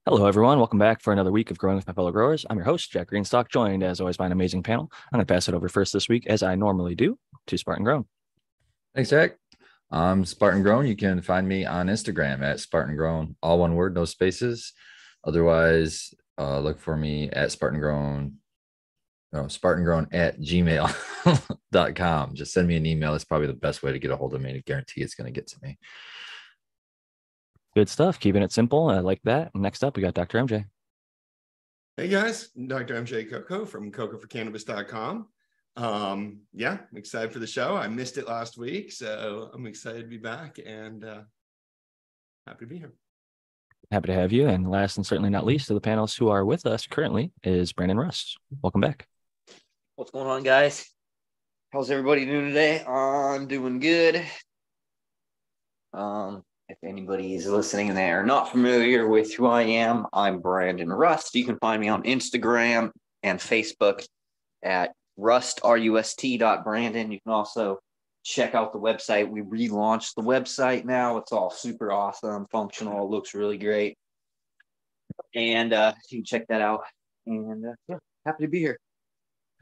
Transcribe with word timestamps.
Hello, 0.00 0.24
everyone. 0.26 0.56
Welcome 0.56 0.78
back 0.78 1.02
for 1.02 1.12
another 1.12 1.30
week 1.30 1.50
of 1.50 1.58
Growing 1.58 1.76
with 1.76 1.86
My 1.86 1.92
Fellow 1.92 2.10
Growers. 2.10 2.46
I'm 2.48 2.56
your 2.56 2.64
host, 2.64 2.90
Jack 2.90 3.10
Greenstalk, 3.10 3.50
joined 3.50 3.82
as 3.82 4.00
always 4.00 4.16
by 4.16 4.24
an 4.24 4.32
amazing 4.32 4.62
panel. 4.62 4.90
I'm 4.90 5.18
going 5.18 5.26
to 5.26 5.32
pass 5.32 5.48
it 5.48 5.54
over 5.54 5.68
first 5.68 5.92
this 5.92 6.08
week, 6.08 6.26
as 6.26 6.42
I 6.42 6.54
normally 6.54 6.94
do, 6.94 7.18
to 7.48 7.58
Spartan 7.58 7.84
Grown. 7.84 8.06
Thanks, 8.94 9.10
Jack. 9.10 9.36
I'm 9.90 10.24
Spartan 10.24 10.62
Grown. 10.62 10.86
You 10.86 10.96
can 10.96 11.20
find 11.20 11.46
me 11.46 11.66
on 11.66 11.88
Instagram 11.88 12.42
at 12.42 12.58
Spartan 12.58 12.96
Grown, 12.96 13.36
all 13.42 13.58
one 13.58 13.74
word, 13.74 13.94
no 13.94 14.06
spaces. 14.06 14.72
Otherwise, 15.24 16.14
uh, 16.38 16.58
look 16.58 16.80
for 16.80 16.96
me 16.96 17.28
at 17.28 17.52
Spartan 17.52 17.78
Grown, 17.78 18.38
no, 19.30 19.46
Spartan 19.46 19.84
Grown 19.84 20.08
at 20.10 20.40
gmail.com. 20.40 20.94
Just 22.34 22.54
send 22.54 22.66
me 22.66 22.76
an 22.76 22.86
email. 22.86 23.14
It's 23.14 23.24
probably 23.24 23.46
the 23.46 23.52
best 23.52 23.82
way 23.82 23.92
to 23.92 23.98
get 23.98 24.10
a 24.10 24.16
hold 24.16 24.32
of 24.32 24.40
me. 24.40 24.54
I 24.54 24.62
guarantee 24.64 25.02
it's 25.02 25.14
going 25.14 25.32
to 25.32 25.38
get 25.38 25.48
to 25.48 25.56
me. 25.62 25.78
Good 27.74 27.88
stuff. 27.88 28.20
Keeping 28.20 28.42
it 28.42 28.52
simple. 28.52 28.90
I 28.90 28.98
like 28.98 29.22
that. 29.24 29.54
Next 29.54 29.82
up, 29.82 29.96
we 29.96 30.02
got 30.02 30.14
Dr. 30.14 30.38
MJ. 30.38 30.66
Hey 31.96 32.08
guys, 32.08 32.48
Dr. 32.48 32.94
MJ 33.02 33.28
Coco 33.28 33.64
from 33.64 33.92
cocoforcannabis.com. 33.92 35.28
Um, 35.76 36.40
yeah, 36.52 36.78
I'm 36.90 36.96
excited 36.98 37.32
for 37.32 37.38
the 37.38 37.46
show. 37.46 37.76
I 37.76 37.88
missed 37.88 38.18
it 38.18 38.26
last 38.26 38.58
week, 38.58 38.92
so 38.92 39.50
I'm 39.54 39.66
excited 39.66 40.02
to 40.02 40.08
be 40.08 40.18
back 40.18 40.58
and 40.64 41.04
uh, 41.04 41.20
happy 42.46 42.60
to 42.60 42.66
be 42.66 42.78
here. 42.78 42.92
Happy 43.90 44.08
to 44.08 44.14
have 44.14 44.32
you. 44.32 44.48
And 44.48 44.70
last 44.70 44.98
and 44.98 45.06
certainly 45.06 45.30
not 45.30 45.46
least 45.46 45.70
of 45.70 45.74
the 45.74 45.80
panels 45.80 46.14
who 46.14 46.28
are 46.28 46.44
with 46.44 46.66
us 46.66 46.86
currently 46.86 47.32
is 47.42 47.72
Brandon 47.72 47.98
Rust. 47.98 48.38
Welcome 48.62 48.82
back. 48.82 49.06
What's 49.96 50.10
going 50.10 50.26
on, 50.26 50.42
guys? 50.42 50.90
How's 51.70 51.90
everybody 51.90 52.26
doing 52.26 52.48
today? 52.48 52.84
I'm 52.84 53.46
doing 53.46 53.80
good. 53.80 54.22
Um, 55.94 56.42
if 56.68 56.78
anybody 56.84 57.34
is 57.34 57.46
listening 57.46 57.88
and 57.88 57.98
they 57.98 58.10
are 58.10 58.24
not 58.24 58.50
familiar 58.50 59.08
with 59.08 59.34
who 59.34 59.46
I 59.46 59.62
am, 59.62 60.06
I'm 60.12 60.40
Brandon 60.40 60.88
Rust. 60.88 61.34
You 61.34 61.44
can 61.44 61.58
find 61.58 61.80
me 61.80 61.88
on 61.88 62.02
Instagram 62.04 62.90
and 63.22 63.38
Facebook 63.38 64.04
at 64.62 64.92
rust, 65.16 65.60
R-U-S-T 65.62 66.38
dot 66.38 66.64
Brandon. 66.64 67.12
You 67.12 67.20
can 67.20 67.32
also 67.32 67.78
check 68.24 68.54
out 68.54 68.72
the 68.72 68.78
website. 68.78 69.28
We 69.28 69.42
relaunched 69.42 70.14
the 70.14 70.22
website 70.22 70.84
now. 70.84 71.18
It's 71.18 71.32
all 71.32 71.50
super 71.50 71.92
awesome, 71.92 72.46
functional, 72.50 73.10
looks 73.10 73.34
really 73.34 73.58
great. 73.58 73.96
And 75.34 75.72
uh, 75.72 75.92
you 76.10 76.18
can 76.18 76.24
check 76.24 76.46
that 76.48 76.62
out. 76.62 76.82
And 77.26 77.66
uh, 77.66 77.74
yeah, 77.88 77.98
happy 78.24 78.44
to 78.44 78.48
be 78.48 78.60
here. 78.60 78.78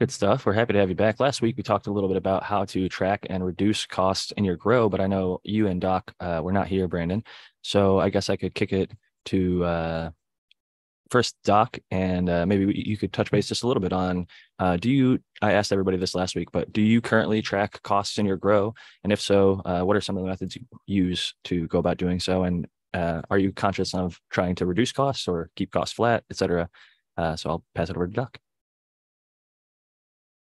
Good 0.01 0.09
stuff. 0.09 0.47
We're 0.47 0.53
happy 0.53 0.73
to 0.73 0.79
have 0.79 0.89
you 0.89 0.95
back. 0.95 1.19
Last 1.19 1.43
week, 1.43 1.57
we 1.57 1.61
talked 1.61 1.85
a 1.85 1.91
little 1.91 2.09
bit 2.09 2.17
about 2.17 2.41
how 2.41 2.65
to 2.65 2.89
track 2.89 3.27
and 3.29 3.45
reduce 3.45 3.85
costs 3.85 4.31
in 4.35 4.43
your 4.43 4.55
grow, 4.55 4.89
but 4.89 4.99
I 4.99 5.05
know 5.05 5.41
you 5.43 5.67
and 5.67 5.79
Doc 5.79 6.11
uh, 6.19 6.41
were 6.43 6.51
not 6.51 6.65
here, 6.65 6.87
Brandon. 6.87 7.23
So 7.61 7.99
I 7.99 8.09
guess 8.09 8.27
I 8.27 8.35
could 8.35 8.55
kick 8.55 8.73
it 8.73 8.91
to 9.25 9.63
uh, 9.63 10.09
first, 11.11 11.35
Doc, 11.43 11.77
and 11.91 12.31
uh, 12.31 12.47
maybe 12.47 12.73
you 12.75 12.97
could 12.97 13.13
touch 13.13 13.29
base 13.29 13.47
just 13.47 13.61
a 13.61 13.67
little 13.67 13.79
bit 13.79 13.93
on 13.93 14.25
uh, 14.57 14.75
do 14.75 14.89
you, 14.89 15.19
I 15.39 15.51
asked 15.51 15.71
everybody 15.71 15.97
this 15.97 16.15
last 16.15 16.35
week, 16.35 16.51
but 16.51 16.73
do 16.73 16.81
you 16.81 16.99
currently 16.99 17.43
track 17.43 17.79
costs 17.83 18.17
in 18.17 18.25
your 18.25 18.37
grow? 18.37 18.73
And 19.03 19.13
if 19.13 19.21
so, 19.21 19.61
uh, 19.65 19.81
what 19.81 19.95
are 19.95 20.01
some 20.01 20.17
of 20.17 20.23
the 20.23 20.29
methods 20.29 20.55
you 20.55 20.63
use 20.87 21.35
to 21.43 21.67
go 21.67 21.77
about 21.77 21.97
doing 21.97 22.19
so? 22.19 22.41
And 22.41 22.65
uh, 22.95 23.21
are 23.29 23.37
you 23.37 23.51
conscious 23.51 23.93
of 23.93 24.19
trying 24.31 24.55
to 24.55 24.65
reduce 24.65 24.93
costs 24.93 25.27
or 25.27 25.51
keep 25.55 25.69
costs 25.69 25.93
flat, 25.93 26.23
et 26.31 26.37
cetera? 26.37 26.69
so 27.35 27.51
I'll 27.51 27.63
pass 27.75 27.91
it 27.91 27.95
over 27.95 28.07
to 28.07 28.13
Doc. 28.13 28.39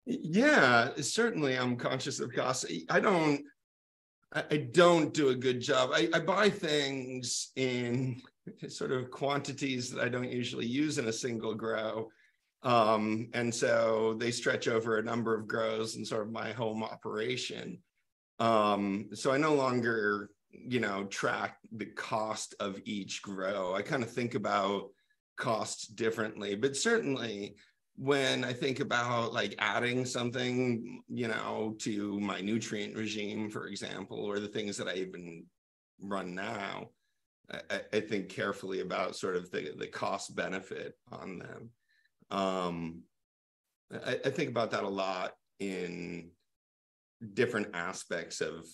Yeah, 0.09 0.91
certainly 1.01 1.57
I'm 1.57 1.75
conscious 1.75 2.21
of 2.21 2.33
cost. 2.33 2.65
I 2.89 3.01
don't 3.01 3.43
I 4.33 4.57
don't 4.71 5.13
do 5.13 5.29
a 5.29 5.35
good 5.35 5.61
job. 5.61 5.91
I, 5.93 6.09
I, 6.13 6.19
buy 6.19 6.49
things 6.49 7.51
in 7.55 8.21
sort 8.67 8.91
of 8.91 9.09
quantities 9.09 9.89
that 9.91 10.03
I 10.03 10.09
don't 10.09 10.29
usually 10.29 10.65
use 10.65 10.97
in 10.97 11.07
a 11.07 11.13
single 11.13 11.55
grow. 11.55 12.09
Um, 12.63 13.29
and 13.33 13.53
so 13.53 14.17
they 14.19 14.31
stretch 14.31 14.67
over 14.67 14.97
a 14.97 15.03
number 15.03 15.33
of 15.33 15.47
grows 15.47 15.95
and 15.95 16.05
sort 16.05 16.23
of 16.23 16.31
my 16.31 16.51
home 16.51 16.83
operation. 16.83 17.79
Um, 18.39 19.09
so 19.13 19.31
I 19.31 19.37
no 19.37 19.53
longer, 19.53 20.29
you 20.51 20.81
know, 20.81 21.05
track 21.05 21.57
the 21.71 21.85
cost 21.85 22.53
of 22.59 22.79
each 22.83 23.21
grow. 23.21 23.75
I 23.75 23.81
kind 23.81 24.03
of 24.03 24.11
think 24.11 24.35
about 24.35 24.89
costs 25.37 25.87
differently, 25.87 26.55
but 26.55 26.75
certainly 26.75 27.55
when 27.97 28.43
I 28.43 28.53
think 28.53 28.79
about 28.79 29.33
like 29.33 29.55
adding 29.57 30.05
something, 30.05 31.01
you 31.09 31.27
know, 31.27 31.75
to 31.79 32.19
my 32.19 32.41
nutrient 32.41 32.95
regime, 32.95 33.49
for 33.49 33.67
example, 33.67 34.19
or 34.19 34.39
the 34.39 34.47
things 34.47 34.77
that 34.77 34.87
I 34.87 34.93
even 34.95 35.45
run 36.01 36.35
now, 36.35 36.89
I, 37.51 37.81
I 37.91 37.99
think 38.01 38.29
carefully 38.29 38.81
about 38.81 39.15
sort 39.15 39.35
of 39.35 39.49
the, 39.49 39.73
the 39.77 39.87
cost 39.87 40.35
benefit 40.35 40.93
on 41.11 41.39
them. 41.39 41.69
Um, 42.29 43.01
I, 44.05 44.19
I 44.25 44.29
think 44.29 44.49
about 44.49 44.71
that 44.71 44.83
a 44.83 44.89
lot 44.89 45.33
in 45.59 46.29
different 47.33 47.69
aspects 47.73 48.41
of 48.41 48.65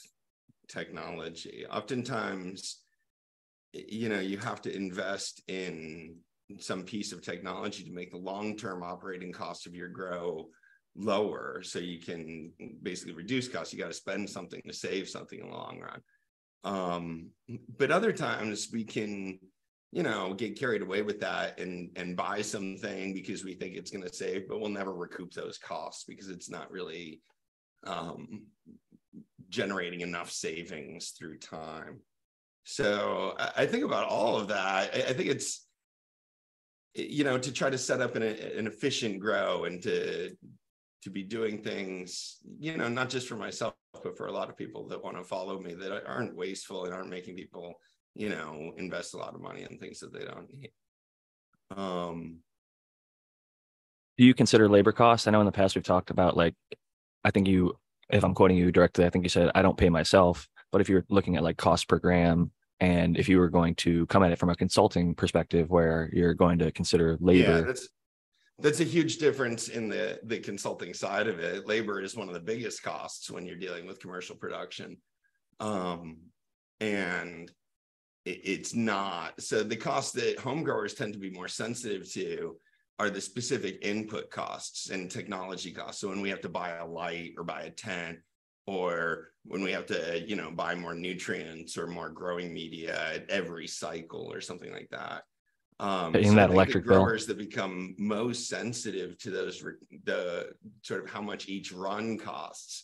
technology. 0.68 1.66
Oftentimes, 1.72 2.80
you 3.72 4.10
know, 4.10 4.20
you 4.20 4.38
have 4.38 4.62
to 4.64 4.76
invest 4.76 5.42
in 5.48 6.18
some 6.60 6.84
piece 6.84 7.12
of 7.12 7.22
technology 7.22 7.84
to 7.84 7.92
make 7.92 8.12
the 8.12 8.18
long-term 8.18 8.84
operating 8.84 9.32
cost 9.32 9.68
of 9.68 9.76
your 9.76 9.90
grow 9.90 10.48
lower. 10.96 11.62
So 11.64 11.80
you 11.80 12.00
can 12.00 12.52
basically 12.82 13.14
reduce 13.14 13.48
costs. 13.48 13.74
You 13.74 13.80
got 13.80 13.88
to 13.88 13.94
spend 13.94 14.30
something 14.30 14.62
to 14.68 14.74
save 14.74 15.10
something 15.10 15.40
in 15.40 15.50
the 15.50 15.56
long 15.56 15.80
run. 15.80 16.02
Um, 16.64 17.30
but 17.78 17.92
other 17.92 18.14
times 18.14 18.70
we 18.72 18.84
can 18.84 19.40
you 19.92 20.02
know 20.02 20.34
get 20.34 20.58
carried 20.58 20.82
away 20.82 21.04
with 21.04 21.20
that 21.20 21.60
and 21.60 21.92
and 21.98 22.18
buy 22.18 22.42
something 22.42 23.14
because 23.14 23.44
we 23.44 23.54
think 23.54 23.76
it's 23.76 23.92
going 23.92 24.04
to 24.04 24.12
save 24.12 24.48
but 24.48 24.60
we'll 24.60 24.70
never 24.70 24.92
recoup 24.92 25.32
those 25.34 25.60
costs 25.60 26.06
because 26.06 26.30
it's 26.30 26.50
not 26.50 26.72
really 26.72 27.22
um, 27.86 28.46
generating 29.50 30.02
enough 30.02 30.32
savings 30.32 31.10
through 31.12 31.38
time. 31.38 32.00
So 32.64 33.36
I, 33.38 33.52
I 33.58 33.66
think 33.66 33.84
about 33.84 34.08
all 34.08 34.38
of 34.38 34.48
that. 34.50 34.92
I, 34.94 35.10
I 35.10 35.14
think 35.14 35.30
it's 35.30 35.68
you 36.96 37.24
know 37.24 37.38
to 37.38 37.52
try 37.52 37.70
to 37.70 37.78
set 37.78 38.02
up 38.02 38.16
an, 38.16 38.24
an 38.24 38.68
efficient 38.68 39.20
grow 39.20 39.66
and 39.66 39.82
to 39.82 40.36
to 41.02 41.10
be 41.10 41.24
doing 41.24 41.62
things 41.62 42.38
you 42.60 42.78
know 42.78 42.88
not 42.88 43.10
just 43.10 43.28
for 43.28 43.36
myself 43.36 43.74
but 44.04 44.18
for 44.18 44.28
a 44.28 44.32
lot 44.32 44.50
of 44.50 44.58
people 44.58 44.88
that 44.88 45.04
want 45.04 45.18
to 45.18 45.24
follow 45.24 45.60
me 45.60 45.74
that 45.74 46.06
aren't 46.08 46.36
wasteful 46.36 46.86
and 46.86 46.94
aren't 46.94 47.10
making 47.10 47.36
people 47.36 47.74
you 48.16 48.30
know 48.30 48.74
invest 48.78 49.14
a 49.14 49.18
lot 49.18 49.34
of 49.34 49.42
money 49.42 49.66
in 49.70 49.78
things 49.78 50.00
that 50.00 50.14
they 50.14 50.26
don't 50.26 50.48
need. 50.54 50.72
Um 51.76 52.40
do 54.18 54.24
you 54.24 54.36
consider 54.36 54.70
labor 54.70 54.92
costs? 54.92 55.26
I 55.26 55.32
know 55.32 55.40
in 55.40 55.48
the 55.48 55.52
past 55.52 55.76
we've 55.76 55.84
talked 55.84 56.12
about 56.12 56.38
like 56.38 56.56
i 57.24 57.32
think 57.32 57.48
you 57.48 57.76
if 58.10 58.24
i'm 58.24 58.36
quoting 58.36 58.58
you 58.58 58.72
directly 58.72 59.06
i 59.06 59.10
think 59.10 59.26
you 59.26 59.30
said 59.30 59.50
i 59.56 59.62
don't 59.62 59.78
pay 59.78 59.90
myself 59.90 60.48
but 60.72 60.82
if 60.82 60.90
you're 60.90 61.06
looking 61.10 61.36
at 61.36 61.44
like 61.44 61.58
cost 61.58 61.88
per 61.88 61.98
gram 61.98 62.52
and 62.80 63.18
if 63.18 63.30
you 63.30 63.40
were 63.40 63.50
going 63.50 63.76
to 63.76 64.06
come 64.08 64.24
at 64.24 64.32
it 64.32 64.40
from 64.40 64.50
a 64.50 64.56
consulting 64.56 65.16
perspective 65.16 65.70
where 65.70 66.10
you're 66.12 66.34
going 66.34 66.60
to 66.60 66.72
consider 66.72 67.18
labor 67.20 67.60
yeah, 67.60 67.62
that's 67.62 67.90
that's 68.60 68.80
a 68.80 68.86
huge 68.86 69.18
difference 69.18 69.68
in 69.68 69.90
the 69.90 70.20
the 70.24 70.40
consulting 70.40 70.94
side 70.94 71.28
of 71.28 71.40
it. 71.40 71.68
Labor 71.68 72.02
is 72.02 72.16
one 72.16 72.28
of 72.28 72.34
the 72.34 72.40
biggest 72.40 72.84
costs 72.84 73.30
when 73.30 73.46
you're 73.46 73.58
dealing 73.58 73.88
with 73.88 74.00
commercial 74.00 74.36
production. 74.36 74.98
Um, 75.60 76.18
and 76.80 77.52
it, 78.26 78.42
it's 78.44 78.76
not 78.76 79.40
so 79.42 79.64
the 79.64 79.76
costs 79.76 80.12
that 80.14 80.40
home 80.40 80.64
growers 80.64 80.94
tend 80.94 81.14
to 81.14 81.20
be 81.20 81.32
more 81.32 81.48
sensitive 81.48 82.12
to 82.14 82.58
are 83.00 83.10
the 83.10 83.22
specific 83.22 83.80
input 83.82 84.30
costs 84.30 84.92
and 84.92 85.10
technology 85.10 85.72
costs. 85.72 86.00
So 86.00 86.10
when 86.10 86.22
we 86.22 86.30
have 86.30 86.42
to 86.42 86.50
buy 86.50 86.78
a 86.78 86.86
light 86.86 87.34
or 87.38 87.44
buy 87.44 87.64
a 87.64 87.72
tent 87.72 88.20
or 88.66 89.30
when 89.46 89.62
we 89.62 89.72
have 89.72 89.86
to 89.86 90.24
you 90.26 90.36
know 90.36 90.52
buy 90.52 90.76
more 90.76 90.94
nutrients 90.94 91.78
or 91.78 91.88
more 91.88 92.10
growing 92.10 92.54
media 92.54 93.14
at 93.14 93.30
every 93.30 93.68
cycle 93.68 94.32
or 94.32 94.42
something 94.42 94.72
like 94.72 94.90
that. 94.90 95.24
Um 95.80 96.16
in 96.16 96.30
so 96.30 96.36
that 96.36 96.52
electric 96.52 96.86
growers 96.86 97.26
bill. 97.26 97.36
that 97.36 97.50
become 97.50 97.96
most 97.98 98.48
sensitive 98.48 99.18
to 99.20 99.32
those 99.32 99.64
the 100.06 100.52
sort 100.82 101.04
of 101.04 101.10
how 101.10 101.22
much 101.22 101.50
each 101.50 101.72
run 101.72 102.18
costs 102.18 102.84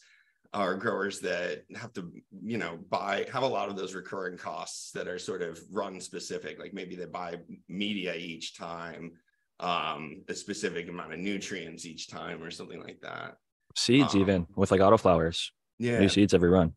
are 0.52 0.76
growers 0.76 1.20
that 1.20 1.64
have 1.76 1.94
to 1.94 2.12
you 2.44 2.58
know 2.58 2.78
buy 2.90 3.26
have 3.32 3.44
a 3.44 3.48
lot 3.48 3.70
of 3.70 3.76
those 3.76 3.94
recurring 3.94 4.38
costs 4.38 4.92
that 4.92 5.08
are 5.08 5.20
sort 5.20 5.42
of 5.42 5.60
run 5.72 6.02
specific. 6.02 6.60
Like 6.60 6.74
maybe 6.74 6.96
they 6.96 7.06
buy 7.06 7.38
media 7.68 8.16
each 8.16 8.58
time 8.58 9.14
um 9.62 10.24
a 10.30 10.34
specific 10.34 10.88
amount 10.88 11.14
of 11.14 11.20
nutrients 11.20 11.86
each 11.86 12.08
time 12.08 12.44
or 12.44 12.52
something 12.52 12.82
like 12.82 13.00
that. 13.02 13.38
Seeds 13.76 14.16
um, 14.16 14.22
even 14.22 14.48
with 14.56 14.72
like 14.72 14.82
autoflowers 14.82 15.52
yeah. 15.80 16.00
New 16.00 16.10
seeds 16.10 16.34
every 16.34 16.50
run. 16.50 16.74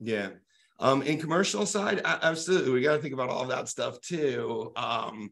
Yeah. 0.00 0.30
Um 0.78 1.02
in 1.02 1.18
commercial 1.18 1.64
side 1.64 2.02
absolutely. 2.04 2.70
We 2.70 2.82
got 2.82 2.96
to 2.96 3.02
think 3.02 3.14
about 3.14 3.30
all 3.30 3.46
that 3.46 3.68
stuff 3.68 4.00
too. 4.00 4.72
Um 4.76 5.30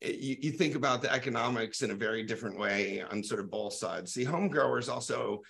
you, 0.00 0.36
you 0.40 0.50
think 0.52 0.74
about 0.74 1.02
the 1.02 1.12
economics 1.12 1.82
in 1.82 1.90
a 1.90 1.94
very 1.94 2.22
different 2.22 2.58
way 2.58 3.02
on 3.02 3.22
sort 3.22 3.40
of 3.40 3.50
both 3.50 3.72
sides. 3.74 4.12
See 4.12 4.24
home 4.24 4.48
growers 4.48 4.88
also 4.88 5.42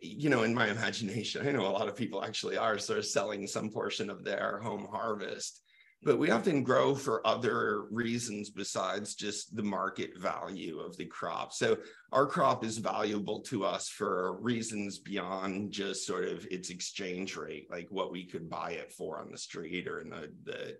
you 0.00 0.28
know 0.30 0.42
in 0.42 0.54
my 0.54 0.68
imagination 0.70 1.46
i 1.46 1.50
know 1.50 1.66
a 1.66 1.68
lot 1.68 1.88
of 1.88 1.96
people 1.96 2.22
actually 2.22 2.56
are 2.56 2.78
sort 2.78 2.98
of 2.98 3.06
selling 3.06 3.46
some 3.46 3.70
portion 3.70 4.10
of 4.10 4.24
their 4.24 4.60
home 4.62 4.86
harvest 4.90 5.62
but 6.02 6.18
we 6.18 6.30
often 6.30 6.62
grow 6.62 6.94
for 6.94 7.26
other 7.26 7.82
reasons 7.90 8.48
besides 8.48 9.14
just 9.14 9.54
the 9.54 9.62
market 9.62 10.18
value 10.18 10.78
of 10.78 10.96
the 10.96 11.04
crop. 11.04 11.52
So 11.52 11.76
our 12.12 12.26
crop 12.26 12.64
is 12.64 12.78
valuable 12.78 13.40
to 13.40 13.64
us 13.64 13.88
for 13.88 14.40
reasons 14.40 14.98
beyond 14.98 15.72
just 15.72 16.06
sort 16.06 16.24
of 16.24 16.46
its 16.50 16.70
exchange 16.70 17.36
rate, 17.36 17.66
like 17.70 17.88
what 17.90 18.12
we 18.12 18.24
could 18.24 18.48
buy 18.48 18.72
it 18.72 18.92
for 18.92 19.18
on 19.18 19.30
the 19.30 19.38
street 19.38 19.86
or 19.86 20.00
in 20.00 20.10
the, 20.10 20.32
the 20.44 20.78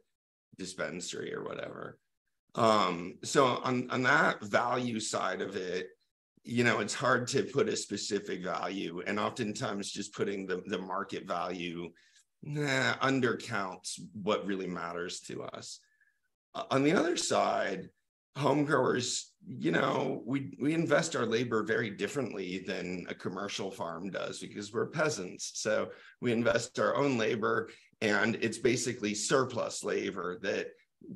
dispensary 0.56 1.34
or 1.34 1.44
whatever. 1.44 1.98
Um, 2.54 3.18
so 3.22 3.46
on, 3.46 3.90
on 3.90 4.02
that 4.04 4.42
value 4.42 5.00
side 5.00 5.42
of 5.42 5.54
it, 5.54 5.88
you 6.44 6.64
know, 6.64 6.80
it's 6.80 6.94
hard 6.94 7.28
to 7.28 7.42
put 7.42 7.68
a 7.68 7.76
specific 7.76 8.42
value 8.42 9.02
and 9.06 9.20
oftentimes 9.20 9.90
just 9.90 10.14
putting 10.14 10.46
the, 10.46 10.62
the 10.66 10.78
market 10.78 11.28
value 11.28 11.90
nah, 12.42 12.94
undercounts 12.96 14.00
what 14.12 14.46
really 14.46 14.66
matters 14.66 15.20
to 15.20 15.42
us. 15.42 15.80
Uh, 16.54 16.64
on 16.70 16.82
the 16.82 16.92
other 16.92 17.16
side, 17.16 17.88
home 18.36 18.64
growers, 18.64 19.32
you 19.46 19.72
know, 19.72 20.22
we, 20.24 20.56
we 20.60 20.74
invest 20.74 21.16
our 21.16 21.26
labor 21.26 21.62
very 21.62 21.90
differently 21.90 22.64
than 22.66 23.06
a 23.08 23.14
commercial 23.14 23.70
farm 23.70 24.10
does 24.10 24.38
because 24.38 24.72
we're 24.72 24.86
peasants. 24.86 25.52
So 25.54 25.90
we 26.20 26.32
invest 26.32 26.78
our 26.78 26.96
own 26.96 27.18
labor 27.18 27.70
and 28.00 28.36
it's 28.40 28.58
basically 28.58 29.14
surplus 29.14 29.84
labor 29.84 30.38
that 30.42 30.68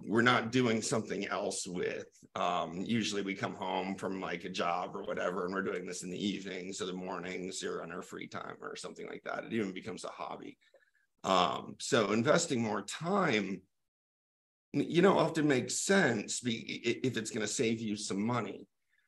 we're 0.06 0.22
not 0.22 0.50
doing 0.50 0.80
something 0.80 1.26
else 1.28 1.66
with. 1.66 2.06
Um, 2.36 2.82
usually 2.84 3.22
we 3.22 3.34
come 3.34 3.54
home 3.54 3.94
from 3.96 4.20
like 4.20 4.44
a 4.44 4.48
job 4.48 4.96
or 4.96 5.02
whatever, 5.02 5.44
and 5.44 5.54
we're 5.54 5.62
doing 5.62 5.86
this 5.86 6.02
in 6.02 6.10
the 6.10 6.26
evenings 6.26 6.80
or 6.80 6.86
the 6.86 6.92
mornings 6.92 7.62
or 7.62 7.82
on 7.82 7.92
our 7.92 8.02
free 8.02 8.26
time 8.26 8.56
or 8.60 8.76
something 8.76 9.06
like 9.06 9.22
that. 9.24 9.44
It 9.44 9.52
even 9.52 9.72
becomes 9.72 10.04
a 10.04 10.08
hobby. 10.08 10.56
Um, 11.24 11.76
so 11.80 12.12
investing 12.12 12.62
more 12.62 12.82
time, 12.82 13.62
you 14.72 15.02
know, 15.02 15.18
often 15.18 15.48
makes 15.48 15.80
sense 15.80 16.40
if 16.44 17.16
it's 17.16 17.30
going 17.30 17.46
to 17.46 17.52
save 17.52 17.80
you 17.80 17.96
some 17.96 18.24
money. 18.24 18.66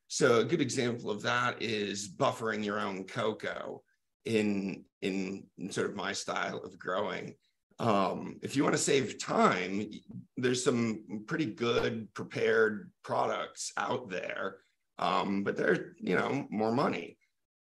So 0.08 0.40
a 0.40 0.44
good 0.44 0.60
example 0.60 1.10
of 1.10 1.22
that 1.22 1.60
is 1.60 2.08
buffering 2.08 2.64
your 2.64 2.80
own 2.80 3.04
cocoa 3.04 3.82
in 4.24 4.84
in 5.02 5.44
sort 5.70 5.90
of 5.90 5.96
my 5.96 6.12
style 6.12 6.58
of 6.58 6.78
growing. 6.78 7.34
Um, 7.78 8.38
if 8.42 8.56
you 8.56 8.62
want 8.62 8.74
to 8.74 8.80
save 8.80 9.18
time, 9.18 9.90
there's 10.36 10.64
some 10.64 11.24
pretty 11.26 11.46
good 11.46 12.12
prepared 12.14 12.90
products 13.02 13.72
out 13.76 14.08
there, 14.08 14.56
um, 14.98 15.42
but 15.44 15.56
they're 15.56 15.94
you 15.98 16.14
know 16.14 16.46
more 16.50 16.72
money. 16.72 17.18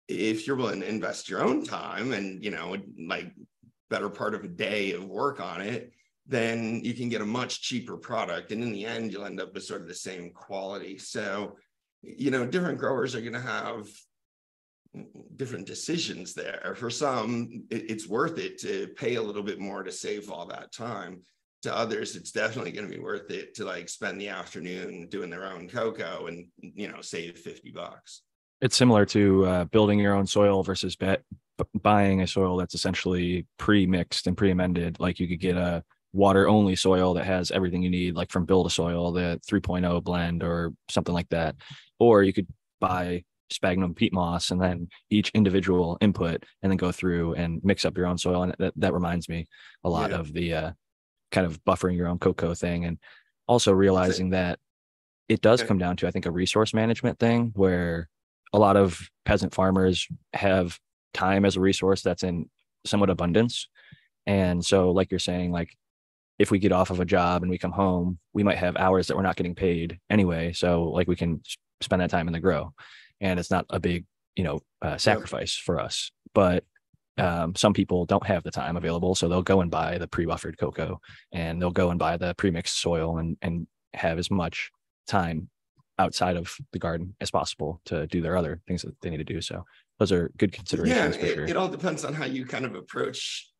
If 0.08 0.46
you're 0.46 0.56
willing 0.56 0.80
to 0.80 0.88
invest 0.88 1.28
your 1.28 1.44
own 1.44 1.64
time 1.64 2.12
and 2.12 2.42
you 2.42 2.50
know 2.50 2.76
like 2.98 3.32
better 3.92 4.08
part 4.08 4.34
of 4.34 4.42
a 4.42 4.48
day 4.48 4.92
of 4.92 5.04
work 5.04 5.38
on 5.40 5.60
it, 5.60 5.92
then 6.26 6.80
you 6.82 6.94
can 6.94 7.08
get 7.08 7.20
a 7.20 7.26
much 7.26 7.62
cheaper 7.62 7.96
product. 7.96 8.50
And 8.50 8.62
in 8.62 8.72
the 8.72 8.86
end, 8.86 9.12
you'll 9.12 9.26
end 9.26 9.40
up 9.40 9.52
with 9.52 9.64
sort 9.64 9.82
of 9.82 9.88
the 9.88 9.94
same 9.94 10.30
quality. 10.30 10.96
So, 10.98 11.56
you 12.02 12.30
know, 12.30 12.46
different 12.46 12.78
growers 12.78 13.14
are 13.14 13.20
going 13.20 13.32
to 13.34 13.40
have 13.40 13.86
different 15.36 15.66
decisions 15.66 16.32
there. 16.34 16.74
For 16.76 16.90
some, 16.90 17.64
it's 17.70 18.08
worth 18.08 18.38
it 18.38 18.58
to 18.60 18.88
pay 18.96 19.16
a 19.16 19.22
little 19.22 19.42
bit 19.42 19.58
more 19.58 19.82
to 19.82 19.92
save 19.92 20.30
all 20.30 20.46
that 20.46 20.72
time. 20.72 21.22
To 21.62 21.74
others, 21.74 22.16
it's 22.16 22.32
definitely 22.32 22.72
going 22.72 22.88
to 22.90 22.96
be 22.96 23.02
worth 23.02 23.30
it 23.30 23.54
to 23.56 23.64
like 23.64 23.88
spend 23.88 24.20
the 24.20 24.28
afternoon 24.28 25.06
doing 25.08 25.30
their 25.30 25.46
own 25.46 25.68
cocoa 25.68 26.26
and 26.26 26.48
you 26.60 26.88
know 26.88 27.00
save 27.00 27.38
fifty 27.38 27.70
bucks. 27.70 28.22
It's 28.60 28.74
similar 28.76 29.06
to 29.06 29.46
uh, 29.46 29.64
building 29.66 30.00
your 30.00 30.14
own 30.14 30.26
soil 30.26 30.64
versus 30.64 30.96
bet 30.96 31.22
buying 31.82 32.22
a 32.22 32.26
soil 32.26 32.56
that's 32.56 32.74
essentially 32.74 33.46
pre-mixed 33.58 34.26
and 34.26 34.36
pre-amended 34.36 34.98
like 35.00 35.20
you 35.20 35.28
could 35.28 35.40
get 35.40 35.56
a 35.56 35.82
water 36.12 36.48
only 36.48 36.76
soil 36.76 37.14
that 37.14 37.24
has 37.24 37.50
everything 37.50 37.82
you 37.82 37.90
need 37.90 38.14
like 38.14 38.30
from 38.30 38.44
build 38.44 38.66
a 38.66 38.70
soil 38.70 39.12
the 39.12 39.40
3.0 39.50 40.02
blend 40.02 40.42
or 40.42 40.72
something 40.88 41.14
like 41.14 41.28
that 41.30 41.56
or 41.98 42.22
you 42.22 42.32
could 42.32 42.46
buy 42.80 43.22
sphagnum 43.50 43.94
peat 43.94 44.12
moss 44.12 44.50
and 44.50 44.60
then 44.60 44.88
each 45.10 45.30
individual 45.34 45.98
input 46.00 46.44
and 46.62 46.70
then 46.70 46.76
go 46.76 46.92
through 46.92 47.34
and 47.34 47.60
mix 47.62 47.84
up 47.84 47.96
your 47.96 48.06
own 48.06 48.18
soil 48.18 48.42
and 48.42 48.54
that, 48.58 48.72
that 48.76 48.94
reminds 48.94 49.28
me 49.28 49.46
a 49.84 49.88
lot 49.88 50.10
yeah. 50.10 50.16
of 50.16 50.32
the 50.32 50.54
uh, 50.54 50.70
kind 51.30 51.46
of 51.46 51.62
buffering 51.64 51.96
your 51.96 52.08
own 52.08 52.18
cocoa 52.18 52.54
thing 52.54 52.84
and 52.84 52.98
also 53.46 53.72
realizing 53.72 54.30
that 54.30 54.58
it 55.28 55.40
does 55.40 55.60
okay. 55.60 55.68
come 55.68 55.78
down 55.78 55.96
to 55.96 56.06
i 56.06 56.10
think 56.10 56.26
a 56.26 56.30
resource 56.30 56.74
management 56.74 57.18
thing 57.18 57.52
where 57.54 58.08
a 58.52 58.58
lot 58.58 58.76
of 58.76 59.00
peasant 59.24 59.54
farmers 59.54 60.06
have 60.34 60.78
time 61.14 61.44
as 61.44 61.56
a 61.56 61.60
resource 61.60 62.02
that's 62.02 62.22
in 62.22 62.48
somewhat 62.84 63.10
abundance. 63.10 63.68
And 64.26 64.64
so, 64.64 64.90
like 64.90 65.10
you're 65.10 65.18
saying, 65.18 65.52
like 65.52 65.76
if 66.38 66.50
we 66.50 66.58
get 66.58 66.72
off 66.72 66.90
of 66.90 67.00
a 67.00 67.04
job 67.04 67.42
and 67.42 67.50
we 67.50 67.58
come 67.58 67.72
home, 67.72 68.18
we 68.32 68.42
might 68.42 68.58
have 68.58 68.76
hours 68.76 69.06
that 69.06 69.16
we're 69.16 69.22
not 69.22 69.36
getting 69.36 69.54
paid 69.54 69.98
anyway. 70.10 70.52
So, 70.52 70.84
like 70.84 71.08
we 71.08 71.16
can 71.16 71.42
spend 71.80 72.02
that 72.02 72.10
time 72.10 72.28
in 72.28 72.32
the 72.32 72.40
grow, 72.40 72.72
and 73.20 73.38
it's 73.38 73.50
not 73.50 73.66
a 73.70 73.80
big, 73.80 74.04
you 74.36 74.44
know, 74.44 74.60
uh, 74.80 74.96
sacrifice 74.96 75.54
for 75.56 75.80
us. 75.80 76.10
But 76.34 76.64
um, 77.18 77.54
some 77.54 77.74
people 77.74 78.06
don't 78.06 78.26
have 78.26 78.42
the 78.42 78.50
time 78.50 78.76
available, 78.76 79.14
so 79.14 79.28
they'll 79.28 79.42
go 79.42 79.60
and 79.60 79.70
buy 79.70 79.98
the 79.98 80.08
pre-buffered 80.08 80.58
cocoa, 80.58 81.00
and 81.32 81.60
they'll 81.60 81.70
go 81.70 81.90
and 81.90 81.98
buy 81.98 82.16
the 82.16 82.34
pre-mixed 82.34 82.80
soil, 82.80 83.18
and 83.18 83.36
and 83.42 83.66
have 83.94 84.18
as 84.18 84.30
much 84.30 84.70
time 85.06 85.48
outside 85.98 86.36
of 86.36 86.56
the 86.72 86.78
garden 86.78 87.14
as 87.20 87.30
possible 87.30 87.80
to 87.84 88.06
do 88.06 88.22
their 88.22 88.36
other 88.36 88.60
things 88.66 88.82
that 88.82 88.98
they 89.00 89.10
need 89.10 89.18
to 89.18 89.24
do. 89.24 89.40
So 89.40 89.64
those 89.98 90.12
are 90.12 90.30
good 90.36 90.52
considerations. 90.52 91.16
Yeah, 91.16 91.22
it, 91.22 91.34
sure. 91.34 91.44
it 91.44 91.56
all 91.56 91.68
depends 91.68 92.04
on 92.04 92.14
how 92.14 92.24
you 92.24 92.44
kind 92.44 92.64
of 92.64 92.74
approach 92.74 93.50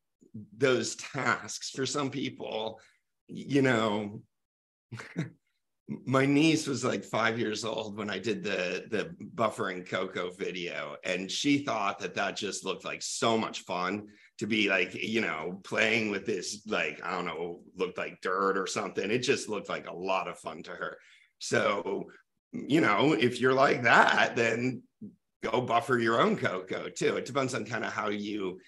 those 0.57 0.95
tasks. 0.95 1.69
For 1.69 1.85
some 1.85 2.09
people, 2.09 2.79
you 3.27 3.61
know, 3.61 4.21
my 6.05 6.25
niece 6.25 6.65
was 6.67 6.83
like 6.83 7.03
five 7.03 7.37
years 7.37 7.65
old 7.65 7.97
when 7.97 8.09
I 8.09 8.17
did 8.19 8.43
the 8.43 8.85
the 8.89 9.15
buffering 9.35 9.87
cocoa 9.87 10.31
video, 10.31 10.95
and 11.03 11.29
she 11.29 11.59
thought 11.59 11.99
that 11.99 12.15
that 12.15 12.35
just 12.35 12.65
looked 12.65 12.85
like 12.85 13.01
so 13.01 13.37
much 13.37 13.61
fun 13.61 14.07
to 14.39 14.47
be 14.47 14.69
like 14.69 14.93
you 14.95 15.21
know 15.21 15.59
playing 15.63 16.09
with 16.09 16.25
this 16.25 16.63
like 16.67 17.01
I 17.03 17.11
don't 17.11 17.25
know 17.25 17.61
looked 17.75 17.97
like 17.97 18.21
dirt 18.21 18.57
or 18.57 18.67
something. 18.67 19.09
It 19.11 19.19
just 19.19 19.49
looked 19.49 19.69
like 19.69 19.87
a 19.87 19.95
lot 19.95 20.27
of 20.27 20.39
fun 20.39 20.63
to 20.63 20.71
her. 20.71 20.97
So 21.39 22.05
you 22.51 22.81
know 22.81 23.13
if 23.13 23.41
you're 23.41 23.53
like 23.53 23.83
that, 23.83 24.35
then 24.35 24.83
go 25.43 25.61
buffer 25.61 25.99
your 25.99 26.21
own 26.21 26.37
cocoa 26.37 26.89
too. 26.89 27.17
It 27.17 27.25
depends 27.25 27.53
on 27.53 27.65
kind 27.65 27.83
of 27.83 27.91
how 27.91 28.09
you, 28.09 28.59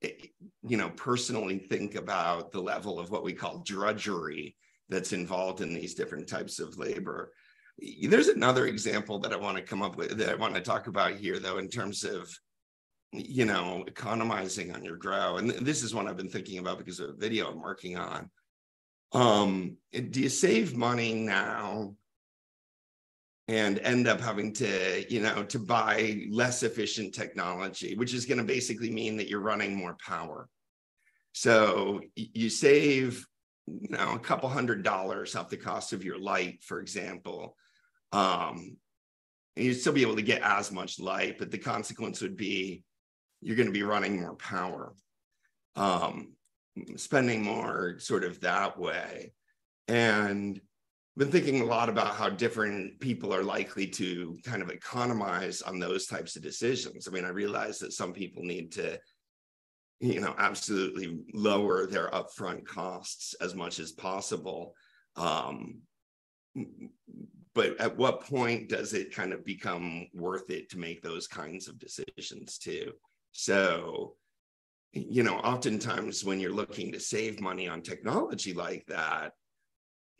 you 0.00 0.76
know, 0.76 0.90
personally 0.90 1.58
think 1.58 1.94
about 1.94 2.50
the 2.50 2.60
level 2.60 2.98
of 2.98 3.10
what 3.10 3.22
we 3.22 3.32
call 3.32 3.62
drudgery 3.64 4.56
that's 4.88 5.12
involved 5.12 5.60
in 5.60 5.74
these 5.74 5.94
different 5.94 6.28
types 6.28 6.58
of 6.58 6.78
labor. 6.78 7.32
There's 8.02 8.28
another 8.28 8.66
example 8.66 9.18
that 9.20 9.32
I 9.32 9.36
want 9.36 9.56
to 9.56 9.62
come 9.62 9.82
up 9.82 9.96
with 9.96 10.16
that 10.18 10.28
I 10.28 10.34
want 10.34 10.54
to 10.54 10.60
talk 10.60 10.86
about 10.86 11.14
here, 11.14 11.38
though, 11.38 11.58
in 11.58 11.68
terms 11.68 12.04
of, 12.04 12.30
you 13.12 13.44
know, 13.44 13.84
economizing 13.86 14.74
on 14.74 14.84
your 14.84 14.96
grow. 14.96 15.36
And 15.36 15.50
this 15.50 15.82
is 15.82 15.94
one 15.94 16.08
I've 16.08 16.16
been 16.16 16.28
thinking 16.28 16.58
about 16.58 16.78
because 16.78 17.00
of 17.00 17.10
a 17.10 17.14
video 17.14 17.50
I'm 17.50 17.60
working 17.60 17.96
on. 17.96 18.30
Um, 19.12 19.76
do 19.92 20.20
you 20.20 20.28
save 20.28 20.76
money 20.76 21.14
now 21.14 21.94
and 23.48 23.78
end 23.80 24.06
up 24.06 24.20
having 24.20 24.52
to 24.52 25.04
you 25.12 25.20
know 25.20 25.42
to 25.44 25.58
buy 25.58 26.22
less 26.30 26.62
efficient 26.62 27.12
technology 27.14 27.96
which 27.96 28.14
is 28.14 28.26
going 28.26 28.38
to 28.38 28.44
basically 28.44 28.90
mean 28.90 29.16
that 29.16 29.28
you're 29.28 29.40
running 29.40 29.74
more 29.74 29.96
power. 30.04 30.48
So 31.32 32.00
you 32.14 32.50
save 32.50 33.26
you 33.66 33.88
know 33.90 34.12
a 34.14 34.18
couple 34.18 34.48
hundred 34.48 34.82
dollars 34.82 35.34
off 35.34 35.48
the 35.48 35.56
cost 35.56 35.92
of 35.92 36.04
your 36.04 36.18
light 36.18 36.62
for 36.62 36.80
example. 36.80 37.56
Um 38.12 38.76
you'd 39.56 39.74
still 39.74 39.92
be 39.92 40.02
able 40.02 40.16
to 40.16 40.22
get 40.22 40.42
as 40.42 40.72
much 40.72 41.00
light 41.00 41.38
but 41.38 41.50
the 41.50 41.58
consequence 41.58 42.22
would 42.22 42.36
be 42.36 42.84
you're 43.40 43.56
going 43.56 43.66
to 43.66 43.72
be 43.72 43.82
running 43.82 44.20
more 44.20 44.36
power. 44.36 44.94
Um 45.76 46.34
spending 46.96 47.42
more 47.42 47.98
sort 47.98 48.24
of 48.24 48.40
that 48.40 48.78
way. 48.78 49.32
And 49.88 50.60
been 51.18 51.30
thinking 51.30 51.60
a 51.60 51.64
lot 51.64 51.88
about 51.88 52.14
how 52.14 52.28
different 52.28 52.98
people 52.98 53.34
are 53.34 53.42
likely 53.42 53.86
to 53.86 54.38
kind 54.44 54.62
of 54.62 54.70
economize 54.70 55.60
on 55.60 55.78
those 55.78 56.06
types 56.06 56.36
of 56.36 56.42
decisions. 56.42 57.06
I 57.06 57.10
mean, 57.10 57.24
I 57.24 57.30
realize 57.30 57.78
that 57.80 57.92
some 57.92 58.12
people 58.12 58.42
need 58.42 58.72
to, 58.72 58.98
you 60.00 60.20
know, 60.20 60.34
absolutely 60.38 61.18
lower 61.34 61.86
their 61.86 62.08
upfront 62.10 62.64
costs 62.64 63.34
as 63.42 63.54
much 63.54 63.78
as 63.78 63.92
possible. 63.92 64.74
Um, 65.16 65.80
but 67.54 67.78
at 67.78 67.96
what 67.96 68.24
point 68.24 68.70
does 68.70 68.94
it 68.94 69.14
kind 69.14 69.34
of 69.34 69.44
become 69.44 70.06
worth 70.14 70.48
it 70.48 70.70
to 70.70 70.78
make 70.78 71.02
those 71.02 71.26
kinds 71.26 71.68
of 71.68 71.78
decisions 71.78 72.56
too? 72.56 72.92
So, 73.32 74.14
you 74.92 75.22
know, 75.22 75.36
oftentimes 75.36 76.24
when 76.24 76.40
you're 76.40 76.52
looking 76.52 76.90
to 76.92 77.00
save 77.00 77.40
money 77.40 77.68
on 77.68 77.82
technology 77.82 78.54
like 78.54 78.86
that, 78.86 79.32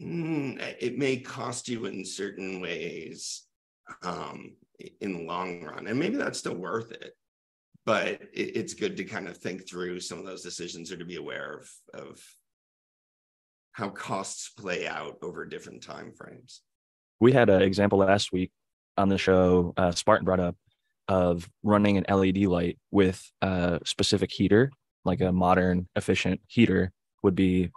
mm, 0.00 0.76
it 0.80 0.98
may 0.98 1.16
cost 1.16 1.68
you 1.68 1.86
in 1.86 2.04
certain 2.04 2.60
ways 2.60 3.44
um, 4.02 4.56
in 5.00 5.12
the 5.12 5.24
long 5.24 5.62
run. 5.62 5.86
And 5.86 5.98
maybe 5.98 6.16
that's 6.16 6.38
still 6.38 6.56
worth 6.56 6.92
it. 6.92 7.12
But 7.84 8.06
it, 8.06 8.56
it's 8.56 8.74
good 8.74 8.96
to 8.96 9.04
kind 9.04 9.28
of 9.28 9.36
think 9.36 9.68
through 9.68 10.00
some 10.00 10.18
of 10.18 10.26
those 10.26 10.42
decisions 10.42 10.92
or 10.92 10.96
to 10.96 11.04
be 11.04 11.16
aware 11.16 11.60
of, 11.60 11.70
of 11.94 12.22
how 13.72 13.88
costs 13.88 14.50
play 14.50 14.86
out 14.86 15.18
over 15.22 15.44
different 15.44 15.82
time 15.82 16.12
frames. 16.12 16.62
We 17.20 17.32
had 17.32 17.50
an 17.50 17.62
example 17.62 17.98
last 17.98 18.32
week 18.32 18.50
on 18.96 19.08
the 19.08 19.18
show. 19.18 19.72
Uh, 19.76 19.92
Spartan 19.92 20.24
brought 20.24 20.40
up 20.40 20.56
of 21.08 21.48
running 21.62 21.96
an 21.96 22.04
LED 22.08 22.44
light 22.44 22.78
with 22.90 23.22
a 23.40 23.80
specific 23.84 24.30
heater, 24.30 24.70
like 25.04 25.20
a 25.20 25.32
modern 25.32 25.88
efficient 25.96 26.40
heater, 26.46 26.92
would 27.22 27.34
be 27.34 27.70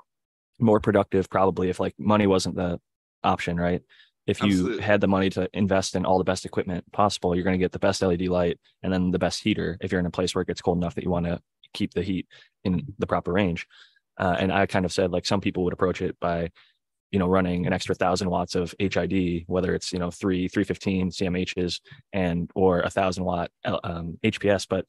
more 0.59 0.79
productive 0.79 1.29
probably 1.29 1.69
if 1.69 1.79
like 1.79 1.93
money 1.97 2.27
wasn't 2.27 2.55
the 2.55 2.79
option, 3.23 3.57
right? 3.57 3.81
If 4.27 4.41
you 4.41 4.49
Absolutely. 4.49 4.81
had 4.81 5.01
the 5.01 5.07
money 5.07 5.29
to 5.31 5.47
invest 5.53 5.95
in 5.95 6.05
all 6.05 6.17
the 6.17 6.23
best 6.23 6.45
equipment 6.45 6.91
possible, 6.91 7.35
you're 7.35 7.43
going 7.43 7.57
to 7.57 7.63
get 7.63 7.71
the 7.71 7.79
best 7.79 8.01
LED 8.01 8.23
light 8.23 8.59
and 8.81 8.91
then 8.91 9.11
the 9.11 9.19
best 9.19 9.43
heater 9.43 9.77
if 9.81 9.91
you're 9.91 9.99
in 9.99 10.07
a 10.07 10.11
place 10.11 10.33
where 10.33 10.41
it 10.41 10.47
gets 10.47 10.61
cold 10.61 10.77
enough 10.77 10.95
that 10.95 11.03
you 11.03 11.11
want 11.11 11.27
to 11.27 11.39
keep 11.73 11.93
the 11.93 12.01
heat 12.01 12.27
in 12.63 12.93
the 12.97 13.05
proper 13.05 13.31
range. 13.31 13.67
Uh, 14.17 14.35
and 14.39 14.51
I 14.51 14.65
kind 14.65 14.85
of 14.85 14.93
said 14.93 15.11
like 15.11 15.25
some 15.25 15.41
people 15.41 15.63
would 15.65 15.73
approach 15.73 16.01
it 16.01 16.17
by, 16.19 16.49
you 17.11 17.19
know, 17.19 17.27
running 17.27 17.67
an 17.67 17.73
extra 17.73 17.93
thousand 17.93 18.29
watts 18.29 18.55
of 18.55 18.73
HID, 18.79 19.43
whether 19.47 19.75
it's 19.75 19.93
you 19.93 19.99
know 19.99 20.09
three 20.09 20.47
three 20.47 20.63
fifteen 20.63 21.09
CMHs 21.09 21.81
and 22.13 22.49
or 22.55 22.79
a 22.79 22.89
thousand 22.89 23.25
watt 23.25 23.51
um, 23.83 24.17
HPS, 24.23 24.65
but 24.67 24.85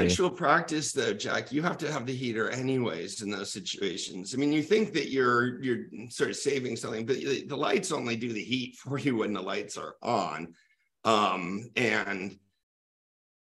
In 0.00 0.06
actual 0.06 0.30
practice, 0.30 0.92
though, 0.92 1.12
Jack, 1.12 1.52
you 1.52 1.62
have 1.62 1.78
to 1.78 1.90
have 1.90 2.06
the 2.06 2.14
heater 2.14 2.50
anyways 2.50 3.22
in 3.22 3.30
those 3.30 3.52
situations. 3.52 4.34
I 4.34 4.38
mean, 4.38 4.52
you 4.52 4.62
think 4.62 4.92
that 4.94 5.10
you're 5.10 5.62
you're 5.62 5.86
sort 6.08 6.30
of 6.30 6.36
saving 6.36 6.76
something, 6.76 7.06
but 7.06 7.16
the, 7.16 7.44
the 7.46 7.56
lights 7.56 7.92
only 7.92 8.16
do 8.16 8.32
the 8.32 8.42
heat 8.42 8.76
for 8.78 8.98
you 8.98 9.16
when 9.16 9.32
the 9.32 9.42
lights 9.42 9.76
are 9.76 9.96
on. 10.02 10.54
Um, 11.04 11.70
and 11.76 12.38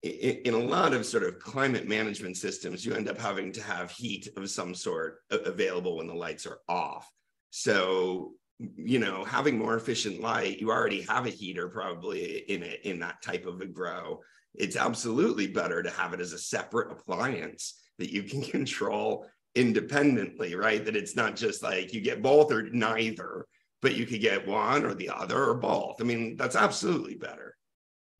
in 0.04 0.54
a 0.54 0.60
lot 0.60 0.94
of 0.94 1.06
sort 1.06 1.24
of 1.24 1.40
climate 1.40 1.88
management 1.88 2.38
systems, 2.38 2.86
you 2.86 2.94
end 2.94 3.10
up 3.10 3.18
having 3.18 3.52
to 3.54 3.62
have 3.64 3.90
heat 3.90 4.28
of 4.38 4.50
some 4.50 4.76
sort 4.76 5.24
available 5.32 5.98
when 5.98 6.08
the 6.08 6.14
lights 6.14 6.46
are 6.46 6.60
off. 6.70 7.10
So, 7.50 8.34
you 8.60 9.00
know, 9.00 9.24
having 9.24 9.58
more 9.58 9.76
efficient 9.76 10.22
light, 10.22 10.60
you 10.60 10.70
already 10.70 11.02
have 11.02 11.26
a 11.26 11.32
heater 11.32 11.68
probably 11.70 12.38
in 12.48 12.62
it 12.62 12.82
in 12.84 13.00
that 13.00 13.24
type 13.24 13.48
of 13.48 13.62
a 13.62 13.66
grow 13.66 14.22
it's 14.58 14.76
absolutely 14.76 15.48
better 15.48 15.84
to 15.84 15.90
have 15.90 16.14
it 16.14 16.20
as 16.20 16.34
a 16.34 16.38
separate 16.38 16.92
appliance 16.92 17.82
that 18.00 18.12
you 18.12 18.24
can 18.24 18.42
control 18.56 19.26
independently, 19.56 20.56
right? 20.56 20.84
That 20.84 20.96
it's 20.96 21.16
not 21.16 21.36
just 21.36 21.64
like 21.64 21.94
you 21.94 22.02
get 22.02 22.22
both 22.22 22.52
or 22.52 22.64
neither, 22.64 23.48
but 23.82 23.96
you 23.96 24.06
could 24.06 24.22
get 24.22 24.48
one 24.48 24.86
or 24.86 24.94
the 24.94 25.10
other 25.10 25.44
or 25.44 25.56
both. 25.56 26.02
I 26.02 26.04
mean, 26.04 26.36
that's 26.36 26.56
absolutely 26.56 27.16
better. 27.16 27.56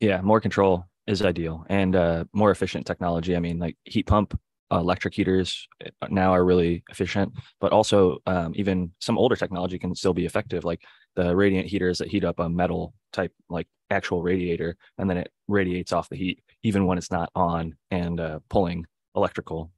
yeah, 0.00 0.20
more 0.20 0.40
control 0.40 0.86
is 1.06 1.22
ideal 1.22 1.64
and 1.68 1.94
uh, 1.96 2.24
more 2.32 2.50
efficient 2.50 2.86
technology. 2.86 3.36
I 3.36 3.40
mean, 3.40 3.58
like 3.58 3.76
heat 3.84 4.06
pump, 4.06 4.38
electric 4.70 5.14
heaters 5.14 5.68
uh, 5.84 6.08
now 6.10 6.32
are 6.32 6.44
really 6.44 6.82
efficient, 6.90 7.32
but 7.60 7.72
also 7.72 8.18
um, 8.26 8.52
even 8.56 8.92
some 9.00 9.18
older 9.18 9.36
technology 9.36 9.78
can 9.78 9.94
still 9.94 10.14
be 10.14 10.26
effective, 10.26 10.64
like 10.64 10.82
the 11.14 11.34
radiant 11.34 11.68
heaters 11.68 11.98
that 11.98 12.08
heat 12.08 12.24
up 12.24 12.40
a 12.40 12.48
metal 12.48 12.92
type, 13.12 13.32
like 13.48 13.68
actual 13.90 14.22
radiator, 14.22 14.76
and 14.98 15.08
then 15.08 15.16
it 15.16 15.30
radiates 15.48 15.92
off 15.92 16.08
the 16.08 16.16
heat 16.16 16.40
even 16.62 16.86
when 16.86 16.98
it's 16.98 17.10
not 17.10 17.30
on 17.34 17.76
and 17.90 18.20
uh, 18.20 18.38
pulling 18.48 18.84
electrical 19.14 19.70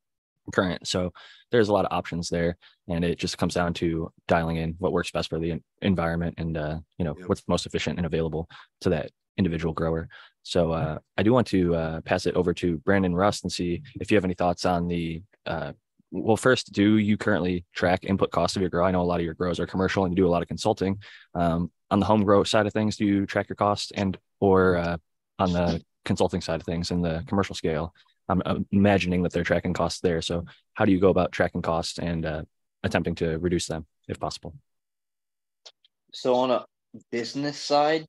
current. 0.52 0.86
So 0.86 1.12
there's 1.50 1.68
a 1.68 1.72
lot 1.72 1.84
of 1.84 1.92
options 1.92 2.28
there, 2.28 2.56
and 2.88 3.04
it 3.04 3.18
just 3.18 3.38
comes 3.38 3.54
down 3.54 3.74
to 3.74 4.10
dialing 4.26 4.56
in 4.56 4.74
what 4.78 4.92
works 4.92 5.10
best 5.10 5.28
for 5.30 5.38
the 5.38 5.60
environment 5.82 6.34
and 6.38 6.56
uh, 6.56 6.78
you 6.98 7.04
know 7.04 7.14
Yep. 7.18 7.28
what's 7.28 7.42
most 7.48 7.66
efficient 7.66 7.98
and 7.98 8.06
available 8.06 8.48
to 8.80 8.90
that 8.90 9.10
individual 9.36 9.72
grower. 9.72 10.08
So 10.42 10.72
uh, 10.72 10.98
I 11.16 11.22
do 11.22 11.32
want 11.32 11.46
to 11.48 11.74
uh, 11.74 12.00
pass 12.02 12.26
it 12.26 12.34
over 12.34 12.54
to 12.54 12.78
Brandon 12.78 13.14
Rust 13.14 13.44
and 13.44 13.52
see 13.52 13.82
if 14.00 14.10
you 14.10 14.16
have 14.16 14.24
any 14.24 14.34
thoughts 14.34 14.64
on 14.64 14.88
the. 14.88 15.22
Uh, 15.46 15.72
well, 16.10 16.38
first, 16.38 16.72
do 16.72 16.96
you 16.96 17.18
currently 17.18 17.66
track 17.74 18.04
input 18.04 18.30
cost 18.30 18.56
of 18.56 18.62
your 18.62 18.70
grow? 18.70 18.86
I 18.86 18.90
know 18.90 19.02
a 19.02 19.04
lot 19.04 19.20
of 19.20 19.24
your 19.26 19.34
grows 19.34 19.60
are 19.60 19.66
commercial 19.66 20.04
and 20.04 20.12
you 20.12 20.16
do 20.16 20.26
a 20.26 20.30
lot 20.30 20.40
of 20.40 20.48
consulting. 20.48 20.98
Um, 21.34 21.70
on 21.90 22.00
the 22.00 22.06
home 22.06 22.24
grow 22.24 22.44
side 22.44 22.66
of 22.66 22.72
things, 22.72 22.96
do 22.96 23.04
you 23.04 23.26
track 23.26 23.48
your 23.48 23.56
cost 23.56 23.92
and 23.94 24.18
or 24.40 24.76
uh, 24.76 24.96
on 25.38 25.52
the 25.52 25.82
consulting 26.04 26.40
side 26.40 26.60
of 26.60 26.66
things 26.66 26.90
in 26.90 27.02
the 27.02 27.24
commercial 27.26 27.54
scale? 27.54 27.94
I'm 28.28 28.42
I'm 28.44 28.66
imagining 28.72 29.22
that 29.22 29.32
they're 29.32 29.44
tracking 29.44 29.72
costs 29.72 30.00
there. 30.00 30.20
So 30.22 30.44
how 30.74 30.84
do 30.84 30.92
you 30.92 31.00
go 31.00 31.08
about 31.08 31.32
tracking 31.32 31.62
costs 31.62 31.98
and 31.98 32.26
uh, 32.26 32.42
attempting 32.82 33.14
to 33.16 33.38
reduce 33.38 33.66
them 33.66 33.86
if 34.06 34.20
possible? 34.20 34.54
So 36.12 36.34
on 36.34 36.50
a 36.50 36.64
business 37.10 37.58
side, 37.58 38.06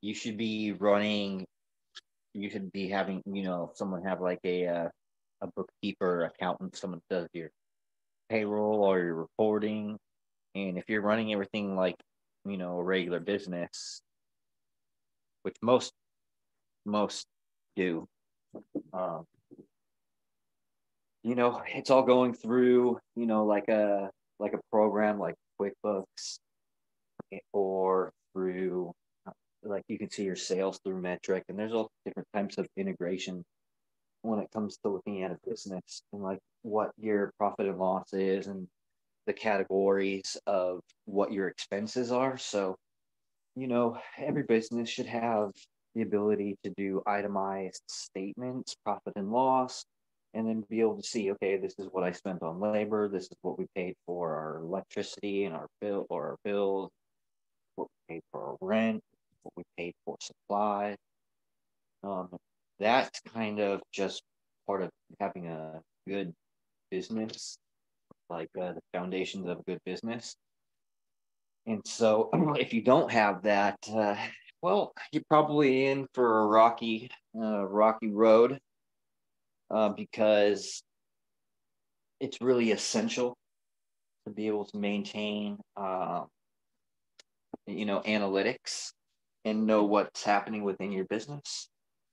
you 0.00 0.14
should 0.14 0.36
be 0.36 0.72
running. 0.72 1.46
You 2.32 2.48
should 2.48 2.70
be 2.70 2.88
having, 2.88 3.22
you 3.26 3.42
know, 3.42 3.72
someone 3.74 4.04
have 4.04 4.20
like 4.20 4.38
a 4.44 4.66
uh, 4.66 4.88
a 5.42 5.46
bookkeeper, 5.56 6.24
accountant, 6.24 6.76
someone 6.76 7.00
does 7.08 7.26
your 7.32 7.50
payroll 8.28 8.84
or 8.84 9.00
your 9.00 9.14
reporting, 9.14 9.98
and 10.54 10.78
if 10.78 10.84
you're 10.88 11.02
running 11.02 11.32
everything 11.32 11.76
like, 11.76 11.96
you 12.44 12.56
know, 12.56 12.78
a 12.78 12.82
regular 12.84 13.20
business, 13.20 14.02
which 15.42 15.56
most 15.62 15.92
most 16.84 17.26
do, 17.76 18.08
um, 18.92 19.26
you 21.22 21.34
know, 21.34 21.62
it's 21.68 21.90
all 21.90 22.02
going 22.02 22.34
through, 22.34 22.98
you 23.16 23.26
know, 23.26 23.44
like 23.44 23.68
a 23.68 24.10
like 24.38 24.54
a 24.54 24.60
program 24.70 25.18
like 25.18 25.34
QuickBooks 25.60 26.38
or 27.52 28.12
through 28.32 28.92
like 29.62 29.84
you 29.88 29.98
can 29.98 30.10
see 30.10 30.24
your 30.24 30.36
sales 30.36 30.80
through 30.82 31.00
Metrc 31.00 31.42
and 31.48 31.58
there's 31.58 31.72
all 31.72 31.90
different 32.06 32.28
types 32.34 32.56
of 32.56 32.66
integration 32.76 33.44
when 34.22 34.38
it 34.38 34.48
comes 34.52 34.78
to 34.78 34.88
looking 34.88 35.22
at 35.22 35.30
a 35.30 35.38
business 35.46 36.02
and 36.12 36.22
like 36.22 36.38
what 36.62 36.90
your 36.98 37.32
profit 37.38 37.66
and 37.66 37.78
loss 37.78 38.12
is 38.12 38.46
and 38.46 38.66
the 39.26 39.32
categories 39.32 40.36
of 40.46 40.80
what 41.04 41.32
your 41.32 41.48
expenses 41.48 42.10
are. 42.12 42.36
So 42.38 42.76
you 43.56 43.66
know 43.66 43.98
every 44.18 44.42
business 44.44 44.88
should 44.88 45.06
have 45.06 45.50
the 45.94 46.02
ability 46.02 46.56
to 46.64 46.72
do 46.76 47.02
itemized 47.06 47.82
statements 47.88 48.76
profit 48.84 49.12
and 49.16 49.30
loss 49.30 49.84
and 50.34 50.46
then 50.46 50.64
be 50.70 50.80
able 50.80 50.96
to 50.96 51.02
see 51.06 51.30
okay 51.32 51.56
this 51.56 51.74
is 51.78 51.88
what 51.90 52.04
i 52.04 52.12
spent 52.12 52.42
on 52.42 52.60
labor 52.60 53.08
this 53.08 53.24
is 53.24 53.36
what 53.42 53.58
we 53.58 53.66
paid 53.74 53.94
for 54.06 54.34
our 54.34 54.62
electricity 54.62 55.44
and 55.44 55.54
our 55.54 55.66
bill 55.80 56.06
or 56.10 56.28
our 56.30 56.36
bills 56.44 56.90
what 57.74 57.88
we 58.08 58.14
paid 58.14 58.22
for 58.30 58.50
our 58.50 58.56
rent 58.60 59.02
what 59.42 59.52
we 59.56 59.64
paid 59.76 59.94
for 60.04 60.16
supplies 60.20 60.96
um, 62.04 62.28
that's 62.78 63.20
kind 63.34 63.58
of 63.58 63.80
just 63.92 64.22
part 64.66 64.82
of 64.82 64.90
having 65.18 65.48
a 65.48 65.80
good 66.08 66.32
business 66.90 67.58
like 68.30 68.48
uh, 68.60 68.72
the 68.72 68.80
foundations 68.92 69.46
of 69.48 69.58
a 69.58 69.62
good 69.62 69.80
business 69.84 70.36
and 71.66 71.80
so 71.86 72.30
if 72.58 72.72
you 72.72 72.82
don't 72.82 73.10
have 73.10 73.42
that 73.42 73.76
uh, 73.94 74.16
well 74.62 74.92
you're 75.12 75.22
probably 75.28 75.86
in 75.86 76.06
for 76.14 76.40
a 76.40 76.46
rocky 76.46 77.10
uh, 77.36 77.64
rocky 77.66 78.10
road 78.10 78.58
uh, 79.70 79.90
because 79.90 80.82
it's 82.20 82.40
really 82.40 82.70
essential 82.70 83.36
to 84.26 84.32
be 84.32 84.46
able 84.46 84.66
to 84.66 84.76
maintain, 84.76 85.58
uh, 85.76 86.24
you 87.66 87.86
know, 87.86 88.00
analytics 88.00 88.92
and 89.44 89.66
know 89.66 89.84
what's 89.84 90.22
happening 90.22 90.62
within 90.62 90.92
your 90.92 91.06
business. 91.06 91.68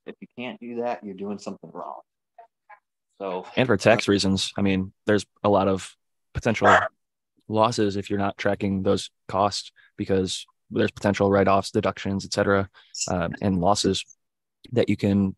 If 0.06 0.16
you 0.22 0.28
can't 0.38 0.60
do 0.60 0.82
that, 0.82 1.04
you're 1.04 1.16
doing 1.16 1.40
something 1.40 1.70
wrong. 1.74 2.00
So, 3.20 3.46
And 3.58 3.68
for 3.68 3.76
tax 3.76 4.08
reasons, 4.08 4.54
I 4.58 4.62
mean, 4.62 4.94
there's 5.06 5.26
a 5.44 5.50
lot 5.50 5.68
of 5.68 5.94
potential 6.38 6.70
losses 7.48 7.96
if 7.96 8.10
you're 8.10 8.20
not 8.20 8.38
tracking 8.38 8.84
those 8.84 9.10
costs 9.28 9.72
because 9.98 10.46
there's 10.70 10.92
potential 10.92 11.32
write-offs, 11.32 11.72
deductions, 11.72 12.26
et 12.26 12.34
cetera, 12.34 12.70
um, 13.10 13.34
and 13.42 13.60
losses 13.60 14.06
that 14.74 14.90
you 14.90 14.98
can 14.98 15.36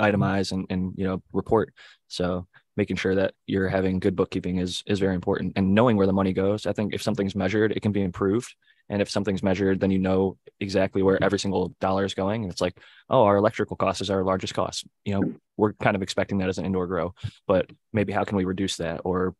itemize 0.00 0.52
and, 0.52 0.66
and 0.70 0.92
you 0.96 1.04
know 1.04 1.22
report. 1.32 1.72
So 2.08 2.46
making 2.76 2.96
sure 2.96 3.14
that 3.14 3.32
you're 3.46 3.68
having 3.68 3.98
good 3.98 4.14
bookkeeping 4.14 4.58
is 4.58 4.82
is 4.86 5.00
very 5.00 5.14
important 5.14 5.54
and 5.56 5.74
knowing 5.74 5.96
where 5.96 6.06
the 6.06 6.12
money 6.12 6.32
goes. 6.32 6.66
I 6.66 6.72
think 6.72 6.94
if 6.94 7.02
something's 7.02 7.34
measured, 7.34 7.72
it 7.72 7.80
can 7.80 7.92
be 7.92 8.02
improved. 8.02 8.54
And 8.88 9.02
if 9.02 9.10
something's 9.10 9.42
measured, 9.42 9.80
then 9.80 9.90
you 9.90 9.98
know 9.98 10.36
exactly 10.60 11.02
where 11.02 11.22
every 11.24 11.40
single 11.40 11.74
dollar 11.80 12.04
is 12.04 12.14
going. 12.14 12.44
And 12.44 12.52
it's 12.52 12.60
like, 12.60 12.78
oh, 13.10 13.24
our 13.24 13.36
electrical 13.36 13.76
cost 13.76 14.00
is 14.00 14.10
our 14.10 14.22
largest 14.22 14.54
cost. 14.54 14.86
You 15.04 15.14
know, 15.14 15.34
we're 15.56 15.72
kind 15.72 15.96
of 15.96 16.02
expecting 16.02 16.38
that 16.38 16.48
as 16.48 16.58
an 16.58 16.66
indoor 16.66 16.86
grow, 16.86 17.12
but 17.48 17.68
maybe 17.92 18.12
how 18.12 18.22
can 18.22 18.36
we 18.36 18.44
reduce 18.44 18.76
that 18.76 19.00
or 19.04 19.34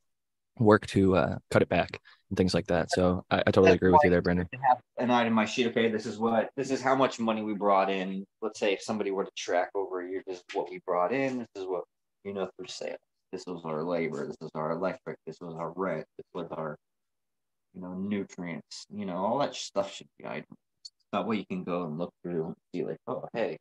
work 0.59 0.87
to 0.89 1.17
uh, 1.17 1.39
cut 1.51 1.63
it 1.63 1.69
back 1.69 2.01
and 2.31 2.37
things 2.37 2.55
like 2.55 2.67
that. 2.67 2.91
So 2.91 3.25
I, 3.31 3.39
I 3.47 3.51
totally 3.51 3.73
agree 3.73 3.91
with 3.91 4.01
you 4.05 4.11
there, 4.11 4.23
Brandon. 4.23 4.49
An 4.99 5.11
item 5.11 5.11
itemized 5.11 5.53
sheet. 5.55 5.69
Okay, 5.69 5.91
this 5.91 6.07
is 6.07 6.19
what 6.19 6.51
this 6.57 6.71
is 6.71 6.81
how 6.81 6.95
much 6.95 7.19
money 7.21 7.43
we 7.43 7.55
brought 7.55 7.91
in. 7.91 8.25
Let's 8.43 8.59
say 8.59 8.73
if 8.73 8.83
somebody 8.83 9.11
were 9.11 9.25
to 9.25 9.31
track 9.37 9.71
over 9.75 10.01
a 10.01 10.11
year, 10.11 10.23
this 10.27 10.39
is 10.39 10.45
what 10.55 10.71
we 10.71 10.81
brought 10.87 11.13
in. 11.13 11.39
This 11.39 11.63
is 11.63 11.67
what 11.67 11.85
you 12.25 12.33
know 12.33 12.49
through 12.57 12.69
sales. 12.69 12.99
This 13.33 13.45
was 13.47 13.63
our 13.65 13.83
labor. 13.83 14.27
This 14.27 14.37
was 14.41 14.51
our 14.55 14.73
electric. 14.73 15.19
This 15.27 15.39
was 15.41 15.55
our 15.55 15.73
rent. 15.77 16.07
This 16.17 16.27
was 16.35 16.49
our 16.53 16.77
you 17.75 17.83
know 17.83 17.95
nutrients. 17.95 18.87
You 18.91 19.07
know 19.07 19.17
all 19.17 19.39
that 19.41 19.55
stuff 19.55 19.93
should 19.93 20.09
be 20.19 20.25
itemized. 20.25 20.47
That 21.13 21.27
way 21.27 21.37
you 21.37 21.47
can 21.47 21.65
go 21.65 21.85
and 21.85 21.99
look 21.99 22.13
through 22.23 22.47
and 22.47 22.55
see 22.75 22.85
like, 22.85 22.99
oh 23.07 23.29
hey, 23.33 23.59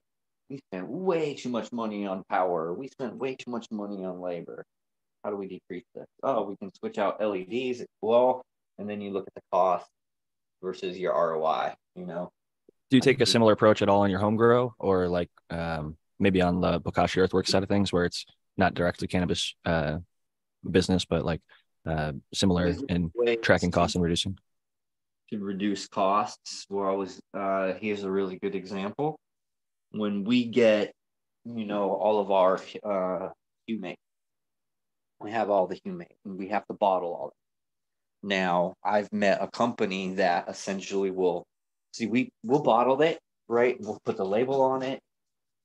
we 0.49 0.59
spent 0.71 0.87
way 0.87 1.33
too 1.35 1.49
much 1.49 1.71
money 1.71 2.05
on 2.05 2.23
power. 2.29 2.73
We 2.73 2.87
spent 2.87 3.17
way 3.17 3.35
too 3.35 3.51
much 3.51 3.67
money 3.71 4.03
on 4.05 4.19
labor. 4.19 4.63
How 5.25 5.31
do 5.31 5.37
we 5.37 5.47
decrease 5.47 5.85
this? 5.95 6.05
Oh, 6.21 6.43
we 6.43 6.55
can 6.57 6.71
switch 6.75 6.99
out 6.99 7.19
LEDs 7.19 7.83
well. 8.01 8.45
And 8.77 8.87
then 8.87 9.01
you 9.01 9.11
look 9.11 9.25
at 9.25 9.33
the 9.33 9.41
cost 9.51 9.87
versus 10.61 10.97
your 10.97 11.13
ROI, 11.13 11.73
you 11.95 12.05
know. 12.05 12.31
Do 12.91 12.97
you 12.97 13.01
take 13.01 13.19
a 13.21 13.25
similar 13.25 13.53
approach 13.53 13.81
at 13.81 13.89
all 13.89 14.03
in 14.03 14.11
your 14.11 14.19
home 14.19 14.35
grow 14.35 14.75
or 14.77 15.07
like 15.07 15.31
um, 15.49 15.97
maybe 16.19 16.41
on 16.41 16.61
the 16.61 16.79
Bokashi 16.79 17.17
Earthworks 17.17 17.49
side 17.49 17.63
of 17.63 17.69
things 17.69 17.91
where 17.91 18.05
it's 18.05 18.25
not 18.55 18.75
directly 18.75 19.07
cannabis 19.07 19.55
uh, 19.65 19.97
business, 20.69 21.05
but 21.05 21.25
like 21.25 21.41
uh, 21.87 22.11
similar 22.31 22.75
in 22.87 23.11
tracking 23.41 23.71
costs 23.71 23.95
and 23.95 24.03
reducing? 24.03 24.37
to 25.31 25.39
reduce 25.39 25.87
costs. 25.87 26.65
Was, 26.69 27.19
uh, 27.33 27.73
here's 27.79 28.03
a 28.03 28.11
really 28.11 28.37
good 28.37 28.53
example. 28.53 29.19
When 29.91 30.23
we 30.23 30.45
get, 30.45 30.91
you 31.45 31.65
know, 31.65 31.91
all 31.91 32.19
of 32.19 32.31
our 32.31 32.59
uh, 32.83 33.29
humate, 33.67 33.95
we 35.19 35.31
have 35.31 35.49
all 35.49 35.67
the 35.67 35.79
humate, 35.85 36.17
and 36.25 36.37
we 36.37 36.49
have 36.49 36.65
to 36.67 36.73
bottle 36.73 37.13
all. 37.13 37.27
It. 37.29 38.27
Now, 38.27 38.73
I've 38.83 39.11
met 39.11 39.41
a 39.41 39.47
company 39.47 40.15
that 40.15 40.49
essentially 40.49 41.11
will 41.11 41.45
see 41.93 42.07
we 42.07 42.29
we'll 42.43 42.61
bottle 42.61 43.01
it, 43.01 43.19
right? 43.47 43.77
We'll 43.79 43.99
put 44.05 44.17
the 44.17 44.25
label 44.25 44.61
on 44.61 44.83
it 44.83 44.99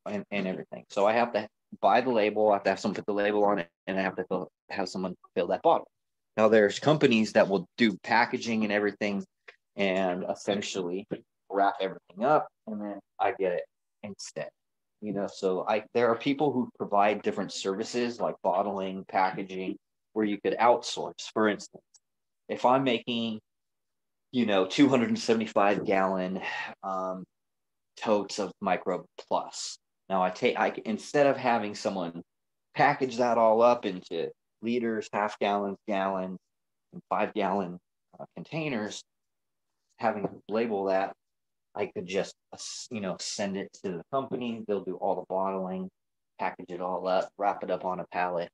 and, 0.06 0.24
and 0.30 0.46
everything. 0.46 0.84
So 0.90 1.06
I 1.06 1.12
have 1.12 1.32
to 1.32 1.48
buy 1.80 2.00
the 2.00 2.10
label. 2.10 2.50
I 2.50 2.54
have 2.54 2.64
to 2.64 2.70
have 2.70 2.80
someone 2.80 2.96
put 2.96 3.06
the 3.06 3.12
label 3.12 3.44
on 3.44 3.58
it, 3.58 3.68
and 3.86 3.98
I 3.98 4.02
have 4.02 4.16
to 4.16 4.24
fill, 4.24 4.48
have 4.70 4.88
someone 4.88 5.14
fill 5.34 5.48
that 5.48 5.62
bottle. 5.62 5.88
Now, 6.36 6.48
there's 6.48 6.78
companies 6.78 7.32
that 7.32 7.48
will 7.48 7.66
do 7.76 7.96
packaging 8.02 8.64
and 8.64 8.72
everything 8.72 9.24
and 9.76 10.24
essentially 10.30 11.06
wrap 11.50 11.74
everything 11.80 12.24
up 12.24 12.48
and 12.66 12.80
then 12.80 13.00
I 13.18 13.32
get 13.32 13.52
it 13.52 13.64
instead. 14.02 14.48
You 15.02 15.12
know, 15.14 15.28
so 15.32 15.64
I 15.66 15.84
there 15.94 16.08
are 16.08 16.16
people 16.16 16.52
who 16.52 16.70
provide 16.76 17.22
different 17.22 17.52
services 17.52 18.20
like 18.20 18.34
bottling, 18.42 19.04
packaging, 19.08 19.76
where 20.12 20.26
you 20.26 20.38
could 20.40 20.56
outsource. 20.58 21.30
For 21.32 21.48
instance, 21.48 21.82
if 22.48 22.64
I'm 22.64 22.84
making, 22.84 23.40
you 24.32 24.44
know, 24.44 24.66
275 24.66 25.86
gallon 25.86 26.40
um, 26.82 27.24
totes 27.96 28.38
of 28.38 28.52
micro 28.60 29.04
plus. 29.28 29.78
Now 30.08 30.22
I 30.22 30.30
take 30.30 30.58
I 30.58 30.72
instead 30.84 31.26
of 31.26 31.36
having 31.36 31.74
someone 31.74 32.22
package 32.74 33.16
that 33.18 33.38
all 33.38 33.62
up 33.62 33.86
into 33.86 34.30
liters, 34.62 35.08
half 35.12 35.38
gallons, 35.38 35.78
gallons, 35.86 36.38
and 36.92 37.02
five 37.08 37.32
gallon 37.34 37.78
uh, 38.18 38.24
containers, 38.36 39.02
having 39.98 40.24
to 40.24 40.30
label 40.48 40.86
that, 40.86 41.12
I 41.74 41.86
could 41.86 42.06
just, 42.06 42.34
you 42.90 43.00
know, 43.00 43.16
send 43.20 43.56
it 43.56 43.68
to 43.84 43.92
the 43.92 44.02
company. 44.12 44.64
They'll 44.66 44.84
do 44.84 44.96
all 44.96 45.16
the 45.16 45.24
bottling, 45.28 45.88
package 46.38 46.70
it 46.70 46.80
all 46.80 47.06
up, 47.06 47.30
wrap 47.38 47.62
it 47.62 47.70
up 47.70 47.84
on 47.84 48.00
a 48.00 48.06
pallet, 48.12 48.48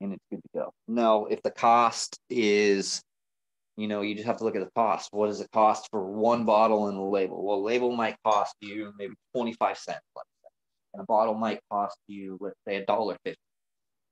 and 0.00 0.12
it's 0.12 0.24
good 0.30 0.40
to 0.42 0.58
go. 0.58 0.72
No, 0.88 1.26
if 1.26 1.42
the 1.42 1.50
cost 1.50 2.18
is, 2.28 3.00
you 3.76 3.88
know, 3.88 4.02
you 4.02 4.14
just 4.14 4.26
have 4.26 4.38
to 4.38 4.44
look 4.44 4.56
at 4.56 4.64
the 4.64 4.70
cost. 4.74 5.08
What 5.12 5.28
does 5.28 5.40
it 5.40 5.50
cost 5.52 5.88
for 5.90 6.04
one 6.04 6.44
bottle 6.44 6.88
and 6.88 6.98
a 6.98 7.02
label? 7.02 7.44
Well, 7.44 7.58
a 7.58 7.60
label 7.60 7.92
might 7.92 8.16
cost 8.24 8.54
you 8.60 8.92
maybe 8.98 9.14
25 9.34 9.78
cents, 9.78 10.00
and 10.94 11.02
a 11.02 11.06
bottle 11.06 11.34
might 11.34 11.60
cost 11.70 11.98
you, 12.08 12.38
let's 12.40 12.56
say, 12.66 12.76
a 12.76 12.86
dollar 12.86 13.16
fifty. 13.24 13.38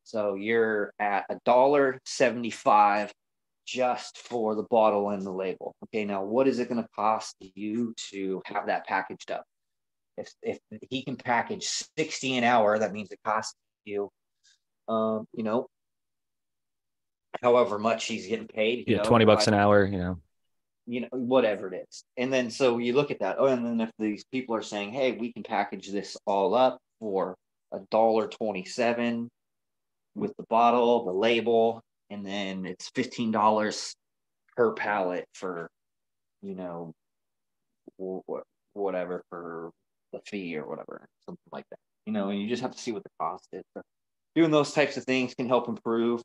So 0.04 0.34
you're 0.34 0.92
at 0.98 1.24
a 1.30 1.38
dollar 1.44 1.98
seventy-five 2.04 3.10
just 3.66 4.18
for 4.18 4.54
the 4.54 4.64
bottle 4.64 5.10
and 5.10 5.22
the 5.24 5.32
label. 5.32 5.74
Okay, 5.84 6.04
now 6.04 6.22
what 6.24 6.46
is 6.48 6.58
it 6.58 6.68
going 6.68 6.82
to 6.82 6.88
cost 6.94 7.36
you 7.40 7.94
to 8.10 8.42
have 8.46 8.66
that 8.66 8.86
packaged 8.86 9.30
up? 9.30 9.44
If 10.16 10.32
if 10.42 10.58
he 10.90 11.02
can 11.02 11.16
package 11.16 11.66
60 11.98 12.38
an 12.38 12.44
hour, 12.44 12.78
that 12.78 12.92
means 12.92 13.10
it 13.10 13.18
costs 13.24 13.54
you 13.84 14.10
um, 14.88 15.26
you 15.32 15.42
know, 15.44 15.66
however 17.42 17.78
much 17.78 18.04
he's 18.06 18.26
getting 18.26 18.46
paid. 18.48 18.84
you 18.86 18.96
Yeah, 18.96 19.02
know, 19.02 19.04
20 19.04 19.24
bucks 19.24 19.46
an 19.48 19.54
hour, 19.54 19.84
you 19.84 19.98
know. 19.98 20.18
you 20.86 21.00
know, 21.00 21.08
whatever 21.12 21.72
it 21.72 21.86
is. 21.88 22.04
And 22.16 22.32
then 22.32 22.50
so 22.50 22.78
you 22.78 22.92
look 22.92 23.10
at 23.10 23.20
that. 23.20 23.36
Oh, 23.38 23.46
and 23.46 23.64
then 23.64 23.80
if 23.80 23.90
these 23.98 24.24
people 24.30 24.54
are 24.54 24.62
saying, 24.62 24.92
hey, 24.92 25.12
we 25.12 25.32
can 25.32 25.42
package 25.42 25.90
this 25.90 26.16
all 26.26 26.54
up 26.54 26.78
for 27.00 27.34
a 27.72 27.80
dollar 27.90 28.28
twenty-seven 28.28 29.28
with 30.14 30.32
the 30.36 30.44
bottle, 30.48 31.04
the 31.06 31.12
label, 31.12 31.82
and 32.14 32.24
then 32.24 32.64
it's 32.64 32.90
fifteen 32.94 33.30
dollars 33.32 33.94
per 34.56 34.72
pallet 34.72 35.26
for, 35.34 35.68
you 36.42 36.54
know, 36.54 36.92
wh- 38.00 38.20
wh- 38.30 38.76
whatever 38.76 39.22
for 39.30 39.70
the 40.12 40.20
fee 40.26 40.56
or 40.56 40.68
whatever, 40.68 41.06
something 41.26 41.50
like 41.52 41.64
that. 41.70 41.78
You 42.06 42.12
know, 42.12 42.28
and 42.30 42.40
you 42.40 42.48
just 42.48 42.62
have 42.62 42.72
to 42.72 42.78
see 42.78 42.92
what 42.92 43.02
the 43.02 43.10
cost 43.20 43.48
is. 43.52 43.64
So 43.76 43.82
doing 44.36 44.50
those 44.52 44.72
types 44.72 44.96
of 44.96 45.04
things 45.04 45.34
can 45.34 45.48
help 45.48 45.68
improve 45.68 46.22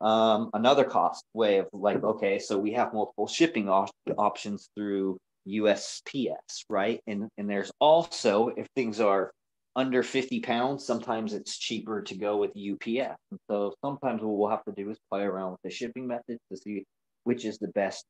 um, 0.00 0.50
another 0.54 0.84
cost 0.84 1.24
way 1.34 1.58
of 1.58 1.68
like, 1.72 2.02
okay, 2.02 2.38
so 2.38 2.58
we 2.58 2.72
have 2.72 2.92
multiple 2.92 3.28
shipping 3.28 3.68
op- 3.68 3.90
options 4.16 4.68
through 4.76 5.18
USPS, 5.46 6.64
right? 6.68 7.00
And 7.06 7.28
and 7.38 7.48
there's 7.48 7.70
also 7.80 8.48
if 8.56 8.66
things 8.74 9.00
are 9.00 9.30
under 9.76 10.02
50 10.02 10.40
pounds, 10.40 10.84
sometimes 10.84 11.32
it's 11.32 11.56
cheaper 11.56 12.02
to 12.02 12.16
go 12.16 12.36
with 12.36 12.50
UPS. 12.50 13.16
And 13.30 13.40
so 13.48 13.74
sometimes 13.84 14.22
what 14.22 14.36
we'll 14.36 14.50
have 14.50 14.64
to 14.64 14.72
do 14.72 14.90
is 14.90 14.98
play 15.10 15.22
around 15.22 15.52
with 15.52 15.62
the 15.62 15.70
shipping 15.70 16.06
methods 16.06 16.40
to 16.50 16.56
see 16.56 16.84
which 17.24 17.44
is 17.44 17.58
the 17.58 17.68
best 17.68 18.04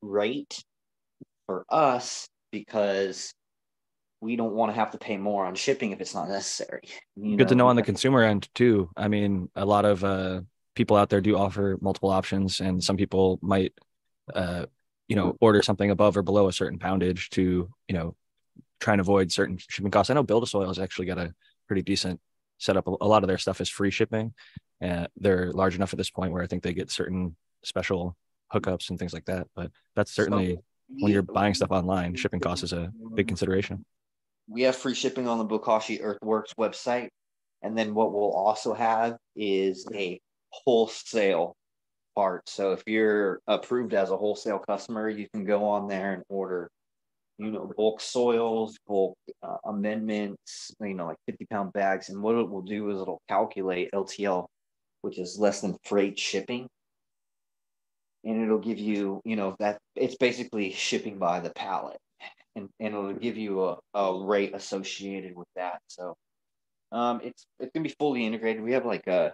rate 0.00 0.62
for 1.46 1.64
us 1.68 2.28
because 2.50 3.32
we 4.20 4.36
don't 4.36 4.54
want 4.54 4.72
to 4.72 4.74
have 4.74 4.90
to 4.92 4.98
pay 4.98 5.16
more 5.16 5.44
on 5.44 5.54
shipping 5.54 5.92
if 5.92 6.00
it's 6.00 6.14
not 6.14 6.28
necessary. 6.28 6.82
you 7.16 7.36
Good 7.36 7.48
to 7.48 7.54
know 7.54 7.68
on 7.68 7.76
the 7.76 7.82
consumer 7.82 8.22
end 8.22 8.48
too. 8.54 8.90
I 8.96 9.08
mean, 9.08 9.48
a 9.54 9.64
lot 9.64 9.84
of 9.84 10.02
uh, 10.02 10.40
people 10.74 10.96
out 10.96 11.08
there 11.08 11.20
do 11.20 11.36
offer 11.36 11.78
multiple 11.80 12.10
options, 12.10 12.60
and 12.60 12.82
some 12.82 12.96
people 12.96 13.38
might, 13.42 13.72
uh, 14.34 14.66
you 15.06 15.16
know, 15.16 15.36
order 15.40 15.62
something 15.62 15.90
above 15.90 16.16
or 16.16 16.22
below 16.22 16.48
a 16.48 16.52
certain 16.52 16.78
poundage 16.78 17.28
to, 17.30 17.68
you 17.86 17.94
know, 17.94 18.16
try 18.80 18.94
and 18.94 19.00
avoid 19.00 19.32
certain 19.32 19.58
shipping 19.58 19.90
costs. 19.90 20.10
I 20.10 20.14
know 20.14 20.22
Build 20.22 20.42
a 20.42 20.46
Soil 20.46 20.68
has 20.68 20.78
actually 20.78 21.06
got 21.06 21.18
a 21.18 21.34
pretty 21.66 21.82
decent 21.82 22.20
setup. 22.58 22.86
A 22.86 22.90
lot 23.06 23.22
of 23.22 23.28
their 23.28 23.38
stuff 23.38 23.60
is 23.60 23.68
free 23.68 23.90
shipping, 23.90 24.34
and 24.80 25.08
they're 25.16 25.52
large 25.52 25.74
enough 25.74 25.92
at 25.92 25.98
this 25.98 26.10
point 26.10 26.32
where 26.32 26.42
I 26.42 26.46
think 26.46 26.62
they 26.62 26.74
get 26.74 26.90
certain 26.90 27.36
special 27.64 28.16
hookups 28.52 28.90
and 28.90 28.98
things 28.98 29.12
like 29.12 29.26
that. 29.26 29.46
But 29.54 29.70
that's 29.94 30.12
certainly 30.12 30.54
So 30.54 30.62
when 31.00 31.12
you're 31.12 31.22
buying 31.22 31.54
stuff 31.54 31.70
online, 31.70 32.14
shipping 32.14 32.40
costs 32.40 32.64
is 32.64 32.72
a 32.72 32.90
big 33.14 33.28
consideration. 33.28 33.84
we 34.48 34.62
have 34.62 34.74
free 34.76 34.94
shipping 34.94 35.28
on 35.28 35.38
the 35.38 35.44
Bokashi 35.46 36.00
Earthworks 36.02 36.54
website. 36.54 37.08
And 37.62 37.76
then 37.76 37.94
what 37.94 38.12
we'll 38.12 38.32
also 38.32 38.72
have 38.72 39.16
is 39.36 39.86
a 39.92 40.20
wholesale 40.50 41.54
part. 42.14 42.48
So 42.48 42.72
if 42.72 42.82
you're 42.86 43.40
approved 43.46 43.94
as 43.94 44.10
a 44.10 44.16
wholesale 44.16 44.58
customer, 44.58 45.08
you 45.08 45.28
can 45.32 45.44
go 45.44 45.64
on 45.64 45.88
there 45.88 46.14
and 46.14 46.22
order, 46.28 46.70
you 47.38 47.50
know, 47.50 47.72
bulk 47.76 48.00
soils, 48.00 48.76
bulk 48.86 49.16
uh, 49.42 49.56
amendments, 49.64 50.72
you 50.80 50.94
know, 50.94 51.06
like 51.06 51.18
50 51.26 51.46
pound 51.46 51.72
bags. 51.72 52.08
And 52.08 52.22
what 52.22 52.36
it 52.36 52.48
will 52.48 52.62
do 52.62 52.90
is 52.90 53.00
it'll 53.00 53.22
calculate 53.28 53.90
LTL, 53.92 54.46
which 55.02 55.18
is 55.18 55.38
less 55.38 55.60
than 55.60 55.76
freight 55.84 56.18
shipping. 56.18 56.68
And 58.24 58.42
it'll 58.42 58.58
give 58.58 58.78
you, 58.78 59.20
you 59.24 59.36
know, 59.36 59.54
that 59.60 59.78
it's 59.94 60.16
basically 60.16 60.72
shipping 60.72 61.18
by 61.18 61.40
the 61.40 61.50
pallet 61.50 61.98
and, 62.58 62.68
and 62.80 62.94
it'll 62.94 63.12
give 63.14 63.36
you 63.36 63.64
a, 63.64 63.76
a 63.94 64.24
rate 64.24 64.54
associated 64.54 65.34
with 65.36 65.48
that. 65.56 65.80
So 65.86 66.16
um, 66.92 67.20
it's 67.22 67.46
it's 67.58 67.70
gonna 67.72 67.84
be 67.84 67.94
fully 67.98 68.26
integrated. 68.26 68.62
We 68.62 68.72
have 68.72 68.86
like 68.86 69.06
a 69.06 69.32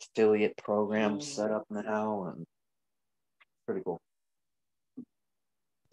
affiliate 0.00 0.56
program 0.56 1.20
set 1.20 1.50
up 1.50 1.64
now, 1.70 2.32
and 2.32 2.44
pretty 3.66 3.82
cool. 3.84 4.00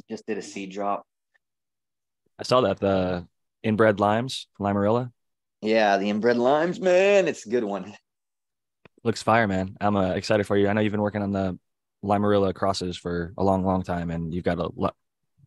Just 0.10 0.26
did 0.28 0.38
a 0.38 0.42
seed 0.42 0.72
drop. 0.72 1.04
I 2.40 2.44
saw 2.44 2.62
that 2.62 2.80
the 2.80 3.28
inbred 3.64 4.00
limes, 4.00 4.48
limarilla, 4.60 5.12
Yeah, 5.62 5.98
the 5.98 6.10
inbred 6.10 6.38
limes, 6.38 6.80
man, 6.80 7.28
it's 7.28 7.46
a 7.46 7.50
good 7.50 7.64
one. 7.64 7.96
looks 9.04 9.22
fire, 9.22 9.48
man. 9.48 9.76
I'm 9.82 9.96
uh, 9.96 10.12
excited 10.12 10.46
for 10.46 10.58
you. 10.58 10.68
I 10.68 10.74
know 10.74 10.82
you've 10.82 10.92
been 10.92 11.02
working 11.02 11.22
on 11.22 11.32
the 11.32 11.58
limarilla 12.04 12.54
crosses 12.54 12.98
for 12.98 13.34
a 13.38 13.44
long, 13.44 13.64
long 13.66 13.84
time, 13.84 14.12
and 14.12 14.34
you've 14.34 14.44
got 14.44 14.60
a 14.60 14.70
lo- 14.76 14.92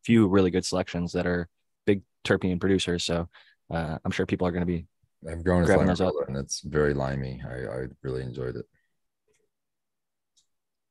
few 0.05 0.29
really 0.29 0.51
good 0.51 0.65
selections 0.65 1.13
that 1.13 1.27
are 1.27 1.49
big 1.87 2.03
terpene 2.25 2.61
producers. 2.61 3.05
So 3.05 3.29
uh, 3.71 3.99
I'm 4.05 4.11
sure 4.11 4.27
people 4.27 4.47
are 4.47 4.53
going 4.53 4.63
to 4.63 4.67
be. 4.67 4.87
I'm 5.29 5.43
growing 5.43 5.63
a 5.65 5.67
Grabbing 5.67 5.87
those 5.87 6.01
up. 6.01 6.15
Limarilla 6.15 6.29
and 6.29 6.37
it's 6.37 6.61
very 6.61 6.95
limey. 6.95 7.43
I, 7.47 7.55
I 7.67 7.87
really 8.03 8.23
enjoyed 8.23 8.57
it. 8.57 8.67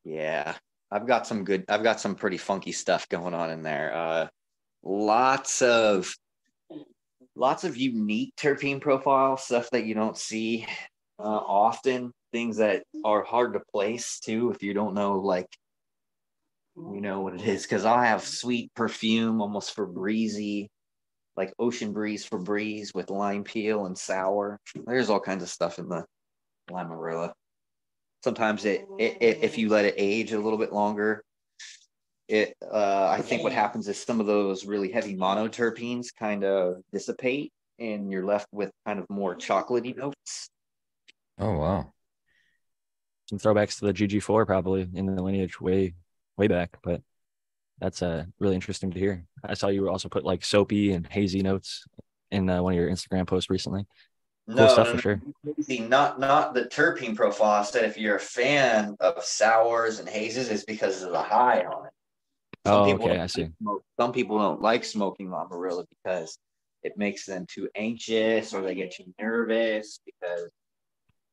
Yeah, 0.04 0.56
I've 0.92 1.08
got 1.08 1.26
some 1.26 1.46
good. 1.46 1.66
I've 1.70 1.84
got 1.84 2.00
some 2.00 2.16
pretty 2.16 2.38
funky 2.38 2.72
stuff 2.72 3.08
going 3.10 3.34
on 3.34 3.50
in 3.50 3.64
there. 3.64 3.94
Uh, 3.94 4.28
lots 4.86 5.62
of 5.62 6.16
lots 7.36 7.64
of 7.64 7.76
unique 7.76 8.34
terpene 8.38 8.80
profile 8.80 9.38
stuff 9.38 9.70
that 9.72 9.86
you 9.86 9.94
don't 9.94 10.18
see 10.18 10.66
uh, 11.20 11.24
often. 11.24 12.12
Things 12.32 12.58
that 12.58 12.84
are 13.06 13.24
hard 13.24 13.54
to 13.54 13.62
place 13.72 14.20
too 14.20 14.52
if 14.52 14.62
you 14.62 14.74
don't 14.74 14.94
know 14.94 15.20
like 15.20 15.48
you 16.76 17.02
know 17.02 17.22
what 17.22 17.36
it 17.36 17.42
is. 17.42 17.64
Because 17.64 17.86
I 17.86 18.06
have 18.08 18.24
sweet 18.24 18.72
perfume, 18.76 19.42
almost 19.42 19.74
for 19.74 19.86
breezy, 19.86 20.70
like 21.38 21.54
ocean 21.60 21.94
breeze 21.94 22.26
for 22.26 22.38
breeze 22.38 22.94
with 22.94 23.10
lime 23.10 23.44
peel 23.44 23.86
and 23.86 23.98
sour. 23.98 24.60
There's 24.86 25.10
all 25.10 25.20
kinds 25.20 25.44
of 25.44 25.50
stuff 25.50 25.80
in 25.80 25.88
the 25.88 26.06
limarilla. 26.70 27.32
sometimes 28.24 28.66
it, 28.66 28.86
it, 29.00 29.18
it 29.22 29.44
if 29.44 29.58
you 29.58 29.70
let 29.70 29.86
it 29.86 29.96
age 29.98 30.34
a 30.34 30.40
little 30.40 30.60
bit 30.60 30.74
longer, 30.74 31.24
it 32.28 32.56
uh, 32.62 33.08
I 33.10 33.22
think 33.22 33.44
what 33.44 33.54
happens 33.54 33.88
is 33.88 34.02
some 34.02 34.20
of 34.20 34.26
those 34.26 34.66
really 34.66 34.92
heavy 34.92 35.16
monoterpenes 35.16 36.08
kind 36.18 36.44
of 36.44 36.78
dissipate, 36.92 37.52
and 37.80 38.12
you're 38.12 38.26
left 38.26 38.48
with 38.52 38.72
kind 38.86 39.00
of 39.00 39.06
more 39.10 39.36
chocolatey 39.36 39.96
notes. 39.96 40.50
Oh 41.38 41.58
wow. 41.58 41.94
Some 43.30 43.40
throwbacks 43.40 43.80
to 43.80 43.86
the 43.86 43.94
GG4 43.94 44.46
probably 44.46 44.88
in 44.94 45.06
the 45.08 45.22
lineage 45.22 45.60
way 45.60 45.96
way 46.38 46.48
back, 46.48 46.78
but 46.84 47.02
that's 47.80 48.02
uh 48.02 48.26
really 48.40 48.56
interesting 48.56 48.92
to 48.92 49.00
hear. 49.00 49.26
I 49.44 49.54
saw 49.54 49.68
you 49.68 49.90
also 49.90 50.10
put 50.10 50.24
like 50.24 50.44
soapy 50.44 50.94
and 50.94 51.06
hazy 51.06 51.42
notes 51.42 51.86
in 52.32 52.50
uh, 52.50 52.62
one 52.62 52.74
of 52.74 52.80
your 52.80 52.90
Instagram 52.90 53.28
posts 53.28 53.50
recently. 53.50 53.86
Cool 54.48 54.58
no, 54.58 54.68
stuff 54.68 54.88
no, 54.88 54.94
for 54.94 55.02
sure. 55.02 55.22
See, 55.62 55.80
not 55.80 56.20
not 56.20 56.54
the 56.54 56.66
terpene 56.66 57.16
profile. 57.16 57.62
I 57.62 57.64
said 57.64 57.86
if 57.86 57.98
you're 57.98 58.18
a 58.18 58.20
fan 58.20 58.96
of 59.00 59.24
sours 59.24 60.00
and 60.00 60.08
hazes, 60.08 60.50
it's 60.50 60.66
because 60.66 61.02
of 61.02 61.12
the 61.12 61.22
high 61.22 61.64
on 61.64 61.88
it. 61.88 61.94
Oh, 62.66 62.86
people 62.86 63.06
okay, 63.06 63.20
I 63.20 63.28
see. 63.28 63.44
like 63.44 63.52
smoke- 63.62 63.84
Some 64.00 64.12
people 64.12 64.40
don't 64.40 64.62
like 64.62 64.84
smoking 64.84 65.30
Amarilla 65.30 65.86
because 66.04 66.38
it 66.84 66.98
makes 66.98 67.26
them 67.26 67.46
too 67.48 67.70
anxious 67.76 68.54
or 68.54 68.62
they 68.62 68.76
get 68.76 68.94
too 68.94 69.14
nervous 69.20 70.00
because 70.06 70.50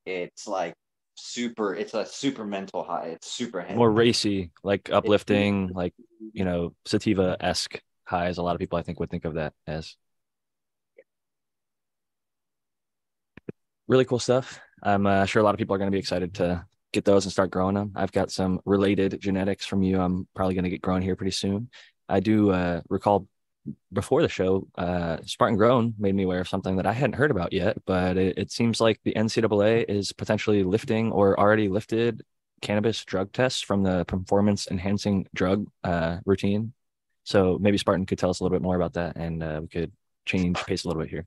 it's 0.06 0.46
like 0.46 0.74
super. 1.14 1.74
It's 1.74 1.94
a 1.94 2.06
super 2.06 2.44
mental 2.44 2.82
high. 2.82 3.08
It's 3.08 3.30
super 3.30 3.60
heavy. 3.60 3.76
More 3.76 3.90
racy, 3.90 4.50
like 4.62 4.90
uplifting, 4.90 5.68
like 5.68 5.94
you 6.32 6.44
know, 6.44 6.74
sativa 6.84 7.36
esque 7.40 7.80
highs. 8.04 8.38
A 8.38 8.42
lot 8.42 8.54
of 8.54 8.60
people 8.60 8.78
I 8.78 8.82
think 8.82 9.00
would 9.00 9.10
think 9.10 9.24
of 9.24 9.34
that 9.34 9.52
as. 9.66 9.96
Really 13.88 14.04
cool 14.04 14.20
stuff. 14.20 14.60
I'm 14.82 15.06
uh, 15.06 15.26
sure 15.26 15.42
a 15.42 15.44
lot 15.44 15.54
of 15.54 15.58
people 15.58 15.74
are 15.74 15.78
going 15.78 15.90
to 15.90 15.94
be 15.94 15.98
excited 15.98 16.34
to 16.34 16.64
get 16.92 17.04
those 17.04 17.24
and 17.24 17.32
start 17.32 17.50
growing 17.50 17.74
them. 17.74 17.92
I've 17.94 18.12
got 18.12 18.30
some 18.30 18.60
related 18.64 19.20
genetics 19.20 19.66
from 19.66 19.82
you. 19.82 20.00
I'm 20.00 20.28
probably 20.34 20.54
going 20.54 20.64
to 20.64 20.70
get 20.70 20.82
growing 20.82 21.02
here 21.02 21.16
pretty 21.16 21.32
soon. 21.32 21.70
I 22.08 22.20
do 22.20 22.50
uh, 22.50 22.82
recall 22.88 23.26
before 23.92 24.22
the 24.22 24.28
show, 24.28 24.66
uh, 24.76 25.18
Spartan 25.24 25.56
Grown 25.56 25.94
made 25.98 26.14
me 26.14 26.24
aware 26.24 26.40
of 26.40 26.48
something 26.48 26.76
that 26.76 26.86
I 26.86 26.92
hadn't 26.92 27.14
heard 27.14 27.30
about 27.30 27.52
yet, 27.52 27.78
but 27.86 28.16
it, 28.16 28.36
it 28.38 28.50
seems 28.50 28.80
like 28.80 29.00
the 29.04 29.14
NCAA 29.14 29.84
is 29.88 30.12
potentially 30.12 30.64
lifting 30.64 31.12
or 31.12 31.38
already 31.38 31.68
lifted 31.68 32.22
cannabis 32.60 33.04
drug 33.04 33.32
tests 33.32 33.60
from 33.60 33.82
the 33.82 34.04
performance 34.04 34.68
enhancing 34.70 35.26
drug 35.34 35.66
uh, 35.84 36.18
routine. 36.24 36.72
So 37.24 37.58
maybe 37.60 37.78
Spartan 37.78 38.06
could 38.06 38.18
tell 38.18 38.30
us 38.30 38.40
a 38.40 38.44
little 38.44 38.56
bit 38.56 38.62
more 38.62 38.76
about 38.76 38.94
that 38.94 39.16
and 39.16 39.42
uh, 39.42 39.60
we 39.62 39.68
could 39.68 39.92
change 40.26 40.56
pace 40.64 40.84
a 40.84 40.88
little 40.88 41.02
bit 41.02 41.10
here. 41.10 41.26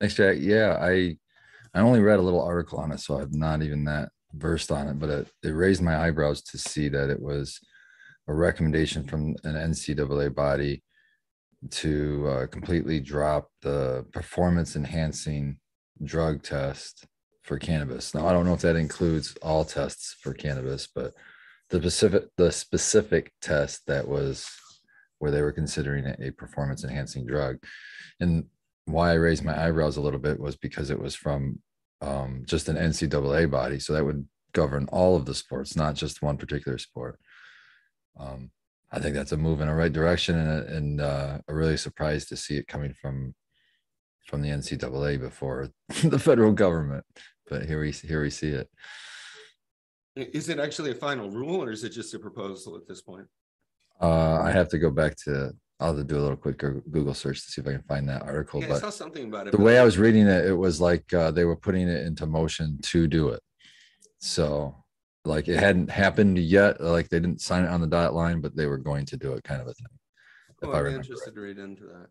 Thanks, 0.00 0.16
Jack. 0.16 0.36
Yeah, 0.40 0.76
I 0.80 1.16
I 1.74 1.80
only 1.80 2.00
read 2.00 2.18
a 2.18 2.22
little 2.22 2.42
article 2.42 2.78
on 2.78 2.92
it, 2.92 3.00
so 3.00 3.18
I'm 3.18 3.30
not 3.32 3.62
even 3.62 3.84
that 3.84 4.10
versed 4.32 4.70
on 4.70 4.88
it, 4.88 4.98
but 4.98 5.10
it, 5.10 5.28
it 5.42 5.50
raised 5.50 5.82
my 5.82 6.06
eyebrows 6.06 6.42
to 6.42 6.58
see 6.58 6.88
that 6.88 7.10
it 7.10 7.20
was 7.20 7.60
a 8.28 8.34
recommendation 8.34 9.04
from 9.04 9.34
an 9.44 9.54
NCAA 9.54 10.34
body 10.34 10.82
to 11.70 12.28
uh, 12.28 12.46
completely 12.46 13.00
drop 13.00 13.48
the 13.62 14.06
performance 14.12 14.76
enhancing 14.76 15.58
drug 16.02 16.42
test 16.42 17.06
for 17.42 17.58
cannabis. 17.58 18.14
Now, 18.14 18.26
I 18.26 18.32
don't 18.32 18.46
know 18.46 18.54
if 18.54 18.60
that 18.60 18.76
includes 18.76 19.36
all 19.42 19.64
tests 19.64 20.16
for 20.20 20.32
cannabis, 20.32 20.88
but 20.94 21.12
the 21.70 21.78
specific 21.78 22.28
the 22.36 22.52
specific 22.52 23.32
test 23.40 23.86
that 23.86 24.06
was 24.06 24.48
where 25.18 25.30
they 25.30 25.42
were 25.42 25.52
considering 25.52 26.04
it 26.04 26.20
a 26.20 26.30
performance 26.32 26.84
enhancing 26.84 27.26
drug. 27.26 27.56
And 28.20 28.44
why 28.86 29.10
I 29.10 29.14
raised 29.14 29.44
my 29.44 29.66
eyebrows 29.66 29.96
a 29.96 30.00
little 30.00 30.20
bit 30.20 30.38
was 30.38 30.56
because 30.56 30.90
it 30.90 30.98
was 30.98 31.14
from 31.14 31.60
um, 32.00 32.42
just 32.46 32.68
an 32.68 32.76
NCAA 32.76 33.50
body. 33.50 33.78
So 33.78 33.92
that 33.92 34.04
would 34.04 34.28
govern 34.52 34.86
all 34.92 35.16
of 35.16 35.24
the 35.24 35.34
sports, 35.34 35.76
not 35.76 35.94
just 35.94 36.22
one 36.22 36.36
particular 36.36 36.78
sport. 36.78 37.18
Um, 38.18 38.50
I 38.92 39.00
think 39.00 39.14
that's 39.14 39.32
a 39.32 39.36
move 39.36 39.60
in 39.60 39.66
the 39.66 39.74
right 39.74 39.92
direction, 39.92 40.36
and, 40.36 40.68
and 40.68 41.00
uh, 41.00 41.38
I'm 41.48 41.54
really 41.54 41.76
surprised 41.76 42.28
to 42.28 42.36
see 42.36 42.56
it 42.56 42.68
coming 42.68 42.94
from 42.94 43.34
from 44.26 44.40
the 44.40 44.48
NCAA 44.48 45.20
before 45.20 45.68
the 46.04 46.18
federal 46.18 46.52
government. 46.52 47.04
But 47.48 47.66
here 47.66 47.80
we 47.80 47.90
here 47.90 48.22
we 48.22 48.30
see 48.30 48.50
it. 48.50 48.68
Is 50.16 50.48
it 50.48 50.60
actually 50.60 50.92
a 50.92 50.94
final 50.94 51.28
rule 51.28 51.62
or 51.62 51.72
is 51.72 51.82
it 51.82 51.90
just 51.90 52.14
a 52.14 52.18
proposal 52.20 52.76
at 52.76 52.86
this 52.86 53.02
point? 53.02 53.26
Uh, 54.00 54.40
I 54.40 54.52
have 54.52 54.68
to 54.68 54.78
go 54.78 54.90
back 54.90 55.16
to. 55.24 55.52
I'll 55.80 55.88
have 55.88 55.96
to 55.96 56.04
do 56.04 56.18
a 56.18 56.22
little 56.22 56.36
quick 56.36 56.58
Google 56.58 57.14
search 57.14 57.44
to 57.44 57.50
see 57.50 57.60
if 57.60 57.66
I 57.66 57.72
can 57.72 57.82
find 57.82 58.08
that 58.08 58.22
article. 58.22 58.62
Yeah, 58.62 58.74
I 58.74 58.78
saw 58.78 58.90
something 58.90 59.24
about 59.26 59.48
it. 59.48 59.50
the 59.50 59.60
way 59.60 59.78
I 59.78 59.84
was 59.84 59.98
reading 59.98 60.26
it, 60.26 60.46
it 60.46 60.54
was 60.54 60.80
like 60.80 61.12
uh, 61.12 61.30
they 61.30 61.44
were 61.44 61.56
putting 61.56 61.88
it 61.88 62.06
into 62.06 62.26
motion 62.26 62.78
to 62.82 63.08
do 63.08 63.30
it. 63.30 63.40
So, 64.18 64.74
like 65.24 65.48
it 65.48 65.58
hadn't 65.58 65.90
happened 65.90 66.38
yet. 66.38 66.80
Like 66.80 67.08
they 67.08 67.18
didn't 67.18 67.40
sign 67.40 67.64
it 67.64 67.70
on 67.70 67.80
the 67.80 67.88
dotted 67.88 68.14
line, 68.14 68.40
but 68.40 68.56
they 68.56 68.66
were 68.66 68.78
going 68.78 69.04
to 69.06 69.16
do 69.16 69.32
it, 69.32 69.42
kind 69.42 69.60
of 69.60 69.66
a 69.66 69.74
thing. 69.74 69.86
Oh, 70.62 70.68
if 70.68 70.74
I 70.74 70.78
I'd 70.78 70.80
be 70.80 70.84
remember 70.84 71.02
interested 71.02 71.34
to 71.34 71.40
read 71.40 71.58
into 71.58 71.84
that. 71.84 72.06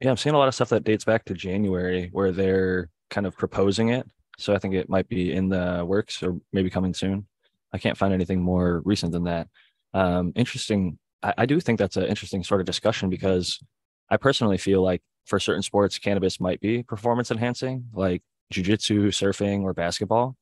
Yeah, 0.00 0.10
I'm 0.10 0.16
seeing 0.16 0.34
a 0.34 0.38
lot 0.38 0.48
of 0.48 0.54
stuff 0.54 0.68
that 0.68 0.84
dates 0.84 1.04
back 1.04 1.24
to 1.24 1.34
January 1.34 2.08
where 2.12 2.30
they're 2.30 2.90
kind 3.10 3.26
of 3.26 3.36
proposing 3.36 3.88
it. 3.88 4.06
So 4.38 4.54
I 4.54 4.58
think 4.58 4.74
it 4.74 4.88
might 4.88 5.08
be 5.08 5.32
in 5.32 5.48
the 5.48 5.84
works 5.84 6.22
or 6.22 6.38
maybe 6.52 6.70
coming 6.70 6.94
soon. 6.94 7.26
I 7.72 7.78
can't 7.78 7.96
find 7.96 8.14
anything 8.14 8.40
more 8.40 8.82
recent 8.84 9.12
than 9.12 9.24
that. 9.24 9.48
Um, 9.94 10.32
interesting. 10.36 10.98
I, 11.22 11.34
I 11.38 11.46
do 11.46 11.60
think 11.60 11.78
that's 11.78 11.96
an 11.96 12.04
interesting 12.04 12.44
sort 12.44 12.60
of 12.60 12.66
discussion 12.66 13.10
because 13.10 13.58
I 14.10 14.16
personally 14.16 14.58
feel 14.58 14.82
like 14.82 15.02
for 15.26 15.38
certain 15.38 15.62
sports, 15.62 15.98
cannabis 15.98 16.40
might 16.40 16.60
be 16.60 16.82
performance 16.82 17.30
enhancing, 17.30 17.84
like 17.92 18.22
jujitsu, 18.52 19.08
surfing, 19.08 19.62
or 19.62 19.74
basketball. 19.74 20.36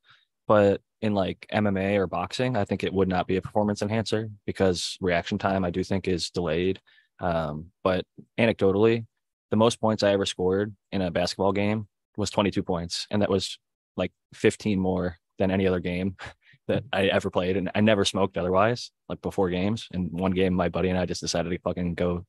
But 0.46 0.80
in 1.02 1.14
like 1.14 1.46
MMA 1.52 1.96
or 1.96 2.06
boxing, 2.06 2.56
I 2.56 2.64
think 2.64 2.84
it 2.84 2.92
would 2.92 3.08
not 3.08 3.26
be 3.26 3.36
a 3.36 3.42
performance 3.42 3.82
enhancer 3.82 4.30
because 4.46 4.96
reaction 5.00 5.38
time, 5.38 5.64
I 5.64 5.70
do 5.70 5.82
think, 5.82 6.06
is 6.06 6.30
delayed. 6.30 6.80
Um, 7.18 7.66
but 7.82 8.04
anecdotally, 8.38 9.06
the 9.50 9.56
most 9.56 9.80
points 9.80 10.02
I 10.02 10.12
ever 10.12 10.26
scored 10.26 10.74
in 10.92 11.02
a 11.02 11.10
basketball 11.10 11.52
game 11.52 11.88
was 12.16 12.30
22 12.30 12.62
points. 12.62 13.06
And 13.10 13.22
that 13.22 13.30
was 13.30 13.58
like 13.96 14.12
15 14.34 14.78
more 14.78 15.16
than 15.38 15.50
any 15.50 15.66
other 15.66 15.80
game 15.80 16.16
that 16.68 16.84
I 16.92 17.06
ever 17.06 17.30
played. 17.30 17.56
And 17.56 17.70
I 17.74 17.80
never 17.80 18.04
smoked 18.04 18.36
otherwise, 18.36 18.90
like 19.08 19.20
before 19.22 19.50
games. 19.50 19.88
And 19.92 20.10
one 20.10 20.32
game, 20.32 20.54
my 20.54 20.68
buddy 20.68 20.88
and 20.88 20.98
I 20.98 21.06
just 21.06 21.20
decided 21.20 21.50
to 21.50 21.58
fucking 21.58 21.94
go 21.94 22.26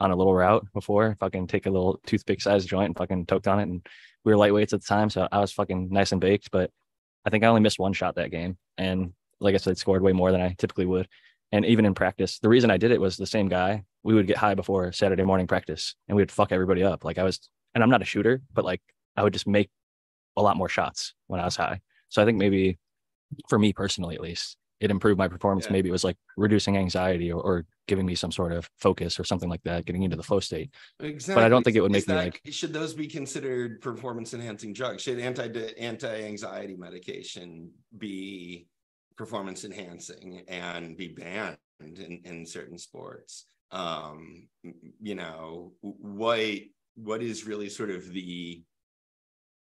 on 0.00 0.10
a 0.10 0.16
little 0.16 0.34
route 0.34 0.66
before, 0.72 1.16
fucking 1.20 1.46
take 1.46 1.66
a 1.66 1.70
little 1.70 2.00
toothpick 2.06 2.40
sized 2.40 2.68
joint 2.68 2.86
and 2.86 2.96
fucking 2.96 3.26
toked 3.26 3.48
on 3.48 3.60
it. 3.60 3.64
And 3.64 3.86
we 4.24 4.34
were 4.34 4.38
lightweights 4.38 4.72
at 4.72 4.80
the 4.80 4.86
time. 4.86 5.10
So 5.10 5.28
I 5.30 5.38
was 5.38 5.52
fucking 5.52 5.88
nice 5.90 6.12
and 6.12 6.20
baked. 6.20 6.50
But 6.50 6.70
I 7.24 7.30
think 7.30 7.44
I 7.44 7.48
only 7.48 7.60
missed 7.60 7.78
one 7.78 7.92
shot 7.92 8.16
that 8.16 8.30
game. 8.30 8.58
And 8.78 9.12
like 9.40 9.54
I 9.54 9.58
said, 9.58 9.78
scored 9.78 10.02
way 10.02 10.12
more 10.12 10.32
than 10.32 10.40
I 10.40 10.54
typically 10.58 10.86
would. 10.86 11.08
And 11.52 11.64
even 11.64 11.84
in 11.84 11.94
practice, 11.94 12.38
the 12.38 12.48
reason 12.48 12.70
I 12.70 12.76
did 12.76 12.90
it 12.90 13.00
was 13.00 13.16
the 13.16 13.26
same 13.26 13.48
guy. 13.48 13.84
We 14.02 14.14
would 14.14 14.26
get 14.26 14.36
high 14.36 14.54
before 14.54 14.92
Saturday 14.92 15.22
morning 15.22 15.46
practice 15.46 15.94
and 16.08 16.16
we'd 16.16 16.32
fuck 16.32 16.52
everybody 16.52 16.82
up. 16.82 17.04
Like 17.04 17.18
I 17.18 17.22
was, 17.22 17.48
and 17.74 17.82
I'm 17.82 17.90
not 17.90 18.02
a 18.02 18.06
shooter, 18.06 18.42
but 18.52 18.64
like 18.64 18.82
I 19.16 19.22
would 19.22 19.32
just 19.32 19.46
make 19.46 19.70
a 20.36 20.42
lot 20.42 20.56
more 20.56 20.68
shots 20.68 21.14
when 21.26 21.40
I 21.40 21.44
was 21.44 21.56
high. 21.56 21.80
So 22.08 22.20
I 22.20 22.24
think 22.24 22.38
maybe 22.38 22.78
for 23.48 23.58
me 23.58 23.72
personally, 23.72 24.14
at 24.14 24.20
least, 24.20 24.56
it 24.80 24.90
improved 24.90 25.18
my 25.18 25.28
performance. 25.28 25.66
Yeah. 25.66 25.72
Maybe 25.72 25.88
it 25.88 25.92
was 25.92 26.04
like 26.04 26.16
reducing 26.36 26.76
anxiety 26.76 27.32
or, 27.32 27.40
or 27.40 27.66
giving 27.86 28.04
me 28.06 28.14
some 28.14 28.32
sort 28.32 28.52
of 28.52 28.68
focus 28.78 29.18
or 29.20 29.24
something 29.24 29.48
like 29.48 29.62
that, 29.64 29.84
getting 29.86 30.02
into 30.02 30.16
the 30.16 30.22
flow 30.22 30.40
state. 30.40 30.70
Exactly. 31.00 31.34
But 31.40 31.44
I 31.44 31.48
don't 31.48 31.62
think 31.62 31.76
it 31.76 31.80
would 31.80 31.92
make 31.92 32.08
me, 32.08 32.14
that- 32.14 32.24
like- 32.24 32.40
Should 32.50 32.72
those 32.72 32.94
be 32.94 33.06
considered 33.06 33.80
performance 33.80 34.34
enhancing 34.34 34.72
drugs? 34.72 35.02
Should 35.02 35.18
anti 35.18 35.48
anti 35.78 36.24
anxiety 36.24 36.76
medication 36.76 37.70
be 37.96 38.66
performance 39.16 39.64
enhancing 39.64 40.42
and 40.48 40.96
be 40.96 41.08
banned 41.08 41.56
in, 41.80 42.20
in 42.24 42.44
certain 42.44 42.78
sports? 42.78 43.46
Um, 43.70 44.48
you 45.00 45.14
know, 45.14 45.72
what 45.80 46.40
what 46.96 47.22
is 47.22 47.44
really 47.46 47.68
sort 47.68 47.90
of 47.90 48.12
the 48.12 48.62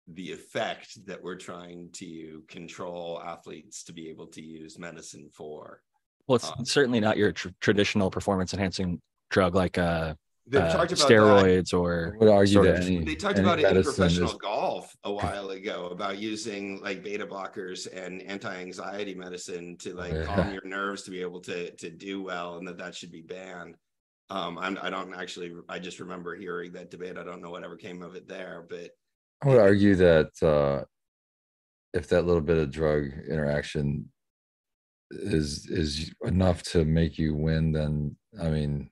the 0.08 0.32
effect 0.32 1.06
that 1.08 1.22
we're 1.22 1.36
trying 1.36 1.90
to 1.94 2.44
control 2.48 3.22
athletes 3.24 3.84
to 3.84 3.94
be 3.94 4.10
able 4.10 4.28
to 4.28 4.42
use 4.42 4.78
medicine 4.78 5.30
for? 5.34 5.82
Well, 6.28 6.36
it's 6.38 6.50
Uh, 6.52 6.64
certainly 6.64 7.00
not 7.00 7.18
your 7.18 7.32
tr- 7.32 7.50
traditional 7.60 8.12
performance 8.12 8.54
enhancing 8.54 9.02
drug 9.32 9.56
like 9.56 9.78
uh, 9.78 10.14
uh, 10.54 10.72
talked 10.72 10.92
about 10.92 11.08
that 11.08 11.10
steroids 11.10 11.74
I 11.74 11.78
or 11.78 12.16
would 12.20 12.30
argue 12.30 12.54
sort 12.54 12.68
that 12.68 12.84
any 12.84 13.04
They 13.04 13.16
talked 13.16 13.40
any 13.40 13.48
about 13.48 13.60
it 13.60 13.66
in 13.66 13.74
medicine 13.74 13.94
professional 13.96 14.30
is- 14.32 14.38
golf 14.38 14.96
a 15.04 15.12
while 15.12 15.50
ago 15.50 15.88
about 15.88 16.20
using 16.20 16.82
like 16.82 17.04
beta 17.04 17.26
blockers 17.26 17.88
and 17.92 18.22
anti-anxiety 18.22 19.16
medicine 19.16 19.76
to 19.78 19.96
like 19.96 20.14
yeah. 20.14 20.26
calm 20.26 20.54
your 20.54 20.66
nerves 20.66 21.02
to 21.04 21.12
be 21.12 21.22
able 21.22 21.42
to 21.42 21.72
to 21.78 21.90
do 21.90 22.22
well, 22.22 22.58
and 22.58 22.68
that 22.68 22.78
that 22.78 22.94
should 22.96 23.12
be 23.12 23.22
banned. 23.22 23.76
Um, 24.30 24.58
I'm, 24.58 24.78
I 24.82 24.90
don't 24.90 25.14
actually. 25.16 25.54
I 25.70 25.78
just 25.80 26.00
remember 26.00 26.36
hearing 26.36 26.72
that 26.74 26.90
debate. 26.92 27.18
I 27.18 27.24
don't 27.24 27.42
know 27.42 27.52
whatever 27.52 27.76
came 27.76 28.02
of 28.04 28.16
it 28.16 28.28
there, 28.28 28.66
but 28.70 28.92
I 29.46 29.48
would 29.48 29.60
argue 29.60 29.96
that 29.96 30.32
uh, 30.42 30.86
if 31.94 32.08
that 32.10 32.26
little 32.26 32.42
bit 32.42 32.58
of 32.58 32.72
drug 32.72 33.06
interaction 33.30 34.10
is 35.12 35.68
is 35.70 36.12
enough 36.24 36.64
to 36.64 36.84
make 36.84 37.20
you 37.20 37.36
win, 37.36 37.72
then 37.72 38.16
I 38.42 38.50
mean, 38.50 38.90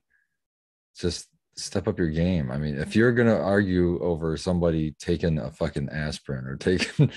just 0.96 1.28
step 1.56 1.88
up 1.88 1.98
your 1.98 2.10
game. 2.10 2.52
I 2.52 2.58
mean, 2.58 2.78
if 2.78 2.96
you're 2.96 3.14
gonna 3.14 3.40
argue 3.40 4.00
over 4.04 4.38
somebody 4.38 4.96
taking 5.00 5.40
a 5.40 5.52
fucking 5.52 5.90
aspirin 5.90 6.46
or 6.46 6.56
taking 6.58 7.12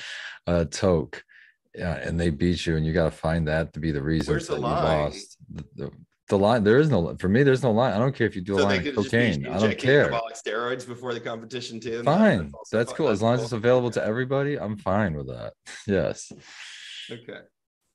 a 0.46 0.64
toke, 0.64 1.22
yeah, 1.75 1.96
and 1.96 2.18
they 2.18 2.31
beat 2.31 2.64
you, 2.64 2.77
and 2.77 2.87
you 2.87 2.94
got 2.94 3.05
to 3.05 3.11
find 3.11 3.46
that 3.49 3.75
to 3.75 3.81
be 3.81 3.92
the 3.92 4.03
reason 4.03 4.33
Where's 4.33 4.46
the 4.46 4.55
that 4.55 4.61
you 4.61 4.66
line? 4.66 5.03
lost. 5.03 5.37
The, 5.53 5.64
the, 5.75 5.90
the 6.28 6.38
line 6.38 6.64
there 6.64 6.78
is 6.78 6.90
no 6.90 7.14
for 7.18 7.28
me. 7.28 7.42
There's 7.42 7.62
no 7.62 7.70
line. 7.72 7.92
I 7.92 7.98
don't 7.98 8.14
care 8.14 8.26
if 8.26 8.34
you 8.34 8.42
do 8.42 8.58
a 8.58 8.60
line 8.60 8.78
of 8.78 8.84
could 8.84 8.94
just 8.96 9.10
be 9.12 9.18
cocaine. 9.18 9.46
I 9.46 9.58
don't 9.58 9.78
care. 9.78 10.10
steroids 10.34 10.86
before 10.86 11.14
the 11.14 11.20
competition 11.20 11.78
too. 11.80 12.02
Fine, 12.02 12.50
also 12.54 12.76
that's 12.78 12.90
fine. 12.92 12.96
cool 12.96 13.08
as 13.08 13.22
long 13.22 13.34
as 13.34 13.42
it's 13.42 13.50
cool. 13.50 13.58
available 13.58 13.90
to 13.92 14.04
everybody. 14.04 14.58
I'm 14.58 14.76
fine 14.76 15.14
with 15.16 15.28
that. 15.28 15.52
Yes. 15.86 16.32
Okay. 17.10 17.38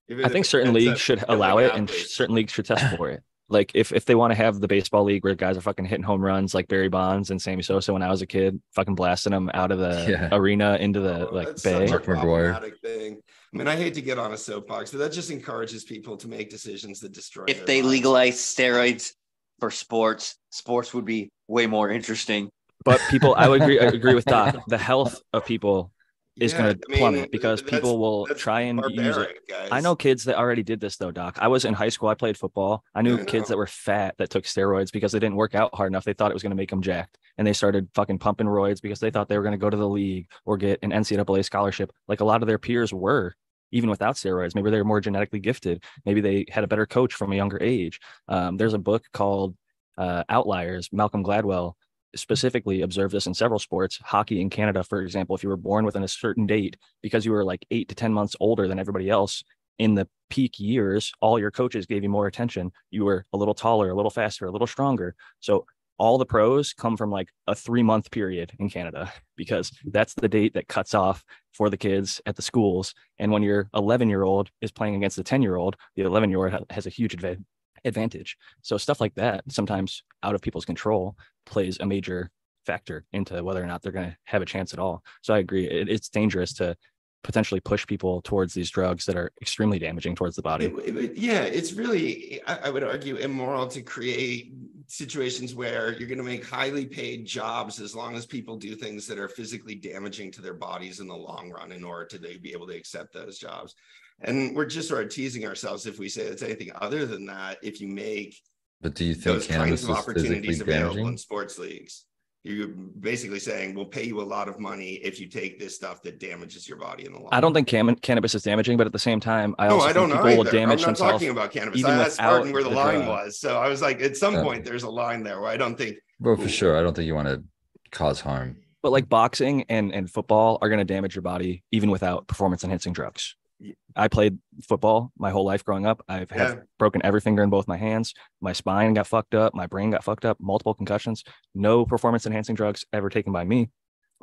Even 0.09 0.25
I 0.25 0.29
think 0.29 0.45
certain 0.45 0.73
leagues 0.73 0.99
should 0.99 1.23
allow 1.27 1.57
it, 1.59 1.73
and 1.73 1.89
certain 1.89 2.35
leagues 2.35 2.51
should 2.53 2.65
test 2.65 2.95
for 2.97 3.09
it. 3.09 3.21
Like 3.49 3.71
if 3.75 3.91
if 3.91 4.05
they 4.05 4.15
want 4.15 4.31
to 4.31 4.35
have 4.35 4.61
the 4.61 4.67
baseball 4.67 5.03
league 5.03 5.25
where 5.25 5.35
guys 5.35 5.57
are 5.57 5.61
fucking 5.61 5.83
hitting 5.83 6.03
home 6.05 6.21
runs 6.21 6.53
like 6.53 6.69
Barry 6.69 6.87
Bonds 6.87 7.31
and 7.31 7.41
Sammy 7.41 7.63
Sosa 7.63 7.91
when 7.91 8.01
I 8.01 8.09
was 8.09 8.21
a 8.21 8.25
kid, 8.25 8.61
fucking 8.75 8.95
blasting 8.95 9.31
them 9.31 9.51
out 9.53 9.71
of 9.71 9.79
the 9.79 10.05
Yeah. 10.09 10.29
arena 10.31 10.77
into 10.79 11.01
the 11.01 11.27
Oh, 11.29 11.33
like 11.35 11.47
that's 11.47 11.61
bay. 11.63 11.85
such 11.87 11.89
a 11.89 11.91
Mark 11.91 12.05
McGwire. 12.05 12.79
thing. 12.81 13.19
I 13.53 13.57
mean, 13.57 13.67
I 13.67 13.75
hate 13.75 13.93
to 13.95 14.01
get 14.01 14.17
on 14.17 14.31
a 14.33 14.37
soapbox, 14.37 14.91
but 14.91 14.99
that 14.99 15.11
just 15.11 15.29
encourages 15.29 15.83
people 15.83 16.15
to 16.17 16.27
make 16.27 16.49
decisions 16.49 17.01
that 17.01 17.11
destroy. 17.11 17.45
If 17.47 17.57
their 17.57 17.65
they 17.65 17.81
lives. 17.81 17.91
legalize 17.91 18.35
steroids 18.37 19.11
for 19.59 19.69
sports, 19.71 20.37
sports 20.51 20.93
would 20.93 21.05
be 21.05 21.29
way 21.47 21.67
more 21.67 21.89
interesting. 21.89 22.49
But 22.85 23.01
people, 23.09 23.35
I 23.37 23.47
would 23.49 23.61
agree. 23.61 23.79
I 23.79 23.85
agree 23.85 24.15
with 24.15 24.25
Doc. 24.25 24.55
The 24.67 24.77
health 24.77 25.21
of 25.33 25.45
people 25.45 25.91
is 26.37 26.53
Yeah, 26.53 26.59
going 26.59 26.77
to 26.77 26.85
I 26.87 26.91
mean, 26.91 26.99
plummet 26.99 27.31
because 27.31 27.61
people 27.61 27.99
will 27.99 28.25
try 28.27 28.61
and 28.61 28.81
use 28.89 29.17
it. 29.17 29.37
guys. 29.49 29.67
I 29.69 29.81
know 29.81 29.95
kids 29.95 30.23
that 30.23 30.37
already 30.37 30.63
did 30.63 30.79
this 30.79 30.95
though, 30.95 31.11
Doc. 31.11 31.37
I 31.39 31.49
was 31.49 31.65
in 31.65 31.73
high 31.73 31.89
school. 31.89 32.07
I 32.09 32.15
played 32.15 32.37
football. 32.37 32.83
I 32.95 33.01
knew 33.01 33.19
I 33.19 33.23
kids 33.25 33.49
that 33.49 33.57
were 33.57 33.67
fat 33.67 34.15
that 34.17 34.29
took 34.29 34.45
steroids 34.45 34.91
because 34.91 35.11
they 35.11 35.19
didn't 35.19 35.35
work 35.35 35.55
out 35.55 35.75
hard 35.75 35.91
enough. 35.91 36.05
They 36.05 36.13
thought 36.13 36.31
it 36.31 36.33
was 36.33 36.41
going 36.41 36.51
to 36.51 36.55
make 36.55 36.69
them 36.69 36.81
jacked, 36.81 37.17
and 37.41 37.47
they 37.47 37.53
started 37.53 37.89
fucking 37.95 38.19
pumping 38.19 38.45
roids 38.45 38.83
because 38.83 38.99
they 38.99 39.09
thought 39.09 39.27
they 39.27 39.35
were 39.35 39.43
going 39.43 39.51
to 39.51 39.57
go 39.57 39.71
to 39.71 39.75
the 39.75 39.89
league 39.89 40.27
or 40.45 40.57
get 40.57 40.77
an 40.83 40.91
NCAA 40.91 41.43
scholarship, 41.43 41.91
like 42.07 42.19
a 42.19 42.23
lot 42.23 42.43
of 42.43 42.47
their 42.47 42.59
peers 42.59 42.93
were, 42.93 43.33
even 43.71 43.89
without 43.89 44.13
steroids. 44.13 44.53
Maybe 44.53 44.69
they 44.69 44.77
were 44.77 44.83
more 44.83 45.01
genetically 45.01 45.39
gifted. 45.39 45.83
Maybe 46.05 46.21
they 46.21 46.45
had 46.51 46.63
a 46.63 46.67
better 46.67 46.85
coach 46.85 47.15
from 47.15 47.31
a 47.31 47.35
younger 47.35 47.57
age. 47.59 47.99
Um, 48.27 48.57
there's 48.57 48.75
a 48.75 48.77
book 48.77 49.05
called 49.11 49.55
uh, 49.97 50.23
Outliers. 50.29 50.89
Malcolm 50.91 51.23
Gladwell 51.23 51.73
specifically 52.15 52.83
observed 52.83 53.15
this 53.15 53.25
in 53.25 53.33
several 53.33 53.57
sports. 53.57 53.97
Hockey 54.03 54.39
in 54.39 54.51
Canada, 54.51 54.83
for 54.83 55.01
example, 55.01 55.35
if 55.35 55.41
you 55.41 55.49
were 55.49 55.57
born 55.57 55.83
within 55.83 56.03
a 56.03 56.07
certain 56.07 56.45
date, 56.45 56.77
because 57.01 57.25
you 57.25 57.31
were 57.31 57.43
like 57.43 57.65
eight 57.71 57.89
to 57.89 57.95
10 57.95 58.13
months 58.13 58.35
older 58.39 58.67
than 58.67 58.77
everybody 58.77 59.09
else 59.09 59.43
in 59.79 59.95
the 59.95 60.07
peak 60.29 60.59
years, 60.59 61.11
all 61.21 61.39
your 61.39 61.49
coaches 61.49 61.87
gave 61.87 62.03
you 62.03 62.09
more 62.09 62.27
attention. 62.27 62.71
You 62.91 63.03
were 63.05 63.25
a 63.33 63.37
little 63.37 63.55
taller, 63.55 63.89
a 63.89 63.95
little 63.95 64.11
faster, 64.11 64.45
a 64.45 64.51
little 64.51 64.67
stronger. 64.67 65.15
So 65.39 65.65
all 66.01 66.17
the 66.17 66.25
pros 66.25 66.73
come 66.73 66.97
from 66.97 67.11
like 67.11 67.29
a 67.45 67.53
three 67.53 67.83
month 67.83 68.09
period 68.09 68.51
in 68.57 68.71
Canada 68.71 69.13
because 69.37 69.71
that's 69.85 70.15
the 70.15 70.27
date 70.27 70.55
that 70.55 70.67
cuts 70.67 70.95
off 70.95 71.23
for 71.53 71.69
the 71.69 71.77
kids 71.77 72.19
at 72.25 72.35
the 72.35 72.41
schools. 72.41 72.95
And 73.19 73.31
when 73.31 73.43
your 73.43 73.69
11 73.75 74.09
year 74.09 74.23
old 74.23 74.49
is 74.61 74.71
playing 74.71 74.95
against 74.95 75.15
the 75.15 75.23
10 75.23 75.43
year 75.43 75.57
old, 75.57 75.75
the 75.95 76.01
11 76.01 76.31
year 76.31 76.43
old 76.43 76.65
has 76.71 76.87
a 76.87 76.89
huge 76.89 77.15
adva- 77.15 77.43
advantage. 77.85 78.35
So 78.63 78.77
stuff 78.77 78.99
like 78.99 79.13
that, 79.13 79.43
sometimes 79.49 80.01
out 80.23 80.33
of 80.33 80.41
people's 80.41 80.65
control, 80.65 81.15
plays 81.45 81.77
a 81.79 81.85
major 81.85 82.31
factor 82.65 83.05
into 83.13 83.43
whether 83.43 83.61
or 83.63 83.67
not 83.67 83.83
they're 83.83 83.91
going 83.91 84.09
to 84.09 84.17
have 84.23 84.41
a 84.41 84.45
chance 84.45 84.73
at 84.73 84.79
all. 84.79 85.03
So 85.21 85.35
I 85.35 85.37
agree. 85.37 85.69
It, 85.69 85.87
it's 85.87 86.09
dangerous 86.09 86.51
to 86.53 86.75
potentially 87.23 87.59
push 87.59 87.85
people 87.85 88.23
towards 88.23 88.55
these 88.55 88.71
drugs 88.71 89.05
that 89.05 89.15
are 89.15 89.31
extremely 89.39 89.77
damaging 89.77 90.15
towards 90.15 90.35
the 90.35 90.41
body. 90.41 90.65
It- 90.65 90.97
it 90.97 91.15
yeah, 91.15 91.41
it's 91.43 91.73
really, 91.73 92.41
I, 92.47 92.57
I 92.65 92.69
would 92.71 92.83
argue, 92.83 93.17
immoral 93.17 93.67
to 93.67 93.83
create 93.83 94.51
situations 94.91 95.55
where 95.55 95.93
you're 95.93 96.07
going 96.07 96.17
to 96.17 96.23
make 96.23 96.45
highly 96.45 96.85
paid 96.85 97.25
jobs 97.25 97.79
as 97.79 97.95
long 97.95 98.13
as 98.15 98.25
people 98.25 98.57
do 98.57 98.75
things 98.75 99.07
that 99.07 99.17
are 99.17 99.29
physically 99.29 99.73
damaging 99.73 100.29
to 100.31 100.41
their 100.41 100.53
bodies 100.53 100.99
in 100.99 101.07
the 101.07 101.15
long 101.15 101.49
run 101.49 101.71
in 101.71 101.85
order 101.85 102.05
to 102.05 102.17
they 102.17 102.35
be 102.35 102.51
able 102.51 102.67
to 102.67 102.75
accept 102.75 103.13
those 103.13 103.37
jobs. 103.37 103.73
And 104.19 104.53
we're 104.53 104.65
just 104.65 104.89
sort 104.89 105.05
of 105.05 105.09
teasing 105.09 105.45
ourselves 105.45 105.85
if 105.85 105.97
we 105.97 106.09
say 106.09 106.23
it's 106.23 106.43
anything 106.43 106.71
other 106.75 107.05
than 107.05 107.25
that. 107.27 107.57
If 107.63 107.79
you 107.79 107.87
make 107.87 108.35
But 108.81 108.93
do 108.95 109.05
you 109.05 109.13
think 109.13 109.23
those 109.23 109.47
kinds 109.47 109.83
of 109.85 109.91
opportunities 109.91 110.59
available 110.59 110.95
damaging? 110.95 111.07
in 111.07 111.17
sports 111.17 111.57
leagues, 111.57 112.03
you're 112.43 112.69
basically 112.69 113.39
saying 113.39 113.75
we'll 113.75 113.85
pay 113.85 114.03
you 114.03 114.19
a 114.19 114.23
lot 114.23 114.47
of 114.47 114.59
money 114.59 114.93
if 115.03 115.19
you 115.19 115.27
take 115.27 115.59
this 115.59 115.75
stuff 115.75 116.01
that 116.01 116.19
damages 116.19 116.67
your 116.67 116.77
body 116.77 117.05
in 117.05 117.13
the 117.13 117.19
long. 117.19 117.29
I 117.31 117.39
don't 117.39 117.53
think 117.53 117.67
cam- 117.67 117.95
cannabis 117.97 118.33
is 118.33 118.41
damaging, 118.43 118.77
but 118.77 118.87
at 118.87 118.93
the 118.93 118.99
same 118.99 119.19
time, 119.19 119.53
I 119.59 119.67
no, 119.67 119.75
also 119.75 119.87
I 119.87 119.93
don't 119.93 120.09
think 120.09 120.21
know 120.23 120.29
people 120.29 120.43
will 120.45 120.47
either. 120.47 120.71
I'm 120.71 120.81
not 120.81 120.95
talking 120.95 121.29
about 121.29 121.51
cannabis. 121.51 121.79
even 121.79 121.91
I 121.91 121.95
asked 122.03 122.17
without 122.17 122.29
Spartan 122.33 122.53
where 122.53 122.63
the, 122.63 122.69
the 122.69 122.75
line 122.75 122.95
drug. 122.99 123.07
was. 123.09 123.39
So 123.39 123.57
I 123.57 123.67
was 123.69 123.81
like, 123.81 124.01
at 124.01 124.17
some 124.17 124.33
Yeah. 124.35 124.43
point, 124.43 124.65
there's 124.65 124.83
a 124.83 124.89
line 124.89 125.23
there 125.23 125.39
where 125.39 125.49
I 125.51 125.57
don't 125.57 125.77
think. 125.77 125.97
Well, 126.19 126.35
for 126.35 126.49
sure. 126.49 126.77
I 126.77 126.81
don't 126.81 126.95
think 126.95 127.05
you 127.05 127.15
want 127.15 127.27
to 127.27 127.43
cause 127.91 128.19
harm. 128.21 128.57
But 128.81 128.91
like 128.91 129.07
boxing 129.07 129.65
and, 129.69 129.93
and 129.93 130.09
football 130.09 130.57
are 130.63 130.69
going 130.69 130.79
to 130.79 130.85
damage 130.85 131.13
your 131.13 131.21
body 131.21 131.63
even 131.71 131.91
without 131.91 132.27
performance 132.27 132.63
enhancing 132.63 132.93
drugs. 132.93 133.35
Ye- 133.61 133.75
I 133.95 134.07
played 134.07 134.39
football 134.63 135.11
my 135.17 135.29
whole 135.29 135.45
life 135.45 135.63
growing 135.63 135.85
up. 135.85 136.03
I've 136.09 136.31
had 136.31 136.57
Yeah. 136.57 136.63
broken 136.79 137.01
every 137.05 137.21
finger 137.21 137.43
in 137.43 137.49
both 137.49 137.67
my 137.67 137.77
hands. 137.77 138.13
My 138.41 138.53
spine 138.53 138.93
got 138.95 139.05
fucked 139.07 139.35
up. 139.35 139.53
My 139.53 139.67
brain 139.67 139.91
got 139.91 140.03
fucked 140.03 140.25
up. 140.25 140.37
Multiple 140.41 140.73
concussions. 140.73 141.23
No 141.53 141.85
performance 141.85 142.25
enhancing 142.25 142.55
drugs 142.55 142.85
ever 142.91 143.09
taken 143.09 143.31
by 143.31 143.43
me. 143.43 143.69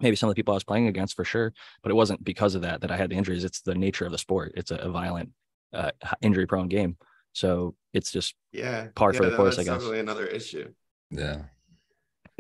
Maybe 0.00 0.16
some 0.16 0.28
of 0.28 0.34
the 0.34 0.38
people 0.38 0.54
I 0.54 0.56
was 0.56 0.64
playing 0.64 0.88
against 0.88 1.14
for 1.16 1.24
sure, 1.24 1.52
but 1.82 1.90
it 1.90 1.94
wasn't 1.94 2.22
because 2.24 2.54
of 2.54 2.62
that 2.62 2.80
that 2.82 2.90
I 2.90 2.96
had 2.96 3.10
the 3.10 3.16
injuries. 3.16 3.44
It's 3.44 3.60
the 3.62 3.74
nature 3.74 4.06
of 4.06 4.12
the 4.12 4.18
sport. 4.18 4.52
It's 4.56 4.70
a, 4.70 4.76
a 4.76 4.90
violent, 4.90 5.30
uh, 5.72 5.90
injury 6.20 6.46
prone 6.46 6.68
game. 6.68 6.96
So 7.32 7.74
it's 7.92 8.10
just 8.10 8.34
Yeah, 8.52 8.88
Par 8.96 9.12
for 9.12 9.28
the 9.30 9.36
course, 9.36 9.56
that's 9.56 9.68
I 9.68 9.72
guess. 9.72 9.78
Definitely 9.80 10.00
another 10.00 10.26
issue. 10.26 10.72
Yeah. 11.10 11.42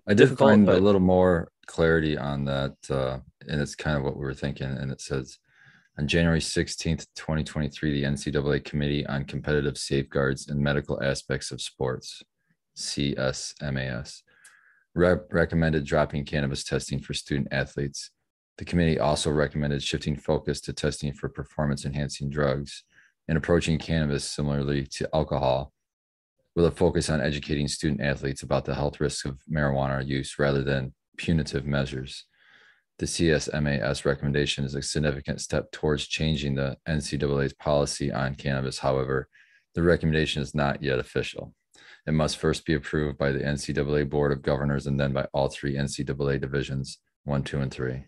I 0.06 0.12
did 0.14 0.24
Difficult, 0.24 0.50
find 0.50 0.68
a 0.68 0.78
little 0.78 1.00
more 1.00 1.50
clarity 1.66 2.16
on 2.16 2.44
that. 2.46 2.74
Uh, 2.88 3.18
and 3.46 3.60
it's 3.60 3.74
kind 3.74 3.96
of 3.96 4.02
what 4.04 4.16
we 4.16 4.24
were 4.24 4.34
thinking. 4.34 4.66
And 4.68 4.90
it 4.90 5.00
says 5.00 5.38
on 5.98 6.06
January 6.06 6.38
16th, 6.38 7.06
2023, 7.16 8.00
the 8.00 8.06
NCAA 8.06 8.64
Committee 8.64 9.04
on 9.06 9.24
Competitive 9.24 9.76
Safeguards 9.76 10.48
and 10.48 10.60
Medical 10.60 11.02
Aspects 11.02 11.50
of 11.50 11.60
Sports, 11.60 12.22
CSMAS, 12.76 14.22
rep- 14.94 15.32
recommended 15.32 15.84
dropping 15.84 16.24
cannabis 16.24 16.62
testing 16.62 17.00
for 17.00 17.14
student 17.14 17.48
athletes. 17.50 18.10
The 18.58 18.64
committee 18.64 19.00
also 19.00 19.30
recommended 19.30 19.82
shifting 19.82 20.16
focus 20.16 20.60
to 20.62 20.72
testing 20.72 21.12
for 21.12 21.28
performance 21.28 21.84
enhancing 21.84 22.30
drugs 22.30 22.84
and 23.26 23.36
approaching 23.36 23.78
cannabis 23.78 24.24
similarly 24.24 24.86
to 24.92 25.08
alcohol 25.12 25.72
with 26.54 26.64
a 26.64 26.70
focus 26.70 27.10
on 27.10 27.20
educating 27.20 27.66
student 27.66 28.00
athletes 28.00 28.42
about 28.44 28.64
the 28.64 28.74
health 28.74 29.00
risks 29.00 29.24
of 29.24 29.40
marijuana 29.50 30.06
use 30.06 30.38
rather 30.38 30.62
than 30.62 30.94
punitive 31.16 31.66
measures. 31.66 32.24
The 32.98 33.06
CSMAS 33.06 34.04
recommendation 34.04 34.64
is 34.64 34.74
a 34.74 34.82
significant 34.82 35.40
step 35.40 35.70
towards 35.70 36.08
changing 36.08 36.56
the 36.56 36.76
NCAA's 36.88 37.52
policy 37.52 38.10
on 38.10 38.34
cannabis. 38.34 38.80
However, 38.80 39.28
the 39.76 39.84
recommendation 39.84 40.42
is 40.42 40.52
not 40.52 40.82
yet 40.82 40.98
official. 40.98 41.54
It 42.08 42.12
must 42.12 42.38
first 42.38 42.66
be 42.66 42.74
approved 42.74 43.16
by 43.16 43.30
the 43.30 43.38
NCAA 43.38 44.10
Board 44.10 44.32
of 44.32 44.42
Governors 44.42 44.88
and 44.88 44.98
then 44.98 45.12
by 45.12 45.26
all 45.32 45.48
three 45.48 45.76
NCAA 45.76 46.40
divisions 46.40 46.98
one, 47.22 47.44
two, 47.44 47.60
and 47.60 47.70
three. 47.70 48.06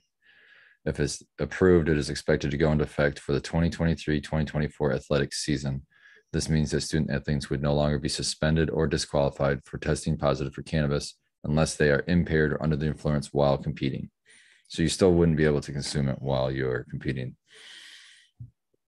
If 0.84 0.98
it's 0.98 1.22
approved, 1.38 1.88
it 1.88 1.98
is 1.98 2.10
expected 2.10 2.50
to 2.50 2.56
go 2.56 2.72
into 2.72 2.84
effect 2.84 3.18
for 3.18 3.32
the 3.32 3.40
2023 3.40 4.20
2024 4.20 4.92
athletic 4.92 5.34
season. 5.34 5.86
This 6.32 6.48
means 6.48 6.70
that 6.70 6.80
student 6.80 7.10
athletes 7.10 7.50
would 7.50 7.62
no 7.62 7.74
longer 7.74 7.98
be 7.98 8.08
suspended 8.08 8.70
or 8.70 8.88
disqualified 8.88 9.60
for 9.64 9.78
testing 9.78 10.16
positive 10.16 10.54
for 10.54 10.62
cannabis 10.62 11.16
unless 11.44 11.76
they 11.76 11.90
are 11.90 12.04
impaired 12.08 12.54
or 12.54 12.62
under 12.62 12.76
the 12.76 12.86
influence 12.86 13.32
while 13.32 13.58
competing. 13.58 14.10
So 14.70 14.82
you 14.82 14.88
still 14.88 15.12
wouldn't 15.12 15.36
be 15.36 15.44
able 15.44 15.60
to 15.60 15.72
consume 15.72 16.08
it 16.08 16.22
while 16.22 16.50
you're 16.50 16.86
competing 16.88 17.36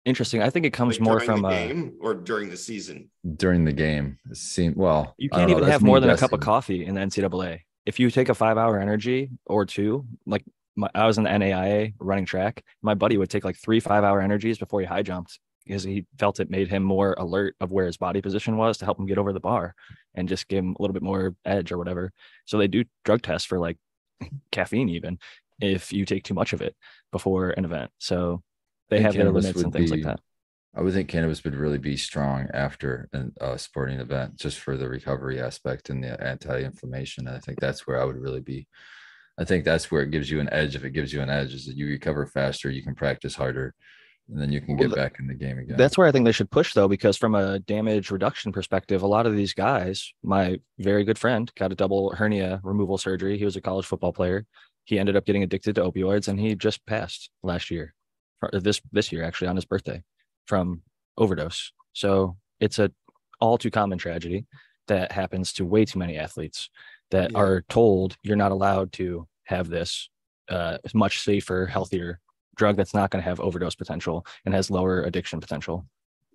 interesting. 0.04 0.42
I 0.42 0.50
think 0.50 0.66
it 0.66 0.72
comes 0.72 0.98
Like 0.98 1.04
more 1.04 1.20
from 1.20 1.42
the 1.42 1.48
uh, 1.48 1.50
game 1.52 1.94
or 2.00 2.14
during 2.14 2.50
the 2.50 2.56
season. 2.56 3.10
during 3.36 3.64
the 3.64 3.72
game. 3.72 4.18
It 4.30 4.36
seemed 4.36 4.76
well. 4.76 5.14
You 5.18 5.30
can't 5.30 5.50
even 5.50 5.62
that's 5.62 5.72
have 5.72 5.82
more 5.82 6.00
than 6.00 6.10
a 6.10 6.16
cup 6.16 6.32
of 6.32 6.40
coffee 6.40 6.84
in 6.84 6.94
the 6.94 7.00
NCAA. 7.00 7.60
If 7.86 7.98
you 7.98 8.10
take 8.10 8.28
a 8.28 8.34
five 8.34 8.58
hour 8.58 8.78
energy 8.78 9.30
or 9.46 9.64
two, 9.64 10.06
like 10.26 10.44
my, 10.76 10.88
I 10.94 11.06
was 11.06 11.18
in 11.18 11.24
the 11.24 11.30
NAIA 11.30 11.94
running 11.98 12.26
track, 12.26 12.62
my 12.82 12.94
buddy 12.94 13.16
would 13.16 13.30
take 13.30 13.44
like 13.44 13.56
three 13.56 13.80
five 13.80 14.04
hour 14.04 14.20
energies 14.20 14.58
before 14.58 14.80
he 14.80 14.86
high 14.86 15.02
jumped 15.02 15.38
because 15.66 15.82
he 15.82 16.06
felt 16.18 16.40
it 16.40 16.50
made 16.50 16.68
him 16.68 16.82
more 16.82 17.14
alert 17.18 17.54
of 17.60 17.70
where 17.70 17.86
his 17.86 17.96
body 17.96 18.20
position 18.20 18.56
was 18.56 18.78
to 18.78 18.84
help 18.84 18.98
him 18.98 19.06
get 19.06 19.18
over 19.18 19.32
the 19.32 19.40
bar 19.40 19.74
and 20.14 20.28
just 20.28 20.48
give 20.48 20.58
him 20.64 20.74
a 20.78 20.82
little 20.82 20.94
bit 20.94 21.02
more 21.02 21.34
edge 21.44 21.70
or 21.70 21.78
whatever. 21.78 22.12
So 22.44 22.58
they 22.58 22.68
do 22.68 22.84
drug 23.04 23.22
tests 23.22 23.46
for 23.46 23.58
like 23.58 23.76
caffeine 24.52 24.88
even 24.88 25.18
if 25.60 25.92
you 25.92 26.04
take 26.04 26.24
too 26.24 26.34
much 26.34 26.52
of 26.52 26.62
it 26.62 26.74
before 27.12 27.50
an 27.50 27.64
event. 27.64 27.90
So 27.98 28.42
they 28.88 29.00
have 29.00 29.14
their 29.14 29.30
limits 29.30 29.56
and 29.62 29.64
would 29.66 29.72
things 29.72 29.90
like 29.90 30.02
that. 30.02 30.20
I 30.74 30.82
would 30.82 30.92
think 30.92 31.08
cannabis 31.08 31.42
would 31.42 31.56
really 31.56 31.78
be 31.78 31.96
strong 31.96 32.48
after 32.54 33.08
an- 33.12 33.34
a 33.40 33.58
sporting 33.58 33.98
event, 33.98 34.36
just 34.36 34.58
for 34.58 34.76
the 34.76 34.88
recovery 34.88 35.40
aspect 35.40 35.90
and 35.90 36.02
the 36.02 36.22
anti-inflammation. 36.22 37.26
And 37.26 37.36
I 37.36 37.40
think 37.40 37.58
that's 37.58 37.86
where 37.86 38.00
I 38.00 38.04
would 38.04 38.16
really 38.16 38.40
be. 38.40 38.68
I 39.36 39.44
think 39.44 39.64
that's 39.64 39.90
where 39.90 40.02
it 40.02 40.10
gives 40.10 40.30
you 40.30 40.38
an 40.38 40.48
edge. 40.52 40.76
If 40.76 40.84
it 40.84 40.90
gives 40.90 41.12
you 41.12 41.22
an 41.22 41.30
edge, 41.30 41.54
is 41.54 41.66
that 41.66 41.76
you 41.76 41.86
recover 41.86 42.26
faster, 42.26 42.70
you 42.70 42.82
can 42.84 42.94
practice 42.94 43.34
harder, 43.34 43.74
and 44.28 44.40
then 44.40 44.52
you 44.52 44.60
can 44.60 44.76
Well, 44.76 44.88
get 44.88 44.94
th- 44.94 44.96
back 44.96 45.18
in 45.18 45.26
the 45.26 45.34
game 45.34 45.58
again. 45.58 45.76
That's 45.76 45.98
where 45.98 46.06
I 46.06 46.12
think 46.12 46.24
they 46.24 46.32
should 46.32 46.50
push 46.50 46.72
though, 46.72 46.88
because 46.88 47.16
from 47.16 47.34
a 47.34 47.58
damage 47.58 48.10
reduction 48.12 48.52
perspective, 48.52 49.02
a 49.02 49.08
lot 49.08 49.26
of 49.26 49.34
these 49.34 49.54
guys, 49.54 50.12
my 50.22 50.60
very 50.78 51.04
good 51.04 51.18
friend 51.18 51.50
got 51.56 51.72
a 51.72 51.74
double 51.74 52.14
hernia 52.14 52.60
removal 52.62 52.98
surgery. 52.98 53.38
He 53.38 53.44
was 53.44 53.56
a 53.56 53.60
college 53.60 53.86
football 53.86 54.12
player. 54.12 54.46
He 54.90 54.98
ended 54.98 55.14
up 55.14 55.24
getting 55.24 55.44
addicted 55.44 55.76
to 55.76 55.82
opioids 55.82 56.26
and 56.26 56.38
he 56.38 56.56
just 56.56 56.84
passed 56.84 57.30
last 57.44 57.70
year, 57.70 57.94
this 58.52 58.80
this 58.90 59.12
year 59.12 59.22
actually 59.22 59.46
on 59.46 59.54
his 59.54 59.64
birthday 59.64 60.02
from 60.46 60.82
overdose. 61.16 61.72
So 61.92 62.36
it's 62.58 62.80
a 62.80 62.90
all 63.40 63.56
too 63.56 63.70
common 63.70 63.98
tragedy 63.98 64.46
that 64.88 65.12
happens 65.12 65.52
to 65.54 65.64
way 65.64 65.84
too 65.84 66.00
many 66.00 66.18
athletes 66.18 66.68
that 67.12 67.30
Yeah. 67.30 67.38
are 67.38 67.60
told 67.68 68.16
you're 68.24 68.34
not 68.34 68.50
allowed 68.50 68.90
to 68.94 69.28
have 69.44 69.68
this 69.68 70.10
uh, 70.48 70.78
much 70.92 71.20
safer, 71.20 71.66
healthier 71.66 72.18
drug 72.56 72.76
that's 72.76 72.92
not 72.92 73.10
going 73.10 73.22
to 73.22 73.28
have 73.28 73.38
overdose 73.38 73.76
potential 73.76 74.26
and 74.44 74.52
has 74.52 74.72
lower 74.72 75.04
addiction 75.04 75.38
potential. 75.38 75.86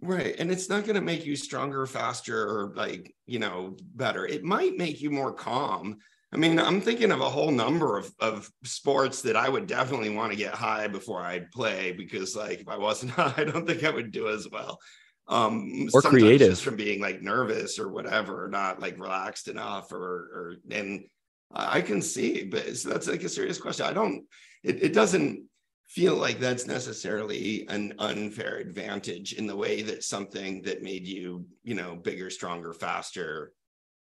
Right. 0.01 0.33
And 0.39 0.49
it's 0.49 0.69
not 0.69 0.85
going 0.85 0.95
to 0.95 1.01
make 1.01 1.25
you 1.25 1.35
stronger, 1.35 1.85
faster, 1.85 2.37
or 2.37 2.73
like, 2.73 3.13
you 3.25 3.39
know, 3.39 3.75
better. 3.95 4.25
It 4.25 4.45
might 4.45 4.77
make 4.77 5.01
you 5.01 5.09
more 5.11 5.33
calm. 5.33 5.97
I 6.31 6.37
mean, 6.37 6.59
I'm 6.59 6.81
thinking 6.81 7.11
of 7.11 7.21
a 7.21 7.29
whole 7.29 7.51
number 7.51 7.97
of, 7.97 8.11
of 8.19 8.49
sports 8.63 9.21
that 9.21 9.35
I 9.35 9.47
would 9.47 9.67
definitely 9.67 10.09
want 10.09 10.31
to 10.31 10.37
get 10.37 10.53
high 10.53 10.87
before 10.87 11.21
I'd 11.21 11.51
play 11.51 11.93
because, 11.93 12.35
like, 12.35 12.61
if 12.61 12.67
I 12.67 12.77
wasn't 12.77 13.11
high, 13.11 13.33
I 13.37 13.43
don't 13.43 13.65
think 13.65 13.83
I 13.83 13.89
would 13.89 14.11
do 14.11 14.27
as 14.29 14.47
well. 14.49 14.79
Um, 15.27 15.87
Or 15.93 16.01
creative. 16.01 16.49
just 16.49 16.63
from 16.63 16.75
being 16.75 17.01
like 17.01 17.21
nervous 17.21 17.79
or 17.79 17.89
whatever, 17.89 18.45
or 18.45 18.47
not 18.49 18.79
like 18.79 18.99
relaxed 18.99 19.47
enough, 19.47 19.91
or, 19.91 19.97
or, 20.01 20.55
and 20.69 21.05
I 21.53 21.81
can 21.81 22.01
see, 22.01 22.43
but 22.43 22.77
so 22.77 22.89
that's 22.89 23.07
like 23.07 23.23
a 23.23 23.29
serious 23.29 23.59
question. 23.59 23.85
I 23.85 23.93
don't, 23.93 24.25
it, 24.63 24.83
it 24.83 24.93
doesn't 24.93 25.45
feel 25.87 26.15
like 26.15 26.39
that's 26.39 26.67
necessarily 26.67 27.65
an 27.69 27.93
unfair 27.99 28.57
advantage 28.57 29.33
in 29.33 29.47
the 29.47 29.55
way 29.55 29.81
that 29.83 30.03
something 30.03 30.61
that 30.63 30.83
made 30.83 31.07
you, 31.07 31.45
you 31.63 31.75
know, 31.75 31.95
bigger, 31.95 32.29
stronger, 32.29 32.73
faster 32.73 33.53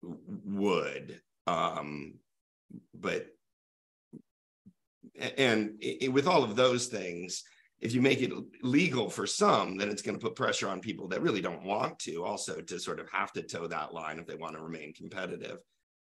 would. 0.01 1.19
Um, 1.47 2.15
but 2.93 3.27
and 5.19 5.77
i- 5.83 5.97
i- 6.03 6.07
with 6.07 6.27
all 6.27 6.43
of 6.43 6.55
those 6.55 6.87
things, 6.87 7.43
if 7.79 7.93
you 7.93 8.01
make 8.01 8.21
it 8.21 8.31
legal 8.61 9.09
for 9.09 9.27
some, 9.27 9.77
then 9.77 9.89
it's 9.89 10.01
going 10.01 10.17
to 10.17 10.23
put 10.25 10.35
pressure 10.35 10.69
on 10.69 10.79
people 10.79 11.07
that 11.09 11.21
really 11.21 11.41
don't 11.41 11.63
want 11.63 11.99
to 11.99 12.23
also 12.23 12.61
to 12.61 12.79
sort 12.79 12.99
of 12.99 13.09
have 13.09 13.31
to 13.33 13.43
toe 13.43 13.67
that 13.67 13.93
line 13.93 14.19
if 14.19 14.25
they 14.25 14.35
want 14.35 14.55
to 14.55 14.61
remain 14.63 14.93
competitive. 14.93 15.59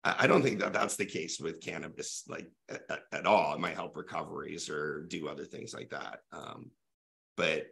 I 0.05 0.27
don't 0.27 0.43
think 0.43 0.61
that 0.61 0.73
that's 0.73 0.97
the 0.97 1.05
case 1.05 1.41
with 1.41 1.61
cannabis, 1.61 2.25
like 2.29 2.49
at, 2.69 3.03
at- 3.13 3.27
all. 3.27 3.55
It 3.55 3.61
might 3.61 3.75
help 3.75 3.97
recoveries 3.97 4.71
or 4.71 5.03
do 5.09 5.29
other 5.29 5.45
things 5.45 5.75
like 5.75 5.91
that. 5.91 6.21
Um, 6.33 6.71
but 7.37 7.67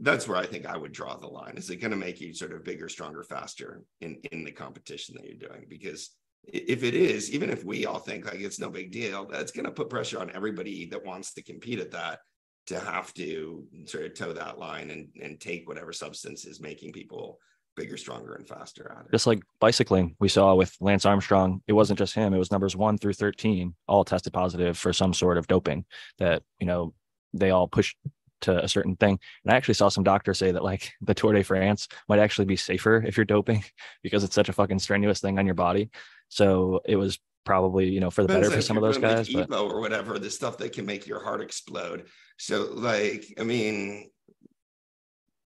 that's 0.00 0.28
where 0.28 0.36
I 0.36 0.46
think 0.46 0.66
I 0.66 0.76
would 0.76 0.92
draw 0.92 1.16
the 1.16 1.26
line. 1.26 1.56
Is 1.56 1.68
it 1.70 1.76
going 1.76 1.90
to 1.90 1.96
make 1.96 2.20
you 2.20 2.32
sort 2.34 2.52
of 2.52 2.62
bigger, 2.62 2.88
stronger, 2.88 3.24
faster 3.24 3.82
in 4.00 4.20
in 4.30 4.44
the 4.44 4.52
competition 4.52 5.16
that 5.16 5.24
you're 5.24 5.48
doing? 5.48 5.66
Because 5.68 6.10
if 6.44 6.82
it 6.82 6.94
is, 6.94 7.30
even 7.30 7.50
if 7.50 7.64
we 7.64 7.86
all 7.86 7.98
think 7.98 8.26
like 8.26 8.40
it's 8.40 8.58
no 8.58 8.70
big 8.70 8.90
deal, 8.90 9.26
that's 9.26 9.52
going 9.52 9.66
to 9.66 9.72
put 9.72 9.90
pressure 9.90 10.20
on 10.20 10.30
everybody 10.34 10.86
that 10.86 11.04
wants 11.04 11.32
to 11.34 11.42
compete 11.42 11.78
at 11.78 11.90
that 11.92 12.20
to 12.66 12.78
have 12.78 13.12
to 13.14 13.64
sort 13.86 14.04
of 14.04 14.14
toe 14.14 14.32
that 14.32 14.58
line 14.58 14.90
and 14.90 15.08
and 15.20 15.40
take 15.40 15.68
whatever 15.68 15.92
substance 15.92 16.44
is 16.44 16.60
making 16.60 16.92
people 16.92 17.38
bigger, 17.76 17.96
stronger, 17.96 18.34
and 18.34 18.46
faster 18.46 18.94
at 18.96 19.06
it. 19.06 19.12
Just 19.12 19.26
like 19.26 19.42
bicycling, 19.60 20.14
we 20.18 20.28
saw 20.28 20.54
with 20.54 20.76
Lance 20.80 21.06
Armstrong, 21.06 21.62
it 21.66 21.72
wasn't 21.72 21.98
just 21.98 22.14
him, 22.14 22.34
it 22.34 22.38
was 22.38 22.50
numbers 22.50 22.76
one 22.76 22.98
through 22.98 23.14
13, 23.14 23.74
all 23.86 24.04
tested 24.04 24.32
positive 24.32 24.76
for 24.76 24.92
some 24.92 25.14
sort 25.14 25.38
of 25.38 25.46
doping 25.46 25.84
that, 26.18 26.42
you 26.58 26.66
know, 26.66 26.92
they 27.32 27.50
all 27.50 27.68
pushed 27.68 27.96
to 28.42 28.62
a 28.62 28.68
certain 28.68 28.96
thing. 28.96 29.18
And 29.44 29.52
I 29.52 29.56
actually 29.56 29.74
saw 29.74 29.88
some 29.88 30.04
doctors 30.04 30.38
say 30.38 30.50
that 30.52 30.64
like 30.64 30.92
the 31.00 31.14
Tour 31.14 31.32
de 31.32 31.42
France 31.42 31.88
might 32.08 32.18
actually 32.18 32.46
be 32.46 32.56
safer 32.56 33.02
if 33.06 33.16
you're 33.16 33.24
doping 33.24 33.64
because 34.02 34.24
it's 34.24 34.34
such 34.34 34.48
a 34.48 34.54
fucking 34.54 34.78
strenuous 34.78 35.20
thing 35.20 35.38
on 35.38 35.46
your 35.46 35.54
body. 35.54 35.90
So 36.30 36.80
it 36.86 36.96
was 36.96 37.18
probably, 37.44 37.90
you 37.90 38.00
know, 38.00 38.10
for 38.10 38.22
the 38.22 38.28
better 38.28 38.50
for 38.50 38.62
some 38.62 38.76
of 38.76 38.82
those 38.82 38.98
guys. 38.98 39.30
like 39.30 39.48
But 39.48 39.60
or 39.60 39.80
whatever, 39.80 40.18
the 40.18 40.30
stuff 40.30 40.56
that 40.58 40.72
can 40.72 40.86
make 40.86 41.06
your 41.06 41.22
heart 41.22 41.42
explode. 41.42 42.06
So, 42.38 42.70
like, 42.72 43.34
I 43.38 43.42
mean, 43.42 44.10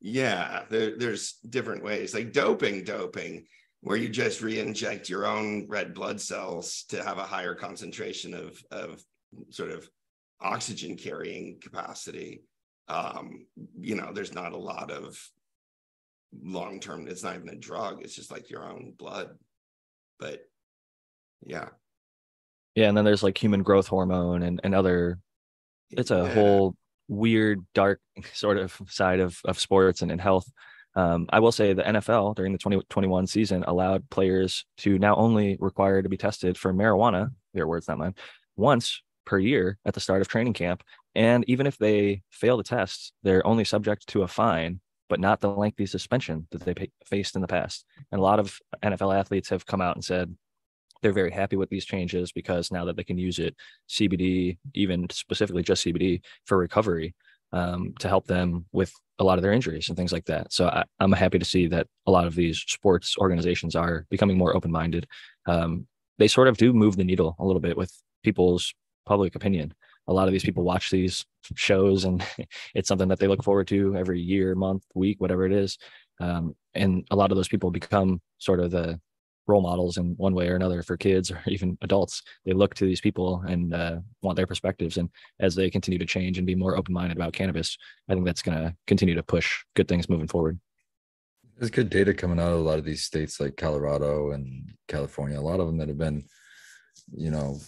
yeah, 0.01 0.63
there, 0.69 0.97
there's 0.97 1.33
different 1.49 1.83
ways, 1.83 2.13
like 2.13 2.33
doping, 2.33 2.83
doping, 2.83 3.45
where 3.81 3.97
you 3.97 4.09
just 4.09 4.41
re-inject 4.41 5.09
your 5.09 5.25
own 5.25 5.67
red 5.67 5.93
blood 5.93 6.19
cells 6.19 6.83
to 6.89 7.03
have 7.03 7.17
a 7.17 7.23
higher 7.23 7.55
concentration 7.55 8.33
of 8.33 8.61
of 8.71 9.01
sort 9.49 9.71
of 9.71 9.89
oxygen 10.41 10.97
carrying 10.97 11.59
capacity. 11.61 12.43
Um, 12.87 13.45
you 13.79 13.95
know, 13.95 14.11
there's 14.13 14.33
not 14.33 14.51
a 14.51 14.57
lot 14.57 14.91
of 14.91 15.17
long 16.43 16.79
term. 16.79 17.07
It's 17.07 17.23
not 17.23 17.35
even 17.35 17.49
a 17.49 17.55
drug. 17.55 18.01
It's 18.01 18.15
just 18.15 18.31
like 18.31 18.49
your 18.49 18.69
own 18.69 18.93
blood. 18.97 19.29
But 20.19 20.41
yeah, 21.45 21.69
yeah, 22.75 22.87
and 22.89 22.97
then 22.97 23.05
there's 23.05 23.23
like 23.23 23.41
human 23.41 23.63
growth 23.63 23.87
hormone 23.87 24.43
and, 24.43 24.59
and 24.63 24.75
other 24.75 25.19
it's 25.91 26.11
a 26.11 26.25
Yeah. 26.25 26.33
whole 26.33 26.75
weird 27.07 27.65
dark 27.73 28.01
sort 28.33 28.57
of 28.57 28.79
side 28.87 29.19
of, 29.19 29.39
of 29.45 29.59
sports 29.59 30.01
and, 30.01 30.11
and 30.11 30.19
health. 30.21 30.49
Um, 30.97 31.25
i 31.29 31.41
will 31.41 31.51
say 31.51 31.73
the 31.73 31.83
nfl 31.83 32.33
during 32.35 32.53
the 32.53 32.57
2021 32.57 33.27
season 33.27 33.65
allowed 33.67 34.09
players 34.09 34.65
to 34.77 34.97
now 34.97 35.13
only 35.17 35.57
require 35.59 36.01
to 36.01 36.07
be 36.07 36.15
tested 36.15 36.57
for 36.57 36.73
marijuana 36.73 37.31
their 37.53 37.67
words 37.67 37.89
not 37.89 37.97
mine 37.97 38.15
once 38.55 39.01
per 39.25 39.37
year 39.37 39.77
at 39.85 39.93
the 39.93 39.99
start 39.99 40.21
of 40.21 40.29
training 40.29 40.53
camp 40.53 40.83
and 41.13 41.43
even 41.49 41.67
if 41.67 41.77
they 41.77 42.21
fail 42.29 42.55
the 42.55 42.63
test 42.63 43.11
they're 43.23 43.45
only 43.45 43.65
subject 43.65 44.07
to 44.07 44.21
a 44.23 44.27
fine 44.27 44.79
but 45.09 45.19
not 45.19 45.41
the 45.41 45.49
lengthy 45.49 45.85
suspension 45.85 46.47
that 46.51 46.61
they 46.61 46.73
faced 47.05 47.35
in 47.35 47.41
the 47.41 47.47
past. 47.47 47.85
And 48.11 48.19
a 48.19 48.23
lot 48.23 48.39
of 48.39 48.57
nfl 48.81 49.13
athletes 49.15 49.49
have 49.49 49.65
come 49.65 49.81
out 49.81 49.95
and 49.95 50.03
said 50.03 50.33
they're 51.05 51.13
very 51.13 51.29
happy 51.29 51.55
with 51.55 51.69
these 51.69 51.85
changes 51.85 52.31
because 52.31 52.71
now 52.71 52.83
that 52.83 52.97
they 52.97 53.03
can 53.03 53.19
use 53.19 53.37
it 53.37 53.55
CBD, 53.87 54.57
even 54.73 55.05
specifically 55.11 55.61
just 55.61 55.85
CBD 55.85 56.21
for 56.45 56.57
recovery, 56.57 57.13
um, 57.53 57.93
to 57.99 58.07
help 58.07 58.25
them 58.25 58.65
with 58.71 58.91
a 59.19 59.23
lot 59.23 59.37
of 59.37 59.43
their 59.43 59.51
injuries 59.51 59.87
and 59.87 59.95
things 59.95 60.11
like 60.11 60.25
that. 60.25 60.51
So 60.51 60.65
I, 60.65 60.83
I'm 60.99 61.11
happy 61.11 61.37
to 61.37 61.45
see 61.45 61.67
that 61.67 61.85
a 62.07 62.11
lot 62.11 62.25
of 62.25 62.33
these 62.33 62.57
sports 62.57 63.17
organizations 63.19 63.75
are 63.75 64.07
becoming 64.09 64.35
more 64.35 64.55
open 64.55 64.71
minded. 64.71 65.05
Um, 65.45 65.85
they 66.17 66.27
sort 66.27 66.47
of 66.47 66.57
do 66.57 66.73
move 66.73 66.97
the 66.97 67.03
needle 67.03 67.35
a 67.37 67.45
little 67.45 67.61
bit 67.61 67.77
with 67.77 67.93
people's 68.23 68.73
public 69.05 69.35
opinion. 69.35 69.75
A 70.07 70.13
lot 70.13 70.27
of 70.27 70.31
these 70.31 70.43
people 70.43 70.63
watch 70.63 70.89
these 70.89 71.23
shows 71.53 72.03
and 72.03 72.25
it's 72.73 72.87
something 72.87 73.09
that 73.09 73.19
they 73.19 73.27
look 73.27 73.43
forward 73.43 73.67
to 73.67 73.95
every 73.95 74.19
year, 74.19 74.55
month, 74.55 74.83
week, 74.95 75.21
whatever 75.21 75.45
it 75.45 75.53
is. 75.53 75.77
Um, 76.19 76.55
and 76.73 77.05
a 77.11 77.15
lot 77.15 77.31
of 77.31 77.35
those 77.37 77.47
people 77.47 77.69
become 77.69 78.21
sort 78.39 78.59
of 78.59 78.71
the 78.71 78.99
role 79.47 79.61
models 79.61 79.97
in 79.97 80.15
one 80.17 80.33
way 80.33 80.49
or 80.49 80.55
another 80.55 80.81
for 80.83 80.97
kids 80.97 81.31
or 81.31 81.41
even 81.47 81.77
adults. 81.81 82.21
They 82.45 82.53
look 82.53 82.73
to 82.75 82.85
these 82.85 83.01
people 83.01 83.43
and 83.47 83.73
uh, 83.73 83.97
want 84.21 84.35
their 84.35 84.47
perspectives. 84.47 84.97
And 84.97 85.09
as 85.39 85.55
they 85.55 85.69
continue 85.69 85.99
to 85.99 86.05
change 86.05 86.37
and 86.37 86.47
be 86.47 86.55
more 86.55 86.77
open 86.77 86.93
minded 86.93 87.17
about 87.17 87.33
cannabis, 87.33 87.77
I 88.09 88.13
think 88.13 88.25
that's 88.25 88.41
going 88.41 88.57
to 88.57 88.75
continue 88.87 89.15
to 89.15 89.23
push 89.23 89.63
good 89.75 89.87
things 89.87 90.09
moving 90.09 90.27
forward. 90.27 90.59
There's 91.57 91.71
good 91.71 91.89
data 91.89 92.13
coming 92.13 92.39
out 92.39 92.51
of 92.51 92.59
a 92.59 92.63
lot 92.63 92.79
of 92.79 92.85
these 92.85 93.03
states 93.03 93.39
like 93.39 93.55
Colorado 93.55 94.31
and 94.31 94.73
California. 94.87 95.39
A 95.39 95.41
lot 95.41 95.61
of 95.61 95.67
them 95.67 95.77
that 95.77 95.87
have 95.87 95.97
been, 95.97 96.25
you 97.15 97.31
know, 97.31 97.59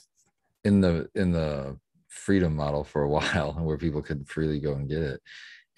in 0.65 0.81
the 0.81 1.09
in 1.15 1.31
the 1.31 1.77
freedom 2.09 2.55
model 2.55 2.83
for 2.83 3.03
a 3.03 3.09
while, 3.17 3.53
where 3.53 3.77
people 3.77 4.01
could 4.01 4.27
freely 4.27 4.59
go 4.59 4.73
and 4.73 4.89
get 4.89 5.01
it. 5.01 5.21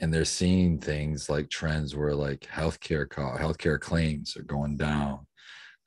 And 0.01 0.13
they're 0.13 0.25
seeing 0.25 0.79
things 0.79 1.29
like 1.29 1.49
trends 1.49 1.95
where 1.95 2.15
like 2.15 2.47
healthcare 2.51 3.07
co- 3.07 3.38
healthcare 3.38 3.79
claims 3.79 4.35
are 4.38 4.43
going 4.43 4.77
down. 4.77 5.27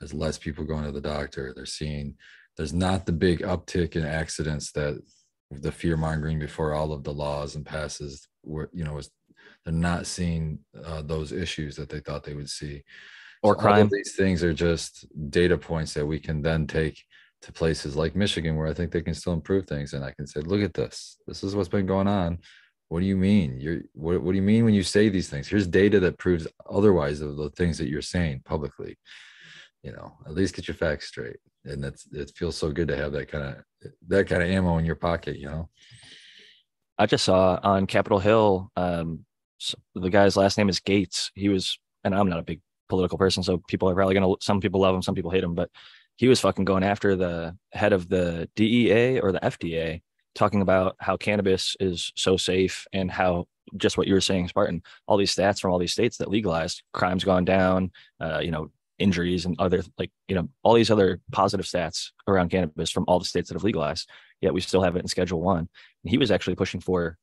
There's 0.03 0.13
less 0.13 0.37
people 0.37 0.65
going 0.65 0.83
to 0.83 0.91
the 0.91 1.01
doctor. 1.01 1.53
They're 1.55 1.65
seeing 1.65 2.17
there's 2.57 2.73
not 2.73 3.07
the 3.07 3.13
big 3.13 3.39
uptick 3.43 3.95
in 3.95 4.05
accidents 4.05 4.73
that 4.73 5.01
the 5.53 5.71
fear 5.71 5.97
mongering 5.97 6.41
before 6.41 6.75
all 6.75 6.93
of 6.93 7.05
the 7.05 7.13
laws 7.13 7.55
and 7.55 7.65
passes 7.65 8.27
were 8.43 8.69
you 8.73 8.83
know 8.83 8.95
was 8.95 9.13
they're 9.65 9.73
not 9.73 10.09
seeing 10.09 10.59
uh, 10.85 11.03
those 11.03 11.31
issues 11.31 11.77
that 11.77 11.89
they 11.89 12.01
thought 12.01 12.25
they 12.25 12.35
would 12.35 12.51
see. 12.51 12.83
Or 13.45 13.55
So 13.55 13.61
crime. 13.61 13.89
these 13.93 14.17
things 14.17 14.43
are 14.43 14.53
just 14.53 15.07
data 15.31 15.57
points 15.57 15.95
that 15.95 16.05
we 16.05 16.19
can 16.19 16.43
then 16.43 16.67
take 16.67 17.01
to 17.43 17.53
places 17.53 17.95
like 17.95 18.17
michigan 18.17 18.57
where 18.57 18.67
i 18.67 18.75
think 18.75 18.91
they 18.91 19.03
can 19.03 19.15
still 19.15 19.35
improve 19.35 19.69
things. 19.69 19.93
And 19.93 20.05
i 20.05 20.11
can 20.11 20.27
say 20.27 20.41
look 20.41 20.63
at 20.63 20.75
this. 20.75 21.17
This 21.29 21.45
is 21.45 21.55
what's 21.55 21.69
been 21.69 21.87
going 21.87 22.09
on. 22.09 22.41
What 22.89 22.99
do 22.99 23.07
you 23.07 23.17
mean? 23.17 23.61
You're 23.61 23.83
what, 23.95 24.21
what 24.21 24.33
do 24.33 24.37
you 24.37 24.43
mean 24.43 24.65
when 24.65 24.75
you 24.75 24.83
say 24.83 25.09
these 25.09 25.29
things? 25.29 25.47
Here's 25.47 25.69
data 25.69 26.01
that 26.01 26.19
proves 26.19 26.49
otherwise 26.69 27.21
of 27.21 27.37
the 27.37 27.51
things 27.51 27.79
that 27.79 27.89
you're 27.89 28.03
saying 28.03 28.43
publicly 28.45 28.99
you 29.83 29.93
know 29.93 30.13
at 30.27 30.35
least 30.35 30.55
get 30.55 30.69
your 30.69 30.75
facts 30.75 31.09
straight 31.09 31.39
and 31.65 31.83
that's 31.83 32.07
it 32.13 32.33
feels 32.37 32.57
so 32.57 32.71
good 32.71 32.89
to 32.89 32.97
have 32.97 33.13
that 33.13 33.29
kind 33.29 33.45
of 33.45 33.91
that 34.07 34.29
kind 34.29 34.43
of 34.43 34.49
ammo 34.49 34.79
in 34.79 34.85
your 34.85 34.95
pocket 34.95 35.39
you 35.39 35.47
know 35.47 35.69
I 36.99 37.07
just 37.07 37.25
saw 37.25 37.59
on 37.63 37.87
Capitol 37.87 38.19
Hill, 38.19 38.71
um, 38.77 39.25
the 39.95 40.11
guy's 40.11 40.37
last 40.37 40.59
name 40.59 40.69
is 40.69 40.81
Gates. 40.81 41.31
He 41.35 41.49
was, 41.49 41.79
and 42.05 42.15
I'm 42.15 42.29
not 42.29 42.39
a 42.39 42.45
big 42.45 42.61
political 42.89 43.19
person, 43.19 43.43
so 43.43 43.59
people 43.67 43.89
are 43.89 43.95
probably 43.95 44.15
gonna. 44.15 44.35
Some 44.41 44.61
people 44.61 44.81
love 44.81 44.95
him, 44.95 45.03
some 45.03 45.15
people 45.15 45.31
hate 45.31 45.45
him, 45.45 45.55
but 45.55 45.71
he 46.17 46.29
was 46.29 46.41
fucking 46.41 46.65
going 46.65 46.85
after 46.85 47.17
the 47.17 47.57
head 47.73 47.93
of 47.93 48.09
the 48.09 48.49
DEA 48.55 49.21
or 49.21 49.33
the 49.33 49.41
FDA, 49.41 50.03
talking 50.35 50.63
about 50.63 50.97
how 51.01 51.17
cannabis 51.17 51.77
is 51.81 52.13
so 52.15 52.37
safe 52.37 52.87
and 52.93 53.11
how 53.11 53.47
just 53.77 53.97
what 53.97 54.07
you 54.07 54.15
were 54.15 54.21
saying, 54.21 54.49
Spartan, 54.49 54.83
all 55.07 55.17
these 55.17 55.35
stats 55.35 55.61
from 55.61 55.73
all 55.73 55.79
these 55.79 55.93
states 55.93 56.19
that 56.19 56.31
legalized 56.31 56.83
crime's 56.93 57.25
gone 57.25 57.45
down, 57.45 57.91
uh, 58.21 58.41
you 58.41 58.51
know, 58.51 58.71
injuries 58.99 59.47
and 59.47 59.57
other 59.59 59.83
like, 59.99 60.11
you 60.29 60.35
know, 60.35 60.49
all 60.63 60.75
these 60.75 60.91
other 60.91 61.21
positive 61.33 61.67
stats 61.67 62.11
around 62.29 62.51
cannabis 62.51 62.91
from 62.91 63.05
all 63.09 63.19
the 63.19 63.25
states 63.25 63.49
that 63.49 63.55
have 63.55 63.65
legalized. 63.65 64.09
Yet 64.41 64.55
we 64.55 64.61
still 64.61 64.83
have 64.83 64.97
it 64.97 65.01
in 65.01 65.09
schedule 65.09 65.41
one. 65.41 65.69
And 66.05 66.11
he 66.11 66.19
was 66.19 66.31
actually 66.31 66.57
pushing 66.57 66.81
for 66.81 67.17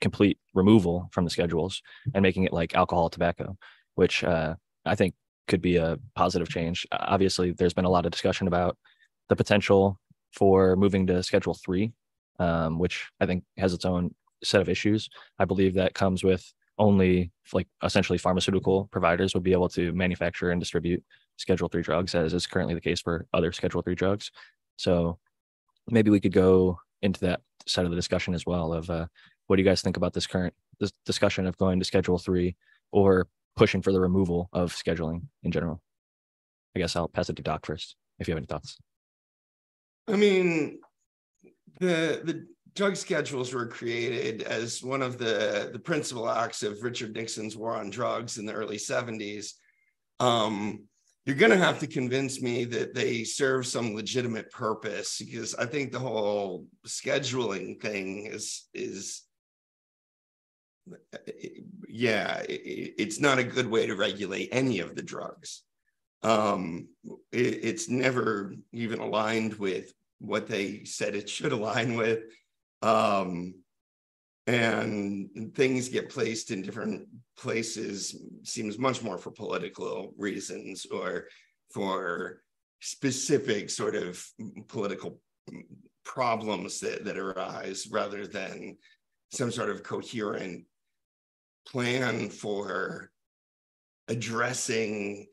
complete 0.00 0.38
removal 0.54 1.08
from 1.12 1.24
the 1.24 1.30
schedules 1.30 1.82
and 2.14 2.22
making 2.22 2.44
it 2.44 2.52
like 2.52 2.74
alcohol, 2.74 3.08
tobacco, 3.08 3.56
which 3.94 4.22
uh, 4.24 4.54
I 4.84 4.94
think 4.94 5.14
could 5.48 5.62
be 5.62 5.76
a 5.76 5.98
positive 6.14 6.48
change. 6.48 6.86
Obviously, 6.92 7.52
there's 7.52 7.74
been 7.74 7.84
a 7.84 7.90
lot 7.90 8.04
of 8.04 8.12
discussion 8.12 8.46
about 8.46 8.76
the 9.28 9.36
potential 9.36 9.98
for 10.32 10.76
moving 10.76 11.06
to 11.06 11.22
schedule 11.22 11.54
three, 11.54 11.92
um, 12.38 12.78
which 12.78 13.06
I 13.20 13.26
think 13.26 13.44
has 13.56 13.72
its 13.72 13.84
own 13.84 14.14
set 14.44 14.60
of 14.60 14.68
issues. 14.68 15.08
I 15.38 15.44
believe 15.44 15.74
that 15.74 15.94
comes 15.94 16.22
with 16.22 16.52
only 16.78 17.30
like 17.52 17.68
essentially 17.82 18.18
pharmaceutical 18.18 18.86
providers 18.86 19.34
would 19.34 19.42
be 19.42 19.52
able 19.52 19.68
to 19.68 19.92
manufacture 19.92 20.50
and 20.50 20.60
distribute 20.60 21.02
schedule 21.36 21.68
three 21.68 21.82
drugs 21.82 22.14
as 22.14 22.34
is 22.34 22.46
currently 22.46 22.74
the 22.74 22.80
case 22.80 23.00
for 23.00 23.26
other 23.32 23.52
schedule 23.52 23.82
three 23.82 23.94
drugs. 23.94 24.30
So 24.76 25.18
maybe 25.88 26.10
we 26.10 26.20
could 26.20 26.32
go 26.32 26.78
into 27.02 27.20
that 27.20 27.40
side 27.66 27.84
of 27.84 27.90
the 27.90 27.96
discussion 27.96 28.34
as 28.34 28.46
well 28.46 28.72
of 28.72 28.90
uh, 28.90 29.06
what 29.46 29.56
do 29.56 29.62
you 29.62 29.68
guys 29.68 29.82
think 29.82 29.96
about 29.96 30.12
this 30.12 30.26
current 30.26 30.54
this 30.78 30.92
discussion 31.04 31.46
of 31.46 31.56
going 31.56 31.78
to 31.78 31.84
schedule 31.84 32.18
three 32.18 32.56
or 32.92 33.28
pushing 33.54 33.80
for 33.80 33.92
the 33.92 34.00
removal 34.00 34.48
of 34.52 34.72
scheduling 34.72 35.22
in 35.42 35.50
general? 35.50 35.80
I 36.74 36.78
guess 36.78 36.96
i'll 36.96 37.08
pass 37.08 37.30
it 37.30 37.36
to 37.36 37.42
doc 37.42 37.64
first 37.64 37.96
if 38.18 38.28
you 38.28 38.32
have 38.32 38.38
any 38.38 38.46
thoughts. 38.46 38.76
I 40.08 40.16
mean 40.16 40.80
the 41.80 42.20
the 42.24 42.46
drug 42.76 42.94
schedules 42.94 43.54
were 43.54 43.66
created 43.66 44.42
as 44.42 44.82
one 44.82 45.02
of 45.02 45.16
the, 45.18 45.70
the 45.72 45.78
principal 45.78 46.28
acts 46.28 46.62
of 46.62 46.82
Richard 46.82 47.14
Nixon's 47.14 47.56
war 47.56 47.74
on 47.74 47.90
drugs 47.90 48.36
in 48.36 48.44
the 48.44 48.52
early 48.52 48.76
70s. 48.76 49.54
Um, 50.20 50.84
you're 51.24 51.36
going 51.36 51.50
to 51.50 51.58
have 51.58 51.80
to 51.80 51.86
convince 51.86 52.40
me 52.40 52.64
that 52.66 52.94
they 52.94 53.24
serve 53.24 53.66
some 53.66 53.94
legitimate 53.94 54.50
purpose 54.52 55.18
because 55.18 55.54
I 55.54 55.66
think 55.66 55.90
the 55.90 55.98
whole 55.98 56.66
scheduling 56.86 57.80
thing 57.80 58.26
is 58.26 58.68
is 58.72 59.22
yeah, 61.88 62.42
it, 62.48 62.94
it's 62.98 63.18
not 63.18 63.40
a 63.40 63.44
good 63.44 63.66
way 63.66 63.86
to 63.86 63.96
regulate 63.96 64.50
any 64.52 64.78
of 64.78 64.94
the 64.94 65.02
drugs. 65.02 65.62
Um, 66.22 66.88
it, 67.32 67.64
it's 67.64 67.88
never 67.88 68.54
even 68.72 69.00
aligned 69.00 69.54
with 69.54 69.92
what 70.18 70.46
they 70.46 70.84
said 70.84 71.16
it 71.16 71.28
should 71.28 71.52
align 71.52 71.96
with 71.96 72.20
um, 72.82 73.54
and 74.46 75.52
things 75.54 75.88
get 75.88 76.08
placed 76.08 76.50
in 76.50 76.62
different 76.62 77.08
places 77.36 78.16
seems 78.44 78.78
much 78.78 79.02
more 79.02 79.18
for 79.18 79.30
political 79.30 80.14
reasons 80.16 80.86
or 80.86 81.26
for 81.72 82.42
specific 82.80 83.70
sort 83.70 83.96
of 83.96 84.24
political 84.68 85.20
problems 86.04 86.78
that, 86.80 87.04
that 87.04 87.18
arise 87.18 87.88
rather 87.90 88.26
than 88.26 88.76
some 89.32 89.50
sort 89.50 89.70
of 89.70 89.82
coherent 89.82 90.64
plan 91.66 92.28
for 92.28 93.10
addressing 94.08 95.26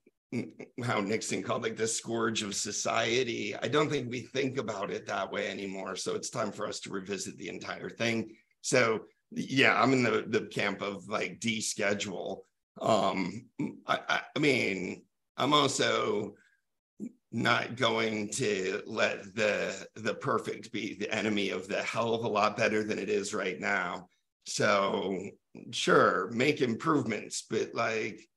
how 0.83 0.99
Nixon 0.99 1.43
called 1.43 1.63
like 1.63 1.77
the 1.77 1.87
scourge 1.87 2.41
of 2.41 2.55
society. 2.55 3.55
I 3.55 3.67
don't 3.67 3.89
think 3.89 4.09
we 4.09 4.21
think 4.21 4.57
about 4.57 4.91
it 4.91 5.05
that 5.07 5.31
way 5.31 5.49
anymore. 5.49 5.95
So 5.95 6.15
it's 6.15 6.29
time 6.29 6.51
for 6.51 6.67
us 6.67 6.79
to 6.81 6.89
revisit 6.89 7.37
the 7.37 7.49
entire 7.49 7.89
thing. 7.89 8.35
So 8.61 9.01
yeah, 9.31 9.81
I'm 9.81 9.93
in 9.93 10.03
the, 10.03 10.25
the 10.27 10.47
camp 10.47 10.81
of 10.81 11.07
like 11.07 11.39
deschedule. 11.39 12.39
Um, 12.81 13.45
I, 13.87 14.21
I, 14.35 14.39
mean, 14.39 15.03
I'm 15.37 15.53
also 15.53 16.33
not 17.31 17.75
going 17.75 18.29
to 18.29 18.81
let 18.85 19.35
the 19.35 19.87
the 19.95 20.13
perfect 20.13 20.71
be 20.71 20.95
the 20.95 21.11
enemy 21.13 21.49
of 21.49 21.67
the 21.67 21.81
hell 21.81 22.13
of 22.13 22.23
a 22.23 22.27
lot 22.27 22.57
better 22.57 22.83
than 22.83 22.99
it 22.99 23.09
is 23.09 23.33
right 23.33 23.59
now. 23.59 24.07
So 24.45 25.29
sure, 25.71 26.29
make 26.31 26.61
improvements, 26.61 27.45
but 27.49 27.73
like 27.73 28.27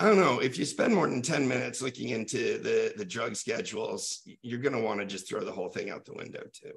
I 0.00 0.06
don't 0.06 0.18
know. 0.18 0.38
If 0.38 0.58
you 0.58 0.64
spend 0.64 0.94
more 0.94 1.08
than 1.08 1.22
10 1.22 1.48
minutes 1.48 1.82
looking 1.82 2.10
into 2.10 2.58
the, 2.58 2.92
the 2.96 3.04
drug 3.04 3.34
schedules, 3.34 4.20
you're 4.42 4.60
going 4.60 4.74
to 4.74 4.80
want 4.80 5.00
to 5.00 5.06
just 5.06 5.28
throw 5.28 5.44
the 5.44 5.50
whole 5.50 5.68
thing 5.68 5.90
out 5.90 6.04
the 6.04 6.14
window, 6.14 6.44
too. 6.52 6.72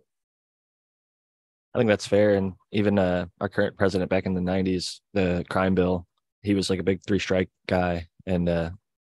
I 1.76 1.78
think 1.78 1.88
that's 1.88 2.08
fair. 2.08 2.34
And 2.36 2.54
even 2.72 2.98
uh, 2.98 3.28
our 3.40 3.48
current 3.48 3.78
president 3.78 4.10
back 4.10 4.26
in 4.26 4.34
the 4.34 4.42
90s, 4.42 5.02
the 5.14 5.46
crime 5.50 5.76
bill, 5.76 6.08
he 6.42 6.56
was 6.56 6.70
like 6.70 6.80
a 6.80 6.84
big 6.84 7.02
three 7.04 7.20
strike 7.20 7.50
guy. 7.68 8.08
And 8.26 8.50
uh, 8.50 8.72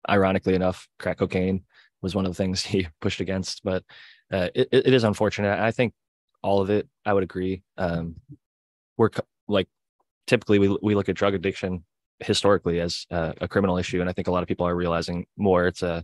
ironically 0.10 0.56
enough, 0.56 0.88
crack 1.00 1.18
cocaine 1.18 1.66
was 2.02 2.16
one 2.16 2.26
of 2.26 2.32
the 2.32 2.42
things 2.42 2.64
he 2.66 2.88
pushed 3.02 3.20
against. 3.20 3.62
But 3.64 3.84
uh, 4.32 4.48
it, 4.56 4.70
it 4.72 4.94
is 4.94 5.04
unfortunate. 5.04 5.60
I 5.60 5.72
think 5.72 5.94
all 6.42 6.62
of 6.62 6.70
it, 6.70 6.88
I 7.06 7.12
would 7.12 7.24
agree. 7.24 7.62
Um, 7.78 8.16
we're 8.96 9.10
like 9.50 9.68
typically 10.28 10.60
we, 10.60 10.78
we 10.82 10.96
look 10.96 11.10
at 11.10 11.16
drug 11.16 11.34
addiction 11.34 11.84
historically 12.20 12.80
as 12.80 13.06
uh, 13.12 13.34
a 13.42 13.48
criminal 13.48 13.78
issue, 13.78 14.02
and 14.02 14.10
I 14.10 14.14
think 14.14 14.28
a 14.28 14.32
lot 14.32 14.44
of 14.44 14.48
people 14.48 14.68
are 14.68 14.76
realizing 14.76 15.26
more 15.38 15.68
it's 15.68 15.84
a 15.84 16.04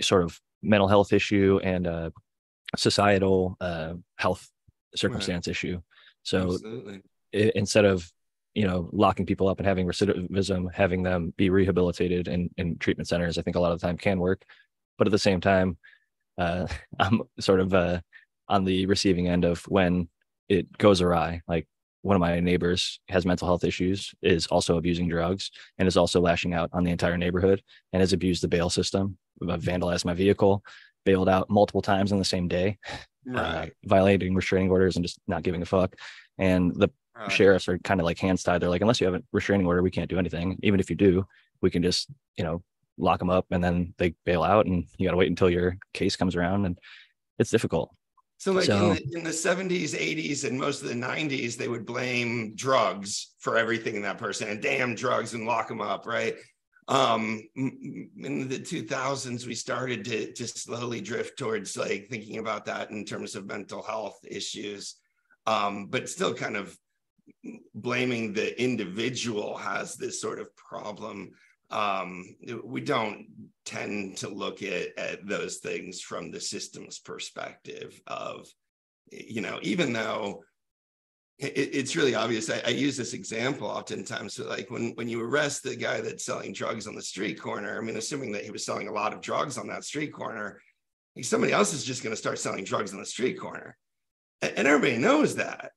sort 0.00 0.22
of 0.22 0.40
mental 0.62 0.88
health 0.88 1.12
issue 1.12 1.60
and 1.62 1.86
a 1.86 2.12
societal 2.76 3.56
uh, 3.60 3.94
health 4.16 4.48
circumstance 4.94 5.46
right. 5.46 5.52
issue. 5.52 5.80
So 6.22 6.58
it, 7.32 7.54
instead 7.54 7.84
of 7.84 8.10
you 8.54 8.66
know 8.66 8.88
locking 8.92 9.26
people 9.26 9.48
up 9.48 9.58
and 9.58 9.66
having 9.66 9.86
recidivism, 9.86 10.72
having 10.72 11.02
them 11.02 11.32
be 11.36 11.50
rehabilitated 11.50 12.28
in, 12.28 12.50
in 12.56 12.76
treatment 12.78 13.08
centers, 13.08 13.38
I 13.38 13.42
think 13.42 13.56
a 13.56 13.60
lot 13.60 13.72
of 13.72 13.80
the 13.80 13.86
time 13.86 13.96
can 13.96 14.18
work. 14.18 14.44
But 14.96 15.06
at 15.06 15.10
the 15.12 15.18
same 15.18 15.40
time, 15.40 15.78
uh, 16.38 16.66
I'm 16.98 17.22
sort 17.40 17.60
of 17.60 17.74
uh, 17.74 18.00
on 18.48 18.64
the 18.64 18.86
receiving 18.86 19.28
end 19.28 19.44
of 19.44 19.62
when 19.68 20.08
it 20.48 20.76
goes 20.78 21.02
awry. 21.02 21.42
Like 21.46 21.66
one 22.02 22.16
of 22.16 22.20
my 22.20 22.40
neighbors 22.40 23.00
has 23.08 23.26
mental 23.26 23.46
health 23.46 23.64
issues, 23.64 24.14
is 24.22 24.46
also 24.46 24.76
abusing 24.76 25.08
drugs, 25.08 25.50
and 25.78 25.88
is 25.88 25.96
also 25.96 26.20
lashing 26.20 26.54
out 26.54 26.70
on 26.72 26.84
the 26.84 26.90
entire 26.90 27.18
neighborhood 27.18 27.62
and 27.92 28.00
has 28.00 28.12
abused 28.12 28.42
the 28.42 28.48
bail 28.48 28.70
system, 28.70 29.18
vandalized 29.42 30.04
my 30.04 30.14
vehicle, 30.14 30.62
bailed 31.04 31.28
out 31.28 31.50
multiple 31.50 31.82
times 31.82 32.12
on 32.12 32.18
the 32.18 32.24
same 32.24 32.48
day, 32.48 32.78
uh, 32.90 33.32
right. 33.32 33.68
uh, 33.68 33.88
violating 33.88 34.34
restraining 34.34 34.70
orders 34.70 34.96
and 34.96 35.04
just 35.04 35.18
not 35.26 35.42
giving 35.42 35.62
a 35.62 35.66
fuck. 35.66 35.96
And 36.38 36.74
the 36.74 36.90
right. 37.16 37.30
sheriffs 37.32 37.68
are 37.68 37.78
kind 37.78 38.00
of 38.00 38.04
like 38.04 38.18
hands 38.18 38.42
tied. 38.42 38.60
They're 38.60 38.68
like, 38.68 38.82
unless 38.82 39.00
you 39.00 39.06
have 39.06 39.14
a 39.14 39.22
restraining 39.32 39.66
order, 39.66 39.82
we 39.82 39.90
can't 39.90 40.10
do 40.10 40.18
anything. 40.18 40.58
Even 40.62 40.80
if 40.80 40.90
you 40.90 40.96
do, 40.96 41.26
we 41.60 41.70
can 41.70 41.82
just, 41.82 42.08
you 42.36 42.44
know, 42.44 42.62
lock 42.96 43.18
them 43.18 43.30
up 43.30 43.46
and 43.50 43.62
then 43.62 43.94
they 43.98 44.14
bail 44.24 44.42
out 44.42 44.66
and 44.66 44.84
you 44.96 45.06
got 45.06 45.12
to 45.12 45.16
wait 45.16 45.30
until 45.30 45.50
your 45.50 45.76
case 45.94 46.16
comes 46.16 46.36
around. 46.36 46.66
And 46.66 46.78
it's 47.38 47.50
difficult. 47.50 47.94
So, 48.38 48.52
like 48.52 48.66
so, 48.66 48.92
in, 48.92 48.94
the, 48.94 49.18
in, 49.18 49.24
the, 49.24 49.30
70s, 49.30 49.98
80s, 49.98 50.44
and 50.44 50.58
most 50.58 50.82
of 50.82 50.88
the 50.88 50.94
90s, 50.94 51.56
they 51.56 51.66
would 51.66 51.84
blame 51.84 52.54
drugs 52.54 53.34
for 53.40 53.58
everything 53.58 53.96
in 53.96 54.02
that 54.02 54.18
person 54.18 54.48
and 54.48 54.62
damn 54.62 54.94
drugs 54.94 55.34
and 55.34 55.44
lock 55.44 55.66
them 55.66 55.80
up, 55.80 56.06
right? 56.06 56.36
Um, 56.86 57.42
in 57.56 58.48
the 58.48 58.60
2000s, 58.60 59.44
we 59.44 59.56
started 59.56 60.04
to, 60.04 60.32
to 60.32 60.46
slowly 60.46 61.00
drift 61.00 61.36
towards 61.36 61.76
like 61.76 62.06
thinking 62.08 62.38
about 62.38 62.64
that 62.66 62.90
in 62.90 63.04
terms 63.04 63.34
of 63.34 63.46
mental 63.46 63.82
health 63.82 64.20
issues, 64.24 64.94
um, 65.46 65.86
but 65.86 66.08
still 66.08 66.32
kind 66.32 66.56
of 66.56 66.78
blaming 67.74 68.32
the 68.32 68.60
individual 68.62 69.56
has 69.56 69.96
this 69.96 70.20
sort 70.20 70.38
of 70.38 70.54
problem 70.56 71.32
um, 71.70 72.24
we 72.64 72.80
don't 72.80 73.26
tend 73.64 74.16
to 74.18 74.28
look 74.28 74.62
at, 74.62 74.96
at 74.98 75.26
those 75.26 75.58
things 75.58 76.00
from 76.00 76.30
the 76.30 76.40
systems 76.40 76.98
perspective 76.98 78.00
of, 78.06 78.48
you 79.10 79.42
know, 79.42 79.58
even 79.62 79.92
though 79.92 80.42
it, 81.38 81.52
it's 81.74 81.94
really 81.94 82.14
obvious. 82.14 82.50
I, 82.50 82.62
I, 82.66 82.70
use 82.70 82.96
this 82.96 83.12
example 83.12 83.68
oftentimes. 83.68 84.34
So 84.34 84.48
like 84.48 84.70
when, 84.70 84.92
when 84.94 85.08
you 85.08 85.22
arrest 85.22 85.62
the 85.62 85.76
guy 85.76 86.00
that's 86.00 86.24
selling 86.24 86.52
drugs 86.52 86.86
on 86.86 86.94
the 86.94 87.02
street 87.02 87.40
corner, 87.40 87.78
I 87.78 87.84
mean, 87.84 87.96
assuming 87.96 88.32
that 88.32 88.44
he 88.44 88.50
was 88.50 88.64
selling 88.64 88.88
a 88.88 88.92
lot 88.92 89.12
of 89.12 89.20
drugs 89.20 89.58
on 89.58 89.68
that 89.68 89.84
street 89.84 90.12
corner, 90.12 90.60
somebody 91.22 91.52
else 91.52 91.74
is 91.74 91.84
just 91.84 92.02
going 92.02 92.14
to 92.14 92.20
start 92.20 92.38
selling 92.38 92.64
drugs 92.64 92.92
on 92.92 93.00
the 93.00 93.06
street 93.06 93.38
corner. 93.38 93.76
And, 94.40 94.52
and 94.58 94.68
everybody 94.68 94.96
knows 94.98 95.36
that. 95.36 95.72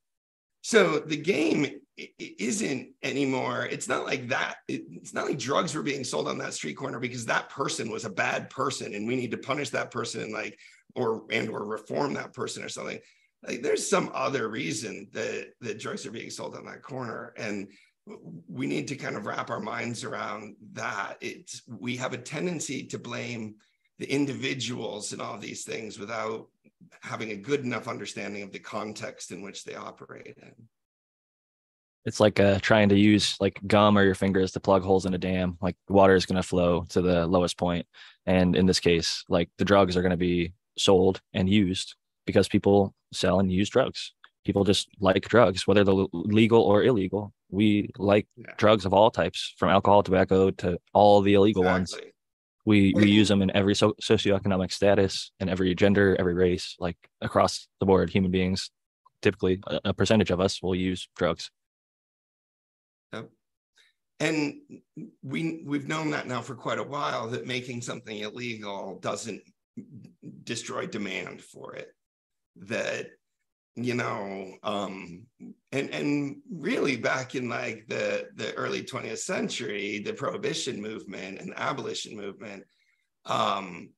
So 0.61 0.99
the 0.99 1.17
game 1.17 1.80
isn't 2.19 2.89
anymore. 3.03 3.65
It's 3.65 3.87
not 3.87 4.05
like 4.05 4.29
that. 4.29 4.55
It's 4.67 5.13
not 5.13 5.25
like 5.25 5.37
drugs 5.37 5.75
were 5.75 5.83
being 5.83 6.03
sold 6.03 6.27
on 6.27 6.37
that 6.39 6.53
street 6.53 6.75
corner 6.75 6.99
because 6.99 7.25
that 7.25 7.49
person 7.49 7.91
was 7.91 8.05
a 8.05 8.09
bad 8.09 8.49
person 8.49 8.93
and 8.93 9.07
we 9.07 9.15
need 9.15 9.31
to 9.31 9.37
punish 9.37 9.69
that 9.71 9.91
person 9.91 10.21
and 10.21 10.33
like 10.33 10.57
or 10.95 11.23
and 11.31 11.49
or 11.49 11.65
reform 11.65 12.13
that 12.13 12.33
person 12.33 12.63
or 12.63 12.69
something. 12.69 12.99
Like 13.45 13.61
there's 13.61 13.89
some 13.89 14.11
other 14.13 14.49
reason 14.49 15.07
that 15.13 15.49
that 15.61 15.79
drugs 15.79 16.05
are 16.05 16.11
being 16.11 16.29
sold 16.29 16.55
on 16.55 16.65
that 16.65 16.83
corner 16.83 17.33
and 17.37 17.67
we 18.47 18.65
need 18.67 18.87
to 18.87 18.95
kind 18.95 19.15
of 19.15 19.25
wrap 19.25 19.49
our 19.49 19.59
minds 19.59 20.03
around 20.03 20.55
that. 20.73 21.17
It's 21.21 21.61
we 21.67 21.97
have 21.97 22.13
a 22.13 22.17
tendency 22.17 22.83
to 22.87 22.99
blame 22.99 23.55
the 23.99 24.11
individuals 24.11 25.13
and 25.13 25.21
all 25.21 25.37
these 25.37 25.63
things 25.63 25.99
without 25.99 26.47
having 27.01 27.31
a 27.31 27.35
good 27.35 27.63
enough 27.63 27.87
understanding 27.87 28.41
of 28.41 28.51
the 28.51 28.59
context 28.59 29.31
in 29.31 29.41
which 29.41 29.63
they 29.63 29.75
operate 29.75 30.37
in. 30.41 30.53
It's 32.05 32.19
like 32.19 32.39
uh, 32.39 32.59
trying 32.61 32.89
to 32.89 32.97
use 32.97 33.37
like 33.39 33.59
gum 33.67 33.97
or 33.97 34.03
your 34.03 34.15
fingers 34.15 34.51
to 34.53 34.59
plug 34.59 34.81
holes 34.83 35.05
in 35.05 35.13
a 35.13 35.17
dam. 35.19 35.57
Like 35.61 35.75
water 35.87 36.15
is 36.15 36.25
going 36.25 36.41
to 36.41 36.47
flow 36.47 36.85
to 36.89 37.01
the 37.01 37.27
lowest 37.27 37.57
point, 37.57 37.85
and 38.25 38.55
in 38.55 38.65
this 38.65 38.79
case, 38.79 39.23
like 39.29 39.49
the 39.57 39.65
drugs 39.65 39.95
are 39.95 40.01
going 40.01 40.11
to 40.11 40.17
be 40.17 40.53
sold 40.77 41.21
and 41.33 41.47
used 41.49 41.95
because 42.25 42.47
people 42.47 42.93
sell 43.13 43.39
and 43.39 43.51
use 43.51 43.69
drugs. 43.69 44.13
People 44.45 44.63
just 44.63 44.87
like 44.99 45.21
drugs, 45.27 45.67
whether 45.67 45.83
they're 45.83 46.05
legal 46.13 46.61
or 46.63 46.83
illegal. 46.83 47.33
We 47.51 47.91
like 47.97 48.27
Yeah. 48.35 48.53
drugs 48.57 48.85
of 48.85 48.93
all 48.93 49.11
types, 49.11 49.53
from 49.57 49.69
alcohol, 49.69 50.01
tobacco 50.01 50.49
to 50.51 50.79
all 50.93 51.21
the 51.21 51.35
illegal 51.35 51.63
ones. 51.63 51.93
We 52.65 52.93
we 52.95 53.09
use 53.11 53.27
them 53.27 53.41
in 53.43 53.55
every 53.55 53.75
so- 53.75 53.95
socioeconomic 54.01 54.71
status 54.71 55.31
and 55.39 55.49
every 55.49 55.75
gender, 55.75 56.15
every 56.19 56.33
race, 56.33 56.75
like 56.79 56.97
across 57.21 57.67
the 57.79 57.85
board. 57.85 58.09
Human 58.09 58.31
beings, 58.31 58.71
typically 59.21 59.59
a, 59.67 59.79
a 59.85 59.93
percentage 59.93 60.31
of 60.31 60.39
us 60.39 60.61
will 60.63 60.75
use 60.75 61.07
drugs. 61.15 61.51
And 64.21 64.61
we 65.23 65.63
we've 65.65 65.87
known 65.87 66.11
that 66.11 66.27
now 66.27 66.41
for 66.41 66.53
quite 66.53 66.77
a 66.77 66.83
while 66.83 67.27
that 67.29 67.47
making 67.47 67.81
something 67.81 68.15
illegal 68.15 68.99
doesn't 69.01 69.41
destroy 70.43 70.85
demand 70.85 71.41
for 71.41 71.73
it. 71.73 71.89
That 72.57 73.07
you 73.75 73.95
know, 73.95 74.53
um, 74.61 75.25
and 75.71 75.89
and 75.89 76.37
really 76.51 76.97
back 76.97 77.33
in 77.33 77.49
like 77.49 77.85
the 77.87 78.27
the 78.35 78.53
early 78.53 78.83
20th 78.83 79.17
century, 79.17 80.03
the 80.05 80.13
prohibition 80.13 80.79
movement 80.79 81.39
and 81.39 81.49
the 81.49 81.59
abolition 81.59 82.15
movement, 82.15 82.63
um, 83.25 83.89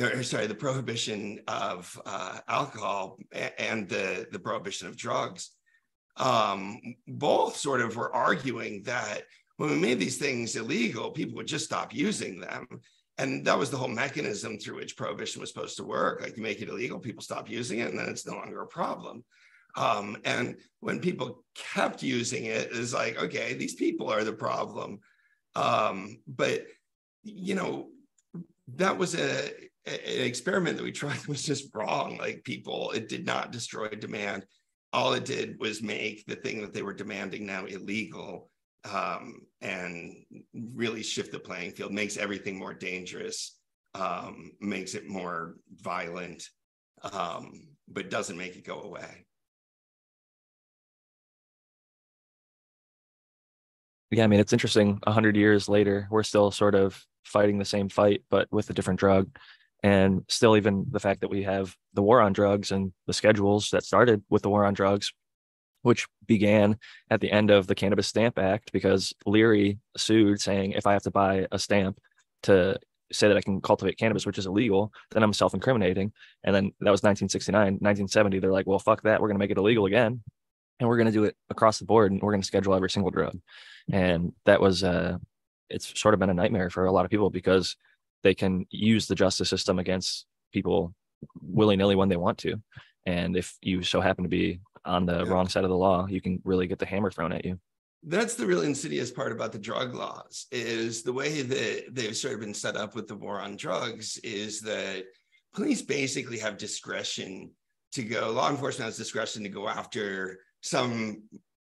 or 0.00 0.22
sorry, 0.22 0.46
the 0.46 0.54
prohibition 0.54 1.40
of 1.48 2.00
uh, 2.06 2.38
alcohol 2.48 3.18
and 3.58 3.90
the 3.90 4.26
the 4.32 4.38
prohibition 4.38 4.88
of 4.88 4.96
drugs 4.96 5.50
um, 6.18 6.80
both 7.06 7.56
sort 7.56 7.80
of 7.80 7.96
were 7.96 8.14
arguing 8.14 8.82
that 8.84 9.22
when 9.56 9.70
we 9.70 9.76
made 9.76 9.98
these 9.98 10.18
things 10.18 10.56
illegal, 10.56 11.10
people 11.10 11.36
would 11.36 11.46
just 11.46 11.64
stop 11.64 11.94
using 11.94 12.40
them. 12.40 12.66
And 13.18 13.44
that 13.44 13.58
was 13.58 13.70
the 13.70 13.76
whole 13.76 13.88
mechanism 13.88 14.58
through 14.58 14.76
which 14.76 14.96
prohibition 14.96 15.40
was 15.40 15.52
supposed 15.52 15.76
to 15.78 15.84
work. 15.84 16.20
Like 16.20 16.36
you 16.36 16.42
make 16.42 16.62
it 16.62 16.68
illegal, 16.68 17.00
people 17.00 17.22
stop 17.22 17.50
using 17.50 17.80
it, 17.80 17.90
and 17.90 17.98
then 17.98 18.08
it's 18.08 18.26
no 18.26 18.34
longer 18.34 18.62
a 18.62 18.66
problem. 18.66 19.24
Um, 19.76 20.16
and 20.24 20.56
when 20.80 21.00
people 21.00 21.44
kept 21.54 22.02
using 22.02 22.44
it, 22.44 22.68
it's 22.72 22.94
like, 22.94 23.20
okay, 23.20 23.54
these 23.54 23.74
people 23.74 24.10
are 24.10 24.24
the 24.24 24.32
problem. 24.32 25.00
Um, 25.56 26.18
but 26.28 26.66
you 27.24 27.54
know, 27.56 27.88
that 28.76 28.96
was 28.96 29.14
a, 29.16 29.50
an 29.86 30.22
experiment 30.22 30.76
that 30.76 30.84
we 30.84 30.92
tried 30.92 31.16
that 31.18 31.28
was 31.28 31.42
just 31.42 31.74
wrong. 31.74 32.16
Like 32.18 32.44
people, 32.44 32.92
it 32.92 33.08
did 33.08 33.26
not 33.26 33.50
destroy 33.50 33.88
demand 33.88 34.46
all 34.92 35.12
it 35.12 35.24
did 35.24 35.58
was 35.58 35.82
make 35.82 36.24
the 36.26 36.36
thing 36.36 36.60
that 36.62 36.72
they 36.72 36.82
were 36.82 36.94
demanding 36.94 37.46
now 37.46 37.64
illegal 37.66 38.50
um, 38.90 39.42
and 39.60 40.14
really 40.74 41.02
shift 41.02 41.32
the 41.32 41.38
playing 41.38 41.72
field, 41.72 41.92
makes 41.92 42.16
everything 42.16 42.58
more 42.58 42.72
dangerous, 42.72 43.58
um, 43.94 44.52
makes 44.60 44.94
it 44.94 45.08
more 45.08 45.56
violent, 45.80 46.48
um, 47.12 47.68
but 47.88 48.10
doesn't 48.10 48.38
make 48.38 48.56
it 48.56 48.64
go 48.64 48.82
away. 48.82 49.26
Yeah, 54.10 54.24
I 54.24 54.26
mean, 54.26 54.40
it's 54.40 54.54
interesting. 54.54 55.00
A 55.06 55.12
hundred 55.12 55.36
years 55.36 55.68
later, 55.68 56.08
we're 56.10 56.22
still 56.22 56.50
sort 56.50 56.74
of 56.74 57.04
fighting 57.24 57.58
the 57.58 57.64
same 57.64 57.90
fight, 57.90 58.22
but 58.30 58.50
with 58.50 58.70
a 58.70 58.72
different 58.72 59.00
drug. 59.00 59.28
And 59.82 60.24
still, 60.28 60.56
even 60.56 60.86
the 60.90 61.00
fact 61.00 61.20
that 61.20 61.30
we 61.30 61.44
have 61.44 61.74
the 61.94 62.02
war 62.02 62.20
on 62.20 62.32
drugs 62.32 62.72
and 62.72 62.92
the 63.06 63.12
schedules 63.12 63.70
that 63.70 63.84
started 63.84 64.22
with 64.28 64.42
the 64.42 64.50
war 64.50 64.64
on 64.64 64.74
drugs, 64.74 65.12
which 65.82 66.06
began 66.26 66.78
at 67.10 67.20
the 67.20 67.30
end 67.30 67.50
of 67.50 67.66
the 67.66 67.74
Cannabis 67.74 68.08
Stamp 68.08 68.38
Act, 68.38 68.72
because 68.72 69.12
Leary 69.24 69.78
sued 69.96 70.40
saying, 70.40 70.72
if 70.72 70.86
I 70.86 70.92
have 70.92 71.02
to 71.02 71.10
buy 71.10 71.46
a 71.52 71.58
stamp 71.58 72.00
to 72.42 72.78
say 73.12 73.28
that 73.28 73.36
I 73.36 73.40
can 73.40 73.60
cultivate 73.60 73.98
cannabis, 73.98 74.26
which 74.26 74.38
is 74.38 74.46
illegal, 74.46 74.92
then 75.12 75.22
I'm 75.22 75.32
self 75.32 75.54
incriminating. 75.54 76.12
And 76.44 76.54
then 76.54 76.64
that 76.80 76.90
was 76.90 77.02
1969. 77.02 77.54
1970, 77.56 78.38
they're 78.38 78.52
like, 78.52 78.66
well, 78.66 78.78
fuck 78.78 79.02
that. 79.02 79.20
We're 79.20 79.28
going 79.28 79.36
to 79.36 79.42
make 79.42 79.50
it 79.50 79.58
illegal 79.58 79.86
again. 79.86 80.22
And 80.80 80.88
we're 80.88 80.96
going 80.96 81.06
to 81.06 81.12
do 81.12 81.24
it 81.24 81.36
across 81.50 81.78
the 81.78 81.84
board 81.84 82.12
and 82.12 82.20
we're 82.22 82.32
going 82.32 82.42
to 82.42 82.46
schedule 82.46 82.74
every 82.74 82.90
single 82.90 83.10
drug. 83.10 83.38
And 83.90 84.32
that 84.44 84.60
was, 84.60 84.84
uh, 84.84 85.18
it's 85.70 85.98
sort 85.98 86.14
of 86.14 86.20
been 86.20 86.30
a 86.30 86.34
nightmare 86.34 86.70
for 86.70 86.84
a 86.84 86.92
lot 86.92 87.04
of 87.04 87.10
people 87.10 87.30
because 87.30 87.76
they 88.22 88.34
can 88.34 88.66
use 88.70 89.06
the 89.06 89.14
justice 89.14 89.48
system 89.48 89.78
against 89.78 90.26
people 90.52 90.94
willy 91.40 91.76
nilly 91.76 91.96
when 91.96 92.08
they 92.08 92.16
want 92.16 92.38
to. 92.38 92.60
And 93.06 93.36
if 93.36 93.56
you 93.62 93.82
so 93.82 94.00
happen 94.00 94.24
to 94.24 94.28
be 94.28 94.60
on 94.84 95.06
the 95.06 95.24
Yeah. 95.24 95.30
wrong 95.30 95.48
side 95.48 95.64
of 95.64 95.70
the 95.70 95.76
law, 95.76 96.06
you 96.08 96.20
can 96.20 96.40
really 96.44 96.66
get 96.66 96.78
the 96.78 96.86
hammer 96.86 97.10
thrown 97.10 97.32
at 97.32 97.44
you. 97.44 97.58
That's 98.04 98.34
the 98.34 98.46
real 98.46 98.62
insidious 98.62 99.10
part 99.10 99.32
about 99.32 99.52
the 99.52 99.58
drug 99.58 99.94
laws 99.94 100.46
is 100.52 101.02
the 101.02 101.12
way 101.12 101.42
that 101.42 101.94
they've 101.94 102.16
sort 102.16 102.34
of 102.34 102.40
been 102.40 102.54
set 102.54 102.76
up 102.76 102.94
with 102.94 103.08
the 103.08 103.16
war 103.16 103.40
on 103.40 103.56
drugs 103.56 104.18
is 104.18 104.60
that 104.60 105.04
police 105.52 105.82
basically 105.82 106.38
have 106.38 106.56
discretion 106.58 107.50
to 107.92 108.04
go, 108.04 108.30
law 108.30 108.50
enforcement 108.50 108.86
has 108.86 108.96
discretion 108.96 109.42
to 109.42 109.48
go 109.48 109.68
after 109.68 110.38
some 110.62 111.22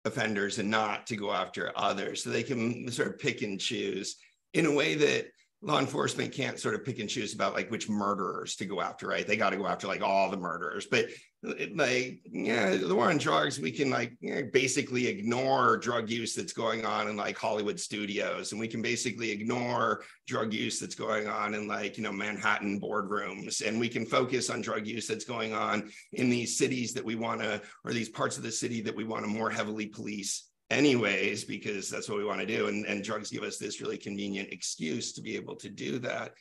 offenders 0.06 0.58
and 0.60 0.70
not 0.70 1.06
to 1.08 1.16
go 1.16 1.32
after 1.32 1.72
others. 1.76 2.24
So 2.24 2.30
they 2.30 2.44
can 2.44 2.90
sort 2.92 3.10
of 3.10 3.20
pick 3.20 3.42
and 3.42 3.60
choose 3.60 4.16
in 4.54 4.66
a 4.66 4.74
way 4.74 4.96
that 4.96 5.28
law 5.64 5.80
enforcement 5.80 6.34
can't 6.34 6.60
sort 6.60 6.74
of 6.74 6.84
pick 6.84 7.00
and 7.00 7.10
choose 7.10 7.36
about 7.36 7.54
like 7.54 7.70
which 7.70 7.88
murderers 7.88 8.56
to 8.56 8.66
go 8.66 8.82
after, 8.82 9.08
right? 9.08 9.28
They 9.28 9.38
got 9.38 9.52
to 9.52 9.58
go 9.58 9.68
after 9.68 9.86
like 9.86 10.02
all 10.02 10.32
the 10.32 10.38
murderers. 10.38 10.88
But 10.88 11.10
like, 11.44 12.20
yeah, 12.32 12.76
the 12.76 12.96
war 12.96 13.10
on 13.10 13.18
drugs, 13.18 13.60
we 13.60 13.72
can 13.72 13.92
like 13.92 14.14
you 14.22 14.36
know, 14.36 14.50
basically 14.52 15.08
ignore 15.08 15.78
drug 15.78 16.10
use 16.10 16.34
that's 16.34 16.54
going 16.54 16.84
on 16.84 17.08
in 17.08 17.16
like 17.16 17.38
Hollywood 17.38 17.80
studios, 17.80 18.52
and 18.52 18.60
we 18.60 18.68
can 18.68 18.82
basically 18.82 19.30
ignore 19.30 20.04
drug 20.28 20.52
use 20.52 20.80
that's 20.80 20.96
going 20.96 21.28
on 21.28 21.54
in 21.54 21.68
like, 21.68 21.96
you 21.98 22.04
know, 22.04 22.12
Manhattan 22.12 22.80
boardrooms, 22.82 23.66
and 23.66 23.80
we 23.80 23.90
can 23.90 24.06
focus 24.06 24.50
on 24.50 24.62
drug 24.62 24.88
use 24.88 25.06
that's 25.06 25.26
going 25.26 25.54
on 25.54 25.92
in 26.14 26.30
these 26.30 26.58
cities 26.58 26.94
that 26.94 27.06
we 27.06 27.16
want 27.16 27.42
to, 27.42 27.62
or 27.86 27.94
these 27.94 28.10
parts 28.10 28.38
of 28.38 28.44
the 28.44 28.52
city 28.52 28.82
that 28.82 28.96
we 28.96 29.04
want 29.04 29.24
to 29.24 29.30
more 29.30 29.52
heavily 29.52 29.86
police 29.86 30.51
anyways 30.72 31.44
because 31.44 31.90
that's 31.90 32.08
what 32.10 32.18
we 32.18 32.24
want 32.26 32.40
to 32.40 32.46
do 32.46 32.68
and, 32.68 32.86
and 32.86 33.04
drugs 33.04 33.30
give 33.30 33.44
us 33.44 33.58
this 33.58 33.82
really 33.82 33.98
convenient 33.98 34.50
excuse 34.52 35.12
to 35.14 35.22
be 35.22 35.36
able 35.36 35.56
to 35.56 35.70
do 35.70 36.00
that 36.00 36.32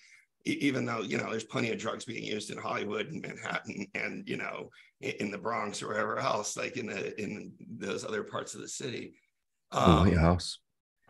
even 0.47 0.87
though 0.87 1.03
you 1.03 1.19
know 1.19 1.29
there's 1.31 1.45
plenty 1.45 1.71
of 1.71 1.79
drugs 1.79 2.05
being 2.05 2.25
used 2.25 2.51
in 2.51 2.57
hollywood 2.57 3.07
and 3.09 3.21
manhattan 3.23 3.87
and 3.95 4.27
you 4.29 4.37
know 4.37 4.71
in 5.01 5.31
the 5.31 5.39
bronx 5.39 5.83
or 5.83 5.89
wherever 5.89 6.19
else 6.19 6.57
like 6.57 6.77
in 6.77 6.87
the 6.87 7.21
in 7.23 7.53
those 7.79 8.05
other 8.05 8.23
parts 8.23 8.55
of 8.55 8.61
the 8.61 8.69
city 8.69 9.13
The 9.73 9.79
Um, 9.81 10.07
White 10.09 10.17
House. 10.19 10.59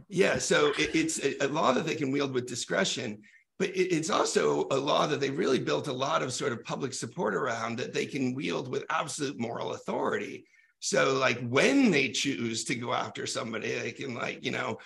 yeah, 0.08 0.38
so 0.38 0.68
it, 0.78 0.90
it's 0.94 1.18
a, 1.22 1.46
a 1.46 1.48
law 1.48 1.72
that 1.72 1.86
they 1.86 1.94
can 1.94 2.10
wield 2.10 2.32
with 2.32 2.46
discretion, 2.46 3.22
but 3.58 3.68
it, 3.80 3.88
it's 3.96 4.10
also 4.10 4.66
a 4.70 4.76
law 4.90 5.06
that 5.06 5.20
they 5.20 5.30
really 5.30 5.58
built 5.58 5.88
a 5.88 5.92
lot 6.06 6.22
of 6.22 6.32
sort 6.32 6.52
of 6.52 6.64
public 6.64 6.92
support 6.94 7.34
around 7.34 7.78
that 7.78 7.92
they 7.94 8.06
can 8.06 8.34
wield 8.34 8.66
with 8.72 8.84
absolute 8.90 9.38
moral 9.38 9.72
authority. 9.74 10.44
So, 10.80 11.14
like 11.14 11.38
when 11.40 11.90
they 11.90 12.08
choose 12.08 12.64
to 12.64 12.74
go 12.74 12.92
after 12.92 13.26
somebody, 13.26 13.78
they 13.78 13.92
can 13.92 14.14
like 14.14 14.44
you 14.44 14.50
know 14.50 14.78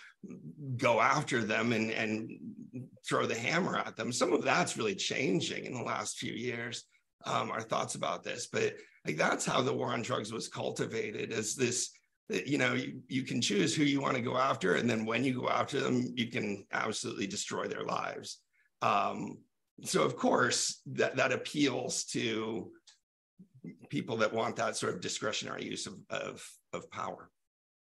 go 0.77 1.01
after 1.01 1.43
them 1.43 1.73
and 1.73 1.91
and 1.91 2.31
throw 3.09 3.27
the 3.27 3.35
hammer 3.35 3.79
at 3.79 3.97
them. 3.97 4.13
Some 4.13 4.33
of 4.33 4.43
that's 4.43 4.77
really 4.77 4.97
changing 4.97 5.65
in 5.67 5.75
the 5.75 5.83
last 5.83 6.19
few 6.19 6.33
years. 6.33 6.85
Um, 7.27 7.51
our 7.51 7.63
thoughts 7.63 7.95
about 7.95 8.23
this, 8.23 8.49
but 8.53 8.75
like 9.07 9.17
that's 9.17 9.47
how 9.47 9.63
the 9.63 9.73
war 9.73 9.93
on 9.93 10.03
drugs 10.03 10.33
was 10.33 10.49
cultivated 10.49 11.33
as 11.33 11.55
this 11.55 11.91
you 12.29 12.59
know 12.59 12.73
you, 12.73 13.01
you 13.09 13.23
can 13.23 13.41
choose 13.41 13.75
who 13.75 13.85
you 13.85 14.01
want 14.01 14.17
to 14.17 14.23
go 14.23 14.37
after 14.37 14.77
and 14.77 14.89
then 14.89 15.05
when 15.05 15.25
you 15.25 15.39
go 15.41 15.49
after 15.49 15.81
them 15.81 16.13
you 16.17 16.29
can 16.29 16.65
absolutely 16.73 17.27
destroy 17.27 17.67
their 17.67 17.85
lives 17.85 18.39
um, 18.83 19.39
so 19.83 20.03
of 20.03 20.17
course 20.17 20.81
that, 20.87 21.17
that 21.17 21.33
appeals 21.33 22.05
to 22.05 22.71
people 23.95 24.17
that 24.17 24.33
want 24.33 24.57
that 24.57 24.77
sort 24.77 24.93
of 24.93 25.01
discretionary 25.01 25.65
use 25.65 25.87
of, 25.87 25.95
of, 26.11 26.45
of 26.73 26.91
power 26.91 27.31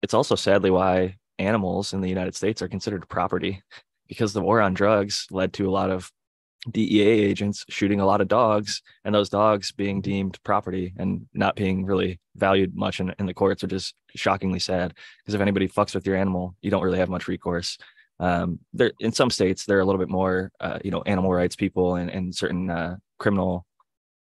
It's 0.00 0.14
also 0.14 0.36
sadly 0.36 0.70
why 0.70 1.16
animals 1.40 1.92
in 1.92 2.00
the 2.00 2.08
United 2.08 2.36
States 2.36 2.62
are 2.62 2.68
considered 2.68 3.08
property 3.08 3.60
because 4.06 4.32
the 4.32 4.40
war 4.40 4.60
on 4.60 4.74
drugs 4.74 5.26
led 5.32 5.52
to 5.54 5.68
a 5.68 5.72
lot 5.72 5.90
of 5.90 6.12
DEA 6.70 7.02
agents 7.02 7.64
shooting 7.68 7.98
a 7.98 8.06
lot 8.06 8.20
of 8.20 8.28
dogs 8.28 8.80
and 9.04 9.12
those 9.12 9.28
dogs 9.28 9.72
being 9.72 10.00
deemed 10.00 10.38
property 10.44 10.94
and 10.98 11.26
not 11.34 11.56
being 11.56 11.84
really 11.84 12.20
valued 12.36 12.76
much 12.76 13.00
in, 13.00 13.12
in 13.18 13.26
the 13.26 13.34
courts, 13.34 13.62
which 13.64 13.72
is 13.72 13.92
shockingly 14.14 14.60
sad. 14.60 14.94
Because 15.18 15.34
if 15.34 15.40
anybody 15.40 15.66
fucks 15.66 15.96
with 15.96 16.06
your 16.06 16.16
animal, 16.16 16.54
you 16.62 16.70
don't 16.70 16.84
really 16.84 17.00
have 17.00 17.10
much 17.10 17.26
recourse. 17.26 17.76
Um, 18.20 18.60
there 18.72 18.92
in 19.00 19.10
some 19.10 19.30
states, 19.30 19.64
there 19.64 19.78
are 19.78 19.80
a 19.80 19.84
little 19.84 19.98
bit 19.98 20.08
more, 20.20 20.52
uh, 20.60 20.78
you 20.84 20.92
know, 20.92 21.02
animal 21.06 21.32
rights 21.32 21.56
people 21.56 21.96
and, 21.96 22.08
and 22.08 22.32
certain 22.32 22.70
uh, 22.70 22.96
criminal 23.18 23.66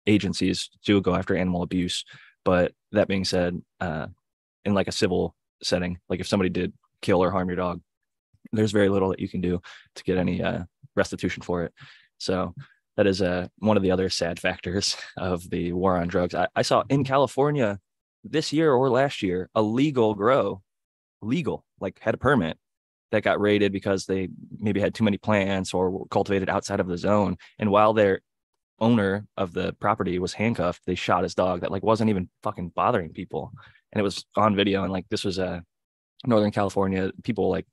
agencies 0.07 0.71
do 0.85 1.01
go 1.01 1.15
after 1.15 1.37
animal 1.37 1.63
abuse. 1.63 2.05
But 2.45 2.73
that 2.93 3.09
being 3.09 3.25
said, 3.25 3.61
uh, 3.81 4.07
in 4.65 4.75
like 4.75 4.89
a 4.89 4.93
civil 4.93 5.35
setting, 5.63 5.99
like 6.09 6.21
if 6.21 6.29
somebody 6.29 6.51
did 6.51 6.73
kill 7.03 7.23
or 7.23 7.31
harm 7.31 7.49
your 7.49 7.57
dog, 7.57 7.81
there's 8.53 8.73
very 8.73 8.89
little 8.89 9.11
that 9.11 9.21
you 9.21 9.29
can 9.29 9.41
do 9.41 9.61
to 9.95 10.05
get 10.05 10.19
any 10.19 10.43
uh, 10.43 10.65
restitution 10.95 11.43
for 11.43 11.65
it. 11.65 11.73
So 12.19 12.55
that 12.97 13.07
is 13.07 13.21
uh, 13.21 13.49
one 13.59 13.77
of 13.77 13.83
the 13.83 13.91
other 13.91 14.09
sad 14.09 14.39
factors 14.41 14.97
of 15.17 15.49
the 15.51 15.73
war 15.73 15.97
on 15.97 16.09
drugs. 16.09 16.35
I, 16.35 16.49
I 16.55 16.63
saw 16.63 16.85
in 16.89 17.05
California 17.05 17.79
this 18.25 18.53
year 18.53 18.73
or 18.73 18.91
last 18.91 19.23
year 19.23 19.49
a 19.55 19.63
legal 19.63 20.15
grow 20.15 20.63
legal, 21.23 21.65
like 21.81 21.99
had 22.01 22.15
a 22.15 22.19
permit 22.19 22.59
that 23.13 23.23
got 23.23 23.41
raided 23.41 23.73
because 23.73 24.07
they 24.07 24.29
maybe 24.59 24.81
had 24.81 24.95
too 24.95 25.05
many 25.05 25.19
plants 25.19 25.73
or 25.73 26.07
cultivated 26.11 26.49
outside 26.49 26.81
of 26.81 26.89
the 26.89 26.99
zone. 26.99 27.37
And 27.59 27.71
while 27.71 27.93
their 27.93 28.21
owner 28.79 29.27
of 29.37 29.53
the 29.53 29.73
property 29.75 30.19
was 30.19 30.33
handcuffed, 30.35 30.83
they 30.87 30.95
shot 30.95 31.23
his 31.23 31.35
dog 31.35 31.61
that 31.61 31.71
like 31.71 31.83
wasn't 31.83 32.11
even 32.11 32.29
fucking 32.43 32.71
bothering 32.71 33.13
people. 33.13 33.53
And 33.93 34.01
it 34.01 34.03
was 34.03 34.25
on 34.37 34.57
video. 34.57 34.83
And 34.83 34.93
like 34.93 35.09
this 35.09 35.25
was 35.25 35.39
a 35.39 35.47
uh, 35.47 35.61
Northern 36.25 36.51
California. 36.51 37.13
People 37.23 37.51
like 37.51 37.67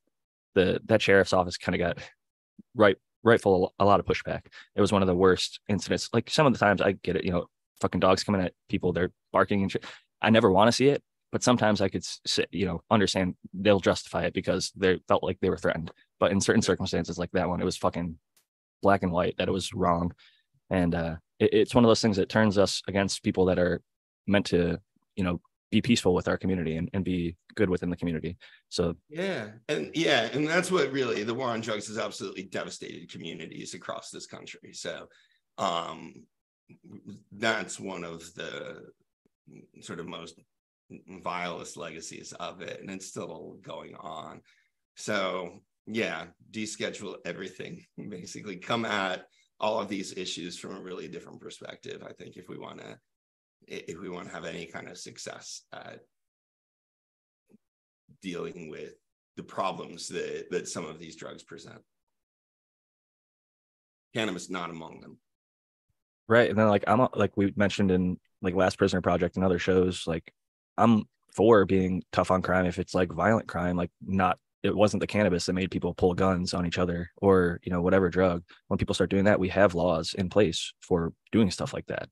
the 0.55 0.79
that 0.85 1.01
sheriff's 1.01 1.33
office 1.33 1.57
kind 1.57 1.75
of 1.75 1.79
got 1.79 1.97
right 2.75 2.97
rightful 3.23 3.73
a 3.79 3.85
lot 3.85 3.99
of 3.99 4.05
pushback. 4.05 4.41
It 4.75 4.81
was 4.81 4.91
one 4.91 5.01
of 5.01 5.07
the 5.07 5.15
worst 5.15 5.59
incidents. 5.67 6.09
Like 6.13 6.29
some 6.29 6.45
of 6.45 6.53
the 6.53 6.59
times 6.59 6.81
I 6.81 6.91
get 6.91 7.15
it, 7.15 7.23
you 7.23 7.31
know, 7.31 7.45
fucking 7.81 7.99
dogs 7.99 8.23
coming 8.23 8.41
at 8.41 8.53
people, 8.69 8.93
they're 8.93 9.11
barking 9.31 9.61
and 9.61 9.71
shit. 9.71 9.85
I 10.21 10.29
never 10.29 10.51
want 10.51 10.67
to 10.67 10.71
see 10.71 10.87
it, 10.87 11.01
but 11.31 11.43
sometimes 11.43 11.81
I 11.81 11.89
could, 11.89 12.03
you 12.51 12.65
know, 12.65 12.81
understand 12.91 13.35
they'll 13.53 13.79
justify 13.79 14.23
it 14.23 14.33
because 14.33 14.71
they 14.75 14.99
felt 15.07 15.23
like 15.23 15.39
they 15.41 15.49
were 15.49 15.57
threatened. 15.57 15.91
But 16.19 16.31
in 16.31 16.41
certain 16.41 16.61
circumstances 16.61 17.17
like 17.17 17.31
that 17.31 17.49
one, 17.49 17.61
it 17.61 17.65
was 17.65 17.77
fucking 17.77 18.17
black 18.81 19.03
and 19.03 19.11
white 19.11 19.35
that 19.37 19.47
it 19.47 19.51
was 19.51 19.73
wrong. 19.73 20.13
And 20.73 20.95
uh, 20.95 21.15
it, 21.39 21.53
it's 21.53 21.75
one 21.75 21.85
of 21.85 21.87
those 21.87 22.01
things 22.01 22.17
that 22.17 22.29
turns 22.29 22.57
us 22.57 22.81
against 22.87 23.23
people 23.23 23.45
that 23.45 23.59
are 23.59 23.81
meant 24.27 24.47
to, 24.47 24.79
you 25.15 25.23
know, 25.23 25.39
be 25.71 25.81
peaceful 25.81 26.13
with 26.13 26.27
our 26.27 26.37
community 26.37 26.77
and, 26.77 26.89
and 26.93 27.05
be 27.05 27.35
good 27.55 27.69
within 27.69 27.89
the 27.89 27.95
community. 27.95 28.37
So 28.69 28.95
yeah, 29.09 29.49
and 29.69 29.91
yeah, 29.93 30.29
and 30.33 30.47
that's 30.47 30.71
what 30.71 30.91
really 30.91 31.23
the 31.23 31.33
war 31.33 31.49
on 31.49 31.61
drugs 31.61 31.87
has 31.87 31.97
absolutely 31.97 32.43
devastated 32.43 33.11
communities 33.11 33.73
across 33.73 34.09
this 34.09 34.27
country. 34.27 34.73
So 34.73 35.07
um 35.57 36.13
that's 37.31 37.79
one 37.79 38.03
of 38.03 38.21
the 38.35 38.83
sort 39.81 39.99
of 39.99 40.07
most 40.07 40.39
vilest 41.23 41.75
legacies 41.75 42.33
of 42.33 42.61
it, 42.61 42.79
and 42.81 42.91
it's 42.91 43.07
still 43.07 43.57
going 43.63 43.95
on. 43.95 44.41
So 44.95 45.59
yeah, 45.87 46.25
deschedule 46.51 47.15
everything. 47.25 47.83
Basically, 48.09 48.57
come 48.57 48.85
at 48.85 49.25
all 49.59 49.79
of 49.79 49.87
these 49.87 50.17
issues 50.17 50.57
from 50.57 50.75
a 50.75 50.81
really 50.81 51.07
different 51.07 51.39
perspective. 51.39 52.03
I 52.07 52.13
think 52.13 52.37
if 52.37 52.49
we 52.49 52.57
want 52.57 52.79
to 52.79 52.97
if 53.67 53.99
we 53.99 54.09
want 54.09 54.27
to 54.27 54.33
have 54.33 54.45
any 54.45 54.65
kind 54.65 54.89
of 54.89 54.97
success 54.97 55.61
at 55.71 55.99
dealing 58.21 58.69
with 58.69 58.93
the 59.37 59.43
problems 59.43 60.07
that, 60.09 60.47
that 60.51 60.67
some 60.67 60.85
of 60.85 60.99
these 60.99 61.15
drugs 61.15 61.43
present. 61.43 61.81
Cannabis 64.13 64.49
not 64.49 64.69
among 64.69 65.01
them. 65.01 65.17
Right. 66.27 66.49
And 66.49 66.57
then 66.57 66.67
like 66.67 66.83
I'm 66.87 67.07
like 67.15 67.35
we 67.35 67.53
mentioned 67.55 67.91
in 67.91 68.19
like 68.41 68.55
Last 68.55 68.77
Prisoner 68.77 69.01
Project 69.01 69.35
and 69.35 69.43
other 69.43 69.59
shows, 69.59 70.05
like 70.05 70.31
I'm 70.77 71.05
for 71.33 71.65
being 71.65 72.03
tough 72.11 72.31
on 72.31 72.41
crime 72.41 72.65
if 72.65 72.79
it's 72.79 72.93
like 72.93 73.11
violent 73.11 73.47
crime, 73.47 73.75
like 73.75 73.91
not 74.05 74.37
it 74.63 74.75
wasn't 74.75 75.01
the 75.01 75.07
cannabis 75.07 75.45
that 75.45 75.53
made 75.53 75.71
people 75.71 75.93
pull 75.93 76.13
guns 76.13 76.53
on 76.53 76.65
each 76.65 76.77
other 76.77 77.09
or 77.17 77.59
you 77.63 77.71
know 77.71 77.81
whatever 77.81 78.09
drug 78.09 78.43
when 78.67 78.77
people 78.77 78.95
start 78.95 79.09
doing 79.09 79.25
that 79.25 79.39
we 79.39 79.49
have 79.49 79.75
laws 79.75 80.13
in 80.17 80.29
place 80.29 80.73
for 80.81 81.13
doing 81.31 81.51
stuff 81.51 81.73
like 81.73 81.85
that 81.87 82.09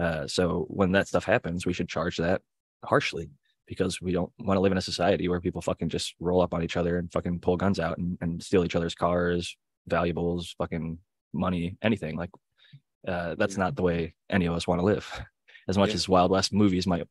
uh, 0.00 0.26
so 0.26 0.64
when 0.68 0.92
that 0.92 1.06
stuff 1.06 1.24
happens, 1.24 1.66
we 1.66 1.74
should 1.74 1.88
charge 1.88 2.16
that 2.16 2.40
harshly 2.82 3.28
because 3.66 4.00
we 4.00 4.12
don't 4.12 4.32
want 4.38 4.56
to 4.56 4.60
live 4.60 4.72
in 4.72 4.78
a 4.78 4.82
society 4.82 5.28
where 5.28 5.40
people 5.40 5.60
fucking 5.60 5.90
just 5.90 6.14
roll 6.18 6.40
up 6.40 6.54
on 6.54 6.62
each 6.62 6.78
other 6.78 6.96
and 6.96 7.12
fucking 7.12 7.38
pull 7.38 7.58
guns 7.58 7.78
out 7.78 7.98
and, 7.98 8.16
and 8.22 8.42
steal 8.42 8.64
each 8.64 8.74
other's 8.74 8.94
cars, 8.94 9.56
valuables, 9.86 10.54
fucking 10.56 10.98
money, 11.34 11.76
anything. 11.82 12.16
Like 12.16 12.30
uh, 13.06 13.34
that's 13.34 13.58
not 13.58 13.76
the 13.76 13.82
way 13.82 14.14
any 14.30 14.46
of 14.46 14.54
us 14.54 14.66
want 14.66 14.80
to 14.80 14.84
live. 14.84 15.06
As 15.68 15.76
much 15.76 15.90
yeah. 15.90 15.96
as 15.96 16.08
Wild 16.08 16.32
West 16.32 16.52
movies 16.52 16.86
might, 16.86 17.06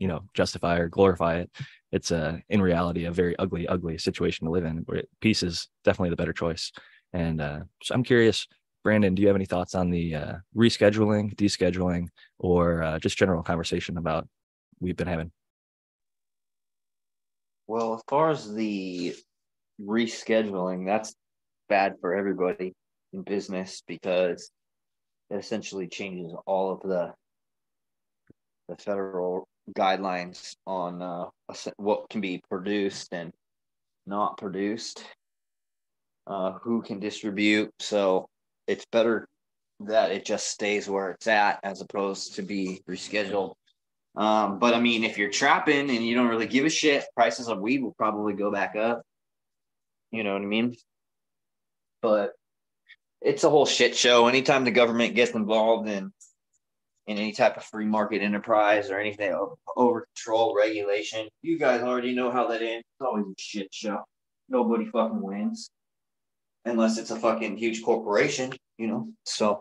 you 0.00 0.08
know, 0.08 0.22
justify 0.34 0.78
or 0.78 0.88
glorify 0.88 1.36
it, 1.36 1.50
it's 1.92 2.10
a 2.10 2.42
in 2.48 2.60
reality 2.60 3.04
a 3.04 3.12
very 3.12 3.38
ugly, 3.38 3.68
ugly 3.68 3.98
situation 3.98 4.46
to 4.46 4.50
live 4.50 4.64
in. 4.64 4.78
Where 4.86 5.04
peace 5.20 5.44
is 5.44 5.68
definitely 5.84 6.10
the 6.10 6.16
better 6.16 6.32
choice. 6.32 6.72
And 7.12 7.40
uh, 7.40 7.60
so 7.82 7.94
I'm 7.94 8.02
curious 8.02 8.46
Brandon, 8.82 9.14
do 9.14 9.20
you 9.22 9.28
have 9.28 9.36
any 9.36 9.44
thoughts 9.44 9.74
on 9.74 9.90
the 9.90 10.14
uh, 10.14 10.32
rescheduling, 10.56 11.34
descheduling, 11.34 12.08
or 12.38 12.82
uh, 12.82 12.98
just 12.98 13.18
general 13.18 13.42
conversation 13.42 13.98
about 13.98 14.26
we've 14.80 14.96
been 14.96 15.06
having? 15.06 15.30
Well, 17.66 17.94
as 17.94 18.02
far 18.08 18.30
as 18.30 18.52
the 18.52 19.14
rescheduling, 19.80 20.86
that's 20.86 21.14
bad 21.68 21.96
for 22.00 22.14
everybody 22.14 22.72
in 23.12 23.22
business 23.22 23.82
because 23.86 24.50
it 25.28 25.36
essentially 25.36 25.86
changes 25.86 26.32
all 26.46 26.72
of 26.72 26.80
the 26.80 27.12
the 28.68 28.76
federal 28.76 29.48
guidelines 29.76 30.54
on 30.66 31.02
uh, 31.02 31.26
what 31.76 32.08
can 32.10 32.20
be 32.20 32.42
produced 32.48 33.12
and 33.12 33.32
not 34.06 34.36
produced, 34.38 35.04
uh, 36.26 36.52
who 36.62 36.82
can 36.82 37.00
distribute. 37.00 37.70
So 37.78 38.26
it's 38.66 38.86
better 38.92 39.26
that 39.80 40.12
it 40.12 40.24
just 40.24 40.48
stays 40.48 40.88
where 40.88 41.12
it's 41.12 41.26
at 41.26 41.60
as 41.62 41.80
opposed 41.80 42.34
to 42.34 42.42
be 42.42 42.82
rescheduled. 42.88 43.54
Um, 44.16 44.58
but 44.58 44.74
I 44.74 44.80
mean, 44.80 45.04
if 45.04 45.16
you're 45.16 45.30
trapping 45.30 45.90
and 45.90 46.06
you 46.06 46.14
don't 46.14 46.28
really 46.28 46.46
give 46.46 46.64
a 46.64 46.70
shit, 46.70 47.04
prices 47.14 47.48
of 47.48 47.60
weed 47.60 47.82
will 47.82 47.94
probably 47.94 48.34
go 48.34 48.50
back 48.50 48.76
up. 48.76 49.02
You 50.10 50.24
know 50.24 50.32
what 50.32 50.42
I 50.42 50.46
mean? 50.46 50.76
But 52.02 52.32
it's 53.20 53.44
a 53.44 53.50
whole 53.50 53.66
shit 53.66 53.96
show. 53.96 54.26
Anytime 54.26 54.64
the 54.64 54.70
government 54.70 55.14
gets 55.14 55.32
involved 55.32 55.88
in 55.88 56.12
in 57.10 57.18
any 57.18 57.32
type 57.32 57.56
of 57.56 57.64
free 57.64 57.84
market 57.84 58.22
enterprise 58.22 58.88
or 58.88 59.00
anything 59.00 59.34
over 59.76 60.06
control 60.14 60.54
regulation, 60.56 61.28
you 61.42 61.58
guys 61.58 61.82
already 61.82 62.14
know 62.14 62.30
how 62.30 62.46
that 62.46 62.62
ends. 62.62 62.84
It's 62.86 63.04
always 63.04 63.24
a 63.26 63.34
shit 63.36 63.74
show. 63.74 64.04
Nobody 64.48 64.86
fucking 64.86 65.20
wins 65.20 65.70
unless 66.64 66.98
it's 66.98 67.10
a 67.10 67.16
fucking 67.16 67.56
huge 67.56 67.82
corporation, 67.82 68.52
you 68.78 68.86
know. 68.86 69.08
So 69.24 69.60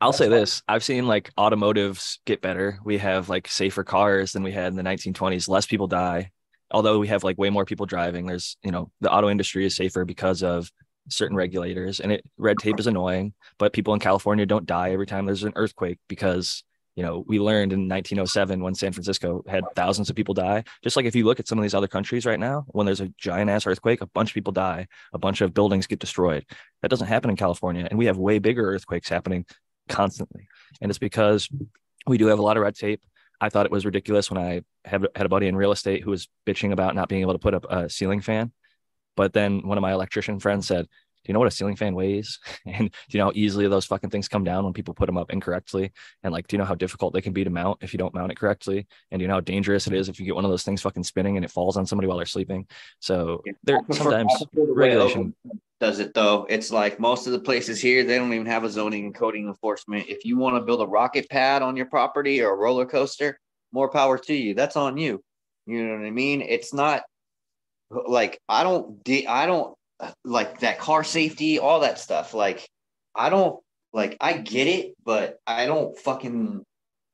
I'll 0.00 0.12
say 0.12 0.28
this 0.28 0.60
I've 0.66 0.82
seen 0.82 1.06
like 1.06 1.30
automotives 1.38 2.18
get 2.24 2.42
better. 2.42 2.80
We 2.84 2.98
have 2.98 3.28
like 3.28 3.46
safer 3.46 3.84
cars 3.84 4.32
than 4.32 4.42
we 4.42 4.50
had 4.50 4.68
in 4.68 4.76
the 4.76 4.82
1920s. 4.82 5.48
Less 5.48 5.66
people 5.66 5.86
die. 5.86 6.32
Although 6.72 6.98
we 6.98 7.06
have 7.08 7.22
like 7.22 7.38
way 7.38 7.50
more 7.50 7.64
people 7.64 7.86
driving, 7.86 8.26
there's, 8.26 8.56
you 8.64 8.72
know, 8.72 8.90
the 9.00 9.12
auto 9.12 9.28
industry 9.28 9.64
is 9.64 9.76
safer 9.76 10.04
because 10.04 10.42
of 10.42 10.68
certain 11.08 11.36
regulators 11.36 12.00
and 12.00 12.12
it 12.12 12.24
red 12.36 12.58
tape 12.58 12.78
is 12.80 12.86
annoying, 12.86 13.32
but 13.58 13.72
people 13.72 13.94
in 13.94 14.00
California 14.00 14.46
don't 14.46 14.66
die 14.66 14.90
every 14.90 15.06
time 15.06 15.26
there's 15.26 15.44
an 15.44 15.52
earthquake 15.56 15.98
because 16.08 16.64
you 16.96 17.02
know, 17.02 17.24
we 17.28 17.38
learned 17.38 17.74
in 17.74 17.88
1907 17.88 18.62
when 18.62 18.74
San 18.74 18.92
Francisco 18.92 19.44
had 19.46 19.64
thousands 19.76 20.08
of 20.08 20.16
people 20.16 20.32
die. 20.32 20.64
Just 20.82 20.96
like 20.96 21.04
if 21.04 21.14
you 21.14 21.26
look 21.26 21.38
at 21.38 21.46
some 21.46 21.58
of 21.58 21.62
these 21.62 21.74
other 21.74 21.86
countries 21.86 22.24
right 22.24 22.40
now, 22.40 22.64
when 22.68 22.86
there's 22.86 23.02
a 23.02 23.12
giant 23.18 23.50
ass 23.50 23.66
earthquake, 23.66 24.00
a 24.00 24.06
bunch 24.06 24.30
of 24.30 24.34
people 24.34 24.52
die, 24.52 24.88
a 25.12 25.18
bunch 25.18 25.42
of 25.42 25.52
buildings 25.52 25.86
get 25.86 25.98
destroyed. 25.98 26.46
That 26.80 26.88
doesn't 26.88 27.06
happen 27.06 27.28
in 27.28 27.36
California. 27.36 27.86
And 27.88 27.98
we 27.98 28.06
have 28.06 28.16
way 28.16 28.38
bigger 28.38 28.66
earthquakes 28.66 29.10
happening 29.10 29.44
constantly. 29.90 30.48
And 30.80 30.90
it's 30.90 30.98
because 30.98 31.50
we 32.06 32.16
do 32.16 32.26
have 32.28 32.38
a 32.38 32.42
lot 32.42 32.56
of 32.56 32.62
red 32.62 32.74
tape. 32.74 33.02
I 33.42 33.50
thought 33.50 33.66
it 33.66 33.72
was 33.72 33.84
ridiculous 33.84 34.30
when 34.30 34.42
I 34.42 34.62
had, 34.86 35.06
had 35.14 35.26
a 35.26 35.28
buddy 35.28 35.48
in 35.48 35.56
real 35.56 35.72
estate 35.72 36.02
who 36.02 36.10
was 36.10 36.28
bitching 36.46 36.72
about 36.72 36.94
not 36.94 37.10
being 37.10 37.20
able 37.20 37.34
to 37.34 37.38
put 37.38 37.52
up 37.52 37.66
a 37.68 37.90
ceiling 37.90 38.22
fan. 38.22 38.52
But 39.16 39.32
then 39.32 39.66
one 39.66 39.78
of 39.78 39.82
my 39.82 39.92
electrician 39.92 40.38
friends 40.38 40.66
said, 40.66 40.86
do 41.26 41.30
you 41.30 41.32
know 41.32 41.40
what 41.40 41.48
a 41.48 41.50
ceiling 41.50 41.74
fan 41.74 41.94
weighs? 41.96 42.38
And 42.66 42.90
do 42.90 42.96
you 43.10 43.18
know 43.18 43.26
how 43.26 43.32
easily 43.34 43.66
those 43.66 43.84
fucking 43.84 44.10
things 44.10 44.28
come 44.28 44.44
down 44.44 44.62
when 44.62 44.72
people 44.72 44.94
put 44.94 45.06
them 45.06 45.18
up 45.18 45.32
incorrectly? 45.32 45.92
And 46.22 46.32
like, 46.32 46.46
do 46.46 46.54
you 46.54 46.58
know 46.58 46.64
how 46.64 46.76
difficult 46.76 47.14
they 47.14 47.20
can 47.20 47.32
be 47.32 47.42
to 47.42 47.50
mount 47.50 47.78
if 47.82 47.92
you 47.92 47.98
don't 47.98 48.14
mount 48.14 48.30
it 48.30 48.38
correctly? 48.38 48.86
And 49.10 49.18
do 49.18 49.24
you 49.24 49.28
know 49.28 49.34
how 49.34 49.40
dangerous 49.40 49.88
it 49.88 49.92
is 49.92 50.08
if 50.08 50.20
you 50.20 50.26
get 50.26 50.36
one 50.36 50.44
of 50.44 50.52
those 50.52 50.62
things 50.62 50.82
fucking 50.82 51.02
spinning 51.02 51.36
and 51.36 51.44
it 51.44 51.50
falls 51.50 51.76
on 51.76 51.84
somebody 51.84 52.06
while 52.06 52.16
they're 52.16 52.26
sleeping? 52.26 52.68
So 53.00 53.42
there 53.64 53.80
sometimes 53.90 54.32
regulation 54.54 55.34
does 55.80 55.98
it 55.98 56.14
though. 56.14 56.46
It's 56.48 56.70
like 56.70 57.00
most 57.00 57.26
of 57.26 57.32
the 57.32 57.40
places 57.40 57.80
here, 57.80 58.04
they 58.04 58.18
don't 58.18 58.32
even 58.32 58.46
have 58.46 58.64
a 58.64 58.70
zoning 58.70 59.06
and 59.06 59.14
coding 59.14 59.48
enforcement. 59.48 60.06
If 60.08 60.24
you 60.24 60.36
want 60.36 60.56
to 60.56 60.60
build 60.60 60.80
a 60.80 60.86
rocket 60.86 61.28
pad 61.28 61.62
on 61.62 61.76
your 61.76 61.86
property 61.86 62.40
or 62.40 62.52
a 62.52 62.56
roller 62.56 62.86
coaster, 62.86 63.38
more 63.72 63.90
power 63.90 64.16
to 64.16 64.34
you. 64.34 64.54
That's 64.54 64.76
on 64.76 64.96
you. 64.96 65.22
You 65.66 65.86
know 65.86 65.98
what 65.98 66.06
I 66.06 66.10
mean? 66.10 66.40
It's 66.40 66.72
not 66.72 67.02
like 67.90 68.40
I 68.48 68.62
don't 68.62 69.08
I 69.28 69.46
don't 69.46 69.76
like 70.24 70.60
that 70.60 70.78
car 70.78 71.04
safety, 71.04 71.58
all 71.58 71.80
that 71.80 71.98
stuff. 71.98 72.34
Like, 72.34 72.66
I 73.14 73.30
don't 73.30 73.60
like 73.92 74.16
I 74.20 74.34
get 74.34 74.66
it, 74.66 74.94
but 75.04 75.38
I 75.46 75.66
don't 75.66 75.96
fucking 75.98 76.62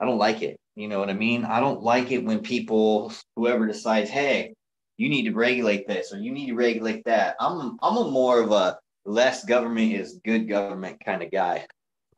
I 0.01 0.05
don't 0.05 0.19
like 0.19 0.43
it. 0.43 0.57
You 0.75 0.89
know 0.89 0.99
what 0.99 1.11
I 1.11 1.15
mean? 1.15 1.45
I 1.45 1.61
don't 1.61 1.83
like 1.83 2.11
it 2.11 2.25
when 2.25 2.41
people 2.41 3.13
whoever 3.37 3.67
decides, 3.67 4.11
hey, 4.11 4.55
you 4.97 5.09
need 5.09 5.25
to 5.25 5.35
regulate 5.35 5.87
this 5.87 6.13
or 6.13 6.19
you 6.19 6.33
need 6.33 6.47
to 6.47 6.55
regulate 6.55 7.05
that. 7.05 7.37
I'm 7.41 7.77
I'm 7.83 7.97
a 7.97 8.11
more 8.11 8.41
of 8.41 8.53
a 8.53 8.79
less 9.05 9.45
government 9.45 9.93
is 9.93 10.21
good 10.25 10.49
government 10.49 11.05
kind 11.05 11.23
of 11.23 11.31
guy. 11.31 11.67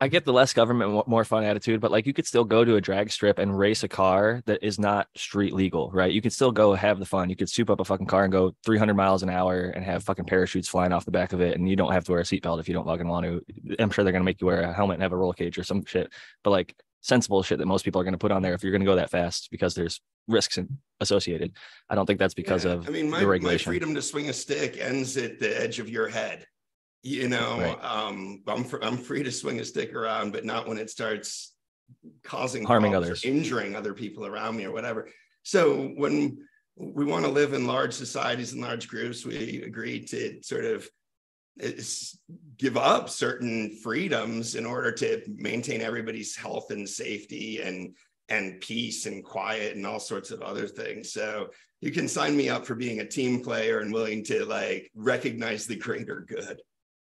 I 0.01 0.09
get 0.09 0.25
the 0.25 0.33
less 0.33 0.51
government, 0.51 1.07
more 1.07 1.23
fun 1.23 1.45
attitude, 1.45 1.79
but 1.79 1.89
like 1.89 2.05
you 2.05 2.13
could 2.13 2.27
still 2.27 2.43
go 2.43 2.65
to 2.65 2.75
a 2.75 2.81
drag 2.81 3.09
strip 3.09 3.39
and 3.39 3.57
race 3.57 3.83
a 3.83 3.87
car 3.87 4.41
that 4.45 4.61
is 4.61 4.77
not 4.77 5.07
street 5.15 5.53
legal, 5.53 5.89
right? 5.91 6.11
You 6.11 6.21
could 6.21 6.33
still 6.33 6.51
go 6.51 6.73
have 6.73 6.99
the 6.99 7.05
fun. 7.05 7.29
You 7.29 7.35
could 7.37 7.49
soup 7.49 7.69
up 7.69 7.79
a 7.79 7.85
fucking 7.85 8.07
car 8.07 8.25
and 8.25 8.31
go 8.31 8.53
300 8.65 8.93
miles 8.93 9.23
an 9.23 9.29
hour 9.29 9.61
and 9.61 9.85
have 9.85 10.03
fucking 10.03 10.25
parachutes 10.25 10.67
flying 10.67 10.91
off 10.91 11.05
the 11.05 11.11
back 11.11 11.31
of 11.31 11.39
it. 11.39 11.55
And 11.55 11.69
you 11.69 11.77
don't 11.77 11.93
have 11.93 12.03
to 12.05 12.11
wear 12.11 12.21
a 12.21 12.25
seatbelt 12.25 12.59
if 12.59 12.67
you 12.67 12.73
don't 12.73 12.85
fucking 12.85 13.07
want 13.07 13.25
to. 13.25 13.41
I'm 13.79 13.89
sure 13.89 14.03
they're 14.03 14.11
going 14.11 14.21
to 14.21 14.25
make 14.25 14.41
you 14.41 14.47
wear 14.47 14.61
a 14.61 14.73
helmet 14.73 14.95
and 14.95 15.03
have 15.03 15.13
a 15.13 15.17
roll 15.17 15.31
cage 15.31 15.57
or 15.57 15.63
some 15.63 15.85
shit, 15.85 16.11
but 16.43 16.49
like 16.49 16.75
sensible 16.99 17.43
shit 17.43 17.59
that 17.59 17.67
most 17.67 17.85
people 17.85 18.01
are 18.01 18.03
going 18.03 18.13
to 18.13 18.17
put 18.17 18.31
on 18.31 18.41
there 18.41 18.53
if 18.53 18.63
you're 18.63 18.71
going 18.71 18.81
to 18.81 18.85
go 18.85 18.95
that 18.95 19.11
fast 19.11 19.49
because 19.51 19.75
there's 19.75 20.01
risks 20.27 20.59
associated. 20.99 21.53
I 21.89 21.95
don't 21.95 22.05
think 22.05 22.19
that's 22.19 22.33
because 22.33 22.65
Yeah, 22.65 22.71
of 22.71 22.87
I 22.87 22.91
mean, 22.91 23.09
my, 23.09 23.19
the 23.19 23.39
my 23.39 23.57
freedom 23.57 23.93
to 23.95 24.01
swing 24.01 24.27
a 24.27 24.33
stick 24.33 24.77
ends 24.77 25.15
at 25.15 25.39
the 25.39 25.61
edge 25.61 25.79
of 25.79 25.87
your 25.87 26.07
head. 26.09 26.45
You 27.05 27.27
know, 27.29 27.59
Right. 27.59 27.83
um, 27.83 28.41
I'm 28.47 28.63
fr- 28.63 28.81
I'm 28.81 28.97
free 28.97 29.21
to 29.21 29.31
swing 29.31 29.59
a 29.59 29.63
stick 29.65 29.93
around, 29.93 30.31
but 30.33 30.43
not 30.43 30.67
when 30.67 30.79
it 30.79 30.89
starts 30.89 31.53
causing 32.23 32.65
Harming 32.65 32.95
others. 32.95 33.23
injuring 33.23 33.75
other 33.75 33.93
people 33.93 34.25
around 34.25 34.57
me 34.57 34.65
or 34.65 34.71
whatever. 34.71 35.11
So 35.43 35.89
when 35.89 36.47
we 36.75 37.05
want 37.05 37.23
to 37.25 37.29
live 37.31 37.53
in 37.53 37.67
large 37.67 37.93
societies 37.93 38.53
and 38.53 38.61
large 38.63 38.87
groups, 38.87 39.23
we 39.23 39.61
agree 39.61 39.99
to 40.05 40.41
sort 40.41 40.65
of 40.65 40.89
give 42.57 42.75
up 42.75 43.09
certain 43.09 43.77
freedoms 43.83 44.55
in 44.55 44.65
order 44.65 44.91
to 44.93 45.21
maintain 45.27 45.81
everybody's 45.81 46.35
health 46.35 46.71
and 46.71 46.89
safety 46.89 47.61
and 47.61 47.95
and 48.29 48.59
peace 48.61 49.05
and 49.05 49.23
quiet 49.23 49.75
and 49.75 49.85
all 49.85 49.99
sorts 49.99 50.31
of 50.31 50.41
other 50.41 50.67
things. 50.67 51.13
So 51.13 51.51
you 51.81 51.91
can 51.91 52.07
sign 52.07 52.35
me 52.35 52.49
up 52.49 52.65
for 52.65 52.73
being 52.73 52.99
a 53.01 53.07
team 53.07 53.41
player 53.43 53.81
and 53.81 53.93
willing 53.93 54.23
to 54.23 54.43
like 54.45 54.89
recognize 54.95 55.67
the 55.67 55.75
greater 55.75 56.21
good. 56.21 56.59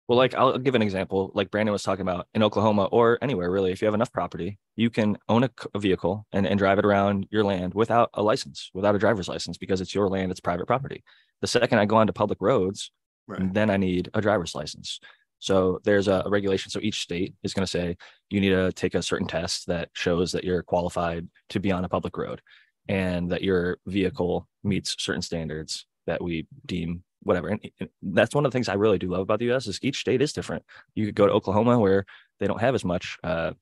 Well, 0.09 0.19
like 0.19 0.35
I'll 0.35 0.59
give 0.59 0.77
an 0.77 0.83
example, 0.83 1.33
like 1.35 1.51
Brandon 1.51 1.73
was 1.73 1.83
talking 1.83 2.03
about 2.03 2.29
in 2.33 2.43
Oklahoma 2.43 2.85
or 2.85 3.19
anywhere 3.23 3.51
really. 3.51 3.73
If 3.73 3.83
you 3.83 3.87
have 3.87 3.95
enough 3.95 4.13
property, 4.13 4.59
you 4.77 4.89
can 4.89 5.19
own 5.29 5.45
a 5.45 5.79
vehicle 5.79 6.27
and, 6.33 6.47
and 6.47 6.59
drive 6.59 6.79
it 6.79 6.85
around 6.85 7.27
your 7.31 7.43
land 7.43 7.75
without 7.75 8.11
a 8.15 8.23
license, 8.23 8.71
without 8.73 8.95
a 8.95 8.99
driver's 8.99 9.29
license, 9.29 9.59
because 9.59 9.81
it's 9.81 9.95
your 9.95 10.09
land, 10.09 10.31
it's 10.31 10.41
private 10.41 10.67
property. 10.67 11.03
The 11.41 11.49
second 11.49 11.79
I 11.79 11.87
go 11.87 11.97
onto 11.97 12.13
public 12.13 12.39
roads, 12.41 12.93
Right. 13.29 13.53
then 13.53 13.71
I 13.71 13.77
need 13.77 14.09
a 14.15 14.21
driver's 14.21 14.55
license. 14.55 15.01
So 15.41 15.81
there's 15.83 16.07
a, 16.07 16.23
a 16.25 16.31
regulation. 16.31 16.71
So 16.71 16.79
each 16.81 17.01
state 17.01 17.35
is 17.43 17.55
going 17.55 17.65
to 17.65 17.71
say 17.71 17.97
you 18.31 18.41
need 18.41 18.51
to 18.51 18.71
take 18.71 18.95
a 18.95 19.03
certain 19.03 19.27
test 19.27 19.67
that 19.67 19.89
shows 19.95 20.31
that 20.31 20.45
you're 20.45 20.63
qualified 20.63 21.27
to 21.51 21.59
be 21.59 21.73
on 21.73 21.85
a 21.85 21.89
public 21.89 22.17
road 22.17 22.41
and 22.89 23.31
that 23.33 23.43
your 23.43 23.79
vehicle 23.87 24.49
meets 24.63 24.95
certain 24.99 25.23
standards 25.23 25.87
that 26.07 26.23
we 26.23 26.47
deem 26.65 27.03
whatever. 27.27 27.49
And 27.49 27.61
and 27.81 27.89
that's 28.03 28.35
one 28.35 28.47
of 28.47 28.53
the 28.53 28.57
things 28.57 28.69
I 28.69 28.75
really 28.75 28.99
do 28.99 29.09
love 29.09 29.21
about 29.21 29.39
the 29.39 29.53
US 29.53 29.67
is 29.67 29.79
each 29.83 30.01
state 30.01 30.23
is 30.23 30.33
different. 30.33 30.65
You 30.95 31.07
could 31.07 31.15
go 31.15 31.27
to 31.27 31.33
Oklahoma 31.33 31.79
where 31.79 32.07
they 32.41 32.47
don't 32.47 32.61
have 32.61 32.75
as 32.75 32.85
much 32.85 33.19
uh, 33.25 33.53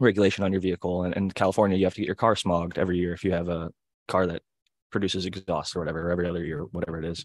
regulation 0.00 0.44
on 0.44 0.52
your 0.52 0.60
vehicle. 0.60 1.04
And 1.04 1.14
in 1.14 1.30
California, 1.30 1.76
you 1.76 1.84
have 1.84 1.94
to 1.94 2.00
get 2.00 2.06
your 2.06 2.14
car 2.16 2.34
smogged 2.34 2.78
every 2.78 2.98
year 2.98 3.12
if 3.12 3.24
you 3.24 3.32
have 3.32 3.48
a 3.48 3.70
car 4.08 4.26
that 4.26 4.42
produces 4.90 5.26
exhaust 5.26 5.76
or 5.76 5.80
whatever, 5.80 6.08
or 6.08 6.10
every 6.10 6.28
other 6.28 6.44
year, 6.44 6.62
whatever 6.72 6.98
it 6.98 7.04
is. 7.04 7.24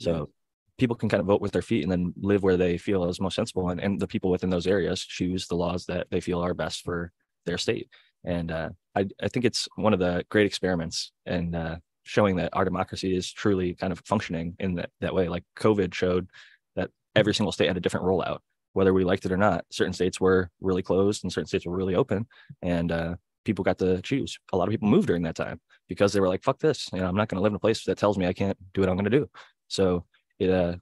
So 0.00 0.30
people 0.78 0.96
can 0.96 1.08
kind 1.10 1.20
of 1.20 1.26
vote 1.26 1.42
with 1.42 1.52
their 1.52 1.62
feet 1.62 1.82
and 1.82 1.92
then 1.92 2.14
live 2.16 2.42
where 2.42 2.56
they 2.56 2.78
feel 2.78 3.04
is 3.04 3.20
most 3.20 3.36
sensible. 3.36 3.68
And, 3.68 3.80
and 3.80 4.00
the 4.00 4.06
people 4.06 4.30
within 4.30 4.50
those 4.50 4.66
areas 4.66 5.04
choose 5.04 5.46
the 5.46 5.54
laws 5.54 5.84
that 5.86 6.06
they 6.10 6.20
feel 6.20 6.42
are 6.42 6.54
best 6.54 6.82
for 6.82 7.12
their 7.44 7.58
state. 7.58 7.88
And 8.24 8.50
uh, 8.50 8.70
I, 8.94 9.06
I 9.22 9.28
think 9.28 9.44
it's 9.44 9.68
one 9.76 9.92
of 9.92 9.98
the 9.98 10.24
great 10.30 10.46
experiments 10.46 11.12
and 11.26 11.54
uh, 11.54 11.76
showing 12.02 12.36
that 12.36 12.50
our 12.52 12.64
democracy 12.64 13.14
is 13.14 13.32
truly 13.32 13.74
kind 13.74 13.92
of 13.92 14.00
functioning 14.00 14.56
in 14.58 14.74
that, 14.76 14.90
that 15.00 15.14
way. 15.14 15.28
Like 15.28 15.44
COVID 15.58 15.94
showed 15.94 16.28
that 16.76 16.90
every 17.14 17.34
single 17.34 17.52
state 17.52 17.68
had 17.68 17.76
a 17.76 17.80
different 17.80 18.06
rollout, 18.06 18.38
whether 18.72 18.92
we 18.92 19.04
liked 19.04 19.26
it 19.26 19.32
or 19.32 19.36
not. 19.36 19.64
Certain 19.70 19.92
states 19.92 20.20
were 20.20 20.50
really 20.60 20.82
closed 20.82 21.24
and 21.24 21.32
certain 21.32 21.46
states 21.46 21.66
were 21.66 21.76
really 21.76 21.94
open. 21.94 22.26
And 22.62 22.90
uh, 22.90 23.16
people 23.44 23.64
got 23.64 23.78
to 23.78 24.00
choose. 24.02 24.38
A 24.52 24.56
lot 24.56 24.68
of 24.68 24.72
people 24.72 24.88
moved 24.88 25.06
during 25.06 25.22
that 25.22 25.36
time 25.36 25.60
because 25.88 26.12
they 26.12 26.20
were 26.20 26.28
like, 26.28 26.42
fuck 26.42 26.58
this. 26.58 26.88
You 26.92 27.00
know, 27.00 27.06
I'm 27.06 27.16
not 27.16 27.28
going 27.28 27.38
to 27.38 27.42
live 27.42 27.52
in 27.52 27.56
a 27.56 27.60
place 27.60 27.84
that 27.84 27.98
tells 27.98 28.18
me 28.18 28.26
I 28.26 28.32
can't 28.32 28.58
do 28.74 28.80
what 28.80 28.88
I'm 28.88 28.96
going 28.96 29.10
to 29.10 29.18
do. 29.18 29.28
So 29.68 30.04
it 30.38 30.50
uh 30.50 30.76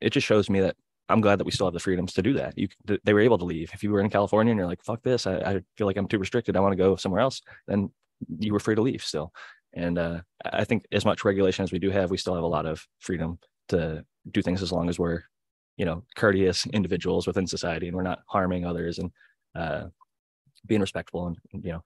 it 0.00 0.10
just 0.10 0.26
shows 0.26 0.50
me 0.50 0.60
that 0.60 0.76
I'm 1.08 1.20
glad 1.20 1.38
that 1.40 1.44
we 1.44 1.50
still 1.50 1.66
have 1.66 1.74
the 1.74 1.80
freedoms 1.80 2.12
to 2.14 2.22
do 2.22 2.34
that. 2.34 2.56
You 2.56 2.68
they 3.04 3.12
were 3.12 3.20
able 3.20 3.38
to 3.38 3.44
leave. 3.44 3.70
If 3.74 3.82
you 3.82 3.90
were 3.90 4.00
in 4.00 4.10
California 4.10 4.50
and 4.52 4.58
you're 4.58 4.66
like, 4.68 4.82
fuck 4.82 5.02
this, 5.02 5.26
I, 5.26 5.36
I 5.36 5.60
feel 5.76 5.86
like 5.86 5.96
I'm 5.96 6.08
too 6.08 6.18
restricted. 6.18 6.56
I 6.56 6.60
want 6.60 6.72
to 6.72 6.76
go 6.76 6.96
somewhere 6.96 7.20
else, 7.20 7.42
then 7.66 7.90
you 8.38 8.52
were 8.52 8.60
free 8.60 8.74
to 8.74 8.82
leave 8.82 9.02
still. 9.02 9.32
And 9.74 9.98
uh, 9.98 10.20
I 10.44 10.64
think 10.64 10.84
as 10.92 11.04
much 11.04 11.24
regulation 11.24 11.62
as 11.62 11.72
we 11.72 11.78
do 11.78 11.90
have, 11.90 12.10
we 12.10 12.16
still 12.16 12.34
have 12.34 12.44
a 12.44 12.48
lot 12.48 12.66
of 12.66 12.86
freedom 12.98 13.38
to 13.68 14.04
do 14.30 14.42
things 14.42 14.62
as 14.62 14.72
long 14.72 14.88
as 14.88 14.98
we're, 14.98 15.22
you 15.76 15.84
know, 15.84 16.02
courteous 16.16 16.66
individuals 16.66 17.26
within 17.26 17.46
society 17.46 17.86
and 17.86 17.96
we're 17.96 18.02
not 18.02 18.20
harming 18.26 18.64
others 18.64 18.98
and 18.98 19.10
uh, 19.54 19.84
being 20.66 20.80
respectful 20.80 21.26
and 21.26 21.36
you 21.64 21.72
know, 21.72 21.82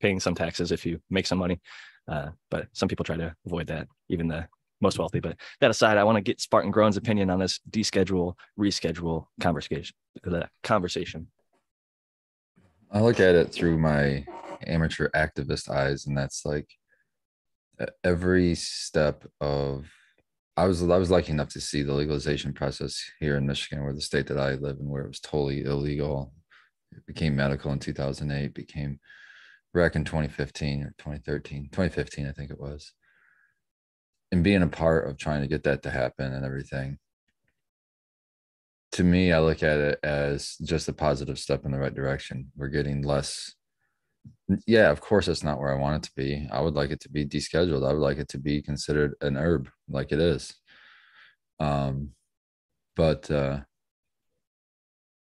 paying 0.00 0.20
some 0.20 0.34
taxes 0.34 0.72
if 0.72 0.86
you 0.86 1.00
make 1.10 1.26
some 1.26 1.38
money. 1.38 1.60
Uh, 2.08 2.30
but 2.50 2.68
some 2.72 2.88
people 2.88 3.04
try 3.04 3.16
to 3.16 3.34
avoid 3.46 3.66
that, 3.66 3.86
even 4.08 4.28
the 4.28 4.48
most 4.80 4.98
wealthy. 4.98 5.20
But 5.20 5.36
that 5.60 5.70
aside, 5.70 5.98
I 5.98 6.04
want 6.04 6.16
to 6.16 6.22
get 6.22 6.40
Spartan 6.40 6.70
Grown's 6.70 6.96
opinion 6.96 7.30
on 7.30 7.38
this 7.38 7.60
deschedule, 7.70 8.34
reschedule 8.58 9.26
conversation. 9.40 9.94
The 10.22 10.48
conversation. 10.62 11.28
I 12.90 13.00
look 13.00 13.20
at 13.20 13.34
it 13.34 13.52
through 13.52 13.78
my 13.78 14.24
amateur 14.66 15.10
activist 15.10 15.68
eyes, 15.68 16.06
and 16.06 16.16
that's 16.16 16.46
like 16.46 16.68
every 18.04 18.54
step 18.54 19.24
of. 19.40 19.86
I 20.56 20.64
was 20.66 20.82
I 20.82 20.96
was 20.96 21.10
lucky 21.10 21.30
enough 21.30 21.50
to 21.50 21.60
see 21.60 21.82
the 21.82 21.94
legalization 21.94 22.52
process 22.52 23.00
here 23.20 23.36
in 23.36 23.46
Michigan, 23.46 23.84
where 23.84 23.92
the 23.92 24.00
state 24.00 24.26
that 24.26 24.38
I 24.38 24.54
live 24.54 24.78
in, 24.80 24.88
where 24.88 25.04
it 25.04 25.08
was 25.08 25.20
totally 25.20 25.62
illegal. 25.62 26.32
It 26.90 27.06
became 27.06 27.36
medical 27.36 27.70
in 27.70 27.78
2008, 27.78 28.54
became 28.54 28.98
rec 29.74 29.94
in 29.94 30.04
2015 30.04 30.82
or 30.82 30.94
2013, 30.98 31.68
2015, 31.70 32.26
I 32.26 32.32
think 32.32 32.50
it 32.50 32.60
was. 32.60 32.92
And 34.32 34.42
being 34.42 34.62
a 34.62 34.68
part 34.68 35.08
of 35.08 35.16
trying 35.16 35.42
to 35.42 35.48
get 35.48 35.62
that 35.64 35.82
to 35.84 35.90
happen 35.90 36.32
and 36.32 36.44
everything, 36.44 36.98
to 38.92 39.04
me, 39.04 39.32
I 39.32 39.40
look 39.40 39.62
at 39.62 39.78
it 39.78 39.98
as 40.02 40.56
just 40.62 40.88
a 40.88 40.92
positive 40.92 41.38
step 41.38 41.64
in 41.64 41.72
the 41.72 41.78
right 41.78 41.94
direction. 41.94 42.50
We're 42.56 42.68
getting 42.68 43.02
less. 43.02 43.54
Yeah, 44.66 44.90
of 44.90 45.00
course, 45.00 45.28
it's 45.28 45.44
not 45.44 45.58
where 45.58 45.72
I 45.72 45.80
want 45.80 46.04
it 46.04 46.08
to 46.08 46.14
be. 46.16 46.48
I 46.50 46.60
would 46.60 46.74
like 46.74 46.90
it 46.90 47.00
to 47.00 47.10
be 47.10 47.24
descheduled. 47.26 47.88
I 47.88 47.92
would 47.92 48.02
like 48.02 48.18
it 48.18 48.28
to 48.28 48.38
be 48.38 48.62
considered 48.62 49.14
an 49.20 49.36
herb, 49.36 49.68
like 49.88 50.12
it 50.12 50.20
is. 50.20 50.54
Um, 51.60 52.10
but 52.96 53.30
uh, 53.30 53.60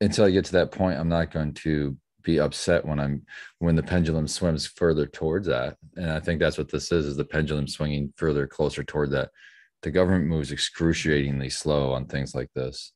until 0.01 0.25
I 0.25 0.31
get 0.31 0.45
to 0.47 0.53
that 0.53 0.73
point, 0.73 0.99
I'm 0.99 1.09
not 1.09 1.31
going 1.31 1.55
to 1.55 1.97
be 2.23 2.41
upset 2.41 2.85
when 2.85 3.01
I'm 3.01 3.25
when 3.59 3.77
the 3.77 3.83
pendulum 3.83 4.29
swims 4.29 4.67
further 4.67 5.07
towards 5.07 5.47
that. 5.49 5.77
And 5.97 6.11
I 6.11 6.21
think 6.21 6.41
that's 6.41 6.59
what 6.59 6.71
this 6.71 6.93
is: 6.93 7.07
is 7.07 7.17
the 7.17 7.25
pendulum 7.25 7.67
swinging 7.67 8.13
further 8.17 8.47
closer 8.47 8.85
toward 8.85 9.11
that. 9.13 9.31
The 9.83 9.91
government 9.91 10.27
moves 10.27 10.53
excruciatingly 10.53 11.51
slow 11.51 11.93
on 11.93 12.07
things 12.07 12.35
like 12.35 12.51
this 12.55 12.93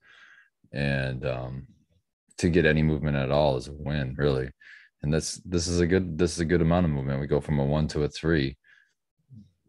and 0.73 1.27
um, 1.27 1.67
to 2.39 2.49
get 2.49 2.67
any 2.67 2.83
movement 2.83 3.17
at 3.17 3.31
all 3.31 3.57
is 3.57 3.69
a 3.69 3.73
win, 3.73 4.15
really. 4.17 4.51
And 5.03 5.13
that's 5.13 5.37
this 5.45 5.67
is 5.67 5.81
a 5.81 5.87
good 5.87 6.17
this 6.17 6.33
is 6.33 6.41
a 6.41 6.45
good 6.45 6.63
amount 6.63 6.87
of 6.87 6.93
movement. 6.93 7.21
We 7.21 7.27
go 7.27 7.41
from 7.41 7.59
a 7.59 7.65
one 7.65 7.89
to 7.89 8.05
a 8.05 8.09
three. 8.09 8.57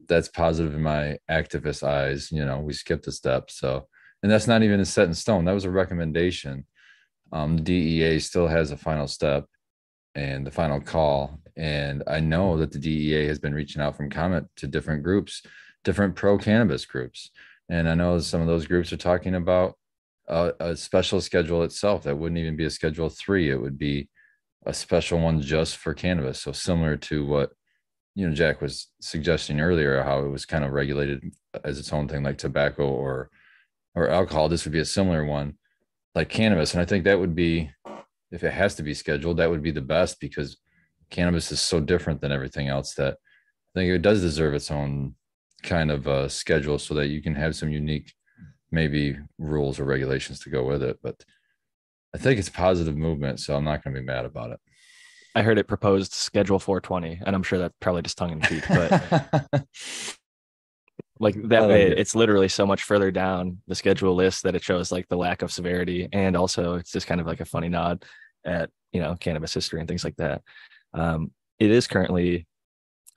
That's 0.08 0.28
positive 0.28 0.74
in 0.76 0.82
my 0.82 1.18
activist 1.30 1.84
eyes. 1.84 2.32
You 2.32 2.46
know, 2.46 2.60
we 2.60 2.74
skipped 2.74 3.08
a 3.08 3.12
step, 3.12 3.50
so 3.50 3.88
and 4.22 4.32
that's 4.32 4.48
not 4.48 4.64
even 4.64 4.80
a 4.80 4.86
set 4.86 5.08
in 5.08 5.14
stone. 5.14 5.46
That 5.46 5.54
was 5.54 5.66
a 5.66 5.72
recommendation. 5.72 6.66
Um, 7.32 7.58
the 7.58 7.64
DEA 7.64 8.20
still 8.20 8.48
has 8.48 8.72
a 8.72 8.78
final 8.78 9.08
step 9.08 9.46
and 10.14 10.46
the 10.46 10.52
final 10.52 10.80
call, 10.80 11.40
and 11.58 12.04
I 12.06 12.20
know 12.20 12.58
that 12.58 12.72
the 12.72 12.80
DEA 12.80 13.26
has 13.26 13.40
been 13.40 13.56
reaching 13.56 13.82
out 13.82 13.98
from 13.98 14.12
comment 14.12 14.48
to 14.58 14.68
different 14.68 15.02
groups, 15.02 15.42
different 15.84 16.16
pro 16.16 16.38
cannabis 16.38 16.86
groups, 16.86 17.32
and 17.70 17.90
I 17.90 17.96
know 17.96 18.20
some 18.20 18.42
of 18.42 18.48
those 18.48 18.68
groups 18.68 18.94
are 18.94 18.98
talking 18.98 19.34
about 19.34 19.76
a, 20.28 20.54
a 20.60 20.76
special 20.76 21.22
schedule 21.22 21.64
itself 21.64 22.04
that 22.04 22.18
wouldn't 22.18 22.40
even 22.40 22.56
be 22.56 22.66
a 22.66 22.70
schedule 22.70 23.10
three 23.10 23.50
it 23.50 23.60
would 23.60 23.78
be 23.78 24.10
a 24.66 24.74
special 24.74 25.20
one 25.20 25.42
just 25.42 25.78
for 25.78 25.94
cannabis. 25.94 26.42
So 26.42 26.52
similar 26.52 26.98
to 26.98 27.26
what 27.26 27.52
you 28.16 28.28
know 28.28 28.34
jack 28.34 28.62
was 28.62 28.90
suggesting 29.02 29.60
earlier 29.60 30.04
how 30.04 30.20
it 30.20 30.30
was 30.30 30.46
kind 30.46 30.64
of 30.64 30.72
regulated 30.72 31.34
as 31.64 31.80
its 31.80 31.92
own 31.92 32.08
thing 32.08 32.24
like 32.24 32.38
tobacco 32.38 32.88
or 32.88 33.30
or 33.96 34.10
alcohol. 34.10 34.50
This 34.50 34.66
would 34.66 34.74
be 34.74 34.80
a 34.80 34.86
similar 34.86 35.26
one 35.26 35.56
like 36.16 36.30
cannabis. 36.30 36.74
And 36.74 36.82
i 36.82 36.86
think 36.86 37.04
that 37.06 37.20
would 37.20 37.36
be 37.36 37.72
if 38.32 38.44
it 38.44 38.54
has 38.54 38.76
to 38.76 38.84
be 38.84 38.94
scheduled 38.94 39.38
that 39.38 39.50
would 39.50 39.64
be 39.64 39.72
the 39.72 39.82
best 39.82 40.20
because 40.20 40.58
cannabis 41.10 41.52
is 41.52 41.62
so 41.62 41.80
different 41.80 42.22
than 42.22 42.32
everything 42.32 42.68
else 42.68 42.96
that 42.96 43.18
i 43.76 43.80
think 43.80 43.92
it 43.92 44.02
does 44.02 44.22
deserve 44.22 44.54
its 44.56 44.72
own 44.72 45.14
kind 45.64 45.90
of 45.90 46.08
uh, 46.08 46.28
schedule 46.28 46.78
so 46.78 46.94
that 46.94 47.08
you 47.08 47.22
can 47.22 47.34
have 47.34 47.56
some 47.56 47.70
unique 47.70 48.14
maybe 48.72 49.18
rules 49.38 49.80
or 49.80 49.86
regulations 49.86 50.40
to 50.42 50.50
go 50.50 50.66
with 50.66 50.84
it. 50.84 51.00
But 51.02 51.24
I 52.14 52.18
think 52.18 52.40
it's 52.40 52.50
positive 52.50 52.96
movement, 52.96 53.40
so 53.40 53.56
I'm 53.56 53.64
not 53.64 53.84
going 53.84 53.96
to 53.96 54.02
be 54.02 54.06
mad 54.06 54.26
about 54.26 54.52
it. 54.52 54.60
I 55.36 55.42
heard 55.42 55.58
it 55.58 55.68
proposed 55.68 56.14
schedule 56.14 56.60
420, 56.60 57.22
and 57.26 57.36
I'm 57.36 57.44
sure 57.44 57.58
that's 57.58 57.74
probably 57.80 58.04
just 58.04 58.18
tongue 58.18 58.32
in 58.32 58.42
cheek, 58.42 58.64
but 58.70 59.42
like 61.20 61.36
that 61.50 61.68
way, 61.68 61.88
it. 61.88 61.98
it's 61.98 62.14
literally 62.14 62.48
so 62.48 62.68
much 62.68 62.84
further 62.84 63.10
down 63.10 63.58
the 63.68 63.74
schedule 63.74 64.14
list 64.14 64.44
that 64.44 64.56
it 64.56 64.64
shows 64.64 64.92
like 64.92 65.08
the 65.08 65.18
lack 65.18 65.42
of 65.42 65.52
severity, 65.52 66.08
and 66.14 66.38
also 66.38 66.76
it's 66.76 66.92
just 66.92 67.08
kind 67.08 67.20
of 67.20 67.26
like 67.26 67.40
a 67.40 67.46
funny 67.46 67.70
nod 67.70 68.06
at 68.46 68.70
you 68.92 69.02
know 69.02 69.16
cannabis 69.20 69.54
history 69.54 69.80
and 69.80 69.88
things 69.88 70.04
like 70.04 70.16
that. 70.18 70.44
Um, 70.94 71.32
it 71.58 71.72
is 71.72 71.88
currently 71.88 72.46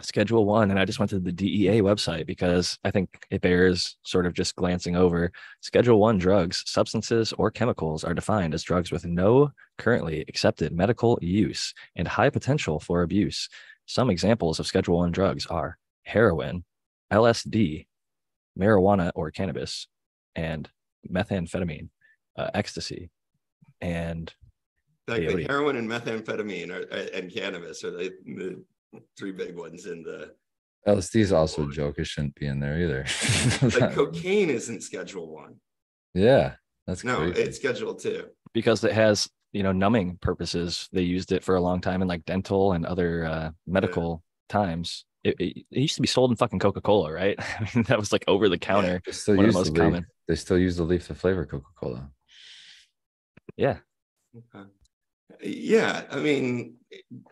Schedule 0.03 0.45
One, 0.45 0.71
and 0.71 0.79
I 0.79 0.85
just 0.85 0.99
went 0.99 1.11
to 1.11 1.19
the 1.19 1.33
DEA 1.33 1.81
website 1.81 2.27
because 2.27 2.79
I 2.85 2.91
think 2.91 3.27
it 3.31 3.41
bears 3.41 3.97
sort 4.03 4.27
of 4.27 4.35
just 4.35 4.55
glancing 4.55 4.95
over. 4.95 5.33
Schedule 5.63 5.99
One 5.99 6.19
drugs, 6.19 6.63
substances, 6.67 7.33
or 7.33 7.51
chemicals 7.51 8.05
are 8.05 8.13
defined 8.13 8.53
as 8.53 8.63
drugs 8.63 8.93
with 8.93 9.07
no 9.07 9.53
currently 9.79 10.25
accepted 10.29 10.73
medical 10.73 11.19
use 11.23 11.73
and 11.97 12.07
high 12.07 12.29
potential 12.29 12.79
for 12.79 13.03
abuse. 13.03 13.49
Some 13.87 14.11
examples 14.11 14.61
of 14.61 14.67
Schedule 14.67 14.99
One 14.99 15.13
drugs 15.13 15.47
are 15.47 15.79
heroin, 16.03 16.65
LSD, 17.11 17.87
marijuana 18.59 19.13
or 19.15 19.31
cannabis, 19.31 19.87
and 20.35 20.69
methamphetamine, 21.11 21.89
uh, 22.37 22.51
ecstasy, 22.53 23.11
and 23.81 24.33
Like 25.09 25.27
the 25.27 25.45
heroin 25.45 25.77
and 25.77 25.89
methamphetamine 25.89 26.71
are, 26.71 27.15
and 27.15 27.33
cannabis 27.33 27.83
are 27.83 27.93
the, 27.93 28.13
the 28.27 28.63
three 29.19 29.33
big 29.33 29.57
ones 29.57 29.87
in 29.87 30.03
the. 30.03 30.35
LSD 30.87 31.17
is 31.21 31.33
also 31.33 31.69
a 31.69 31.73
joke. 31.73 31.99
It 31.99 32.07
shouldn't 32.07 32.35
be 32.37 32.47
in 32.47 32.61
there 32.61 32.79
either. 32.81 33.05
Like 33.81 33.93
cocaine 33.95 34.51
isn't 34.51 34.83
Schedule 34.83 35.33
One. 35.35 35.57
yeah, 36.15 36.55
that's 36.87 37.03
No, 37.03 37.17
crazy. 37.17 37.41
it's 37.43 37.57
Schedule 37.59 37.95
Two. 37.95 38.27
because 38.55 38.85
it 38.85 38.93
has 38.93 39.29
you 39.53 39.63
know 39.65 39.73
numbing 39.73 40.19
purposes. 40.21 40.89
They 40.93 41.03
used 41.03 41.33
it 41.33 41.43
for 41.43 41.57
a 41.57 41.61
long 41.61 41.81
time 41.81 42.03
in 42.03 42.09
like 42.09 42.25
dental 42.25 42.73
and 42.73 42.87
other 42.87 43.25
uh, 43.25 43.51
medical 43.67 44.23
times. 44.49 45.05
It, 45.25 45.35
it, 45.41 45.57
it 45.73 45.81
used 45.81 45.97
to 45.97 46.03
be 46.03 46.07
sold 46.07 46.31
in 46.31 46.37
fucking 46.37 46.61
Coca 46.61 46.81
Cola, 46.81 47.11
right? 47.13 47.37
I 47.59 47.69
mean, 47.75 47.83
that 47.89 47.99
was 47.99 48.13
like 48.13 48.25
over 48.29 48.49
the 48.49 48.59
counter. 48.59 49.03
They 49.05 49.11
still 49.11 49.37
one 49.37 49.47
of 49.47 49.53
the 49.55 49.59
use 49.59 49.65
the 49.67 49.71
most 49.73 49.79
leaf. 49.81 49.83
common. 49.83 50.07
They 50.29 50.35
still 50.37 50.59
use 50.59 50.77
the 50.77 50.85
leaf 50.85 51.09
to 51.09 51.15
flavor 51.17 51.45
Coca 51.47 51.67
Cola. 51.75 52.11
Yeah, 53.57 53.79
Okay. 54.55 54.69
Yeah, 55.43 56.05
I 56.11 56.17
mean, 56.17 56.75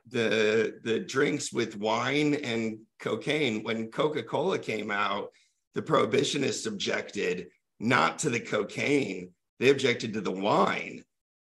the 0.08 0.80
the 0.82 1.00
drinks 1.00 1.52
with 1.52 1.76
wine 1.76 2.34
and 2.34 2.78
cocaine. 3.00 3.62
When 3.62 3.90
Coca 3.90 4.22
Cola 4.22 4.58
came 4.58 4.90
out, 4.90 5.30
the 5.74 5.82
prohibitionists 5.82 6.66
objected 6.66 7.48
not 7.80 8.18
to 8.20 8.30
the 8.30 8.40
cocaine; 8.40 9.30
they 9.58 9.70
objected 9.70 10.12
to 10.14 10.20
the 10.20 10.30
wine, 10.30 11.04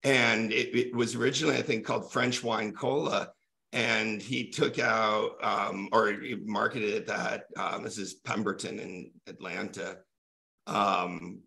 and 0.03 0.51
it, 0.51 0.75
it 0.75 0.95
was 0.95 1.15
originally, 1.15 1.57
I 1.57 1.61
think, 1.61 1.85
called 1.85 2.11
French 2.11 2.43
wine 2.43 2.73
cola. 2.73 3.31
And 3.73 4.21
he 4.21 4.49
took 4.49 4.79
out, 4.79 5.41
um, 5.41 5.87
or 5.93 6.13
marketed 6.43 6.89
it 6.89 7.07
that 7.07 7.45
um, 7.55 7.83
this 7.83 7.97
is 7.97 8.15
Pemberton 8.15 8.79
in 8.79 9.11
Atlanta. 9.27 9.99
Um, 10.67 11.39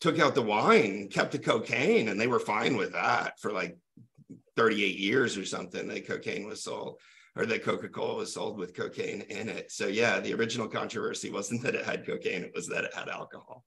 took 0.00 0.20
out 0.20 0.36
the 0.36 0.42
wine, 0.42 1.08
kept 1.08 1.32
the 1.32 1.38
cocaine, 1.40 2.08
and 2.08 2.20
they 2.20 2.28
were 2.28 2.38
fine 2.38 2.76
with 2.76 2.92
that 2.92 3.40
for 3.40 3.50
like 3.50 3.76
38 4.56 4.98
years 4.98 5.36
or 5.36 5.44
something. 5.44 5.88
that 5.88 6.06
cocaine 6.06 6.46
was 6.46 6.62
sold, 6.62 6.98
or 7.36 7.46
that 7.46 7.62
Coca 7.62 7.88
Cola 7.88 8.16
was 8.16 8.34
sold 8.34 8.58
with 8.58 8.74
cocaine 8.74 9.22
in 9.22 9.48
it. 9.48 9.70
So, 9.70 9.86
yeah, 9.86 10.20
the 10.20 10.34
original 10.34 10.68
controversy 10.68 11.30
wasn't 11.30 11.62
that 11.62 11.74
it 11.74 11.84
had 11.84 12.06
cocaine, 12.06 12.42
it 12.42 12.52
was 12.54 12.66
that 12.68 12.84
it 12.84 12.94
had 12.94 13.08
alcohol. 13.08 13.64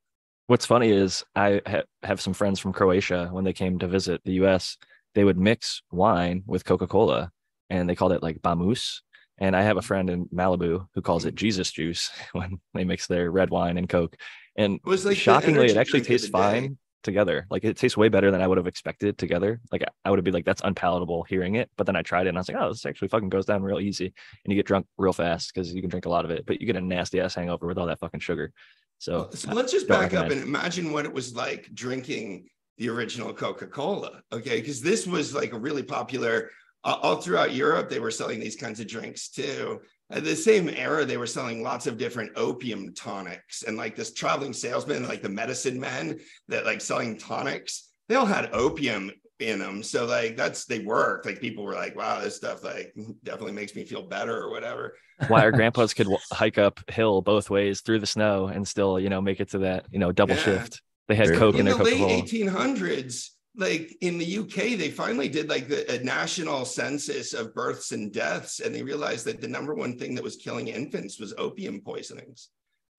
What's 0.48 0.66
funny 0.66 0.92
is 0.92 1.24
I 1.36 1.62
ha- 1.66 1.84
have 2.04 2.22
some 2.22 2.34
friends 2.34 2.60
from 2.60 2.74
Croatia 2.74 3.30
when 3.32 3.44
they 3.44 3.54
came 3.54 3.80
to 3.80 3.88
visit 3.88 4.22
the 4.24 4.34
US, 4.34 4.78
they 5.16 5.24
would 5.24 5.40
mix 5.40 5.82
wine 5.92 6.44
with 6.46 6.66
Coca 6.66 6.86
Cola 6.86 7.32
and 7.70 7.90
they 7.90 7.96
called 7.96 8.12
it 8.12 8.22
like 8.22 8.42
Bambus. 8.42 9.02
And 9.40 9.56
I 9.56 9.64
have 9.64 9.78
a 9.78 9.82
friend 9.82 10.10
in 10.10 10.28
Malibu 10.28 10.88
who 10.94 11.02
calls 11.02 11.26
it 11.26 11.36
Jesus 11.36 11.72
juice 11.72 12.12
when 12.34 12.60
they 12.74 12.84
mix 12.84 13.08
their 13.08 13.32
red 13.32 13.50
wine 13.50 13.78
and 13.78 13.90
Coke. 13.90 14.16
And 14.56 14.76
It 14.76 14.86
was 14.86 15.04
like 15.04 15.18
shockingly, 15.18 15.68
it 15.68 15.78
actually 15.78 16.02
tastes 16.02 16.30
fine 16.30 16.78
together. 17.06 17.48
Like 17.50 17.64
it 17.64 17.78
tastes 17.78 17.96
way 17.96 18.10
better 18.10 18.32
than 18.32 18.42
I 18.42 18.48
would 18.48 18.58
have 18.58 18.68
expected 18.68 19.18
together. 19.18 19.62
Like 19.72 19.84
I 20.04 20.10
would 20.10 20.20
have 20.20 20.26
been 20.26 20.34
like, 20.34 20.44
that's 20.44 20.62
unpalatable 20.64 21.24
hearing 21.24 21.56
it. 21.56 21.70
But 21.78 21.86
then 21.86 21.96
I 21.96 22.02
tried 22.02 22.26
it 22.26 22.30
and 22.30 22.38
I 22.38 22.42
was 22.42 22.50
like, 22.50 22.58
oh, 22.60 22.68
this 22.68 22.86
actually 22.86 23.08
fucking 23.08 23.30
goes 23.30 23.46
down 23.46 23.64
real 23.64 23.80
easy. 23.80 24.06
And 24.06 24.52
you 24.52 24.56
get 24.56 24.66
drunk 24.66 24.88
real 24.98 25.14
fast 25.14 25.54
because 25.54 25.74
you 25.74 25.80
can 25.82 25.90
drink 25.90 26.06
a 26.06 26.10
lot 26.10 26.26
of 26.26 26.32
it, 26.32 26.46
but 26.46 26.60
you 26.60 26.68
get 26.68 26.76
a 26.76 26.82
nasty 26.82 27.22
ass 27.22 27.36
hangover 27.36 27.68
with 27.68 27.78
all 27.78 27.88
that 27.88 28.00
fucking 28.00 28.20
sugar. 28.20 28.52
So, 28.98 29.30
So 29.34 29.54
let's 29.54 29.72
just 29.72 29.88
back 29.88 30.14
up 30.14 30.32
and 30.32 30.42
imagine 30.42 30.92
what 30.92 31.06
it 31.06 31.14
was 31.14 31.34
like 31.36 31.70
drinking 31.74 32.50
the 32.78 32.90
original 32.90 33.32
Coca 33.34 33.68
Cola. 33.68 34.22
Okay. 34.34 34.60
Because 34.60 34.82
this 34.82 35.08
was 35.08 35.34
like 35.34 35.54
a 35.54 35.60
really 35.60 35.84
popular, 35.84 36.50
uh, 36.84 36.98
all 37.02 37.16
throughout 37.16 37.54
Europe, 37.54 37.90
they 37.90 38.00
were 38.00 38.12
selling 38.12 38.40
these 38.40 38.56
kinds 38.56 38.80
of 38.80 38.88
drinks 38.88 39.30
too. 39.30 39.80
At 40.12 40.24
the 40.24 40.36
same 40.36 40.70
era, 40.70 41.04
they 41.06 41.18
were 41.18 41.26
selling 41.26 41.64
lots 41.64 41.88
of 41.88 41.98
different 41.98 42.32
opium 42.36 42.94
tonics 42.94 43.64
and 43.64 43.76
like 43.76 43.96
this 43.96 44.14
traveling 44.14 44.54
salesman, 44.54 45.08
like 45.08 45.22
the 45.24 45.30
medicine 45.30 45.80
men 45.80 46.20
that 46.48 46.66
like 46.66 46.80
selling 46.82 47.18
tonics, 47.18 47.90
they 48.08 48.16
all 48.16 48.26
had 48.26 48.50
opium 48.54 49.12
in 49.40 49.60
them. 49.60 49.82
So 49.82 50.06
like 50.06 50.38
that's, 50.38 50.66
they 50.66 50.80
worked. 50.80 51.26
Like 51.26 51.42
people 51.42 51.64
were 51.64 51.74
like, 51.74 51.96
wow, 51.96 52.22
this 52.22 52.36
stuff 52.36 52.64
like 52.64 52.94
definitely 53.24 53.54
makes 53.54 53.76
me 53.76 53.84
feel 53.84 54.04
better 54.04 54.38
or 54.38 54.52
whatever. 54.52 54.96
why 55.28 55.42
our 55.42 55.52
grandpas 55.52 55.94
could 55.94 56.08
hike 56.32 56.58
up 56.58 56.80
hill 56.90 57.22
both 57.22 57.50
ways 57.50 57.82
through 57.82 58.00
the 58.00 58.06
snow 58.06 58.48
and 58.48 58.68
still, 58.68 59.00
you 59.00 59.10
know, 59.10 59.22
make 59.22 59.40
it 59.40 59.50
to 59.50 59.60
that, 59.60 59.86
you 59.92 60.00
know, 60.00 60.12
double 60.12 60.36
Yeah. 60.36 60.44
shift. 60.44 60.82
They 61.08 61.16
had 61.16 61.28
Very 61.28 61.38
Coke 61.40 61.56
in 61.56 61.60
in 61.60 61.66
their 61.66 61.74
the 61.76 61.84
late 61.84 61.96
Coca 61.96 62.08
Cola. 62.08 62.28
1800s 62.28 63.35
like 63.58 63.96
in 64.02 64.18
the 64.18 64.38
uk 64.40 64.54
they 64.54 64.90
finally 64.90 65.30
did 65.30 65.50
like 65.50 65.68
the, 65.68 65.90
a 65.94 66.04
national 66.04 66.66
census 66.66 67.34
of 67.34 67.54
births 67.54 67.92
and 67.92 68.12
deaths 68.12 68.60
and 68.60 68.74
they 68.74 68.84
realized 68.84 69.26
that 69.26 69.42
the 69.42 69.48
number 69.48 69.74
one 69.74 69.98
thing 69.98 70.14
that 70.16 70.24
was 70.24 70.36
killing 70.36 70.68
infants 70.68 71.20
was 71.20 71.34
opium 71.38 71.82
poisonings. 71.82 72.50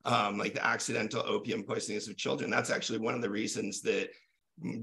Um, 0.04 0.38
like 0.38 0.54
the 0.54 0.64
accidental 0.64 1.20
opium 1.26 1.64
poisonings 1.64 2.06
of 2.06 2.16
children. 2.16 2.48
That's 2.48 2.70
actually 2.70 3.00
one 3.00 3.14
of 3.14 3.22
the 3.22 3.28
reasons 3.28 3.80
that 3.82 4.10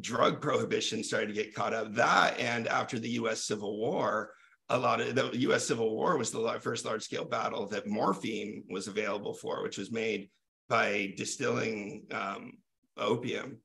drug 0.02 0.42
prohibition 0.42 1.02
started 1.02 1.28
to 1.28 1.34
get 1.34 1.56
caught 1.56 1.74
up. 1.74 1.94
That 1.94 2.38
and 2.40 2.68
after 2.68 3.00
the 3.00 3.10
us 3.12 3.46
civil 3.46 3.78
war 3.78 4.34
a 4.70 4.78
lot 4.78 5.00
of 5.00 5.16
the 5.16 5.54
us 5.54 5.68
civil 5.68 5.96
war 5.96 6.18
was 6.18 6.32
the 6.32 6.60
first 6.62 6.84
large 6.84 7.04
scale 7.04 7.26
battle 7.26 7.68
that 7.68 7.88
morphine 7.88 8.64
was 8.70 8.88
available 8.88 9.34
for 9.34 9.64
which 9.64 9.78
was 9.78 9.92
made 9.92 10.30
by 10.70 11.14
distilling 11.18 12.04
um, 12.12 12.54
opium. 12.98 13.58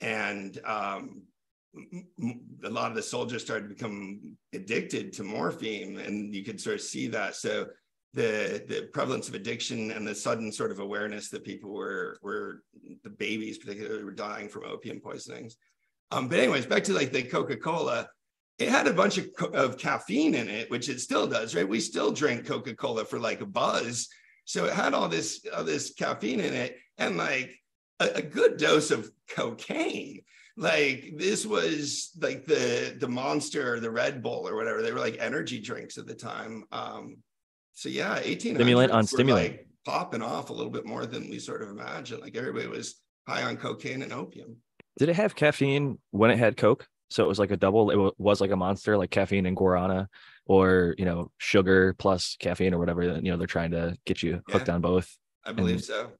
And 0.00 0.58
um, 0.64 1.22
a 2.64 2.70
lot 2.70 2.90
of 2.90 2.96
the 2.96 3.02
soldiers 3.02 3.42
started 3.42 3.68
to 3.68 3.74
become 3.74 4.36
addicted 4.52 5.12
to 5.12 5.22
morphine 5.22 5.98
and 5.98 6.34
you 6.34 6.44
could 6.44 6.60
sort 6.60 6.76
of 6.76 6.80
see 6.80 7.08
that. 7.08 7.36
So 7.36 7.66
the 8.12 8.64
the 8.68 8.88
prevalence 8.92 9.28
of 9.28 9.34
addiction 9.34 9.90
and 9.90 10.06
the 10.06 10.14
sudden 10.14 10.52
sort 10.52 10.70
of 10.70 10.78
awareness 10.78 11.30
that 11.30 11.44
people 11.44 11.72
were 11.72 12.18
were 12.22 12.62
the 13.02 13.10
babies 13.10 13.58
particularly 13.58 14.04
were 14.04 14.12
dying 14.12 14.48
from 14.48 14.64
opium 14.64 15.00
poisonings. 15.00 15.56
Um, 16.10 16.28
but 16.28 16.38
anyways 16.38 16.66
back 16.66 16.84
to 16.84 16.92
like 16.92 17.12
the 17.12 17.22
coca-cola 17.22 18.08
it 18.58 18.68
had 18.68 18.86
a 18.86 18.92
bunch 18.92 19.18
of, 19.18 19.26
of 19.52 19.76
caffeine 19.78 20.36
in 20.36 20.48
it 20.48 20.70
which 20.70 20.88
it 20.88 21.00
still 21.00 21.26
does 21.26 21.54
right? 21.54 21.68
We 21.68 21.80
still 21.80 22.12
drink 22.12 22.46
coca-cola 22.46 23.04
for 23.04 23.18
like 23.18 23.40
a 23.40 23.46
buzz. 23.46 24.08
So 24.44 24.66
it 24.66 24.74
had 24.74 24.94
all 24.94 25.08
this 25.08 25.44
all 25.54 25.64
this 25.64 25.92
caffeine 25.92 26.40
in 26.40 26.54
it 26.54 26.78
and 26.98 27.16
like 27.16 27.50
a, 27.98 28.10
a 28.16 28.22
good 28.22 28.58
dose 28.58 28.92
of 28.92 29.10
cocaine 29.28 30.20
like 30.56 31.12
this 31.16 31.44
was 31.44 32.10
like 32.20 32.44
the 32.46 32.96
the 33.00 33.08
monster 33.08 33.74
or 33.74 33.80
the 33.80 33.90
red 33.90 34.22
bull 34.22 34.46
or 34.48 34.54
whatever 34.54 34.82
they 34.82 34.92
were 34.92 35.00
like 35.00 35.16
energy 35.18 35.60
drinks 35.60 35.98
at 35.98 36.06
the 36.06 36.14
time 36.14 36.64
um 36.70 37.16
so 37.72 37.88
yeah 37.88 38.20
18 38.22 38.54
Stimulant 38.54 38.92
on 38.92 39.04
stimulant. 39.06 39.48
like 39.52 39.66
popping 39.84 40.22
off 40.22 40.50
a 40.50 40.52
little 40.52 40.70
bit 40.70 40.86
more 40.86 41.06
than 41.06 41.28
we 41.28 41.38
sort 41.38 41.62
of 41.62 41.70
imagined 41.70 42.20
like 42.22 42.36
everybody 42.36 42.68
was 42.68 42.94
high 43.26 43.42
on 43.42 43.56
cocaine 43.56 44.02
and 44.02 44.12
opium 44.12 44.56
Did 44.98 45.08
it 45.08 45.16
have 45.16 45.34
caffeine 45.34 45.98
when 46.12 46.30
it 46.30 46.38
had 46.38 46.56
Coke? 46.56 46.86
So 47.10 47.22
it 47.24 47.28
was 47.28 47.38
like 47.38 47.50
a 47.50 47.56
double, 47.56 47.90
it 47.90 48.14
was 48.18 48.40
like 48.40 48.50
a 48.50 48.56
monster, 48.56 48.96
like 48.96 49.10
caffeine 49.10 49.46
and 49.46 49.56
guarana, 49.56 50.08
or, 50.46 50.94
you 50.98 51.04
know, 51.04 51.30
sugar 51.38 51.94
plus 51.98 52.36
caffeine 52.40 52.74
or 52.74 52.78
whatever, 52.78 53.02
you 53.02 53.30
know, 53.30 53.36
they're 53.36 53.46
trying 53.46 53.70
to 53.72 53.96
get 54.04 54.22
you 54.22 54.40
hooked 54.48 54.68
on 54.68 54.80
both. 54.80 55.14
i 55.44 55.52
believe 55.52 55.76
And- 55.76 55.84
so 55.84 56.10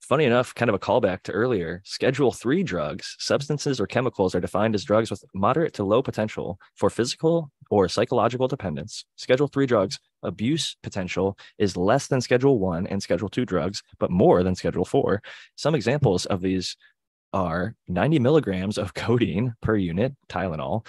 funny 0.00 0.24
enough, 0.24 0.54
kind 0.54 0.68
of 0.68 0.74
a 0.74 0.78
callback 0.78 1.22
to 1.24 1.32
earlier, 1.32 1.82
Schedule 1.84 2.32
3 2.32 2.62
drugs, 2.62 3.16
substances 3.18 3.80
or 3.80 3.86
chemicals 3.86 4.34
are 4.34 4.40
defined 4.40 4.74
as 4.74 4.84
drugs 4.84 5.10
with 5.10 5.24
moderate 5.34 5.74
to 5.74 5.84
low 5.84 6.02
potential 6.02 6.58
for 6.76 6.90
physical 6.90 7.50
or 7.70 7.88
psychological 7.88 8.48
dependence. 8.48 9.04
Schedule 9.16 9.48
3 9.48 9.66
drugs 9.66 9.98
abuse 10.22 10.76
potential 10.82 11.36
is 11.58 11.76
less 11.76 12.06
than 12.06 12.20
Schedule 12.20 12.58
1 12.58 12.86
and 12.86 13.02
Schedule 13.02 13.28
2 13.28 13.44
drugs, 13.44 13.82
but 13.98 14.10
more 14.10 14.42
than 14.42 14.54
Schedule 14.54 14.84
4. 14.84 15.22
Some 15.56 15.74
examples 15.74 16.26
of 16.26 16.40
these 16.40 16.76
are 17.32 17.74
90 17.88 18.18
milligrams 18.18 18.78
of 18.78 18.94
codeine 18.94 19.54
per 19.62 19.76
unit, 19.76 20.14
Tylenol, 20.28 20.84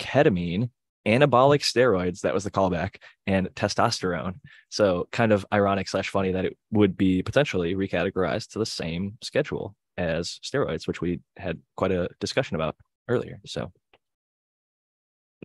ketamine, 0.00 0.70
anabolic 1.06 1.60
steroids, 1.60 2.20
that 2.20 2.34
was 2.34 2.44
the 2.44 2.50
callback, 2.50 2.96
and 3.26 3.48
testosterone. 3.54 4.34
So 4.70 5.08
kind 5.12 5.32
of 5.32 5.44
ironic 5.52 5.88
slash 5.88 6.08
funny 6.08 6.32
that 6.32 6.44
it 6.44 6.56
would 6.70 6.96
be 6.96 7.22
potentially 7.22 7.74
recategorized 7.74 8.52
to 8.52 8.58
the 8.58 8.66
same 8.66 9.18
schedule 9.22 9.74
as 9.96 10.40
steroids, 10.42 10.86
which 10.86 11.00
we 11.00 11.20
had 11.36 11.60
quite 11.76 11.92
a 11.92 12.08
discussion 12.20 12.56
about 12.56 12.76
earlier. 13.08 13.40
So 13.46 13.72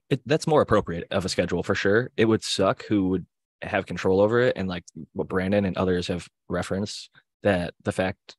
it, 0.09 0.21
that's 0.25 0.47
more 0.47 0.61
appropriate 0.61 1.07
of 1.11 1.25
a 1.25 1.29
schedule 1.29 1.63
for 1.63 1.75
sure. 1.75 2.09
It 2.17 2.25
would 2.25 2.43
suck 2.43 2.85
who 2.85 3.09
would 3.09 3.25
have 3.61 3.85
control 3.85 4.21
over 4.21 4.39
it, 4.39 4.53
and 4.55 4.67
like 4.67 4.85
what 5.13 5.27
Brandon 5.27 5.65
and 5.65 5.77
others 5.77 6.07
have 6.07 6.27
referenced 6.47 7.09
that 7.43 7.73
the 7.83 7.91
fact 7.91 8.35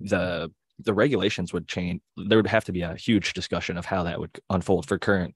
the 0.00 0.50
the 0.78 0.94
regulations 0.94 1.52
would 1.52 1.66
change. 1.66 2.02
There 2.16 2.38
would 2.38 2.46
have 2.46 2.64
to 2.64 2.72
be 2.72 2.82
a 2.82 2.94
huge 2.94 3.32
discussion 3.32 3.78
of 3.78 3.86
how 3.86 4.02
that 4.02 4.20
would 4.20 4.38
unfold 4.50 4.86
for 4.86 4.98
current 4.98 5.34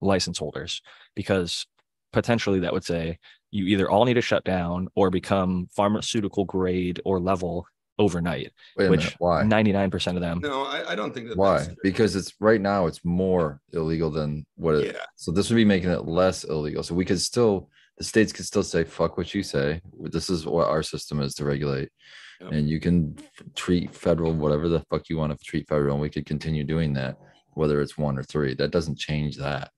license 0.00 0.38
holders 0.38 0.82
because 1.14 1.66
potentially 2.12 2.60
that 2.60 2.72
would 2.72 2.84
say 2.84 3.18
you 3.50 3.66
either 3.66 3.90
all 3.90 4.04
need 4.04 4.14
to 4.14 4.20
shut 4.20 4.44
down 4.44 4.88
or 4.94 5.10
become 5.10 5.68
pharmaceutical 5.74 6.44
grade 6.44 7.00
or 7.04 7.18
level 7.18 7.66
overnight 7.98 8.52
Wait 8.76 8.86
a 8.86 8.90
which 8.90 9.00
minute. 9.00 9.16
Why? 9.18 9.42
99% 9.42 10.16
of 10.16 10.20
them 10.20 10.40
no 10.40 10.64
i, 10.64 10.92
I 10.92 10.94
don't 10.94 11.14
think 11.14 11.28
that 11.28 11.36
Why? 11.38 11.58
that's. 11.58 11.74
Because 11.82 12.14
it's 12.14 12.34
right 12.40 12.60
now 12.60 12.86
it's 12.86 13.02
more 13.04 13.60
illegal 13.72 14.10
than 14.10 14.44
what 14.56 14.74
it 14.76 14.94
yeah 14.94 15.04
so 15.16 15.32
this 15.32 15.48
would 15.48 15.56
be 15.56 15.64
making 15.64 15.90
it 15.90 16.06
less 16.06 16.44
illegal. 16.44 16.82
So 16.82 16.94
we 16.94 17.06
could 17.06 17.20
still 17.20 17.70
the 17.98 18.04
states 18.04 18.32
could 18.32 18.44
still 18.44 18.62
say 18.62 18.84
fuck 18.84 19.16
what 19.16 19.34
you 19.34 19.42
say. 19.42 19.80
This 20.00 20.28
is 20.28 20.46
what 20.46 20.68
our 20.68 20.82
system 20.82 21.20
is 21.20 21.34
to 21.36 21.44
regulate. 21.44 21.88
Yep. 22.40 22.52
And 22.52 22.68
you 22.68 22.78
can 22.78 23.16
f- 23.18 23.54
treat 23.54 23.94
federal 23.94 24.32
whatever 24.34 24.68
the 24.68 24.80
fuck 24.90 25.08
you 25.08 25.16
want 25.16 25.36
to 25.36 25.44
treat 25.44 25.66
federal, 25.68 25.94
and 25.94 26.02
we 26.02 26.10
could 26.10 26.26
continue 26.26 26.64
doing 26.64 26.92
that, 26.94 27.16
whether 27.54 27.80
it's 27.80 27.96
one 27.96 28.18
or 28.18 28.22
three. 28.22 28.54
That 28.54 28.70
doesn't 28.70 28.98
change 28.98 29.38
that. 29.38 29.70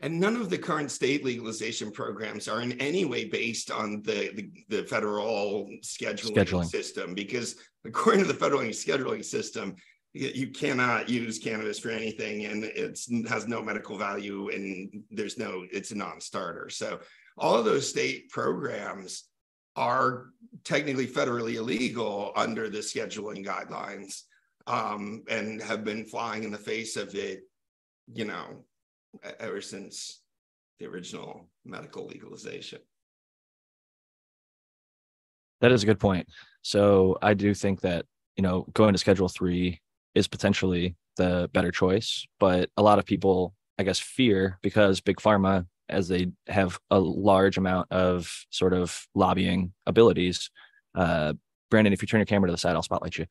And 0.00 0.20
none 0.20 0.36
of 0.36 0.48
the 0.48 0.58
current 0.58 0.90
state 0.90 1.24
legalization 1.24 1.90
programs 1.90 2.46
are 2.46 2.60
in 2.60 2.72
any 2.80 3.04
way 3.04 3.24
based 3.24 3.70
on 3.70 4.02
the, 4.02 4.30
the, 4.34 4.50
the 4.68 4.82
federal 4.84 5.68
scheduling, 5.82 6.34
Scheduling. 6.34 6.66
system 6.66 7.14
because 7.14 7.56
according 7.84 8.22
to 8.22 8.28
the 8.28 8.38
federal 8.38 8.62
scheduling 8.62 9.24
system, 9.24 9.74
you, 10.14 10.48
cannot 10.48 11.08
use 11.08 11.38
cannabis 11.38 11.78
for 11.78 11.90
anything 11.90 12.46
and 12.46 12.64
it's 12.64 13.08
has 13.28 13.46
no 13.46 13.62
medical 13.62 13.96
value 13.96 14.48
and 14.48 15.04
there's 15.10 15.38
no 15.38 15.64
it's 15.70 15.90
a 15.90 15.94
non-starter. 15.94 16.70
So 16.70 17.00
all 17.36 17.56
of 17.56 17.64
those 17.64 17.88
state 17.88 18.30
programs 18.30 19.24
are 19.76 20.30
technically 20.64 21.06
federally 21.06 21.54
illegal 21.54 22.32
under 22.34 22.68
the 22.68 22.78
scheduling 22.78 23.46
guidelines 23.46 24.22
um, 24.66 25.22
and 25.28 25.62
have 25.62 25.84
been 25.84 26.04
flying 26.04 26.42
in 26.42 26.50
the 26.50 26.58
face 26.58 26.96
of 26.96 27.14
it, 27.14 27.42
you 28.12 28.24
know, 28.24 28.64
ever 29.40 29.60
since 29.60 30.22
the 30.78 30.86
original 30.86 31.48
medical 31.64 32.06
legalization. 32.06 32.80
That 35.60 35.72
is 35.72 35.82
a 35.82 35.86
good 35.86 35.98
point. 35.98 36.28
So 36.62 37.18
I 37.20 37.34
do 37.34 37.52
think 37.54 37.80
that, 37.80 38.06
you 38.36 38.42
know, 38.42 38.66
going 38.74 38.92
to 38.92 38.98
schedule 38.98 39.28
three 39.28 39.80
is 40.14 40.28
potentially 40.28 40.96
the 41.16 41.50
better 41.52 41.72
choice. 41.72 42.26
But 42.38 42.70
a 42.76 42.82
lot 42.82 42.98
of 42.98 43.04
people, 43.04 43.54
I 43.78 43.82
guess, 43.82 43.98
fear 43.98 44.58
because 44.62 45.00
big 45.00 45.16
pharma, 45.16 45.66
as 45.88 46.06
they 46.06 46.28
have 46.46 46.78
a 46.90 46.98
large 46.98 47.56
amount 47.56 47.90
of 47.90 48.30
sort 48.50 48.74
of 48.74 49.06
lobbying 49.14 49.72
abilities. 49.86 50.50
Uh, 50.94 51.32
Brandon, 51.70 51.92
if 51.92 52.02
you 52.02 52.06
turn 52.06 52.20
your 52.20 52.26
camera 52.26 52.48
to 52.48 52.52
the 52.52 52.58
side, 52.58 52.76
I'll 52.76 52.82
spotlight 52.82 53.16
you. 53.16 53.26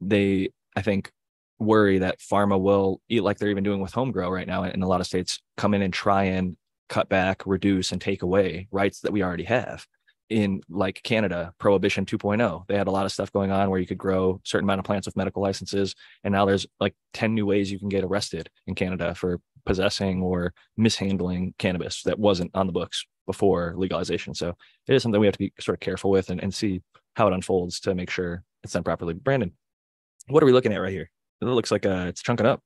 They, 0.00 0.50
I 0.76 0.82
think, 0.82 1.10
worry 1.58 1.98
that 1.98 2.18
pharma 2.18 2.60
will 2.60 3.00
eat 3.08 3.22
like 3.22 3.38
they're 3.38 3.50
even 3.50 3.64
doing 3.64 3.80
with 3.80 3.92
home 3.92 4.10
grow 4.10 4.30
right 4.30 4.46
now 4.46 4.64
in 4.64 4.82
a 4.82 4.88
lot 4.88 5.00
of 5.00 5.06
states, 5.06 5.40
come 5.56 5.74
in 5.74 5.82
and 5.82 5.94
try 5.94 6.24
and 6.24 6.56
cut 6.88 7.08
back, 7.08 7.42
reduce, 7.46 7.92
and 7.92 8.00
take 8.00 8.22
away 8.22 8.68
rights 8.70 9.00
that 9.00 9.12
we 9.12 9.22
already 9.22 9.44
have 9.44 9.86
in 10.30 10.62
like 10.68 11.00
Canada, 11.02 11.52
Prohibition 11.58 12.06
2.0. 12.06 12.66
They 12.66 12.76
had 12.76 12.86
a 12.86 12.90
lot 12.90 13.04
of 13.04 13.12
stuff 13.12 13.32
going 13.32 13.50
on 13.50 13.70
where 13.70 13.80
you 13.80 13.86
could 13.86 13.98
grow 13.98 14.40
certain 14.44 14.66
amount 14.66 14.78
of 14.80 14.84
plants 14.84 15.06
with 15.06 15.16
medical 15.16 15.42
licenses. 15.42 15.94
And 16.22 16.32
now 16.32 16.44
there's 16.44 16.66
like 16.80 16.94
10 17.12 17.34
new 17.34 17.46
ways 17.46 17.70
you 17.70 17.78
can 17.78 17.88
get 17.88 18.04
arrested 18.04 18.48
in 18.66 18.74
Canada 18.74 19.14
for 19.14 19.40
possessing 19.66 20.22
or 20.22 20.52
mishandling 20.76 21.54
cannabis 21.58 22.02
that 22.02 22.18
wasn't 22.18 22.50
on 22.54 22.66
the 22.66 22.72
books 22.72 23.04
before 23.26 23.74
legalization. 23.76 24.34
So 24.34 24.54
it 24.86 24.94
is 24.94 25.02
something 25.02 25.20
we 25.20 25.26
have 25.26 25.34
to 25.34 25.38
be 25.38 25.52
sort 25.60 25.76
of 25.76 25.80
careful 25.80 26.10
with 26.10 26.30
and, 26.30 26.42
and 26.42 26.52
see 26.52 26.82
how 27.16 27.28
it 27.28 27.34
unfolds 27.34 27.80
to 27.80 27.94
make 27.94 28.10
sure 28.10 28.42
it's 28.62 28.72
done 28.72 28.82
properly. 28.82 29.14
Brandon, 29.14 29.52
what 30.28 30.42
are 30.42 30.46
we 30.46 30.52
looking 30.52 30.72
at 30.72 30.80
right 30.80 30.92
here? 30.92 31.10
It 31.48 31.50
looks 31.50 31.70
like 31.70 31.84
uh, 31.84 32.06
it's 32.08 32.22
chunking 32.22 32.46
up. 32.46 32.60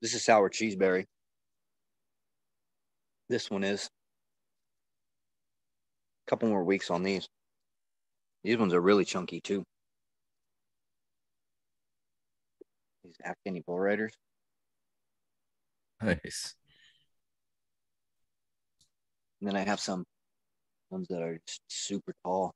This 0.00 0.14
is 0.14 0.24
sour 0.24 0.48
cheeseberry. 0.48 1.04
This 3.28 3.50
one 3.50 3.62
is. 3.62 3.90
A 6.26 6.30
couple 6.30 6.48
more 6.48 6.64
weeks 6.64 6.90
on 6.90 7.02
these. 7.02 7.28
These 8.42 8.56
ones 8.56 8.72
are 8.72 8.80
really 8.80 9.04
chunky 9.04 9.42
too. 9.42 9.62
These 13.04 13.18
Afghani 13.26 13.62
bull 13.64 13.78
riders. 13.78 14.14
Nice. 16.02 16.54
And 19.40 19.48
then 19.48 19.56
I 19.56 19.60
have 19.60 19.80
some 19.80 20.04
ones 20.88 21.06
that 21.08 21.20
are 21.20 21.38
just 21.46 21.60
super 21.68 22.14
tall. 22.24 22.54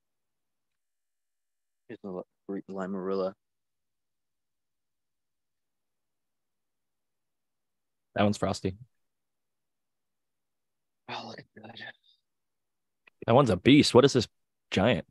Here's 1.88 2.00
the 2.02 2.22
li- 2.48 2.62
Limarilla. 2.70 3.34
That 8.14 8.22
one's 8.22 8.38
frosty. 8.38 8.76
Oh, 11.08 11.24
look 11.28 11.38
at 11.38 11.44
that. 11.56 11.78
That 13.26 13.34
one's 13.34 13.50
a 13.50 13.56
beast. 13.56 13.94
What 13.94 14.04
is 14.04 14.12
this 14.12 14.28
giant? 14.70 15.06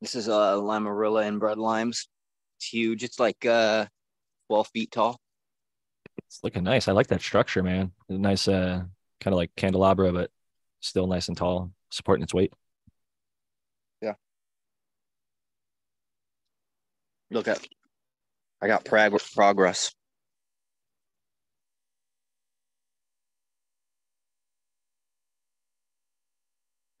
This 0.00 0.14
is 0.14 0.28
uh 0.28 0.56
Limarilla 0.56 1.26
and 1.26 1.38
bread 1.38 1.58
limes. 1.58 2.08
It's 2.58 2.68
huge. 2.68 3.04
It's 3.04 3.20
like 3.20 3.44
uh 3.46 3.86
12 4.48 4.68
feet 4.68 4.90
tall. 4.90 5.20
It's 6.26 6.40
looking 6.42 6.64
nice. 6.64 6.88
I 6.88 6.92
like 6.92 7.08
that 7.08 7.20
structure, 7.22 7.62
man. 7.62 7.92
A 8.08 8.14
nice, 8.14 8.48
uh, 8.48 8.82
kind 9.20 9.34
of 9.34 9.36
like 9.36 9.50
candelabra, 9.56 10.12
but 10.12 10.30
still 10.80 11.06
nice 11.06 11.28
and 11.28 11.36
tall, 11.36 11.72
supporting 11.90 12.22
its 12.22 12.34
weight. 12.34 12.52
Yeah. 14.00 14.14
Look 17.30 17.48
at 17.48 17.66
I 18.60 18.66
got 18.66 18.84
prog- 18.84 19.20
progress. 19.34 19.92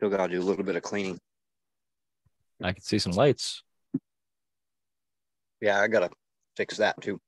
Still 0.02 0.10
gotta 0.10 0.32
do 0.32 0.40
a 0.40 0.42
little 0.42 0.64
bit 0.64 0.74
of 0.74 0.82
cleaning. 0.82 1.20
I 2.60 2.72
can 2.72 2.82
see 2.82 2.98
some 2.98 3.12
lights. 3.12 3.62
Yeah, 5.60 5.80
I 5.80 5.86
gotta 5.86 6.10
fix 6.56 6.78
that 6.78 7.00
too. 7.00 7.20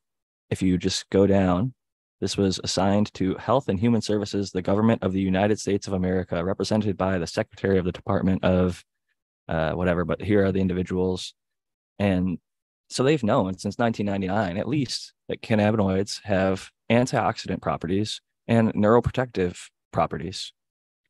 if 0.50 0.62
you 0.62 0.78
just 0.78 1.10
go 1.10 1.28
down, 1.28 1.74
this 2.20 2.38
was 2.38 2.60
assigned 2.64 3.14
to 3.16 3.36
Health 3.36 3.70
and 3.70 3.80
Human 3.80 4.02
Services, 4.02 4.52
the 4.52 4.62
government 4.62 5.04
of 5.04 5.14
the 5.14 5.22
United 5.22 5.60
States 5.60 5.88
of 5.88 5.94
America, 5.94 6.44
represented 6.44 6.98
by 6.98 7.18
the 7.18 7.28
Secretary 7.28 7.78
of 7.78 7.86
the 7.86 7.92
Department 7.92 8.44
of 8.44 8.84
uh, 9.48 9.72
whatever. 9.74 10.04
But 10.04 10.22
here 10.22 10.44
are 10.44 10.52
the 10.52 10.62
individuals. 10.62 11.34
And 12.00 12.40
so 12.90 13.04
they've 13.04 13.24
known 13.24 13.58
since 13.58 13.78
1999, 13.78 14.58
at 14.58 14.68
least, 14.68 15.14
that 15.28 15.42
cannabinoids 15.42 16.24
have 16.24 16.72
antioxidant 16.90 17.62
properties 17.62 18.22
and 18.48 18.74
neuroprotective 18.74 19.70
properties, 19.92 20.54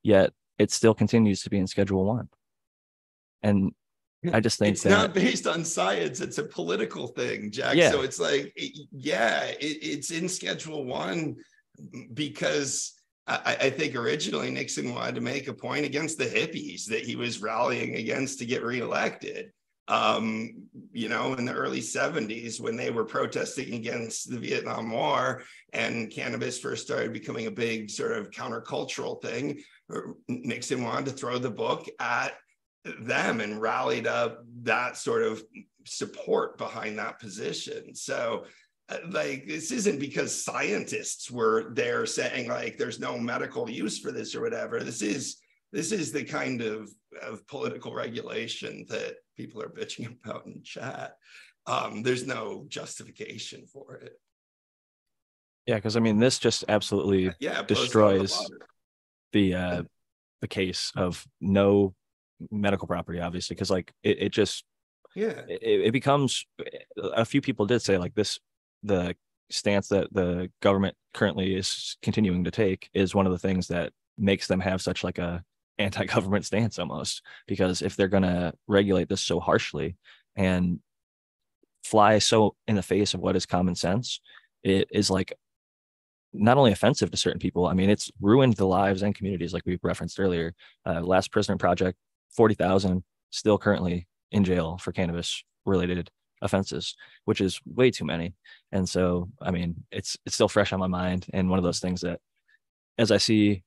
yet 0.03 0.33
it 0.57 0.71
still 0.71 0.93
continues 0.93 1.43
to 1.43 1.49
be 1.49 1.57
in 1.57 1.67
Schedule 1.67 2.03
One. 2.03 2.29
And 3.43 3.71
I 4.33 4.39
just 4.39 4.59
think 4.59 4.73
it's 4.73 4.83
that 4.83 4.89
not 4.89 5.13
based 5.13 5.47
on 5.47 5.63
science 5.63 6.21
it's 6.21 6.37
a 6.39 6.43
political 6.43 7.07
thing 7.07 7.51
jack 7.51 7.75
Yeah. 7.75 7.91
so 7.91 8.01
it's 8.01 8.19
like 8.19 8.51
it- 8.55 8.87
yeah 8.91 9.43
it, 9.45 9.57
it's 9.81 10.11
in 10.11 10.27
schedule 10.27 10.85
one 10.85 11.35
because 12.13 12.93
I, 13.27 13.57
I 13.61 13.69
think 13.69 13.95
originally 13.95 14.49
nixon 14.51 14.93
wanted 14.93 15.15
to 15.15 15.21
make 15.21 15.47
a 15.47 15.53
point 15.53 15.85
against 15.85 16.17
the 16.17 16.25
hippies 16.25 16.85
that 16.85 17.03
he 17.05 17.15
was 17.15 17.41
rallying 17.41 17.95
against 17.95 18.39
to 18.39 18.45
get 18.45 18.63
reelected 18.63 19.51
um, 19.89 20.63
you 20.91 21.07
know, 21.07 21.33
in 21.35 21.45
the 21.45 21.53
early 21.53 21.79
70s 21.79 22.59
when 22.59 22.75
they 22.75 22.91
were 22.91 23.05
protesting 23.05 23.73
against 23.75 24.29
the 24.29 24.37
Vietnam 24.37 24.91
War 24.91 25.43
and 25.71 26.11
cannabis 26.11 26.59
first 26.59 26.85
started 26.85 27.13
becoming 27.13 27.47
a 27.47 27.51
big 27.51 27.89
sort 27.89 28.11
of 28.11 28.29
countercultural 28.29 29.21
thing, 29.21 29.61
Nixon 30.27 30.83
wanted 30.83 31.05
to 31.05 31.11
throw 31.13 31.37
the 31.37 31.49
book 31.49 31.87
at 32.01 32.33
them 32.99 33.41
and 33.41 33.61
rallied 33.61 34.07
up 34.07 34.43
that 34.63 34.97
sort 34.97 35.23
of 35.23 35.43
support 35.85 36.57
behind 36.57 36.97
that 36.99 37.19
position. 37.19 37.95
So, 37.95 38.45
uh, 38.89 38.97
like, 39.09 39.47
this 39.47 39.71
isn't 39.71 39.99
because 39.99 40.43
scientists 40.43 41.29
were 41.29 41.71
there 41.73 42.05
saying 42.05 42.47
like 42.47 42.77
there's 42.77 42.99
no 42.99 43.17
medical 43.17 43.69
use 43.69 43.99
for 43.99 44.11
this 44.11 44.35
or 44.35 44.41
whatever. 44.41 44.83
This 44.83 45.01
is 45.01 45.37
this 45.73 45.91
is 45.91 46.11
the 46.11 46.23
kind 46.23 46.61
of, 46.61 46.89
of 47.21 47.45
political 47.47 47.93
regulation 47.93 48.85
that 48.89 49.15
people 49.35 49.61
are 49.61 49.69
bitching 49.69 50.15
about 50.25 50.45
in 50.45 50.63
chat. 50.63 51.15
Um, 51.65 52.01
there's 52.01 52.25
no 52.25 52.65
justification 52.69 53.65
for 53.65 53.95
it. 53.95 54.13
yeah, 55.65 55.75
because 55.75 55.97
I 55.97 55.99
mean, 55.99 56.19
this 56.19 56.39
just 56.39 56.63
absolutely 56.69 57.33
Yeah, 57.39 57.59
it 57.59 57.67
blows 57.67 57.93
it 57.93 57.97
out 57.97 58.11
of 58.11 58.17
the 58.17 58.21
Destroys 58.21 58.49
the 59.33 59.53
uh 59.53 59.83
the 60.41 60.47
case 60.47 60.91
of 60.95 61.25
no 61.41 61.93
medical 62.51 62.87
property, 62.87 63.19
obviously, 63.19 63.55
because 63.55 63.69
like 63.71 63.93
it, 64.03 64.21
it 64.23 64.29
just 64.29 64.63
Yeah, 65.15 65.41
it, 65.47 65.61
it 65.61 65.93
becomes 65.93 66.45
a 66.97 67.25
few 67.25 67.41
people 67.41 67.65
did 67.65 67.81
say 67.81 67.97
like 67.97 68.15
this 68.15 68.39
the 68.83 69.15
stance 69.49 69.87
that 69.89 70.11
the 70.13 70.49
government 70.61 70.95
currently 71.13 71.55
is 71.55 71.97
continuing 72.01 72.43
to 72.43 72.51
take 72.51 72.89
is 72.93 73.15
one 73.15 73.25
of 73.25 73.31
the 73.31 73.37
things 73.37 73.67
that 73.67 73.93
makes 74.17 74.47
them 74.47 74.59
have 74.59 74.81
such 74.81 75.03
like 75.03 75.17
a 75.17 75.43
anti-government 75.79 76.45
stance 76.49 76.79
almost 76.79 77.21
because 77.47 77.81
if 77.81 77.95
they're 77.95 78.07
going 78.07 78.23
to 78.23 78.51
regulate 78.67 79.07
this 79.07 79.21
so 79.21 79.39
harshly 79.39 79.95
and 80.35 80.79
fly 81.83 82.19
so 82.19 82.55
in 82.67 82.75
the 82.75 82.83
face 82.83 83.13
of 83.13 83.19
what 83.19 83.35
is 83.35 83.45
common 83.45 83.75
sense 83.75 84.19
it 84.63 84.87
is 84.91 85.09
like 85.09 85.33
not 86.33 86.57
only 86.57 86.71
offensive 86.71 87.09
to 87.09 87.17
certain 87.17 87.39
people 87.39 87.67
i 87.67 87.73
mean 87.73 87.89
it's 87.89 88.11
ruined 88.19 88.53
the 88.55 88.67
lives 88.67 89.01
and 89.01 89.15
communities 89.15 89.53
like 89.53 89.63
we 89.65 89.79
referenced 89.81 90.19
earlier. 90.19 90.53
Uh, 90.85 91.01
last 91.01 91.31
prisoner 91.31 91.57
project 91.57 91.97
40,000 92.35 93.03
still 93.31 93.57
currently 93.57 94.07
in 94.31 94.43
jail 94.43 94.77
for 94.77 94.91
cannabis 94.91 95.43
related 95.65 96.09
offenses 96.41 96.95
which 97.25 97.41
is 97.41 97.59
way 97.65 97.89
too 97.91 98.05
many. 98.05 98.33
And 98.71 98.87
so 98.87 99.29
i 99.41 99.51
mean 99.51 99.83
it's 99.91 100.17
it's 100.25 100.35
still 100.35 100.47
fresh 100.49 100.71
on 100.73 100.79
my 100.79 100.87
mind 100.87 101.25
and 101.33 101.49
one 101.49 101.59
of 101.59 101.63
those 101.63 101.79
things 101.79 102.01
that 102.01 102.19
as 102.97 103.11
i 103.11 103.17
see 103.17 103.63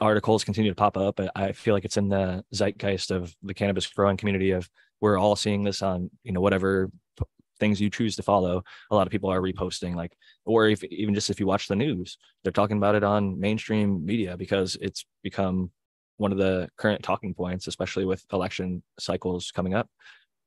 articles 0.00 0.44
continue 0.44 0.70
to 0.70 0.74
pop 0.74 0.96
up 0.96 1.20
I- 1.34 1.52
feel 1.52 1.74
like 1.74 1.84
it's 1.84 1.96
in 1.96 2.08
the 2.08 2.44
zeitgeist 2.54 3.10
of 3.10 3.34
the 3.42 3.54
cannabis 3.54 3.86
growing 3.86 4.16
community 4.16 4.50
of 4.52 4.68
we're 5.00 5.18
all 5.18 5.36
seeing 5.36 5.64
this 5.64 5.82
on 5.82 6.10
you 6.22 6.32
know 6.32 6.40
whatever 6.40 6.90
p- 7.18 7.24
things 7.60 7.80
you 7.80 7.90
choose 7.90 8.14
to 8.16 8.22
follow. 8.22 8.62
A 8.90 8.94
lot 8.94 9.06
of 9.06 9.10
people 9.10 9.30
are 9.30 9.40
reposting 9.40 9.94
like 9.94 10.12
or 10.44 10.68
if 10.68 10.84
even 10.84 11.14
just 11.14 11.30
if 11.30 11.40
you 11.40 11.46
watch 11.46 11.68
the 11.68 11.76
news 11.76 12.18
they're 12.42 12.52
talking 12.52 12.76
about 12.76 12.94
it 12.94 13.04
on 13.04 13.38
mainstream 13.40 14.04
media 14.04 14.36
because 14.36 14.76
it's 14.80 15.04
become 15.22 15.70
one 16.18 16.32
of 16.32 16.38
the 16.38 16.68
current 16.76 17.02
talking 17.02 17.34
points 17.34 17.66
especially 17.66 18.04
with 18.04 18.24
election 18.32 18.82
cycles 18.98 19.50
coming 19.50 19.74
up 19.74 19.88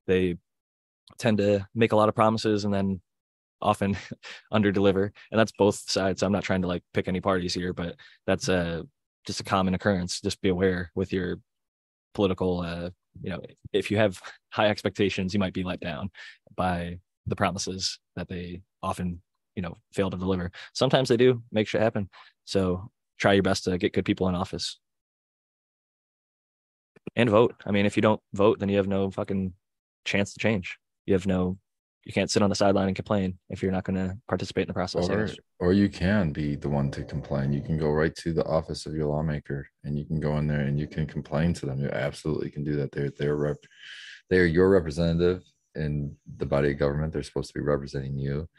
they 0.08 0.38
tend 1.18 1.38
to 1.38 1.66
make 1.76 1.92
a 1.92 1.96
lot 1.96 2.10
of 2.10 2.16
promises 2.16 2.66
and 2.66 2.74
then 2.74 3.02
often 3.62 3.96
under 4.52 4.72
deliver 4.72 5.12
and 5.32 5.40
that's 5.40 5.52
both 5.52 5.90
sides. 5.90 6.24
I'm 6.24 6.32
not 6.32 6.44
trying 6.44 6.62
to 6.64 6.68
like 6.68 6.84
pick 6.94 7.08
any 7.08 7.22
parties 7.22 7.54
here 7.54 7.74
but 7.74 7.96
that's 8.26 8.50
a 8.50 8.86
just 9.26 9.40
a 9.40 9.44
common 9.44 9.74
occurrence. 9.74 10.20
Just 10.20 10.42
be 10.42 10.50
aware 10.50 10.92
with 10.96 11.14
your 11.14 11.40
political 12.14 12.62
uh 12.62 12.90
you 13.22 13.30
know 13.30 13.42
if 13.72 13.90
you 13.90 13.98
have 13.98 14.22
high 14.50 14.68
expectations 14.68 15.34
you 15.34 15.40
might 15.40 15.54
be 15.54 15.64
let 15.64 15.80
down 15.80 16.10
by 16.56 17.00
the 17.28 17.36
promises 17.36 18.00
that 18.16 18.28
they 18.28 18.62
often 18.84 19.22
you 19.56 19.62
know 19.62 19.78
fail 19.94 20.10
to 20.10 20.18
deliver. 20.18 20.52
Sometimes 20.74 21.10
they 21.10 21.18
do 21.18 21.42
make 21.52 21.68
shit 21.68 21.82
happen. 21.82 22.10
So 22.46 22.90
try 23.18 23.34
your 23.34 23.44
best 23.44 23.64
to 23.66 23.78
get 23.78 23.94
good 23.94 24.06
people 24.06 24.28
in 24.28 24.36
office 24.36 24.80
and 27.16 27.30
vote 27.30 27.56
i 27.66 27.72
mean 27.72 27.86
if 27.86 27.96
you 27.96 28.02
don't 28.02 28.22
vote 28.34 28.60
then 28.60 28.70
you 28.70 28.78
have 28.78 28.88
no 28.88 29.10
fucking 29.12 29.54
chance 30.06 30.34
to 30.34 30.40
change 30.40 30.78
you 31.06 31.14
have 31.14 31.28
no 31.28 31.58
you 32.06 32.12
can't 32.12 32.32
sit 32.32 32.42
on 32.42 32.50
the 32.50 32.56
sideline 32.56 32.88
and 32.88 32.96
complain 32.96 33.38
if 33.50 33.62
you're 33.62 33.72
not 33.72 33.84
going 33.84 33.96
to 33.96 34.18
participate 34.28 34.64
in 34.64 34.68
the 34.68 34.74
process 34.74 35.08
Or, 35.10 35.30
or 35.60 35.74
you 35.74 35.88
can 35.88 36.32
be 36.32 36.56
the 36.56 36.70
one 36.70 36.90
to 36.92 37.04
complain. 37.04 37.54
You 37.54 37.62
can 37.62 37.78
go 37.78 37.92
right 37.92 38.16
to 38.16 38.34
the 38.34 38.44
office 38.46 38.86
of 38.88 38.96
your 38.96 39.08
lawmaker 39.08 39.68
and 39.84 39.98
you 39.98 40.06
can 40.06 40.20
go 40.20 40.38
in 40.40 40.48
there 40.48 40.62
and 40.62 40.80
you 40.80 40.88
can 40.88 41.06
complain 41.06 41.54
to 41.54 41.68
them. 41.68 41.80
You 41.80 41.90
absolutely 41.90 42.50
can 42.50 42.64
do 42.64 42.76
that. 42.78 42.92
They're 42.92 43.12
they're 43.12 43.36
rep, 43.36 43.58
they're 44.30 44.48
your 44.48 44.70
representative 44.70 45.44
in 45.76 46.16
the 46.38 46.46
body 46.46 46.72
of 46.72 46.80
government. 46.80 47.14
They're 47.14 47.24
supposed 47.24 47.54
to 47.54 47.60
be 47.60 47.66
representing 47.66 48.18
you. 48.18 48.50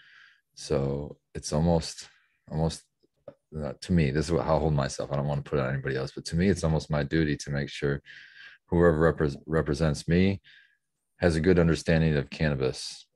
So 0.55 1.17
it's 1.35 1.53
almost 1.53 2.09
almost 2.49 2.85
uh, 3.61 3.73
to 3.81 3.93
me, 3.93 4.11
this 4.11 4.27
is 4.27 4.33
what 4.33 4.47
how 4.47 4.57
I 4.57 4.61
hold 4.61 4.75
myself. 4.75 5.11
I 5.13 5.17
don't 5.17 5.27
want 5.27 5.45
to 5.45 5.51
put 5.51 5.59
it 5.59 5.63
on 5.63 5.73
anybody 5.73 5.97
else, 5.97 6.13
but 6.15 6.25
to 6.27 6.37
me, 6.37 6.49
it's 6.49 6.65
almost 6.65 6.91
my 6.91 7.03
duty 7.03 7.37
to 7.39 7.51
make 7.51 7.69
sure 7.69 8.01
whoever 8.73 9.13
repres 9.13 9.37
represents 9.47 10.09
me 10.09 10.41
has 11.21 11.37
a 11.37 11.41
good 11.41 11.59
understanding 11.59 12.17
of 12.17 12.31
cannabis 12.31 13.07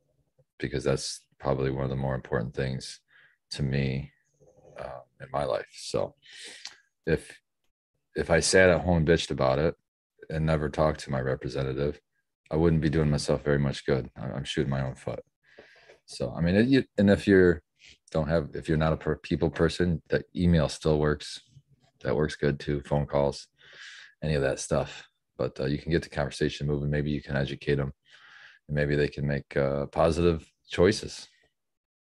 because 0.58 0.84
that's 0.84 1.22
probably 1.40 1.70
one 1.70 1.84
of 1.84 1.90
the 1.90 1.96
more 1.96 2.14
important 2.14 2.54
things 2.54 3.00
to 3.50 3.62
me 3.62 4.12
uh, 4.78 5.00
in 5.20 5.26
my 5.32 5.44
life. 5.44 5.66
So 5.72 6.14
if 7.06 7.40
if 8.14 8.30
I 8.30 8.40
sat 8.40 8.70
at 8.70 8.82
home 8.82 8.98
and 8.98 9.08
bitched 9.08 9.30
about 9.30 9.58
it 9.58 9.74
and 10.30 10.44
never 10.44 10.68
talked 10.68 11.00
to 11.00 11.10
my 11.10 11.20
representative, 11.20 12.00
I 12.50 12.56
wouldn't 12.56 12.82
be 12.82 12.90
doing 12.90 13.10
myself 13.10 13.42
very 13.42 13.58
much 13.58 13.84
good. 13.86 14.10
I'm 14.16 14.44
shooting 14.44 14.70
my 14.70 14.82
own 14.82 14.94
foot. 14.94 15.20
So 16.04 16.34
I 16.36 16.40
mean, 16.42 16.54
it, 16.54 16.68
you, 16.68 16.84
and 16.98 17.10
if 17.10 17.26
you're 17.26 17.62
don't 18.10 18.28
have 18.28 18.50
if 18.54 18.68
you're 18.68 18.78
not 18.78 18.92
a 18.92 18.96
per, 18.96 19.16
people 19.16 19.50
person, 19.50 20.02
that 20.10 20.24
email 20.34 20.68
still 20.68 20.98
works. 20.98 21.40
That 22.02 22.14
works 22.14 22.36
good 22.36 22.60
too. 22.60 22.82
Phone 22.82 23.06
calls, 23.06 23.48
any 24.22 24.34
of 24.34 24.42
that 24.42 24.60
stuff. 24.60 25.08
But 25.36 25.58
uh, 25.60 25.66
you 25.66 25.78
can 25.78 25.92
get 25.92 26.02
the 26.02 26.08
conversation 26.08 26.66
moving. 26.66 26.90
Maybe 26.90 27.10
you 27.10 27.22
can 27.22 27.36
educate 27.36 27.76
them 27.76 27.92
and 28.68 28.74
maybe 28.74 28.96
they 28.96 29.08
can 29.08 29.26
make 29.26 29.56
uh, 29.56 29.86
positive 29.86 30.50
choices. 30.68 31.28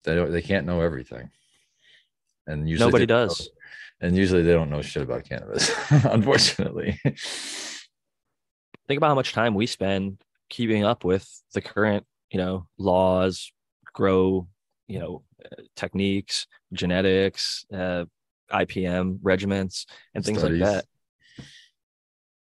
They 0.04 0.16
don't. 0.16 0.32
They 0.32 0.42
can't 0.42 0.66
know 0.66 0.82
everything, 0.82 1.30
and 2.48 2.70
usually 2.70 2.88
nobody 2.88 3.06
don't 3.06 3.20
know- 3.20 3.28
does 3.28 3.50
and 4.02 4.16
usually 4.16 4.44
they 4.44 4.54
don't 4.54 4.70
know 4.70 4.82
shit 4.82 5.04
about 5.04 5.26
cannabis, 5.26 5.70
unfortunately. 6.06 7.00
think 8.88 8.98
about 8.98 9.10
how 9.10 9.16
much 9.16 9.34
time 9.34 9.54
we 9.54 9.66
spend 9.68 10.22
keeping 10.50 10.84
up 10.84 11.04
with 11.04 11.28
the 11.54 11.62
current 11.62 12.06
you 12.32 12.38
know 12.40 12.66
laws 12.78 13.52
grow 13.94 14.48
you 14.88 15.00
know 15.00 15.24
techniques 15.76 16.48
genetics 16.74 17.66
uh, 17.74 18.06
ipm 18.52 19.20
regiments 19.22 19.86
and 20.16 20.26
things 20.26 20.40
Studies. 20.40 20.62
like 20.62 20.72
that 20.74 20.86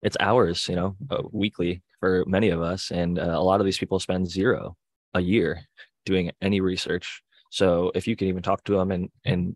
it's 0.01 0.17
hours 0.19 0.67
you 0.69 0.75
know 0.75 0.95
uh, 1.11 1.23
weekly 1.31 1.81
for 1.99 2.23
many 2.27 2.49
of 2.49 2.61
us 2.61 2.91
and 2.91 3.19
uh, 3.19 3.23
a 3.23 3.43
lot 3.43 3.59
of 3.59 3.65
these 3.65 3.77
people 3.77 3.99
spend 3.99 4.29
zero 4.29 4.75
a 5.13 5.21
year 5.21 5.61
doing 6.05 6.31
any 6.41 6.61
research. 6.61 7.21
So 7.51 7.91
if 7.95 8.07
you 8.07 8.15
can 8.15 8.27
even 8.27 8.43
talk 8.43 8.63
to 8.65 8.77
them 8.77 8.91
and 8.91 9.09
and 9.25 9.55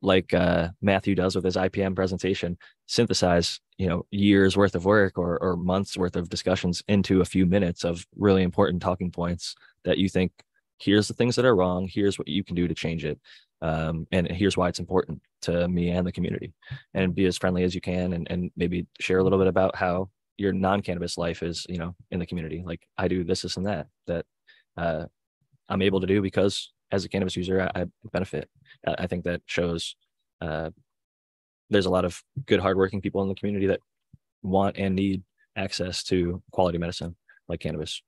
like 0.00 0.32
uh, 0.32 0.68
matthew 0.80 1.16
does 1.16 1.34
with 1.34 1.44
his 1.44 1.56
ipm 1.56 1.96
presentation 1.96 2.56
synthesize 2.86 3.58
you 3.78 3.88
know 3.88 4.06
years 4.12 4.56
worth 4.56 4.76
of 4.76 4.84
work 4.84 5.18
or 5.18 5.38
or 5.42 5.56
months 5.56 5.96
worth 5.96 6.14
of 6.14 6.28
discussions 6.28 6.84
into 6.86 7.20
a 7.20 7.24
few 7.24 7.44
minutes 7.46 7.84
of 7.84 8.06
really 8.16 8.44
important 8.44 8.80
talking 8.80 9.10
points 9.10 9.56
that 9.84 9.98
you 9.98 10.08
think 10.08 10.30
here's 10.78 11.08
the 11.08 11.14
things 11.14 11.36
that 11.36 11.44
are 11.44 11.56
wrong. 11.56 11.88
Here's 11.90 12.18
what 12.18 12.28
you 12.28 12.44
can 12.44 12.54
do 12.54 12.68
to 12.68 12.74
change 12.74 13.04
it 13.04 13.18
um, 13.60 14.06
and 14.12 14.30
here's 14.30 14.56
why 14.56 14.68
it's 14.68 14.78
important 14.78 15.20
to 15.42 15.68
me 15.68 15.90
and 15.90 16.06
the 16.06 16.12
community. 16.12 16.52
And 16.94 17.14
be 17.14 17.26
as 17.26 17.38
friendly 17.38 17.64
as 17.64 17.74
you 17.74 17.80
can 17.80 18.12
and, 18.12 18.26
and 18.30 18.50
maybe 18.56 18.86
share 19.00 19.18
a 19.18 19.24
little 19.24 19.38
bit 19.38 19.48
about 19.48 19.74
how 19.74 20.10
your 20.36 20.52
non-cannabis 20.52 21.18
life 21.18 21.42
is 21.42 21.66
you 21.68 21.78
know 21.78 21.94
in 22.10 22.20
the 22.20 22.26
community. 22.26 22.62
Like 22.64 22.86
i 22.96 23.08
do 23.08 23.24
this 23.24 23.42
this 23.42 23.56
and 23.56 23.66
that 23.66 23.88
that 24.06 24.24
uh, 24.76 25.04
i'm 25.68 25.82
able 25.82 26.00
to 26.00 26.06
do 26.06 26.22
because 26.22 26.72
as 26.92 27.04
a 27.04 27.08
cannabis 27.08 27.36
user 27.36 27.60
i, 27.74 27.82
I 27.82 27.86
benefit. 28.12 28.48
I, 28.86 29.06
think 29.08 29.24
that 29.24 29.42
shows 29.46 29.96
uh, 30.40 30.70
there's 31.68 31.86
a 31.86 31.90
lot 31.90 32.04
of 32.04 32.22
good 32.46 32.60
hardworking 32.60 33.00
people 33.00 33.22
in 33.22 33.28
the 33.28 33.34
community 33.34 33.66
that 33.66 33.80
want 34.42 34.78
and 34.78 34.94
need 34.94 35.22
access 35.56 36.04
to 36.04 36.40
quality 36.52 36.78
medicine 36.78 37.16
like 37.48 37.60
cannabis 37.60 38.02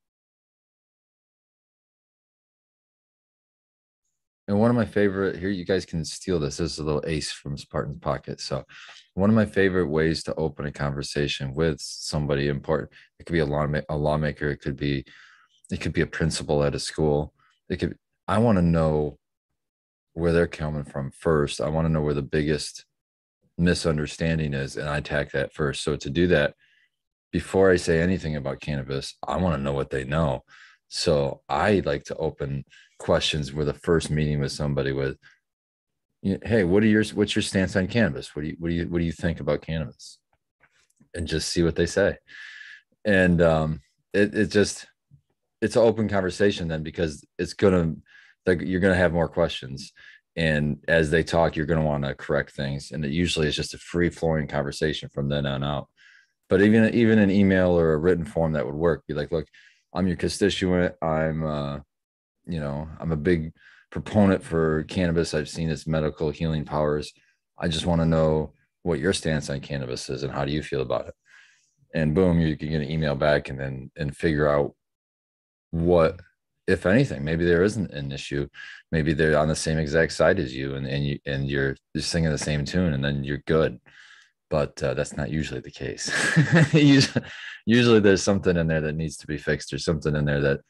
and 4.51 4.59
one 4.59 4.68
of 4.68 4.74
my 4.74 4.85
favorite 4.85 5.39
here, 5.39 5.48
you 5.48 5.64
guys 5.64 5.86
can 5.86 6.05
steal 6.05 6.40
this. 6.40 6.56
This 6.56 6.72
is 6.72 6.78
a 6.81 6.82
little 6.82 7.05
ace 7.06 7.31
from 7.31 7.56
Spartan's 7.56 8.01
pocket. 8.01 8.40
So, 8.40 8.64
one 9.14 9.31
of 9.31 9.36
my 9.36 9.47
favorite 9.47 9.86
ways 9.86 10.24
to 10.24 10.35
open 10.35 10.66
a 10.66 10.72
conversation 10.72 11.55
with 11.55 11.81
somebody 11.81 12.48
important. 12.48 12.90
It 13.20 13.27
could 13.27 13.32
be 13.32 13.39
a 13.39 13.47
law 13.47 13.64
a 13.89 13.97
lawmaker. 13.97 14.51
It 14.51 14.56
could 14.56 14.77
be, 14.77 15.05
it 15.70 15.81
could 15.81 15.93
be 15.93 16.01
a 16.01 16.06
principal 16.06 16.64
at 16.64 16.74
a 16.74 16.81
school. 16.81 17.32
It 17.68 17.77
could. 17.77 17.97
I 18.27 18.39
want 18.39 18.59
to 18.59 18.62
know 18.62 19.20
where 20.14 20.32
they're 20.32 20.48
coming 20.48 20.82
from 20.82 21.12
first. 21.12 21.60
I 21.60 21.68
want 21.68 21.86
to 21.86 21.93
know 21.93 22.02
where 22.02 22.12
the 22.12 22.20
biggest 22.20 22.85
misunderstanding 23.56 24.52
is, 24.52 24.77
and 24.77 24.89
I 24.89 24.97
attack 24.97 25.31
that 25.31 25.55
first. 25.55 25.85
So 25.85 25.94
to 25.94 26.10
do 26.10 26.27
that, 26.27 26.55
before 27.31 27.70
I 27.70 27.77
say 27.77 28.01
anything 28.01 28.35
about 28.35 28.60
cannabis, 28.60 29.14
I 29.24 29.36
want 29.36 29.55
to 29.55 29.62
know 29.62 29.74
what 29.74 29.90
they 29.90 30.02
know. 30.02 30.43
So 30.89 31.43
I 31.48 31.82
like 31.85 32.02
to 32.06 32.16
open 32.16 32.64
questions 33.01 33.52
with 33.52 33.66
the 33.66 33.74
first 33.74 34.10
meeting 34.10 34.39
with 34.39 34.52
somebody 34.52 34.93
with, 34.93 35.16
hey, 36.22 36.62
what 36.62 36.85
are 36.85 36.86
your 36.86 37.02
what's 37.14 37.35
your 37.35 37.43
stance 37.43 37.74
on 37.74 37.89
cannabis? 37.89 38.36
What 38.36 38.43
do 38.43 38.48
you 38.48 38.56
what 38.60 38.68
do 38.68 38.74
you 38.74 38.89
what 38.89 38.98
do 38.98 39.05
you 39.05 39.12
think 39.12 39.40
about 39.40 39.62
cannabis? 39.62 40.18
And 41.14 41.27
just 41.27 41.48
see 41.48 41.64
what 41.64 41.74
they 41.74 41.86
say. 41.86 42.18
And 43.05 43.43
um, 43.43 43.81
it 44.12 44.35
it 44.35 44.47
just 44.47 44.86
it's 45.60 45.77
an 45.77 45.82
open 45.82 46.09
conversation 46.09 46.68
then 46.68 46.82
because 46.82 47.24
it's 47.39 47.55
gonna 47.55 47.94
like 48.47 48.60
you're 48.60 48.81
gonna 48.81 48.94
have 48.94 49.12
more 49.12 49.28
questions. 49.28 49.93
And 50.36 50.78
as 50.86 51.10
they 51.10 51.24
talk, 51.24 51.56
you're 51.56 51.66
gonna 51.66 51.85
want 51.85 52.05
to 52.05 52.14
correct 52.14 52.52
things. 52.52 52.93
And 52.93 53.05
it 53.05 53.10
usually 53.10 53.48
is 53.48 53.56
just 53.56 53.74
a 53.74 53.78
free 53.78 54.10
flowing 54.10 54.47
conversation 54.47 55.09
from 55.09 55.28
then 55.28 55.47
on 55.47 55.64
out. 55.64 55.89
But 56.48 56.62
even 56.62 56.94
even 56.94 57.18
an 57.18 57.31
email 57.31 57.78
or 57.78 57.94
a 57.94 57.98
written 57.98 58.24
form 58.24 58.52
that 58.52 58.66
would 58.66 58.74
work. 58.74 59.05
Be 59.06 59.14
like, 59.14 59.32
look, 59.32 59.47
I'm 59.94 60.06
your 60.06 60.16
constituent. 60.16 60.94
I'm 61.02 61.44
uh, 61.44 61.78
you 62.51 62.60
know, 62.60 62.89
I'm 62.98 63.12
a 63.12 63.16
big 63.16 63.52
proponent 63.90 64.43
for 64.43 64.85
cannabis. 64.85 65.35
I've 65.35 65.48
seen 65.48 65.70
its 65.70 65.86
medical 65.86 66.31
healing 66.31 66.64
powers. 66.64 67.12
I 67.59 67.68
just 67.68 67.86
want 67.86 68.01
to 68.01 68.06
know 68.06 68.52
what 68.82 68.98
your 68.98 69.12
stance 69.12 69.51
on 69.51 69.60
cannabis 69.60 70.09
is 70.09 70.22
and 70.22 70.32
how 70.32 70.44
do 70.44 70.52
you 70.52 70.62
feel 70.62 70.81
about 70.81 71.09
it? 71.09 71.14
And 71.94 72.14
boom, 72.14 72.40
you 72.40 72.56
can 72.56 72.70
get 72.70 72.81
an 72.81 72.90
email 72.90 73.14
back 73.14 73.48
and 73.48 73.59
then 73.59 73.90
and 73.97 74.16
figure 74.16 74.48
out 74.48 74.74
what, 75.70 76.20
if 76.66 76.86
anything, 76.86 77.24
maybe 77.24 77.44
there 77.44 77.64
isn't 77.64 77.90
an 77.93 78.12
issue. 78.12 78.48
Maybe 78.93 79.12
they're 79.12 79.39
on 79.39 79.48
the 79.48 79.56
same 79.56 79.78
exact 79.78 80.12
side 80.12 80.39
as 80.39 80.55
you 80.55 80.77
and, 80.77 80.86
and 80.86 81.05
you 81.05 81.18
and 81.27 81.48
you're 81.48 81.77
just 81.94 82.10
singing 82.10 82.31
the 82.31 82.39
same 82.39 82.64
tune 82.64 82.94
and 82.94 83.05
then 83.05 83.24
you're 83.24 83.43
good. 83.47 83.81
But 84.48 84.82
uh, 84.82 84.94
that's 84.94 85.16
not 85.16 85.31
usually 85.31 85.60
the 85.60 85.70
case. 85.70 86.10
usually, 86.72 87.24
usually 87.66 88.01
there's 88.01 88.22
something 88.22 88.56
in 88.56 88.66
there 88.66 88.81
that 88.81 88.97
needs 88.97 89.16
to 89.18 89.27
be 89.27 89.39
fixed 89.39 89.72
or 89.72 89.78
something 89.78 90.14
in 90.16 90.24
there 90.24 90.40
that 90.40 90.60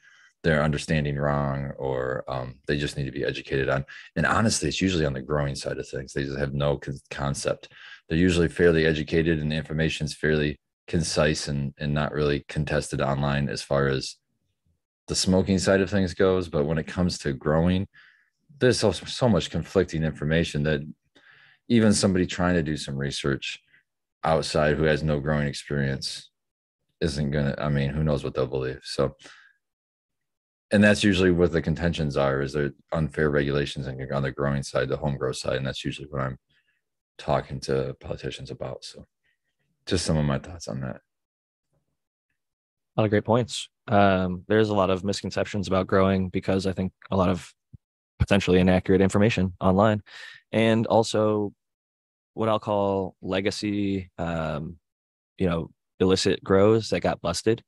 they're 0.43 0.63
understanding 0.63 1.17
wrong 1.17 1.73
or 1.79 2.25
um, 2.29 2.55
they 2.67 2.79
just 2.79 2.97
need 2.97 3.05
to 3.05 3.13
be 3.13 3.25
educated 3.25 3.69
on. 3.69 3.85
And 4.17 4.25
honestly, 4.25 4.69
it's 4.69 4.81
usually 4.81 5.05
on 5.05 5.13
the 5.13 5.21
growing 5.21 5.55
side 5.55 5.79
of 5.79 5.89
things. 5.89 6.13
They 6.13 6.25
just 6.25 6.39
have 6.39 6.55
no 6.55 6.79
con- 6.79 6.99
concept. 7.11 7.69
They're 8.09 8.19
usually 8.19 8.49
fairly 8.49 8.87
educated 8.87 9.39
and 9.39 9.53
the 9.53 9.57
information 9.57 10.07
is 10.07 10.15
fairly 10.15 10.59
concise 10.89 11.49
and, 11.49 11.75
and 11.79 11.93
not 11.93 12.13
really 12.13 12.45
contested 12.49 13.01
online 13.01 13.49
as 13.49 13.63
far 13.63 13.89
as 13.89 14.17
the 15.09 15.15
smoking 15.15 15.59
side 15.59 15.81
of 15.81 15.91
things 15.91 16.15
goes. 16.15 16.49
But 16.49 16.65
when 16.65 16.79
it 16.79 16.87
comes 16.87 17.19
to 17.19 17.33
growing, 17.33 17.87
there's 18.59 18.81
so, 18.81 18.93
so 18.93 19.29
much 19.29 19.51
conflicting 19.51 20.05
information 20.05 20.63
that 20.65 20.81
even 21.69 21.93
somebody 21.93 22.27
trying 22.27 22.55
to 22.55 22.63
do 22.63 22.77
some 22.77 22.97
research 22.97 23.61
outside 24.25 24.77
who 24.77 24.85
has 24.85 25.03
no 25.03 25.21
growing 25.21 25.47
experience 25.47 26.31
isn't 27.01 27.31
going 27.31 27.47
to, 27.47 27.63
I 27.63 27.69
mean, 27.69 27.91
who 27.91 28.05
knows 28.05 28.25
what 28.25 28.35
they'll 28.35 28.47
believe. 28.47 28.81
So, 28.83 29.17
and 30.73 30.83
that's 30.85 31.03
usually 31.03 31.31
what 31.31 31.53
the 31.53 31.63
contentions 31.63 32.17
are 32.17 32.43
is 32.43 32.53
there 32.53 32.71
unfair 32.93 33.31
regulations 33.31 33.89
on 33.89 34.23
the 34.23 34.33
growing 34.33 34.63
side 34.63 34.89
the 34.89 34.97
home 34.97 35.17
grow 35.17 35.33
side 35.33 35.57
and 35.57 35.67
that's 35.67 35.85
usually 35.85 36.09
what 36.11 36.21
i'm 36.21 36.39
talking 37.19 37.61
to 37.61 37.95
politicians 38.01 38.51
about 38.51 38.85
so 38.85 39.07
just 39.91 40.07
some 40.07 40.17
of 40.17 40.25
my 40.25 40.39
thoughts 40.39 40.69
on 40.69 40.81
that. 40.81 41.01
A 42.97 43.01
lot 43.01 43.05
of 43.05 43.11
great 43.11 43.25
points. 43.25 43.69
Um, 43.89 44.45
there's 44.47 44.69
a 44.69 44.75
lot 44.75 44.91
of 44.91 45.05
misconceptions 45.05 45.67
about 45.67 45.87
growing 45.87 46.29
because 46.29 46.67
i 46.67 46.73
think 46.73 46.93
a 47.11 47.17
lot 47.17 47.29
of 47.29 47.53
potentially 48.19 48.61
inaccurate 48.61 49.01
information 49.01 49.55
online. 49.61 50.03
And 50.53 50.87
also 50.87 51.53
what 52.35 52.49
i'll 52.49 52.61
call 52.61 53.17
legacy 53.21 54.11
um, 54.19 54.77
you 55.39 55.49
know 55.49 55.71
illicit 55.99 56.43
grows 56.45 56.91
that 56.91 57.01
got 57.01 57.21
busted 57.21 57.63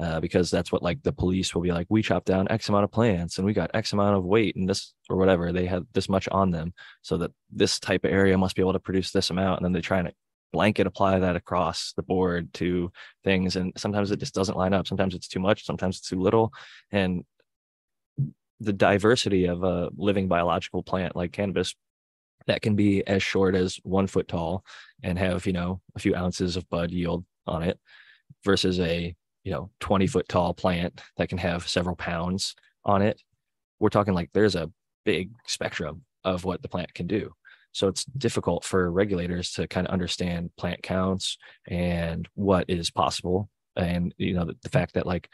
uh, 0.00 0.18
because 0.18 0.50
that's 0.50 0.72
what 0.72 0.82
like 0.82 1.02
the 1.02 1.12
police 1.12 1.54
will 1.54 1.60
be 1.60 1.72
like 1.72 1.86
we 1.90 2.02
chopped 2.02 2.26
down 2.26 2.48
x 2.48 2.68
amount 2.70 2.84
of 2.84 2.90
plants 2.90 3.36
and 3.36 3.46
we 3.46 3.52
got 3.52 3.70
x 3.74 3.92
amount 3.92 4.16
of 4.16 4.24
weight 4.24 4.56
and 4.56 4.68
this 4.68 4.94
or 5.10 5.16
whatever 5.16 5.52
they 5.52 5.66
have 5.66 5.84
this 5.92 6.08
much 6.08 6.26
on 6.28 6.50
them 6.50 6.72
so 7.02 7.18
that 7.18 7.30
this 7.50 7.78
type 7.78 8.04
of 8.04 8.10
area 8.10 8.38
must 8.38 8.56
be 8.56 8.62
able 8.62 8.72
to 8.72 8.80
produce 8.80 9.10
this 9.10 9.28
amount 9.28 9.58
and 9.58 9.64
then 9.64 9.72
they 9.72 9.80
try 9.80 9.98
and 9.98 10.10
blanket 10.52 10.86
apply 10.86 11.18
that 11.18 11.36
across 11.36 11.92
the 11.96 12.02
board 12.02 12.52
to 12.54 12.90
things 13.24 13.56
and 13.56 13.72
sometimes 13.76 14.10
it 14.10 14.18
just 14.18 14.34
doesn't 14.34 14.56
line 14.56 14.72
up. 14.72 14.86
Sometimes 14.86 15.14
it's 15.14 15.28
too 15.28 15.38
much 15.38 15.64
sometimes 15.64 15.98
it's 15.98 16.08
too 16.08 16.20
little 16.20 16.52
and 16.90 17.22
the 18.58 18.72
diversity 18.72 19.46
of 19.46 19.62
a 19.62 19.90
living 19.96 20.28
biological 20.28 20.82
plant 20.82 21.14
like 21.14 21.32
cannabis 21.32 21.74
that 22.46 22.62
can 22.62 22.74
be 22.74 23.06
as 23.06 23.22
short 23.22 23.54
as 23.54 23.78
one 23.82 24.06
foot 24.06 24.28
tall 24.28 24.64
and 25.02 25.18
have 25.18 25.46
you 25.46 25.52
know 25.52 25.80
a 25.94 25.98
few 25.98 26.14
ounces 26.14 26.56
of 26.56 26.68
bud 26.70 26.90
yield 26.90 27.24
on 27.46 27.62
it 27.62 27.78
versus 28.44 28.80
a 28.80 29.14
you 29.44 29.52
know 29.52 29.70
20 29.80 30.06
foot 30.06 30.28
tall 30.28 30.54
plant 30.54 31.00
that 31.16 31.28
can 31.28 31.38
have 31.38 31.68
several 31.68 31.96
pounds 31.96 32.54
on 32.84 33.02
it 33.02 33.20
we're 33.78 33.88
talking 33.88 34.14
like 34.14 34.30
there's 34.32 34.54
a 34.54 34.70
big 35.04 35.30
spectrum 35.46 36.02
of 36.24 36.44
what 36.44 36.62
the 36.62 36.68
plant 36.68 36.92
can 36.94 37.06
do 37.06 37.32
so 37.72 37.88
it's 37.88 38.04
difficult 38.04 38.64
for 38.64 38.90
regulators 38.90 39.52
to 39.52 39.66
kind 39.68 39.86
of 39.86 39.92
understand 39.92 40.50
plant 40.56 40.82
counts 40.82 41.38
and 41.68 42.28
what 42.34 42.64
is 42.68 42.90
possible 42.90 43.48
and 43.76 44.14
you 44.18 44.34
know 44.34 44.44
the, 44.44 44.56
the 44.62 44.68
fact 44.68 44.94
that 44.94 45.06
like 45.06 45.28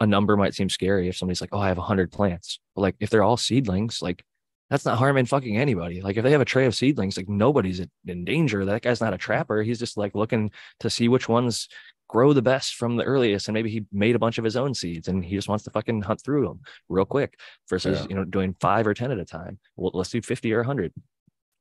a 0.00 0.06
number 0.06 0.36
might 0.36 0.54
seem 0.54 0.68
scary 0.68 1.08
if 1.08 1.16
somebody's 1.16 1.40
like 1.40 1.50
oh 1.52 1.60
i 1.60 1.68
have 1.68 1.78
100 1.78 2.10
plants 2.10 2.58
but 2.74 2.82
like 2.82 2.96
if 2.98 3.10
they're 3.10 3.22
all 3.22 3.36
seedlings 3.36 4.02
like 4.02 4.24
that's 4.72 4.86
not 4.86 4.96
harming 4.96 5.26
fucking 5.26 5.58
anybody. 5.58 6.00
Like 6.00 6.16
if 6.16 6.24
they 6.24 6.30
have 6.30 6.40
a 6.40 6.46
tray 6.46 6.64
of 6.64 6.74
seedlings, 6.74 7.18
like 7.18 7.28
nobody's 7.28 7.82
in 8.06 8.24
danger. 8.24 8.64
That 8.64 8.80
guy's 8.80 9.02
not 9.02 9.12
a 9.12 9.18
trapper. 9.18 9.62
He's 9.62 9.78
just 9.78 9.98
like 9.98 10.14
looking 10.14 10.50
to 10.80 10.88
see 10.88 11.08
which 11.08 11.28
ones 11.28 11.68
grow 12.12 12.34
the 12.34 12.42
best 12.42 12.74
from 12.74 12.96
the 12.96 13.04
earliest 13.04 13.48
and 13.48 13.54
maybe 13.54 13.70
he 13.70 13.86
made 13.90 14.14
a 14.14 14.18
bunch 14.18 14.36
of 14.36 14.44
his 14.44 14.54
own 14.54 14.74
seeds 14.74 15.08
and 15.08 15.24
he 15.24 15.34
just 15.34 15.48
wants 15.48 15.64
to 15.64 15.70
fucking 15.70 16.02
hunt 16.02 16.20
through 16.22 16.46
them 16.46 16.60
real 16.90 17.06
quick 17.06 17.40
versus 17.70 18.00
yeah. 18.00 18.06
you 18.10 18.14
know 18.14 18.22
doing 18.22 18.54
five 18.60 18.86
or 18.86 18.92
ten 18.92 19.10
at 19.10 19.18
a 19.18 19.24
time. 19.24 19.58
Well 19.76 19.92
let's 19.94 20.10
do 20.10 20.20
50 20.20 20.52
or 20.52 20.58
100 20.58 20.92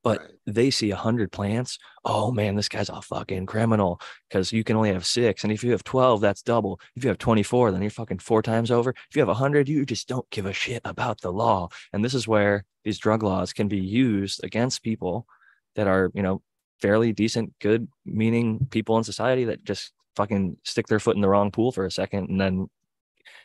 but 0.03 0.19
right. 0.19 0.29
they 0.47 0.69
see 0.69 0.89
100 0.89 1.31
plants 1.31 1.79
oh 2.03 2.33
man 2.33 2.55
this 2.55 2.67
guy's 2.67 2.89
a 2.89 3.01
fucking 3.01 3.45
criminal 3.45 4.01
because 4.27 4.51
you 4.51 4.61
can 4.65 4.75
only 4.75 4.91
have 4.91 5.05
six 5.05 5.45
and 5.45 5.53
if 5.53 5.63
you 5.63 5.71
have 5.71 5.85
12 5.85 6.19
that's 6.19 6.41
double. 6.41 6.81
If 6.97 7.05
you 7.05 7.07
have 7.07 7.17
24 7.17 7.71
then 7.71 7.81
you're 7.81 7.89
fucking 7.89 8.19
four 8.19 8.41
times 8.41 8.71
over. 8.71 8.89
If 8.89 9.15
you 9.15 9.21
have 9.21 9.29
100 9.29 9.69
you 9.69 9.85
just 9.85 10.09
don't 10.09 10.29
give 10.31 10.45
a 10.45 10.51
shit 10.51 10.81
about 10.83 11.21
the 11.21 11.31
law. 11.31 11.69
And 11.93 12.03
this 12.03 12.13
is 12.13 12.27
where 12.27 12.65
these 12.83 12.99
drug 12.99 13.23
laws 13.23 13.53
can 13.53 13.69
be 13.69 13.79
used 13.79 14.43
against 14.43 14.83
people 14.83 15.27
that 15.75 15.87
are 15.87 16.11
you 16.13 16.23
know 16.23 16.41
fairly 16.81 17.13
decent 17.13 17.53
good 17.59 17.87
meaning 18.05 18.67
people 18.69 18.97
in 18.97 19.05
society 19.05 19.45
that 19.45 19.63
just 19.63 19.93
fucking 20.15 20.57
stick 20.63 20.87
their 20.87 20.99
foot 20.99 21.15
in 21.15 21.21
the 21.21 21.29
wrong 21.29 21.51
pool 21.51 21.71
for 21.71 21.85
a 21.85 21.91
second 21.91 22.29
and 22.29 22.39
then 22.39 22.67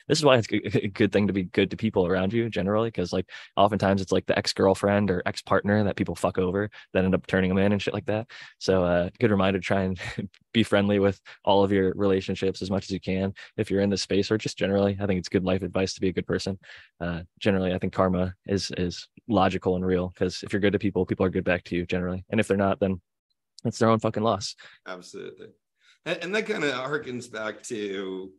this 0.09 0.19
is 0.19 0.25
why 0.25 0.37
it's 0.37 0.49
a 0.51 0.89
good 0.89 1.13
thing 1.13 1.27
to 1.27 1.33
be 1.33 1.45
good 1.45 1.71
to 1.71 1.77
people 1.77 2.07
around 2.07 2.33
you 2.33 2.49
generally 2.49 2.89
because 2.89 3.13
like 3.13 3.31
oftentimes 3.57 4.01
it's 4.01 4.13
like 4.13 4.27
the 4.27 4.39
ex-girlfriend 4.39 5.11
or 5.11 5.23
ex-partner 5.27 5.83
that 5.85 5.97
people 5.97 6.15
fuck 6.15 6.39
over 6.39 6.71
that 6.93 7.05
end 7.05 7.15
up 7.15 7.27
turning 7.27 7.49
them 7.49 7.59
in 7.59 7.73
and 7.73 7.83
shit 7.83 7.95
like 7.95 8.07
that. 8.07 8.27
So 8.59 8.85
uh 8.85 9.11
good 9.19 9.31
reminder 9.31 9.59
to 9.59 9.65
try 9.65 9.83
and 9.83 9.99
be 10.53 10.63
friendly 10.63 10.99
with 10.99 11.21
all 11.45 11.65
of 11.65 11.73
your 11.73 11.93
relationships 11.95 12.63
as 12.63 12.71
much 12.71 12.85
as 12.85 12.91
you 12.91 13.01
can. 13.01 13.35
If 13.57 13.71
you're 13.71 13.81
in 13.81 13.91
this 13.91 14.03
space 14.03 14.31
or 14.31 14.39
just 14.39 14.59
generally 14.59 14.97
i 15.01 15.07
think 15.07 15.19
it's 15.19 15.29
good 15.29 15.45
life 15.45 15.63
advice 15.63 15.95
to 15.95 16.01
be 16.01 16.09
a 16.09 16.13
good 16.13 16.27
person. 16.27 16.59
Uh 17.01 17.23
generally 17.39 17.75
i 17.75 17.79
think 17.79 17.93
karma 17.93 18.35
is 18.47 18.71
is 18.77 19.09
logical 19.29 19.77
and 19.77 19.85
real 19.85 20.09
because 20.09 20.43
if 20.43 20.53
you're 20.53 20.61
good 20.61 20.73
to 20.73 20.79
people 20.79 21.05
people 21.05 21.27
are 21.27 21.31
good 21.31 21.45
back 21.45 21.65
to 21.65 21.77
you 21.77 21.87
generally. 21.87 22.25
And 22.31 22.41
if 22.41 22.49
they're 22.49 22.57
not 22.57 22.81
then 22.81 23.01
it's 23.65 23.79
their 23.79 23.89
own 23.89 23.99
fucking 23.99 24.23
loss. 24.23 24.55
Absolutely 24.87 25.49
and, 26.07 26.19
and 26.23 26.35
that 26.35 26.47
kind 26.47 26.65
of 26.65 26.73
harkens 26.73 27.31
back 27.31 27.63
to 27.65 28.31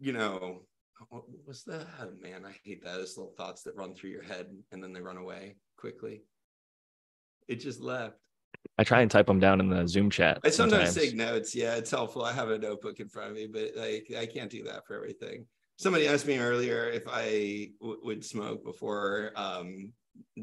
you 0.00 0.12
know 0.12 0.62
what 1.08 1.24
was 1.46 1.62
that 1.64 1.86
oh, 2.02 2.10
man 2.20 2.44
i 2.44 2.54
hate 2.64 2.82
that 2.82 2.96
those 2.96 3.16
little 3.16 3.32
thoughts 3.32 3.62
that 3.62 3.76
run 3.76 3.94
through 3.94 4.10
your 4.10 4.22
head 4.22 4.46
and 4.72 4.82
then 4.82 4.92
they 4.92 5.00
run 5.00 5.16
away 5.16 5.56
quickly 5.78 6.22
it 7.48 7.56
just 7.56 7.80
left 7.80 8.16
I 8.78 8.84
try 8.84 9.00
and 9.00 9.10
type 9.10 9.26
them 9.26 9.40
down 9.40 9.60
in 9.60 9.70
the 9.70 9.86
Zoom 9.86 10.10
chat. 10.10 10.40
I 10.44 10.50
sometimes, 10.50 10.92
sometimes, 10.92 10.94
take 10.94 11.16
notes. 11.16 11.54
Yeah, 11.54 11.76
it's 11.76 11.90
helpful. 11.90 12.24
I 12.24 12.32
have 12.32 12.50
a 12.50 12.58
notebook 12.58 13.00
in 13.00 13.08
front 13.08 13.30
of 13.30 13.36
me, 13.36 13.46
but 13.46 13.72
like 13.76 14.12
I 14.18 14.26
can't 14.26 14.50
do 14.50 14.64
that 14.64 14.86
for 14.86 14.94
everything. 14.94 15.46
Somebody 15.78 16.08
asked 16.08 16.26
me 16.26 16.38
earlier 16.38 16.88
if 16.90 17.04
I 17.08 17.70
w- 17.80 18.00
would 18.02 18.24
smoke 18.24 18.64
before 18.64 19.32
um, 19.36 19.92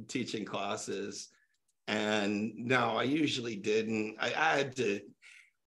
teaching 0.08 0.46
classes, 0.46 1.30
and 1.88 2.54
no, 2.56 2.98
I 2.98 3.04
usually 3.04 3.56
didn't. 3.56 4.16
I, 4.20 4.28
I 4.28 4.58
had 4.58 4.76
to 4.78 5.02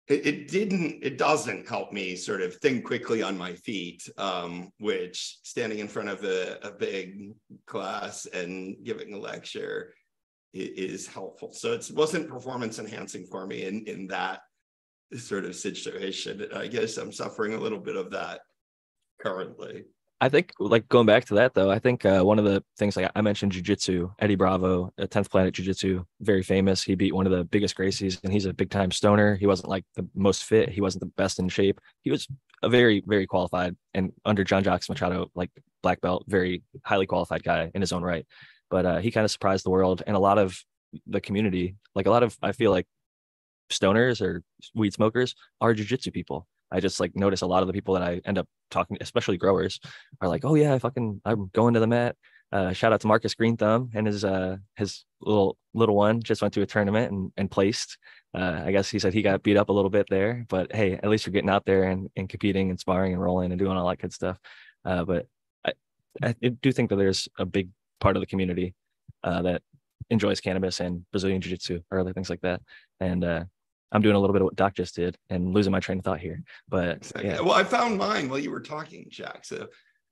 it, 0.09 0.27
it 0.27 0.49
didn't 0.49 1.03
it 1.03 1.19
doesn't 1.19 1.69
help 1.69 1.93
me 1.93 2.15
sort 2.15 2.41
of 2.41 2.55
think 2.57 2.85
quickly 2.85 3.23
on 3.23 3.37
my 3.37 3.55
feet 3.55 4.09
um, 4.19 4.71
which 4.79 5.39
standing 5.43 5.81
in 5.81 5.89
front 5.89 6.09
of 6.09 6.23
a, 6.25 6.59
a 6.63 6.71
big 6.71 7.33
class 7.67 8.27
and 8.27 8.77
giving 8.85 9.15
a 9.15 9.19
lecture 9.19 9.95
is 10.55 11.07
helpful. 11.07 11.53
So 11.53 11.73
it 11.73 11.91
wasn't 11.93 12.31
performance 12.31 12.79
enhancing 12.79 13.27
for 13.27 13.47
me 13.47 13.65
in 13.65 13.85
in 13.87 14.07
that 14.09 14.41
sort 15.17 15.45
of 15.45 15.55
situation. 15.55 16.47
I 16.55 16.67
guess 16.67 16.97
i'm 16.97 17.13
suffering 17.13 17.55
a 17.55 17.61
little 17.61 17.81
bit 17.81 17.97
of 17.97 18.11
that 18.13 18.41
currently 19.21 19.85
I 20.19 20.31
think 20.31 20.53
like 20.59 20.89
going 20.89 21.07
back 21.07 21.27
to 21.27 21.35
that 21.35 21.53
though, 21.53 21.71
I 21.71 21.79
think 21.79 22.07
uh, 22.07 22.23
one 22.23 22.39
of 22.39 22.47
the 22.47 22.65
things 22.79 22.97
like 22.97 23.11
I 23.15 23.21
mentioned 23.21 23.53
jujitsu, 23.53 24.15
Eddie 24.19 24.35
Bravo, 24.35 24.91
uh, 24.99 25.07
10th 25.07 25.31
Planet 25.31 25.53
Jiu-Jitsu, 25.53 26.05
very 26.21 26.43
famous. 26.43 26.83
He 26.83 26.95
beat 26.95 27.15
one 27.15 27.27
of 27.27 27.33
the 27.33 27.45
biggest 27.45 27.77
Gracies 27.77 28.19
and 28.25 28.33
he's 28.33 28.47
a 28.47 28.55
big 28.55 28.71
time 28.71 28.91
stoner. 28.91 29.37
He 29.37 29.47
wasn't 29.47 29.69
like 29.69 29.85
the 29.95 30.09
most 30.15 30.45
fit. 30.45 30.71
He 30.71 30.81
wasn't 30.81 31.01
the 31.01 31.13
best 31.19 31.39
in 31.39 31.51
shape. 31.51 31.81
He 32.01 32.11
was 32.11 32.27
a 32.63 32.71
very, 32.71 33.03
very 33.07 33.27
qualified 33.27 33.77
and 33.93 34.11
under 34.25 34.43
Jean 34.43 34.65
Jacques 34.65 34.89
Machado, 34.89 35.31
like 35.35 35.51
black 35.83 36.01
belt, 36.01 36.25
very 36.27 36.63
highly 36.83 37.07
qualified 37.07 37.45
guy 37.45 37.71
in 37.75 37.83
his 37.83 37.93
own 37.93 38.03
right. 38.03 38.27
But 38.71 38.87
uh, 38.87 38.99
he 38.99 39.11
kind 39.11 39.25
of 39.25 39.31
surprised 39.31 39.67
the 39.67 39.71
world 39.71 40.03
and 40.07 40.17
a 40.17 40.21
lot 40.21 40.39
of 40.39 40.59
the 41.07 41.21
community, 41.21 41.77
like 41.95 42.07
a 42.07 42.11
lot 42.11 42.23
of, 42.23 42.39
I 42.43 42.53
feel 42.53 42.71
like 42.71 42.87
stoners 43.71 44.23
or 44.23 44.43
weed 44.75 44.95
smokers 44.95 45.35
are 45.61 45.75
jujitsu 45.75 46.11
people. 46.11 46.47
I 46.71 46.81
just 46.81 47.01
like 47.01 47.15
notice 47.15 47.43
a 47.43 47.47
lot 47.47 47.63
of 47.63 47.67
the 47.67 47.73
people 47.73 47.95
that 47.95 48.03
I 48.03 48.21
end 48.25 48.39
up 48.39 48.49
talking, 48.71 48.99
especially 49.01 49.37
growers, 49.37 49.81
are 50.21 50.29
like, 50.29 50.45
"Oh 50.45 50.55
yeah, 50.55 50.75
I 50.75 50.79
fucking 50.79 51.21
I'm 51.25 51.51
going 51.55 51.75
to 51.75 51.81
the 51.81 51.87
Met." 51.87 52.17
Uh, 52.53 52.73
shout 52.73 52.93
out 52.93 53.01
to 53.01 53.09
Marcus 53.09 53.35
Green 53.35 53.57
Thumb 53.57 53.91
and 53.95 54.07
his 54.07 54.25
uh 54.25 54.57
his 54.77 55.05
little 55.21 55.59
little 55.75 55.97
one 55.97 56.23
just 56.23 56.43
went 56.43 56.55
to 56.55 56.63
a 56.63 56.67
tournament 56.67 57.13
and, 57.13 57.33
and 57.37 57.51
placed. 57.51 57.99
Uh, 58.35 58.63
I 58.65 58.73
guess 58.73 58.89
he 58.89 58.99
said 58.99 59.15
he 59.15 59.23
got 59.23 59.43
beat 59.43 59.57
up 59.57 59.69
a 59.69 59.73
little 59.73 59.91
bit 59.91 60.07
there, 60.11 60.45
but 60.49 60.75
hey, 60.75 60.93
at 60.93 61.09
least 61.09 61.27
you're 61.27 61.33
getting 61.33 61.51
out 61.51 61.65
there 61.65 61.85
and, 61.85 62.09
and 62.17 62.29
competing 62.29 62.71
and 62.71 62.79
sparring 62.79 63.13
and 63.13 63.23
rolling 63.23 63.51
and 63.51 63.59
doing 63.59 63.77
all 63.77 63.89
that 63.89 63.99
good 63.99 64.13
stuff. 64.13 64.39
Uh, 64.85 65.05
but 65.05 65.27
I, 65.65 65.73
I 66.23 66.33
do 66.33 66.71
think 66.71 66.91
that 66.91 66.97
there's 66.97 67.29
a 67.39 67.45
big 67.47 67.71
part 68.01 68.17
of 68.17 68.21
the 68.21 68.27
community 68.27 68.75
uh, 69.25 69.43
that 69.43 69.63
enjoys 70.11 70.41
cannabis 70.41 70.81
and 70.81 71.05
Brazilian 71.11 71.41
Jiu 71.41 71.51
Jitsu 71.51 71.81
or 71.91 71.99
other 71.99 72.13
things 72.13 72.31
like 72.31 72.43
that. 72.43 72.61
And 73.01 73.25
uh, 73.25 73.45
I'm 73.93 74.03
doing 74.03 74.17
a 74.17 74.19
little 74.19 74.33
bit 74.33 74.43
of 74.43 74.47
what 74.47 74.57
Doc 74.57 74.75
just 74.75 74.97
did 74.97 75.17
and 75.31 75.55
losing 75.55 75.73
my 75.73 75.81
train 75.81 75.99
of 75.99 76.05
thought 76.05 76.21
here. 76.21 76.43
But 76.69 77.11
yeah. 77.23 77.41
Well, 77.41 77.53
I 77.53 77.65
found 77.65 77.99
mine 77.99 78.29
while 78.29 78.39
you 78.39 78.51
were 78.51 78.61
talking, 78.61 79.07
Jack. 79.09 79.45
So 79.45 79.69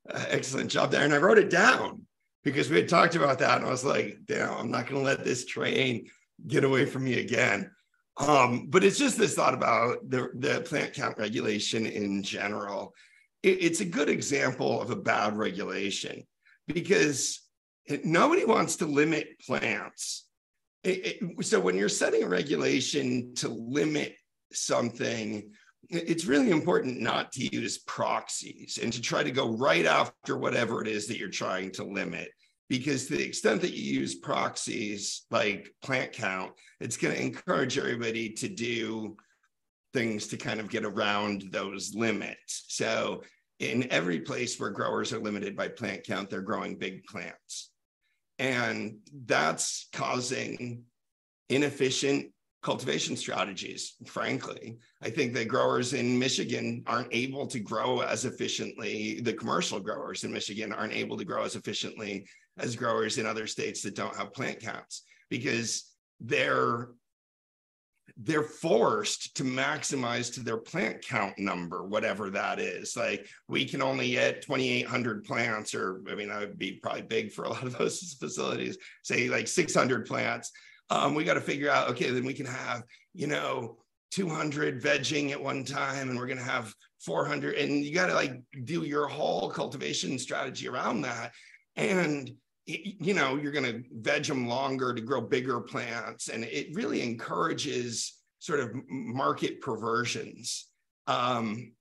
uh, 0.08 0.24
excellent 0.28 0.70
job 0.70 0.90
there. 0.90 1.04
And 1.04 1.12
I 1.12 1.18
wrote 1.18 1.38
it 1.38 1.50
down 1.50 2.02
because 2.44 2.70
we 2.70 2.76
had 2.76 2.88
talked 2.88 3.16
about 3.16 3.38
that. 3.40 3.58
And 3.58 3.66
I 3.66 3.70
was 3.70 3.84
like, 3.84 4.18
damn, 4.26 4.52
I'm 4.52 4.70
not 4.70 4.86
going 4.86 5.00
to 5.00 5.06
let 5.06 5.24
this 5.24 5.44
train 5.44 6.08
get 6.46 6.64
away 6.64 6.86
from 6.86 7.04
me 7.04 7.18
again. 7.18 7.70
Um, 8.16 8.66
but 8.68 8.84
it's 8.84 8.98
just 8.98 9.18
this 9.18 9.34
thought 9.34 9.54
about 9.54 10.08
the, 10.08 10.28
the 10.34 10.60
plant 10.60 10.92
count 10.92 11.18
regulation 11.18 11.86
in 11.86 12.22
general. 12.22 12.94
It, 13.42 13.62
it's 13.62 13.80
a 13.80 13.84
good 13.84 14.08
example 14.08 14.80
of 14.80 14.90
a 14.90 14.96
bad 14.96 15.36
regulation 15.36 16.24
because 16.68 17.40
nobody 18.04 18.44
wants 18.44 18.76
to 18.76 18.86
limit 18.86 19.40
plants 19.44 20.23
it, 20.84 21.44
so 21.44 21.58
when 21.58 21.76
you're 21.76 21.88
setting 21.88 22.22
a 22.22 22.28
regulation 22.28 23.34
to 23.36 23.48
limit 23.48 24.14
something, 24.52 25.50
it's 25.90 26.26
really 26.26 26.50
important 26.50 27.00
not 27.00 27.32
to 27.32 27.54
use 27.54 27.78
proxies 27.78 28.78
and 28.82 28.92
to 28.92 29.00
try 29.00 29.22
to 29.22 29.30
go 29.30 29.56
right 29.56 29.86
after 29.86 30.36
whatever 30.36 30.80
it 30.82 30.88
is 30.88 31.06
that 31.08 31.18
you're 31.18 31.28
trying 31.28 31.70
to 31.72 31.84
limit. 31.84 32.28
Because 32.68 33.06
to 33.06 33.16
the 33.16 33.24
extent 33.24 33.60
that 33.60 33.74
you 33.74 34.00
use 34.00 34.14
proxies 34.14 35.26
like 35.30 35.70
plant 35.82 36.12
count, 36.12 36.52
it's 36.80 36.96
going 36.96 37.14
to 37.14 37.22
encourage 37.22 37.76
everybody 37.76 38.30
to 38.30 38.48
do 38.48 39.16
things 39.92 40.26
to 40.28 40.36
kind 40.36 40.60
of 40.60 40.70
get 40.70 40.84
around 40.84 41.44
those 41.50 41.94
limits. 41.94 42.64
So, 42.68 43.22
in 43.60 43.86
every 43.92 44.20
place 44.20 44.58
where 44.58 44.70
growers 44.70 45.12
are 45.12 45.20
limited 45.20 45.56
by 45.56 45.68
plant 45.68 46.04
count, 46.04 46.28
they're 46.28 46.42
growing 46.42 46.76
big 46.76 47.04
plants. 47.04 47.70
And 48.38 48.98
that's 49.26 49.88
causing 49.92 50.84
inefficient 51.48 52.32
cultivation 52.62 53.14
strategies, 53.14 53.94
frankly. 54.06 54.78
I 55.02 55.10
think 55.10 55.34
the 55.34 55.44
growers 55.44 55.92
in 55.92 56.18
Michigan 56.18 56.82
aren't 56.86 57.12
able 57.12 57.46
to 57.48 57.60
grow 57.60 58.00
as 58.00 58.24
efficiently. 58.24 59.20
The 59.20 59.34
commercial 59.34 59.78
growers 59.78 60.24
in 60.24 60.32
Michigan 60.32 60.72
aren't 60.72 60.94
able 60.94 61.18
to 61.18 61.26
grow 61.26 61.44
as 61.44 61.56
efficiently 61.56 62.26
as 62.58 62.74
growers 62.74 63.18
in 63.18 63.26
other 63.26 63.46
states 63.46 63.82
that 63.82 63.94
don't 63.94 64.16
have 64.16 64.32
plant 64.32 64.60
counts 64.60 65.02
because 65.28 65.92
they're 66.20 66.88
they're 68.16 68.42
forced 68.42 69.36
to 69.36 69.44
maximize 69.44 70.32
to 70.34 70.40
their 70.40 70.58
plant 70.58 71.02
count 71.02 71.38
number, 71.38 71.84
whatever 71.84 72.30
that 72.30 72.60
is. 72.60 72.96
Like 72.96 73.26
we 73.48 73.64
can 73.64 73.82
only 73.82 74.12
get 74.12 74.42
2,800 74.42 75.24
plants, 75.24 75.74
or 75.74 76.02
I 76.08 76.14
mean, 76.14 76.28
that 76.28 76.40
would 76.40 76.58
be 76.58 76.78
probably 76.82 77.02
big 77.02 77.32
for 77.32 77.44
a 77.44 77.50
lot 77.50 77.64
of 77.64 77.76
those 77.76 78.14
facilities, 78.20 78.78
say 79.02 79.28
like 79.28 79.48
600 79.48 80.06
plants. 80.06 80.52
Um, 80.90 81.14
we 81.14 81.24
got 81.24 81.34
to 81.34 81.40
figure 81.40 81.70
out, 81.70 81.90
okay, 81.90 82.10
then 82.10 82.24
we 82.24 82.34
can 82.34 82.46
have, 82.46 82.84
you 83.14 83.26
know, 83.26 83.78
200 84.12 84.82
vegging 84.82 85.32
at 85.32 85.42
one 85.42 85.64
time, 85.64 86.08
and 86.08 86.18
we're 86.18 86.26
going 86.26 86.38
to 86.38 86.44
have 86.44 86.72
400. 87.00 87.56
And 87.56 87.84
you 87.84 87.92
got 87.92 88.06
to 88.06 88.14
like 88.14 88.40
do 88.64 88.84
your 88.84 89.08
whole 89.08 89.50
cultivation 89.50 90.18
strategy 90.18 90.68
around 90.68 91.00
that. 91.02 91.32
And 91.76 92.30
you 92.66 93.12
know 93.14 93.36
you're 93.36 93.52
going 93.52 93.64
to 93.64 93.84
veg 94.00 94.24
them 94.24 94.48
longer 94.48 94.94
to 94.94 95.02
grow 95.02 95.20
bigger 95.20 95.60
plants 95.60 96.28
and 96.28 96.44
it 96.44 96.74
really 96.74 97.02
encourages 97.02 98.20
sort 98.38 98.60
of 98.60 98.70
market 98.88 99.60
perversions. 99.60 100.68
Um, 101.06 101.72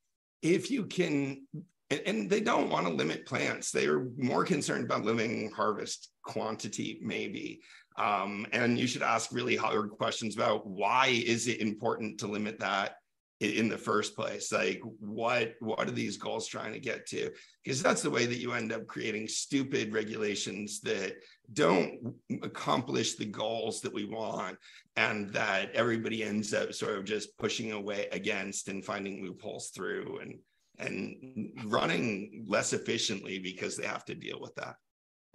if 0.42 0.70
you 0.70 0.86
can 0.86 1.48
and, 1.90 2.02
and 2.06 2.30
they 2.30 2.40
don't 2.40 2.70
want 2.70 2.88
to 2.88 2.94
limit 2.94 3.26
plants. 3.26 3.72
They're 3.72 4.08
more 4.18 4.44
concerned 4.44 4.86
about 4.86 5.06
limiting 5.06 5.52
harvest 5.52 6.10
quantity 6.24 7.00
maybe. 7.02 7.62
Um, 7.98 8.48
and 8.52 8.80
you 8.80 8.88
should 8.88 9.04
ask 9.04 9.32
really 9.32 9.56
hard 9.56 9.92
questions 9.92 10.36
about 10.36 10.66
why 10.66 11.08
is 11.08 11.48
it 11.48 11.62
important 11.62 12.20
to 12.20 12.28
limit 12.28 12.60
that 12.60 12.96
in 13.44 13.68
the 13.68 13.78
first 13.78 14.16
place 14.16 14.52
like 14.52 14.82
what 15.00 15.54
what 15.60 15.88
are 15.88 15.92
these 15.92 16.18
goals 16.18 16.48
trying 16.48 16.74
to 16.74 16.80
get 16.80 17.06
to? 17.08 17.30
Because 17.64 17.82
that's 17.82 18.02
the 18.02 18.10
way 18.10 18.26
that 18.26 18.40
you 18.40 18.54
end 18.54 18.72
up 18.72 18.88
creating 18.88 19.28
stupid 19.28 19.94
regulations 19.94 20.80
that 20.82 21.16
don't 21.52 22.16
accomplish 22.42 23.16
the 23.16 23.26
goals 23.26 23.82
that 23.82 23.94
we 23.94 24.06
want 24.06 24.58
and 24.96 25.32
that 25.34 25.72
everybody 25.74 26.24
ends 26.24 26.54
up 26.54 26.74
sort 26.74 26.98
of 26.98 27.06
just 27.06 27.38
pushing 27.38 27.72
away 27.72 28.08
against 28.12 28.70
and 28.70 28.84
finding 28.84 29.24
loopholes 29.24 29.70
through 29.70 30.20
and 30.22 30.40
and 30.80 31.52
running 31.66 32.46
less 32.48 32.74
efficiently 32.74 33.38
because 33.40 33.78
they 33.78 33.86
have 33.86 34.06
to 34.06 34.16
deal 34.16 34.40
with 34.40 34.56
that. 34.56 34.76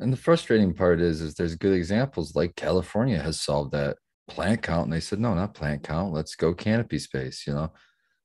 And 0.00 0.12
the 0.12 0.16
frustrating 0.16 0.74
part 0.74 1.00
is 1.00 1.20
is 1.20 1.34
there's 1.34 1.56
good 1.56 1.74
examples 1.74 2.34
like 2.34 2.54
california 2.56 3.20
has 3.20 3.40
solved 3.40 3.72
that 3.72 3.96
plant 4.28 4.62
count 4.62 4.84
and 4.84 4.92
they 4.92 5.00
said 5.00 5.18
no 5.18 5.34
not 5.34 5.54
plant 5.54 5.82
count 5.82 6.12
let's 6.12 6.36
go 6.36 6.54
canopy 6.54 6.98
space 6.98 7.46
you 7.46 7.54
know 7.54 7.72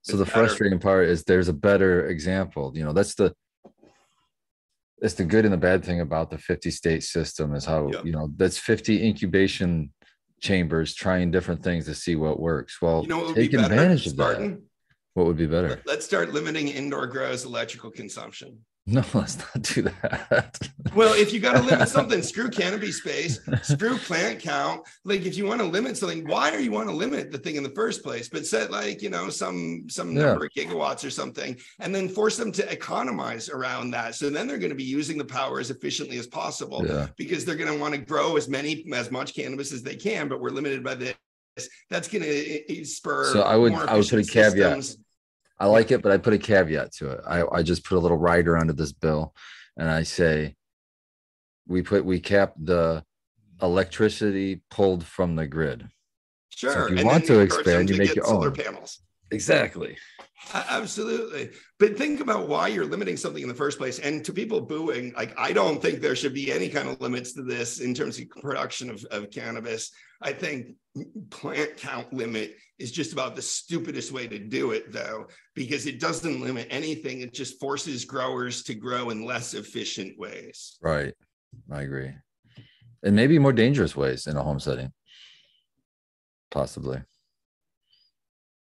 so 0.03 0.17
the 0.17 0.25
frustrating 0.25 0.79
part 0.79 1.07
is 1.07 1.23
there's 1.23 1.47
a 1.47 1.53
better 1.53 2.07
example. 2.07 2.73
You 2.75 2.83
know, 2.83 2.93
that's 2.93 3.15
the 3.15 3.33
that's 4.99 5.13
the 5.15 5.23
good 5.23 5.45
and 5.45 5.53
the 5.53 5.57
bad 5.57 5.83
thing 5.83 6.01
about 6.01 6.29
the 6.29 6.37
50 6.37 6.71
state 6.71 7.03
system 7.03 7.55
is 7.55 7.65
how 7.65 7.89
you 8.03 8.11
know 8.11 8.29
that's 8.35 8.57
50 8.57 9.05
incubation 9.05 9.91
chambers 10.41 10.93
trying 10.93 11.31
different 11.31 11.63
things 11.63 11.85
to 11.85 11.95
see 11.95 12.15
what 12.15 12.39
works. 12.39 12.81
Well, 12.81 13.03
you 13.03 13.09
know 13.09 13.33
take 13.33 13.53
advantage 13.53 14.07
of 14.07 14.17
that. 14.17 14.61
What 15.13 15.27
would 15.27 15.37
be 15.37 15.45
better? 15.45 15.81
Let's 15.85 16.05
start 16.05 16.33
limiting 16.33 16.67
indoor 16.67 17.07
grows 17.07 17.45
electrical 17.45 17.91
consumption. 17.91 18.59
No, 18.85 19.03
let's 19.13 19.37
not 19.37 19.61
do 19.61 19.83
that. 19.83 20.69
well, 20.93 21.13
if 21.13 21.31
you 21.31 21.39
got 21.39 21.53
to 21.53 21.61
limit 21.61 21.87
something, 21.97 22.21
screw 22.21 22.49
canopy 22.49 22.91
space, 22.91 23.39
screw 23.61 23.97
plant 23.97 24.41
count. 24.41 24.85
Like 25.05 25.21
if 25.21 25.37
you 25.37 25.45
want 25.45 25.61
to 25.61 25.67
limit 25.67 25.95
something, 25.95 26.27
why 26.27 26.51
are 26.51 26.59
you 26.59 26.71
want 26.71 26.89
to 26.89 26.95
limit 26.95 27.31
the 27.31 27.37
thing 27.37 27.55
in 27.55 27.63
the 27.63 27.69
first 27.69 28.03
place? 28.03 28.27
But 28.27 28.45
set 28.45 28.71
like, 28.71 29.01
you 29.01 29.09
know, 29.09 29.29
some 29.29 29.85
some 29.89 30.11
yeah. 30.11 30.25
number 30.25 30.45
of 30.45 30.51
gigawatts 30.51 31.05
or 31.05 31.09
something, 31.09 31.57
and 31.79 31.95
then 31.95 32.09
force 32.09 32.35
them 32.35 32.51
to 32.53 32.71
economize 32.71 33.49
around 33.49 33.91
that. 33.91 34.15
So 34.15 34.29
then 34.29 34.47
they're 34.47 34.57
going 34.57 34.69
to 34.69 34.75
be 34.75 34.83
using 34.83 35.17
the 35.17 35.25
power 35.25 35.59
as 35.59 35.69
efficiently 35.69 36.17
as 36.17 36.27
possible 36.27 36.85
yeah. 36.85 37.07
because 37.17 37.45
they're 37.45 37.55
going 37.55 37.73
to 37.73 37.79
want 37.79 37.93
to 37.93 38.01
grow 38.01 38.35
as 38.35 38.49
many 38.49 38.85
as 38.93 39.11
much 39.11 39.33
cannabis 39.33 39.71
as 39.71 39.81
they 39.81 39.95
can, 39.95 40.27
but 40.27 40.41
we're 40.41 40.49
limited 40.49 40.83
by 40.83 40.95
this. 40.95 41.15
That's 41.89 42.07
going 42.07 42.23
to 42.23 42.85
spur. 42.85 43.31
So 43.31 43.43
I 43.43 43.55
would 43.55 43.73
I 43.73 43.95
would 43.95 44.09
put 44.09 44.19
a 44.19 44.23
caveat. 44.23 44.83
Systems 44.83 45.02
I 45.59 45.67
like 45.67 45.91
it, 45.91 46.01
but 46.01 46.11
I 46.11 46.17
put 46.17 46.33
a 46.33 46.37
caveat 46.37 46.93
to 46.93 47.11
it. 47.11 47.21
I, 47.27 47.43
I 47.51 47.63
just 47.63 47.85
put 47.85 47.97
a 47.97 47.99
little 47.99 48.17
rider 48.17 48.57
under 48.57 48.73
this 48.73 48.91
bill 48.91 49.33
and 49.77 49.89
I 49.89 50.03
say 50.03 50.55
we 51.67 51.81
put 51.81 52.05
we 52.05 52.19
cap 52.19 52.53
the 52.57 53.03
electricity 53.61 54.61
pulled 54.69 55.05
from 55.05 55.35
the 55.35 55.47
grid. 55.47 55.87
Sure. 56.49 56.73
So 56.73 56.85
if 56.85 56.91
you 56.91 56.97
and 56.97 57.05
want 57.05 57.25
to 57.25 57.39
expand, 57.39 57.89
you 57.89 57.97
make 57.97 58.15
your 58.15 58.25
solar 58.25 58.49
own 58.49 58.55
panels. 58.55 58.99
Exactly. 59.31 59.97
Absolutely. 60.53 61.49
But 61.79 61.97
think 61.97 62.19
about 62.19 62.47
why 62.47 62.67
you're 62.67 62.85
limiting 62.85 63.17
something 63.17 63.41
in 63.41 63.49
the 63.49 63.55
first 63.55 63.77
place. 63.77 63.99
And 63.99 64.23
to 64.25 64.33
people 64.33 64.61
booing, 64.61 65.13
like, 65.15 65.33
I 65.37 65.53
don't 65.53 65.81
think 65.81 65.99
there 65.99 66.15
should 66.15 66.33
be 66.33 66.51
any 66.51 66.69
kind 66.69 66.89
of 66.89 67.01
limits 67.01 67.33
to 67.33 67.43
this 67.43 67.79
in 67.79 67.93
terms 67.93 68.19
of 68.19 68.29
production 68.29 68.89
of, 68.89 69.03
of 69.05 69.31
cannabis. 69.31 69.91
I 70.21 70.33
think 70.33 70.75
plant 71.29 71.77
count 71.77 72.13
limit 72.13 72.55
is 72.77 72.91
just 72.91 73.13
about 73.13 73.35
the 73.35 73.41
stupidest 73.41 74.11
way 74.11 74.27
to 74.27 74.39
do 74.39 74.71
it, 74.71 74.91
though, 74.91 75.27
because 75.55 75.85
it 75.85 75.99
doesn't 75.99 76.41
limit 76.41 76.67
anything. 76.69 77.21
It 77.21 77.33
just 77.33 77.59
forces 77.59 78.05
growers 78.05 78.63
to 78.63 78.75
grow 78.75 79.09
in 79.09 79.25
less 79.25 79.53
efficient 79.53 80.19
ways. 80.19 80.77
Right. 80.81 81.13
I 81.71 81.81
agree. 81.81 82.11
And 83.03 83.15
maybe 83.15 83.39
more 83.39 83.53
dangerous 83.53 83.95
ways 83.95 84.27
in 84.27 84.37
a 84.37 84.43
home 84.43 84.59
setting. 84.59 84.91
Possibly. 86.51 87.01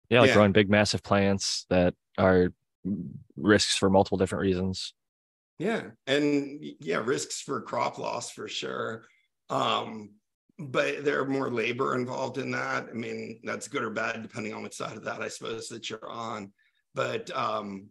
Yeah, 0.08 0.20
like 0.20 0.28
Yeah. 0.28 0.34
growing 0.34 0.52
big, 0.52 0.70
massive 0.70 1.02
plants 1.02 1.66
that 1.70 1.94
are 2.18 2.52
risks 3.36 3.76
for 3.76 3.90
multiple 3.90 4.18
different 4.18 4.42
reasons. 4.42 4.94
Yeah. 5.58 5.90
And 6.06 6.62
yeah, 6.80 7.02
risks 7.04 7.40
for 7.40 7.60
crop 7.62 7.98
loss 7.98 8.30
for 8.30 8.46
sure. 8.48 9.04
Um, 9.50 10.10
but 10.58 11.04
there 11.04 11.20
are 11.20 11.26
more 11.26 11.50
labor 11.50 11.94
involved 11.94 12.38
in 12.38 12.50
that. 12.52 12.88
I 12.90 12.92
mean, 12.92 13.40
that's 13.44 13.68
good 13.68 13.82
or 13.82 13.90
bad, 13.90 14.22
depending 14.22 14.54
on 14.54 14.62
which 14.62 14.74
side 14.74 14.96
of 14.96 15.04
that 15.04 15.20
I 15.20 15.28
suppose 15.28 15.68
that 15.68 15.90
you're 15.90 16.08
on. 16.08 16.52
But 16.94 17.34
um, 17.36 17.88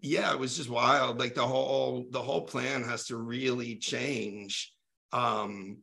yeah, 0.00 0.32
it 0.32 0.38
was 0.38 0.56
just 0.56 0.70
wild. 0.70 1.18
Like 1.18 1.34
the 1.34 1.46
whole 1.46 2.06
the 2.10 2.22
whole 2.22 2.42
plan 2.42 2.84
has 2.84 3.06
to 3.06 3.16
really 3.16 3.76
change. 3.76 4.72
Um, 5.12 5.78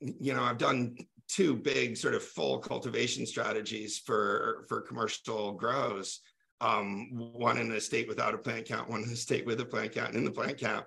you 0.00 0.34
know, 0.34 0.42
I've 0.42 0.58
done 0.58 0.96
two 1.28 1.56
big 1.56 1.96
sort 1.96 2.14
of 2.14 2.22
full 2.22 2.58
cultivation 2.58 3.26
strategies 3.26 3.98
for 3.98 4.64
for 4.68 4.80
commercial 4.80 5.52
grows 5.52 6.20
um, 6.60 7.08
one 7.12 7.58
in 7.58 7.70
a 7.72 7.80
state 7.80 8.08
without 8.08 8.34
a 8.34 8.38
plant 8.38 8.66
count, 8.66 8.88
one 8.88 9.02
in 9.02 9.10
a 9.10 9.16
state 9.16 9.44
with 9.44 9.60
a 9.60 9.64
plant 9.64 9.92
count, 9.92 10.08
and 10.08 10.18
in 10.18 10.24
the 10.24 10.30
plant 10.30 10.58
count, 10.58 10.86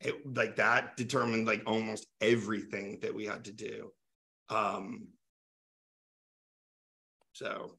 it 0.00 0.14
like 0.36 0.56
that 0.56 0.96
determined 0.96 1.46
like 1.46 1.62
almost 1.66 2.06
everything 2.20 2.98
that 3.02 3.14
we 3.14 3.24
had 3.24 3.44
to 3.44 3.52
do. 3.52 3.90
Um, 4.48 5.08
so 7.32 7.72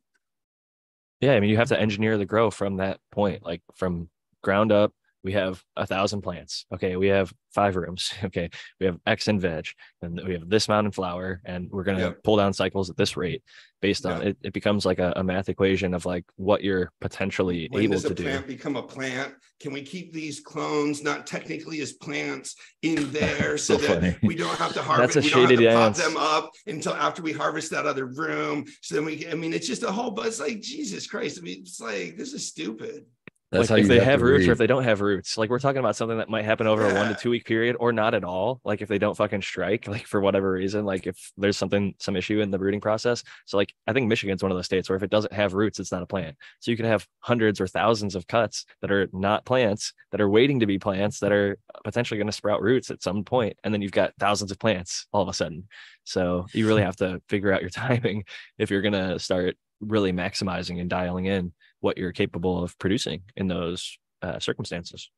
Yeah, 1.22 1.34
I 1.34 1.40
mean, 1.40 1.50
you 1.50 1.58
have 1.58 1.70
to 1.70 1.80
engineer 1.80 2.18
the 2.18 2.26
grow 2.26 2.52
from 2.52 2.78
that 2.78 3.00
point, 3.12 3.44
like 3.44 3.62
from 3.76 4.10
ground 4.44 4.72
up. 4.72 4.94
We 5.28 5.34
have 5.34 5.62
a 5.76 5.86
thousand 5.86 6.22
plants. 6.22 6.66
Okay, 6.74 6.96
we 6.96 7.08
have 7.08 7.34
five 7.54 7.76
rooms. 7.76 8.14
Okay, 8.24 8.50
we 8.80 8.86
have 8.86 8.98
X 9.06 9.28
and 9.28 9.42
veg, 9.42 9.66
and 10.02 10.22
we 10.26 10.32
have 10.34 10.48
this 10.48 10.70
amount 10.70 10.86
in 10.86 10.92
flower, 10.94 11.42
and 11.44 11.70
we're 11.70 11.84
gonna 11.84 12.14
pull 12.24 12.38
down 12.38 12.54
cycles 12.54 12.90
at 12.90 12.96
this 12.96 13.18
rate. 13.18 13.44
Based 13.82 14.06
on 14.06 14.22
it, 14.22 14.38
it 14.42 14.54
becomes 14.54 14.86
like 14.86 15.00
a, 15.00 15.12
a 15.18 15.24
math 15.24 15.50
equation 15.50 15.94
of 15.94 16.06
like 16.06 16.24
what 16.38 16.64
you're 16.64 16.94
potentially 17.02 17.68
when 17.70 17.84
able 17.84 18.00
to 18.00 18.14
do. 18.14 18.24
plant 18.24 18.48
become 18.48 18.78
a 18.78 18.82
plant? 18.82 19.34
Can 19.60 19.74
we 19.74 19.82
keep 19.82 20.14
these 20.14 20.40
clones 20.40 21.04
not 21.04 21.28
technically 21.28 21.82
as 21.82 21.92
plants 21.92 22.56
in 22.82 23.12
there 23.20 23.58
so, 23.58 23.78
So 23.78 23.88
that 23.88 24.02
funny. 24.02 24.18
we 24.24 24.36
don't 24.36 24.58
have 24.58 24.74
to 24.76 24.82
harvest? 24.82 25.16
That's 25.16 25.26
a 25.26 25.28
we 25.28 25.58
don't 25.58 25.76
have 25.76 25.96
to 25.96 26.04
pop 26.04 26.08
them 26.08 26.18
up 26.18 26.52
until 26.68 26.94
after 26.94 27.22
we 27.22 27.34
harvest 27.34 27.72
that 27.72 27.86
other 27.86 28.06
room. 28.06 28.64
So 28.82 28.96
then 28.96 29.04
we, 29.04 29.28
I 29.28 29.34
mean, 29.34 29.54
it's 29.54 29.68
just 29.68 29.84
a 29.84 29.92
whole. 29.92 30.12
But 30.12 30.28
it's 30.28 30.40
like 30.40 30.62
Jesus 30.62 31.06
Christ. 31.06 31.38
I 31.38 31.42
mean, 31.42 31.60
it's 31.60 31.82
like 31.82 32.16
this 32.16 32.32
is 32.32 32.48
stupid. 32.48 33.06
That's 33.52 33.70
like 33.70 33.84
if 33.84 33.88
they 33.88 34.00
have 34.00 34.20
to 34.20 34.26
roots 34.26 34.48
or 34.48 34.52
if 34.52 34.58
they 34.58 34.68
don't 34.68 34.84
have 34.84 35.00
roots. 35.00 35.38
Like 35.38 35.50
we're 35.50 35.60
talking 35.60 35.80
about 35.80 35.96
something 35.96 36.18
that 36.18 36.30
might 36.30 36.44
happen 36.44 36.68
over 36.68 36.90
a 36.90 36.94
one 36.94 37.08
to 37.08 37.16
two 37.16 37.30
week 37.30 37.46
period 37.46 37.78
or 37.80 37.94
not 37.94 38.14
at 38.14 38.26
all. 38.26 38.60
Like 38.66 38.82
if 38.82 38.90
they 38.90 38.98
don't 38.98 39.16
fucking 39.16 39.42
strike, 39.42 39.88
like 39.88 40.06
for 40.06 40.20
whatever 40.20 40.52
reason, 40.52 40.84
like 40.84 41.08
if 41.08 41.32
there's 41.38 41.56
something, 41.56 41.96
some 42.00 42.18
issue 42.18 42.42
in 42.42 42.52
the 42.52 42.60
rooting 42.60 42.82
process. 42.82 43.24
So 43.46 43.56
like 43.56 43.74
I 43.88 43.94
think 43.94 44.08
Michigan's 44.08 44.44
one 44.44 44.52
of 44.52 44.58
those 44.58 44.66
states 44.66 44.90
where 44.90 44.98
if 44.98 45.04
it 45.04 45.10
doesn't 45.10 45.32
have 45.32 45.54
roots, 45.54 45.80
it's 45.80 45.94
not 45.94 46.04
a 46.04 46.06
plant. 46.08 46.36
So 46.60 46.72
you 46.72 46.78
can 46.78 46.86
have 46.86 47.08
hundreds 47.22 47.62
or 47.62 47.68
thousands 47.68 48.16
of 48.16 48.28
cuts 48.28 48.66
that 48.82 48.92
are 48.92 49.08
not 49.14 49.46
plants 49.46 49.94
that 50.12 50.20
are 50.20 50.30
waiting 50.30 50.60
to 50.60 50.66
be 50.66 50.78
plants 50.78 51.20
that 51.20 51.32
are 51.32 51.58
potentially 51.86 52.18
going 52.18 52.28
to 52.28 52.34
sprout 52.34 52.62
roots 52.62 52.92
at 52.92 53.02
some 53.02 53.24
point, 53.24 53.58
And 53.64 53.74
then 53.74 53.82
you've 53.82 53.92
got 53.92 54.14
thousands 54.20 54.52
of 54.52 54.60
plants 54.60 55.08
all 55.14 55.22
of 55.22 55.30
a 55.30 55.34
sudden. 55.34 55.68
So 56.04 56.48
you 56.54 56.68
really 56.68 56.82
have 56.84 56.98
to 56.98 57.22
figure 57.30 57.54
out 57.54 57.62
your 57.62 57.70
timing 57.88 58.26
if 58.58 58.72
you're 58.72 58.82
going 58.82 58.94
to 58.94 59.20
start 59.20 59.56
really 59.80 60.12
maximizing 60.12 60.82
and 60.82 60.90
dialing 60.90 61.26
in 61.26 61.54
what 61.82 61.98
you're 61.98 62.12
capable 62.12 62.64
of 62.64 62.78
producing 62.80 63.22
in 63.36 63.48
those 63.48 63.98
uh, 64.22 64.40
circumstances. 64.40 65.10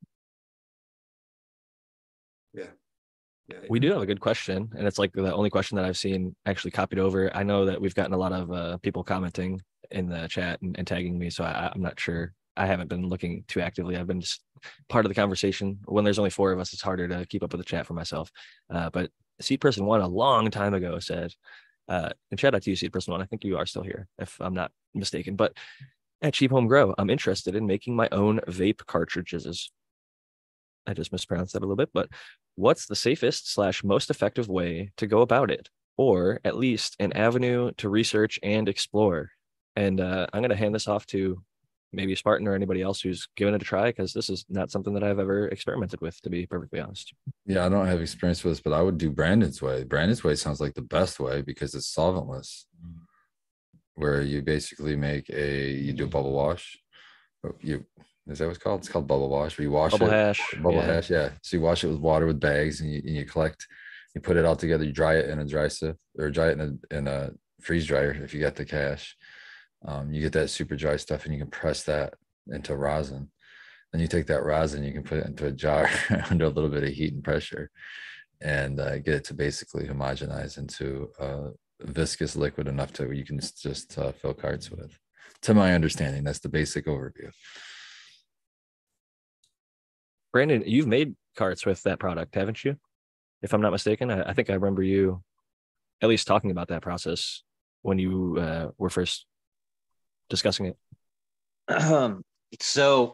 Yeah. 2.53 3.57
We 3.69 3.79
do 3.79 3.91
have 3.93 4.01
a 4.01 4.05
good 4.05 4.19
question, 4.19 4.71
and 4.77 4.87
it's 4.87 4.99
like 4.99 5.11
the 5.11 5.33
only 5.33 5.49
question 5.49 5.75
that 5.77 5.85
I've 5.85 5.97
seen 5.97 6.35
actually 6.45 6.71
copied 6.71 6.99
over. 6.99 7.35
I 7.35 7.41
know 7.41 7.65
that 7.65 7.81
we've 7.81 7.95
gotten 7.95 8.13
a 8.13 8.17
lot 8.17 8.31
of 8.31 8.51
uh, 8.51 8.77
people 8.77 9.03
commenting 9.03 9.61
in 9.89 10.07
the 10.07 10.27
chat 10.27 10.61
and, 10.61 10.77
and 10.77 10.85
tagging 10.85 11.17
me, 11.17 11.31
so 11.31 11.43
I, 11.43 11.71
I'm 11.73 11.81
not 11.81 11.99
sure. 11.99 12.33
I 12.55 12.67
haven't 12.67 12.89
been 12.89 13.07
looking 13.07 13.45
too 13.47 13.61
actively. 13.61 13.97
I've 13.97 14.05
been 14.05 14.21
just 14.21 14.43
part 14.87 15.05
of 15.05 15.09
the 15.09 15.15
conversation. 15.15 15.79
When 15.85 16.03
there's 16.03 16.19
only 16.19 16.29
four 16.29 16.51
of 16.51 16.59
us, 16.59 16.73
it's 16.73 16.81
harder 16.81 17.07
to 17.07 17.25
keep 17.25 17.41
up 17.41 17.51
with 17.51 17.59
the 17.59 17.65
chat 17.65 17.87
for 17.87 17.93
myself. 17.93 18.31
Uh, 18.69 18.89
but 18.91 19.09
Seed 19.41 19.61
Person 19.61 19.85
One 19.85 20.01
a 20.01 20.07
long 20.07 20.51
time 20.51 20.73
ago 20.73 20.99
said, 20.99 21.33
uh, 21.87 22.09
and 22.29 22.39
shout 22.39 22.53
out 22.53 22.61
to 22.63 22.69
you, 22.69 22.75
Seed 22.75 22.93
Person 22.93 23.13
One. 23.13 23.21
I 23.21 23.25
think 23.25 23.43
you 23.43 23.57
are 23.57 23.65
still 23.65 23.81
here, 23.81 24.07
if 24.19 24.37
I'm 24.39 24.53
not 24.53 24.71
mistaken. 24.93 25.35
But 25.35 25.53
at 26.21 26.33
Cheap 26.33 26.51
Home 26.51 26.67
Grow, 26.67 26.93
I'm 26.97 27.09
interested 27.09 27.55
in 27.55 27.65
making 27.65 27.95
my 27.95 28.09
own 28.11 28.39
vape 28.47 28.85
cartridges. 28.85 29.71
I 30.87 30.93
just 30.93 31.11
mispronounced 31.11 31.53
that 31.53 31.59
a 31.59 31.65
little 31.65 31.75
bit, 31.75 31.89
but 31.93 32.09
what's 32.55 32.85
the 32.85 32.95
safest 32.95 33.53
slash 33.53 33.83
most 33.83 34.09
effective 34.09 34.49
way 34.49 34.91
to 34.97 35.07
go 35.07 35.21
about 35.21 35.51
it? 35.51 35.69
Or 35.97 36.39
at 36.43 36.57
least 36.57 36.95
an 36.99 37.13
avenue 37.13 37.71
to 37.77 37.89
research 37.89 38.39
and 38.41 38.67
explore. 38.67 39.31
And 39.75 40.01
uh, 40.01 40.27
i'm 40.33 40.41
going 40.41 40.49
to 40.49 40.55
hand 40.55 40.75
this 40.75 40.87
off 40.87 41.05
to 41.07 41.41
maybe 41.91 42.15
spartan 42.15 42.47
or 42.47 42.53
anybody 42.53 42.81
else 42.81 43.01
who's 43.01 43.27
given 43.35 43.53
it 43.53 43.61
a 43.61 43.65
try 43.65 43.85
because 43.85 44.13
this 44.13 44.29
is 44.29 44.45
not 44.49 44.69
something 44.69 44.93
that 44.93 45.03
i've 45.03 45.19
ever 45.19 45.47
experimented 45.47 45.99
with 46.01 46.21
to 46.21 46.29
be 46.29 46.45
perfectly 46.45 46.79
honest. 46.79 47.13
Yeah, 47.45 47.65
I 47.65 47.69
don't 47.69 47.87
have 47.87 48.01
experience 48.01 48.43
with 48.43 48.53
this, 48.53 48.61
but 48.61 48.73
I 48.73 48.81
would 48.81 48.97
do 48.97 49.09
Brandon's 49.09 49.61
way. 49.61 49.83
Brandon's 49.83 50.23
way 50.23 50.35
sounds 50.35 50.59
like 50.59 50.73
the 50.73 50.81
best 50.81 51.19
way 51.19 51.41
because 51.41 51.73
it's 51.73 51.93
solventless, 51.93 52.65
where 53.99 54.21
you 54.21 54.41
basically 54.41 54.95
make 54.95 55.29
a 55.29 55.71
you 55.71 55.93
do 55.93 56.05
a 56.05 56.07
bubble 56.07 56.31
wash. 56.33 56.79
Oh, 57.45 57.53
You 57.61 57.85
is 58.27 58.39
that 58.39 58.47
what's 58.47 58.59
called? 58.59 58.81
It's 58.81 58.89
called 58.89 59.07
bubble 59.07 59.29
wash. 59.29 59.57
Where 59.57 59.63
you 59.63 59.71
wash 59.71 59.91
bubble 59.91 60.07
it, 60.07 60.11
hash 60.11 60.41
bubble 60.55 60.73
yeah. 60.75 60.85
hash. 60.85 61.09
Yeah. 61.09 61.29
So 61.41 61.57
you 61.57 61.61
wash 61.61 61.83
it 61.83 61.87
with 61.87 61.99
water 61.99 62.25
with 62.25 62.39
bags, 62.39 62.81
and 62.81 62.91
you 62.91 63.01
and 63.05 63.15
you 63.15 63.25
collect. 63.25 63.67
You 64.15 64.21
put 64.21 64.37
it 64.37 64.45
all 64.45 64.55
together. 64.55 64.83
You 64.83 64.93
dry 64.93 65.15
it 65.17 65.29
in 65.29 65.39
a 65.39 65.45
dry 65.45 65.67
sieve 65.67 65.95
or 66.17 66.31
dry 66.31 66.49
it 66.49 66.59
in 66.59 66.61
a 66.91 66.95
in 66.97 67.07
a 67.07 67.31
freeze 67.61 67.85
dryer 67.87 68.11
if 68.23 68.33
you 68.33 68.39
got 68.39 68.55
the 68.55 68.65
cash. 68.65 69.15
Um, 69.85 70.11
you 70.11 70.21
get 70.21 70.33
that 70.33 70.49
super 70.49 70.75
dry 70.75 70.97
stuff, 70.97 71.25
and 71.25 71.33
you 71.33 71.39
can 71.39 71.51
press 71.51 71.83
that 71.83 72.13
into 72.47 72.75
rosin. 72.75 73.29
Then 73.91 74.01
you 74.01 74.07
take 74.07 74.27
that 74.27 74.43
rosin, 74.43 74.83
you 74.83 74.93
can 74.93 75.03
put 75.03 75.17
it 75.17 75.25
into 75.25 75.47
a 75.47 75.51
jar 75.51 75.89
under 76.29 76.45
a 76.45 76.49
little 76.49 76.69
bit 76.69 76.83
of 76.83 76.89
heat 76.89 77.13
and 77.13 77.23
pressure, 77.23 77.71
and 78.41 78.79
uh, 78.79 78.99
get 78.99 79.15
it 79.15 79.23
to 79.25 79.33
basically 79.33 79.87
homogenize 79.87 80.57
into 80.57 81.09
a 81.19 81.49
viscous 81.81 82.35
liquid 82.35 82.67
enough 82.67 82.91
to 82.93 83.11
you 83.11 83.25
can 83.25 83.39
just 83.39 83.97
uh, 83.97 84.11
fill 84.11 84.33
carts 84.33 84.69
with. 84.71 84.97
To 85.43 85.53
my 85.53 85.73
understanding, 85.73 86.23
that's 86.23 86.39
the 86.39 86.49
basic 86.49 86.85
overview. 86.85 87.31
brandon 90.31 90.63
you've 90.65 90.87
made 90.87 91.15
carts 91.35 91.65
with 91.65 91.81
that 91.83 91.99
product 91.99 92.35
haven't 92.35 92.63
you 92.63 92.75
if 93.41 93.53
i'm 93.53 93.61
not 93.61 93.71
mistaken 93.71 94.11
i, 94.11 94.29
I 94.29 94.33
think 94.33 94.49
i 94.49 94.53
remember 94.53 94.83
you 94.83 95.23
at 96.01 96.09
least 96.09 96.27
talking 96.27 96.51
about 96.51 96.67
that 96.67 96.81
process 96.81 97.41
when 97.81 97.97
you 97.97 98.37
uh, 98.37 98.69
were 98.77 98.89
first 98.89 99.25
discussing 100.29 100.67
it 100.67 100.77
Um, 101.69 102.23
so 102.59 103.13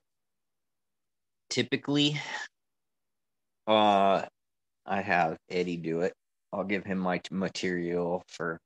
typically, 1.49 2.19
uh, 3.67 4.23
I 4.85 5.01
have 5.01 5.37
Eddie 5.49 5.77
do 5.77 6.01
it. 6.01 6.13
I'll 6.53 6.63
give 6.63 6.85
him 6.85 6.97
my 6.97 7.21
material 7.31 8.23
for 8.27 8.59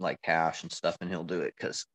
like 0.00 0.18
hash 0.24 0.62
and 0.62 0.72
stuff, 0.72 0.96
and 1.00 1.10
he'll 1.10 1.24
do 1.24 1.40
it 1.42 1.54
because 1.56 1.86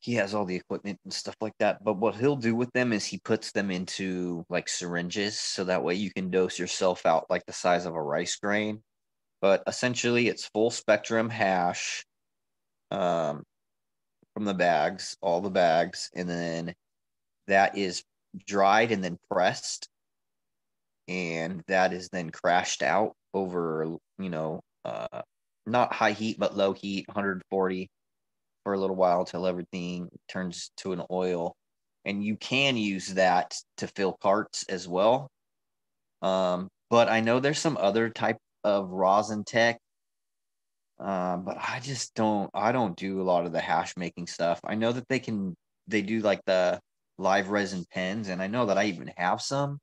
he 0.00 0.14
has 0.14 0.34
all 0.34 0.44
the 0.44 0.56
equipment 0.56 0.98
and 1.04 1.12
stuff 1.12 1.36
like 1.40 1.54
that. 1.58 1.82
But 1.82 1.96
what 1.96 2.16
he'll 2.16 2.36
do 2.36 2.54
with 2.54 2.70
them 2.72 2.92
is 2.92 3.06
he 3.06 3.20
puts 3.24 3.52
them 3.52 3.70
into 3.70 4.44
like 4.48 4.68
syringes, 4.68 5.38
so 5.40 5.64
that 5.64 5.82
way 5.82 5.94
you 5.94 6.12
can 6.12 6.30
dose 6.30 6.58
yourself 6.58 7.06
out 7.06 7.26
like 7.30 7.46
the 7.46 7.52
size 7.52 7.86
of 7.86 7.94
a 7.94 8.02
rice 8.02 8.36
grain. 8.36 8.82
But 9.40 9.62
essentially, 9.66 10.28
it's 10.28 10.46
full 10.46 10.70
spectrum 10.70 11.30
hash. 11.30 12.04
Um, 12.90 13.44
from 14.34 14.44
the 14.44 14.54
bags, 14.54 15.16
all 15.22 15.40
the 15.40 15.50
bags, 15.50 16.10
and 16.14 16.28
then 16.28 16.74
that 17.46 17.78
is 17.78 18.02
dried 18.46 18.90
and 18.92 19.02
then 19.02 19.18
pressed, 19.30 19.88
and 21.08 21.62
that 21.68 21.92
is 21.92 22.08
then 22.10 22.30
crashed 22.30 22.82
out 22.82 23.14
over, 23.34 23.86
you 24.18 24.30
know, 24.30 24.60
uh, 24.84 25.22
not 25.66 25.92
high 25.92 26.12
heat 26.12 26.38
but 26.38 26.56
low 26.56 26.72
heat, 26.72 27.06
140 27.08 27.88
for 28.64 28.74
a 28.74 28.78
little 28.78 28.96
while 28.96 29.20
until 29.20 29.46
everything 29.46 30.08
turns 30.28 30.70
to 30.78 30.92
an 30.92 31.02
oil, 31.10 31.54
and 32.04 32.24
you 32.24 32.36
can 32.36 32.76
use 32.76 33.08
that 33.14 33.56
to 33.78 33.86
fill 33.88 34.16
carts 34.22 34.64
as 34.68 34.88
well. 34.88 35.28
Um, 36.22 36.68
but 36.90 37.08
I 37.08 37.20
know 37.20 37.40
there's 37.40 37.58
some 37.58 37.76
other 37.78 38.08
type 38.10 38.38
of 38.64 38.90
rosin 38.90 39.44
tech 39.44 39.78
um, 40.98 41.44
but 41.44 41.56
I 41.58 41.80
just 41.80 42.14
don't 42.14 42.50
I 42.54 42.72
don't 42.72 42.96
do 42.96 43.20
a 43.20 43.24
lot 43.24 43.46
of 43.46 43.52
the 43.52 43.60
hash 43.60 43.96
making 43.96 44.26
stuff. 44.26 44.60
I 44.64 44.74
know 44.74 44.92
that 44.92 45.08
they 45.08 45.18
can 45.18 45.56
they 45.88 46.02
do 46.02 46.20
like 46.20 46.40
the 46.46 46.80
live 47.18 47.50
resin 47.50 47.84
pens, 47.92 48.28
and 48.28 48.40
I 48.40 48.46
know 48.46 48.66
that 48.66 48.78
I 48.78 48.84
even 48.84 49.12
have 49.16 49.42
some, 49.42 49.78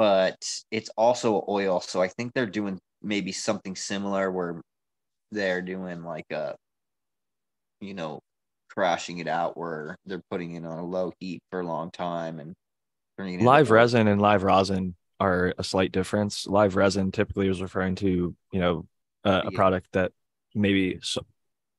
but 0.00 0.42
it's 0.70 0.88
also 0.96 1.44
oil. 1.46 1.78
So 1.78 2.00
I 2.00 2.08
think 2.08 2.32
they're 2.32 2.46
doing 2.46 2.78
maybe 3.02 3.32
something 3.32 3.76
similar 3.76 4.30
where 4.30 4.62
they're 5.30 5.60
doing 5.60 6.02
like 6.04 6.24
a, 6.32 6.56
you 7.82 7.92
know, 7.92 8.20
crashing 8.70 9.18
it 9.18 9.28
out 9.28 9.58
where 9.58 9.94
they're 10.06 10.22
putting 10.30 10.54
it 10.54 10.64
on 10.64 10.78
a 10.78 10.86
low 10.86 11.12
heat 11.20 11.42
for 11.50 11.60
a 11.60 11.66
long 11.66 11.90
time 11.90 12.40
and 12.40 12.54
turning 13.18 13.40
it 13.40 13.42
live 13.42 13.70
resin 13.70 14.08
and 14.08 14.22
live 14.22 14.42
rosin 14.42 14.96
are 15.20 15.52
a 15.58 15.62
slight 15.62 15.92
difference. 15.92 16.46
Live 16.46 16.76
resin 16.76 17.12
typically 17.12 17.48
is 17.48 17.60
referring 17.60 17.96
to 17.96 18.34
you 18.52 18.60
know 18.60 18.86
uh, 19.26 19.42
a 19.44 19.50
Yeah. 19.50 19.56
product 19.56 19.88
that 19.92 20.12
maybe 20.54 20.98
so, 21.02 21.26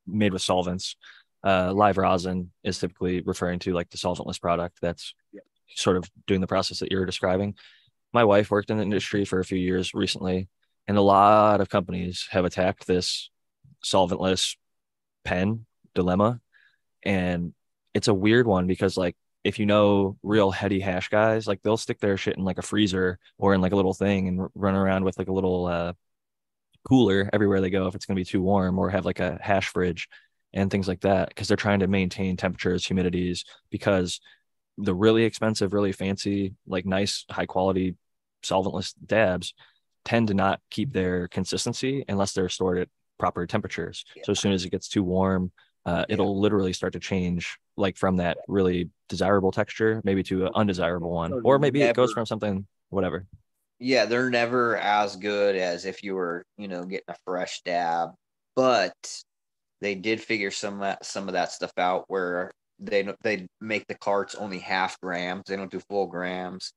made 0.05 0.31
with 0.31 0.43
solvents. 0.43 0.95
Uh, 1.43 1.73
live 1.73 1.97
rosin 1.97 2.51
is 2.63 2.77
typically 2.77 3.21
referring 3.21 3.57
to 3.57 3.73
like 3.73 3.89
the 3.89 3.97
solventless 3.97 4.39
product 4.39 4.77
that's 4.79 5.15
sort 5.75 5.97
of 5.97 6.07
doing 6.27 6.39
the 6.41 6.45
process 6.45 6.77
that 6.81 6.91
you're 6.91 7.07
describing. 7.07 7.55
My 8.13 8.23
wife 8.23 8.51
worked 8.51 8.69
in 8.69 8.77
the 8.77 8.83
industry 8.83 9.25
for 9.25 9.39
a 9.39 9.45
few 9.45 9.57
years 9.57 9.93
recently, 9.93 10.49
and 10.87 10.97
a 10.97 11.01
lot 11.01 11.61
of 11.61 11.69
companies 11.69 12.27
have 12.31 12.45
attacked 12.45 12.87
this 12.87 13.29
solventless 13.83 14.55
pen 15.23 15.65
dilemma. 15.95 16.39
And 17.03 17.53
it's 17.93 18.07
a 18.07 18.13
weird 18.13 18.47
one 18.47 18.67
because 18.67 18.97
like 18.97 19.15
if 19.43 19.59
you 19.59 19.65
know 19.65 20.17
real 20.23 20.51
heady 20.51 20.79
hash 20.79 21.09
guys, 21.09 21.47
like 21.47 21.61
they'll 21.61 21.77
stick 21.77 21.99
their 21.99 22.17
shit 22.17 22.37
in 22.37 22.43
like 22.43 22.57
a 22.57 22.63
freezer 22.63 23.17
or 23.37 23.53
in 23.53 23.61
like 23.61 23.71
a 23.71 23.75
little 23.75 23.93
thing 23.93 24.27
and 24.27 24.47
run 24.53 24.75
around 24.75 25.03
with 25.03 25.17
like 25.17 25.29
a 25.29 25.33
little 25.33 25.65
uh, 25.65 25.93
cooler 26.87 27.29
everywhere 27.33 27.61
they 27.61 27.69
go 27.69 27.87
if 27.87 27.95
it's 27.95 28.05
going 28.05 28.15
to 28.15 28.19
be 28.19 28.25
too 28.25 28.41
warm 28.41 28.77
or 28.77 28.89
have 28.89 29.05
like 29.05 29.19
a 29.19 29.39
hash 29.41 29.69
fridge 29.69 30.07
and 30.53 30.69
things 30.69 30.87
like 30.87 31.01
that 31.01 31.29
because 31.29 31.47
they're 31.47 31.57
trying 31.57 31.79
to 31.79 31.87
maintain 31.87 32.37
temperatures, 32.37 32.85
humidities 32.85 33.45
because 33.69 34.19
the 34.81 34.93
really 34.93 35.23
expensive, 35.23 35.73
really 35.73 35.91
fancy, 35.91 36.53
like 36.67 36.85
nice, 36.85 37.25
high 37.29 37.45
quality 37.45 37.95
solventless 38.43 38.93
dabs 39.05 39.53
tend 40.03 40.27
to 40.29 40.33
not 40.33 40.59
keep 40.69 40.91
their 40.93 41.27
consistency 41.27 42.03
unless 42.07 42.33
they're 42.33 42.49
stored 42.49 42.79
at 42.79 42.89
proper 43.19 43.45
temperatures. 43.45 44.03
So 44.23 44.31
as 44.31 44.39
soon 44.39 44.51
as 44.51 44.65
it 44.65 44.71
gets 44.71 44.87
too 44.89 45.03
warm, 45.03 45.51
uh, 45.85 46.05
Yeah. 46.07 46.13
it'll 46.15 46.39
literally 46.39 46.73
start 46.73 46.93
to 46.93 46.99
change 46.99 47.57
like 47.77 47.97
from 47.97 48.17
that 48.17 48.37
really 48.47 48.89
desirable 49.09 49.51
texture 49.51 50.01
maybe 50.03 50.21
to 50.23 50.45
an 50.45 50.51
undesirable 50.53 51.09
one 51.09 51.39
or 51.43 51.57
maybe 51.57 51.81
it 51.81 51.93
goes 51.93 52.11
from 52.11 52.25
something 52.25 52.67
whatever 52.89 53.25
Yeah, 53.79 54.05
they're 54.05 54.29
never 54.29 54.77
as 54.77 55.15
good 55.15 55.55
as 55.55 55.85
if 55.85 56.03
you 56.03 56.13
were, 56.15 56.45
you 56.57 56.67
know, 56.67 56.85
getting 56.85 57.05
a 57.09 57.15
fresh 57.25 57.61
dab. 57.63 58.09
But 58.55 58.93
they 59.81 59.95
did 59.95 60.21
figure 60.21 60.51
some 60.51 60.75
of 60.75 60.79
that 60.81 61.05
some 61.05 61.27
of 61.27 61.33
that 61.33 61.51
stuff 61.51 61.73
out 61.77 62.05
where 62.07 62.51
they 62.81 63.07
they 63.23 63.47
make 63.61 63.87
the 63.87 63.95
carts 63.95 64.35
only 64.35 64.59
half 64.59 64.99
grams. 65.01 65.43
They 65.47 65.55
don't 65.55 65.71
do 65.71 65.79
full 65.89 66.07
grams. 66.07 66.73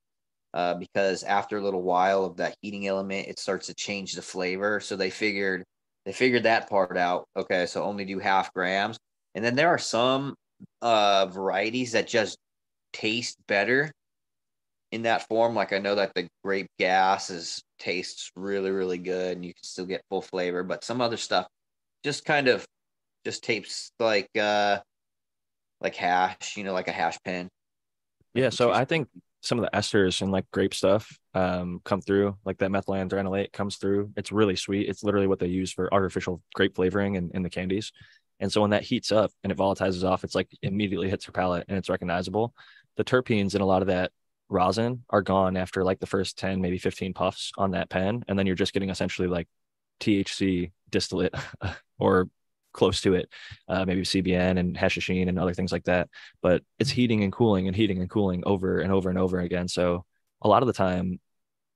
Uh, 0.53 0.73
because 0.75 1.23
after 1.23 1.57
a 1.57 1.61
little 1.61 1.81
while 1.81 2.23
of 2.23 2.37
that 2.37 2.55
heating 2.61 2.87
element, 2.87 3.27
it 3.27 3.37
starts 3.39 3.67
to 3.67 3.73
change 3.73 4.13
the 4.13 4.21
flavor. 4.21 4.79
So 4.79 4.95
they 4.95 5.09
figured 5.09 5.65
they 6.05 6.13
figured 6.13 6.43
that 6.43 6.69
part 6.69 6.97
out. 6.97 7.25
Okay, 7.35 7.65
so 7.65 7.83
only 7.83 8.05
do 8.05 8.19
half 8.19 8.53
grams. 8.53 8.97
And 9.33 9.43
then 9.43 9.55
there 9.55 9.69
are 9.69 9.77
some 9.77 10.35
uh 10.81 11.25
varieties 11.27 11.91
that 11.93 12.07
just 12.07 12.37
taste 12.93 13.37
better 13.47 13.91
in 14.91 15.01
that 15.03 15.27
form. 15.27 15.55
Like 15.55 15.73
I 15.73 15.79
know 15.79 15.95
that 15.95 16.13
the 16.15 16.27
grape 16.43 16.69
gas 16.79 17.29
is 17.29 17.61
tastes 17.79 18.31
really, 18.35 18.71
really 18.71 18.97
good 18.97 19.35
and 19.35 19.45
you 19.45 19.53
can 19.53 19.63
still 19.63 19.85
get 19.85 20.03
full 20.09 20.21
flavor, 20.21 20.63
but 20.63 20.85
some 20.85 21.01
other 21.01 21.17
stuff 21.17 21.47
just 22.03 22.23
kind 22.23 22.47
of 22.47 22.65
just 23.25 23.43
tastes 23.43 23.91
like 23.99 24.29
uh 24.39 24.79
like 25.85 25.95
hash, 25.95 26.57
you 26.57 26.63
know, 26.63 26.73
like 26.73 26.87
a 26.87 26.91
hash 26.91 27.17
pen. 27.23 27.49
yeah 28.33 28.49
so 28.49 28.71
i 28.71 28.83
think 28.85 29.07
some 29.41 29.59
of 29.59 29.63
the 29.65 29.77
esters 29.77 30.21
and 30.21 30.31
like 30.31 30.49
grape 30.51 30.73
stuff 30.73 31.19
um 31.35 31.79
come 31.85 32.01
through 32.01 32.35
like 32.45 32.57
that 32.57 32.71
methyl 32.71 32.95
anthranilate 32.95 33.51
comes 33.53 33.75
through. 33.77 34.11
It's 34.17 34.31
really 34.31 34.55
sweet. 34.55 34.89
It's 34.89 35.03
literally 35.03 35.27
what 35.27 35.37
they 35.37 35.47
use 35.47 35.71
for 35.71 35.93
artificial 35.93 36.41
grape 36.55 36.75
flavoring 36.75 37.13
in, 37.15 37.29
in 37.35 37.43
the 37.43 37.49
candies. 37.49 37.91
And 38.39 38.51
so 38.51 38.61
when 38.61 38.71
that 38.71 38.83
heats 38.83 39.11
up 39.11 39.31
and 39.43 39.51
it 39.51 39.57
volatilizes 39.57 40.03
off 40.03 40.23
it's 40.23 40.33
like 40.33 40.49
immediately 40.63 41.09
hits 41.09 41.27
your 41.27 41.33
palate 41.33 41.65
and 41.67 41.77
it's 41.77 41.89
recognizable. 41.89 42.55
The 42.97 43.03
terpenes 43.03 43.53
in 43.53 43.61
a 43.61 43.65
lot 43.65 43.83
of 43.83 43.87
that 43.87 44.11
rosin 44.49 45.03
are 45.11 45.21
gone 45.21 45.57
after 45.57 45.83
like 45.83 45.99
the 45.99 46.07
first 46.07 46.37
10 46.39 46.59
maybe 46.59 46.79
15 46.79 47.13
puffs 47.13 47.51
on 47.55 47.71
that 47.71 47.89
pen. 47.89 48.23
And 48.27 48.37
then 48.37 48.47
you're 48.47 48.55
just 48.55 48.73
getting 48.73 48.89
essentially 48.89 49.27
like 49.27 49.47
thc 50.01 50.71
distillate 50.89 51.35
or 51.99 52.29
close 52.75 52.99
to 53.01 53.13
it 53.15 53.27
uh, 53.69 53.85
maybe 53.85 54.01
cbn 54.01 54.59
and 54.59 54.75
hashishene 54.77 55.29
and 55.29 55.39
other 55.39 55.53
things 55.53 55.71
like 55.71 55.85
that 55.85 56.09
but 56.41 56.61
it's 56.77 56.89
heating 56.89 57.23
and 57.23 57.31
cooling 57.31 57.67
and 57.67 57.75
heating 57.75 57.99
and 58.01 58.09
cooling 58.09 58.43
over 58.45 58.79
and 58.79 58.91
over 58.91 59.09
and 59.09 59.17
over 59.17 59.39
again. 59.39 59.67
So 59.67 60.05
a 60.41 60.47
lot 60.47 60.61
of 60.61 60.67
the 60.67 60.73
time 60.85 61.19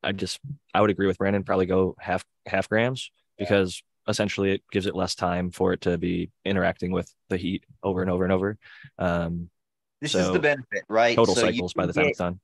i 0.04 0.12
just 0.12 0.40
i 0.74 0.82
would 0.82 0.90
agree 0.90 1.08
with 1.08 1.18
brandon 1.18 1.44
probably 1.44 1.66
go 1.66 1.96
half 2.00 2.24
half 2.46 2.68
grams 2.70 3.12
because 3.38 3.82
essentially 4.08 4.52
it 4.52 4.62
gives 4.72 4.86
it 4.88 4.96
less 4.96 5.16
time 5.16 5.52
for 5.52 5.72
it 5.74 5.82
to 5.82 5.98
be 5.98 6.32
interacting 6.44 6.92
with 6.92 7.14
the 7.30 7.38
heat 7.38 7.64
over 7.84 8.02
and 8.02 8.10
over 8.12 8.24
and 8.24 8.34
over. 8.34 8.58
Um 8.98 9.50
This 10.02 10.16
is 10.16 10.32
the 10.32 10.40
benefit, 10.40 10.84
right? 10.90 11.16
total 11.16 11.36
So 11.36 11.42
cycles 11.42 11.74
by 11.74 11.86
the 11.86 11.94
time 11.94 12.04
get- 12.06 12.10
it's 12.10 12.20
done 12.20 12.40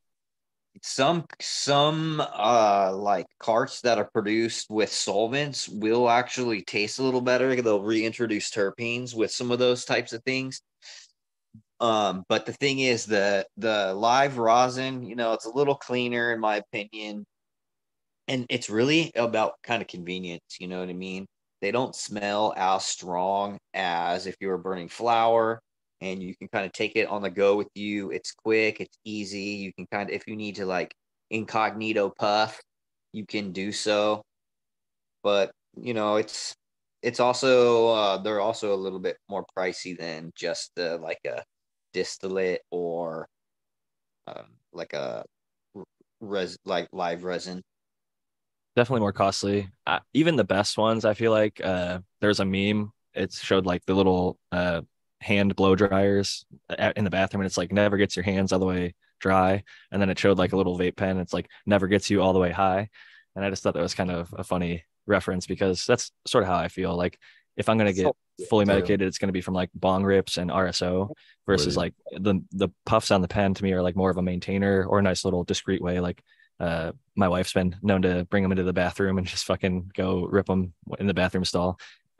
some 0.81 1.25
some 1.39 2.21
uh 2.21 2.91
like 2.95 3.25
carts 3.39 3.81
that 3.81 3.97
are 3.97 4.09
produced 4.13 4.69
with 4.69 4.91
solvents 4.91 5.69
will 5.69 6.09
actually 6.09 6.61
taste 6.61 6.99
a 6.99 7.03
little 7.03 7.21
better. 7.21 7.55
They'll 7.61 7.81
reintroduce 7.81 8.51
terpenes 8.51 9.15
with 9.15 9.31
some 9.31 9.51
of 9.51 9.59
those 9.59 9.85
types 9.85 10.13
of 10.13 10.23
things. 10.23 10.61
Um 11.79 12.23
but 12.29 12.45
the 12.45 12.53
thing 12.53 12.79
is 12.79 13.05
the 13.05 13.45
the 13.57 13.93
live 13.93 14.37
rosin 14.37 15.03
you 15.03 15.15
know 15.15 15.33
it's 15.33 15.45
a 15.45 15.53
little 15.55 15.75
cleaner 15.75 16.33
in 16.33 16.39
my 16.39 16.57
opinion. 16.57 17.25
And 18.27 18.45
it's 18.49 18.69
really 18.71 19.11
about 19.15 19.53
kind 19.63 19.81
of 19.81 19.87
convenience 19.87 20.57
you 20.59 20.67
know 20.67 20.79
what 20.79 20.89
i 20.89 20.93
mean? 20.93 21.25
They 21.61 21.71
don't 21.71 21.95
smell 21.95 22.53
as 22.57 22.85
strong 22.85 23.57
as 23.73 24.27
if 24.27 24.35
you 24.39 24.49
were 24.49 24.57
burning 24.57 24.89
flour 24.89 25.61
and 26.05 26.21
you 26.23 26.35
can 26.35 26.47
kind 26.49 26.65
of 26.65 26.71
take 26.73 26.95
it 26.95 27.07
on 27.07 27.21
the 27.21 27.29
go 27.29 27.55
with 27.55 27.69
you. 27.75 28.11
It's 28.11 28.31
quick, 28.31 28.79
it's 28.79 28.97
easy. 29.05 29.39
You 29.39 29.73
can 29.73 29.87
kind 29.91 30.09
of, 30.09 30.15
if 30.15 30.27
you 30.27 30.35
need 30.35 30.55
to 30.57 30.65
like 30.65 30.93
incognito 31.31 32.11
puff, 32.17 32.61
you 33.13 33.25
can 33.25 33.51
do 33.51 33.71
so. 33.71 34.21
But 35.23 35.51
you 35.77 35.93
know, 35.93 36.17
it's 36.17 36.55
it's 37.01 37.19
also 37.19 37.89
uh, 37.89 38.17
they're 38.19 38.41
also 38.41 38.73
a 38.73 38.77
little 38.77 38.99
bit 38.99 39.17
more 39.29 39.45
pricey 39.57 39.97
than 39.97 40.31
just 40.35 40.71
the 40.75 40.97
like 40.97 41.19
a 41.25 41.43
distillate 41.93 42.61
or 42.71 43.27
um, 44.27 44.47
like 44.73 44.93
a 44.93 45.25
res 46.21 46.57
like 46.65 46.87
live 46.91 47.23
resin. 47.23 47.61
definitely 48.75 49.01
more 49.01 49.13
costly. 49.13 49.69
Uh, 49.87 49.99
even 50.13 50.35
the 50.35 50.43
best 50.43 50.77
ones, 50.77 51.05
I 51.05 51.13
feel 51.13 51.31
like 51.31 51.61
uh, 51.63 51.99
there's 52.21 52.39
a 52.39 52.45
meme. 52.45 52.91
It 53.13 53.31
showed 53.31 53.65
like 53.65 53.85
the 53.85 53.93
little 53.93 54.37
uh, 54.51 54.81
hand 55.21 55.55
blow 55.55 55.75
dryers 55.75 56.45
in 56.95 57.03
the 57.03 57.09
bathroom, 57.09 57.41
and 57.41 57.47
it's 57.47 57.57
like 57.57 57.71
never 57.71 57.97
gets 57.97 58.15
your 58.15 58.23
hands 58.23 58.51
all 58.51 58.59
the 58.59 58.65
way 58.65 58.93
dry. 59.19 59.63
And 59.91 60.01
then 60.01 60.09
it 60.09 60.19
showed 60.19 60.37
like 60.37 60.53
a 60.53 60.57
little 60.57 60.77
vape 60.77 60.95
pen. 60.95 61.17
It's 61.17 61.33
like 61.33 61.49
never 61.65 61.87
gets 61.87 62.09
you 62.09 62.21
all 62.21 62.33
the 62.33 62.39
way 62.39 62.51
high. 62.51 62.89
And 63.35 63.43
I 63.43 63.49
just 63.49 63.63
thought 63.63 63.73
that 63.73 63.81
was 63.81 63.95
kind 63.95 64.11
of 64.11 64.33
a 64.37 64.43
funny 64.43 64.83
reference 65.07 65.45
because 65.45 65.85
that's 65.85 66.11
sort 66.25 66.43
of 66.43 66.49
how 66.49 66.57
I 66.57 66.67
feel. 66.67 66.95
Like 66.95 67.19
if 67.57 67.69
I'm 67.69 67.77
gonna 67.77 67.93
get 67.93 68.07
fully 68.49 68.65
medicated, 68.65 69.07
it's 69.07 69.17
gonna 69.17 69.31
be 69.31 69.41
from 69.41 69.53
like 69.53 69.69
bong 69.73 70.03
rips 70.03 70.37
and 70.37 70.51
RSO 70.51 71.11
versus 71.45 71.77
like 71.77 71.93
the 72.11 72.41
the 72.51 72.69
puffs 72.85 73.11
on 73.11 73.21
the 73.21 73.27
pen 73.27 73.53
to 73.53 73.63
me 73.63 73.73
are 73.73 73.81
like 73.81 73.95
more 73.95 74.09
of 74.09 74.17
a 74.17 74.21
maintainer 74.21 74.85
or 74.85 74.99
a 74.99 75.03
nice 75.03 75.25
little 75.25 75.43
discreet 75.43 75.81
way. 75.81 75.99
Like 75.99 76.23
uh, 76.59 76.91
my 77.15 77.27
wife's 77.27 77.53
been 77.53 77.75
known 77.81 78.01
to 78.03 78.25
bring 78.25 78.43
them 78.43 78.51
into 78.51 78.63
the 78.63 78.73
bathroom 78.73 79.17
and 79.17 79.27
just 79.27 79.45
fucking 79.45 79.91
go 79.93 80.25
rip 80.25 80.45
them 80.45 80.73
in 80.99 81.07
the 81.07 81.13
bathroom 81.13 81.45
stall 81.45 81.79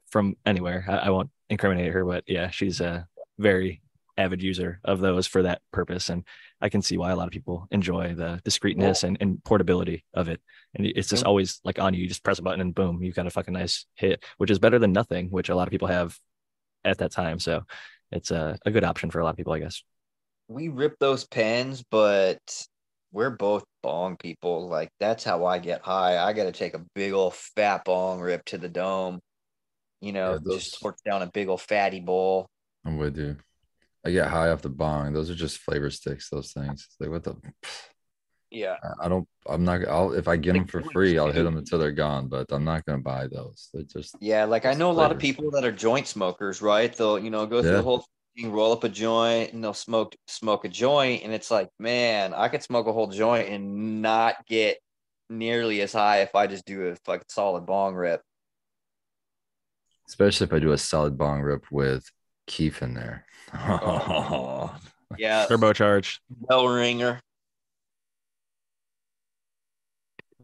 from 0.10 0.36
anywhere. 0.46 0.86
I, 0.88 0.98
I 0.98 1.10
won't 1.10 1.30
incriminate 1.50 1.92
her, 1.94 2.06
but 2.06 2.24
yeah, 2.28 2.50
she's 2.50 2.82
a 2.82 3.08
very 3.38 3.82
avid 4.18 4.42
user 4.42 4.80
of 4.84 5.00
those 5.00 5.28
for 5.28 5.44
that 5.44 5.62
purpose. 5.74 6.10
And 6.10 6.24
I 6.62 6.70
can 6.70 6.82
see 6.82 6.98
why 6.98 7.12
a 7.12 7.16
lot 7.16 7.28
of 7.28 7.34
people 7.34 7.68
enjoy 7.72 8.16
the 8.16 8.40
discreetness 8.46 9.04
and, 9.04 9.18
and 9.20 9.44
portability 9.44 10.06
of 10.14 10.30
it. 10.30 10.42
And 10.74 10.86
it's 10.88 11.10
just 11.10 11.24
Yep. 11.24 11.28
always 11.28 11.60
like 11.66 11.80
on 11.80 11.94
you. 11.94 12.02
You 12.04 12.08
just 12.08 12.24
press 12.24 12.40
a 12.40 12.42
button 12.42 12.62
and 12.62 12.74
boom, 12.74 13.04
you've 13.04 13.16
got 13.16 13.28
a 13.28 13.32
fucking 13.32 13.54
nice 13.54 13.86
hit, 13.96 14.24
which 14.38 14.52
is 14.52 14.60
better 14.60 14.80
than 14.80 14.94
nothing, 14.94 15.30
which 15.30 15.50
a 15.50 15.56
lot 15.56 15.68
of 15.68 15.72
people 15.72 15.90
have 15.90 16.18
at 16.86 17.00
that 17.00 17.12
time. 17.12 17.40
So 17.40 17.64
it's 18.12 18.32
a, 18.32 18.58
a 18.66 18.72
good 18.72 18.84
option 18.86 19.12
for 19.12 19.20
a 19.20 19.24
lot 19.24 19.32
of 19.32 19.38
people, 19.38 19.54
I 19.54 19.60
guess. 19.60 19.84
we 20.48 20.68
rip 20.70 20.98
those 21.00 21.26
pens, 21.26 21.84
but 21.90 22.40
we're 23.12 23.30
both 23.32 23.64
bong 23.82 24.18
people. 24.18 24.68
Like 24.68 24.90
that's 25.00 25.24
how 25.24 25.46
I 25.46 25.60
get 25.60 25.82
high. 25.82 26.18
I 26.18 26.34
got 26.34 26.44
to 26.46 26.52
take 26.52 26.74
a 26.74 26.86
big 26.96 27.14
old 27.14 27.34
fat 27.36 27.84
bong 27.86 28.20
rip 28.20 28.44
to 28.46 28.58
the 28.58 28.70
dome. 28.70 29.20
You 30.06 30.12
know, 30.14 30.34
Yeah, 30.34 30.40
those- 30.44 30.64
just 30.66 30.80
torch 30.80 31.00
down 31.04 31.22
a 31.24 31.28
big 31.28 31.48
old 31.48 31.62
fatty 31.62 32.00
bowl. 32.00 32.48
I'm 32.86 32.98
with 32.98 33.18
you. 33.18 33.38
I 34.06 34.12
get 34.12 34.28
high 34.28 34.50
off 34.50 34.62
the 34.62 34.70
bong. 34.70 35.14
Those 35.14 35.32
are 35.32 35.36
just 35.36 35.58
flavor 35.58 35.90
sticks. 35.90 36.30
Those 36.30 36.52
things. 36.54 36.86
It's 36.88 36.96
like 37.00 37.10
what 37.10 37.24
the. 37.24 37.36
Yeah, 38.52 38.76
I- 39.02 39.10
don't. 39.10 39.28
I'm 39.50 39.66
not. 39.66 39.86
I'll 39.88 40.14
if 40.14 40.28
I 40.28 40.38
get 40.38 40.54
them 40.54 40.66
for 40.68 40.82
free, 40.82 41.18
I'll 41.18 41.32
hit 41.32 41.44
them 41.44 41.58
until 41.58 41.80
they're 41.80 41.92
gone. 41.92 42.28
But 42.28 42.52
I'm 42.52 42.64
not 42.64 42.86
gonna 42.86 43.02
buy 43.02 43.28
those. 43.28 43.70
They 43.74 43.84
just. 43.84 44.16
yeah. 44.22 44.46
Like 44.46 44.66
I 44.66 44.74
know 44.76 44.92
a 44.92 44.94
lot 44.94 45.12
of 45.12 45.18
people 45.20 45.52
that 45.52 45.66
are 45.66 45.72
joint 45.74 46.08
smokers, 46.08 46.62
right? 46.62 46.96
They'll 46.96 47.20
you 47.20 47.32
know 47.32 47.46
go 47.48 47.62
through 47.62 47.72
Yeah. 47.72 47.78
the 47.78 47.84
whole 47.84 48.06
smoking, 48.38 48.54
roll 48.54 48.72
up 48.72 48.84
a 48.86 48.90
joint, 48.90 49.52
and 49.52 49.62
they'll 49.64 49.74
smoke 49.74 50.16
smoke 50.28 50.64
a 50.64 50.70
joint, 50.70 51.24
and 51.24 51.34
it's 51.34 51.50
like, 51.52 51.68
man, 51.80 52.34
I 52.34 52.48
could 52.48 52.62
smoke 52.64 52.88
a 52.88 52.94
whole 52.94 53.08
joint 53.08 53.50
and 53.50 54.02
not 54.02 54.46
get 54.46 54.78
nearly 55.30 55.82
as 55.82 55.92
high 55.92 56.20
if 56.22 56.34
I 56.36 56.48
just 56.48 56.66
do 56.66 56.84
a 56.88 56.96
fucking 57.04 57.26
solid 57.28 57.66
bong 57.66 57.96
rip. 57.96 58.22
Especially 60.08 60.46
if 60.46 60.54
I 60.54 60.60
do 60.60 60.72
a 60.72 60.78
solid 60.78 61.18
bong 61.18 61.42
rip 61.42 61.72
with 61.72 62.12
kief 62.48 62.82
in 62.82 62.94
there. 62.94 63.26
Oh. 63.54 64.76
Yeah, 65.18 65.48
Turbocharged. 65.48 66.20
bell 66.30 66.68
ringer. 66.68 67.22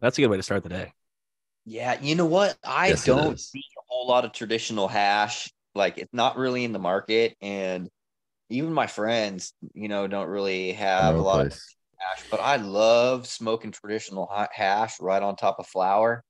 That's 0.00 0.18
a 0.18 0.20
good 0.20 0.28
way 0.30 0.36
to 0.36 0.42
start 0.42 0.62
the 0.62 0.68
day. 0.68 0.92
Yeah, 1.64 2.00
you 2.00 2.14
know 2.16 2.26
what? 2.26 2.58
I 2.64 2.90
Yes, 2.90 3.04
don't 3.04 3.38
see 3.38 3.64
a 3.78 3.82
whole 3.88 4.06
lot 4.08 4.24
of 4.24 4.32
traditional 4.32 4.88
hash. 4.88 5.50
Like 5.74 5.98
it's 5.98 6.12
not 6.12 6.36
really 6.36 6.64
in 6.64 6.72
the 6.72 6.78
market, 6.78 7.36
and 7.40 7.88
even 8.50 8.72
my 8.72 8.86
friends, 8.88 9.54
you 9.74 9.88
know, 9.88 10.06
don't 10.08 10.28
really 10.28 10.72
have 10.74 11.18
a 11.18 11.20
No 11.20 11.22
lot 11.22 11.40
of 11.42 11.48
hash. 11.98 12.24
But 12.30 12.40
I 12.40 12.56
love 12.56 13.26
smoking 13.28 13.72
traditional 13.72 14.28
hash 14.52 15.00
right 15.00 15.22
on 15.22 15.36
top 15.36 15.58
of 15.60 15.66
flour. 15.68 16.24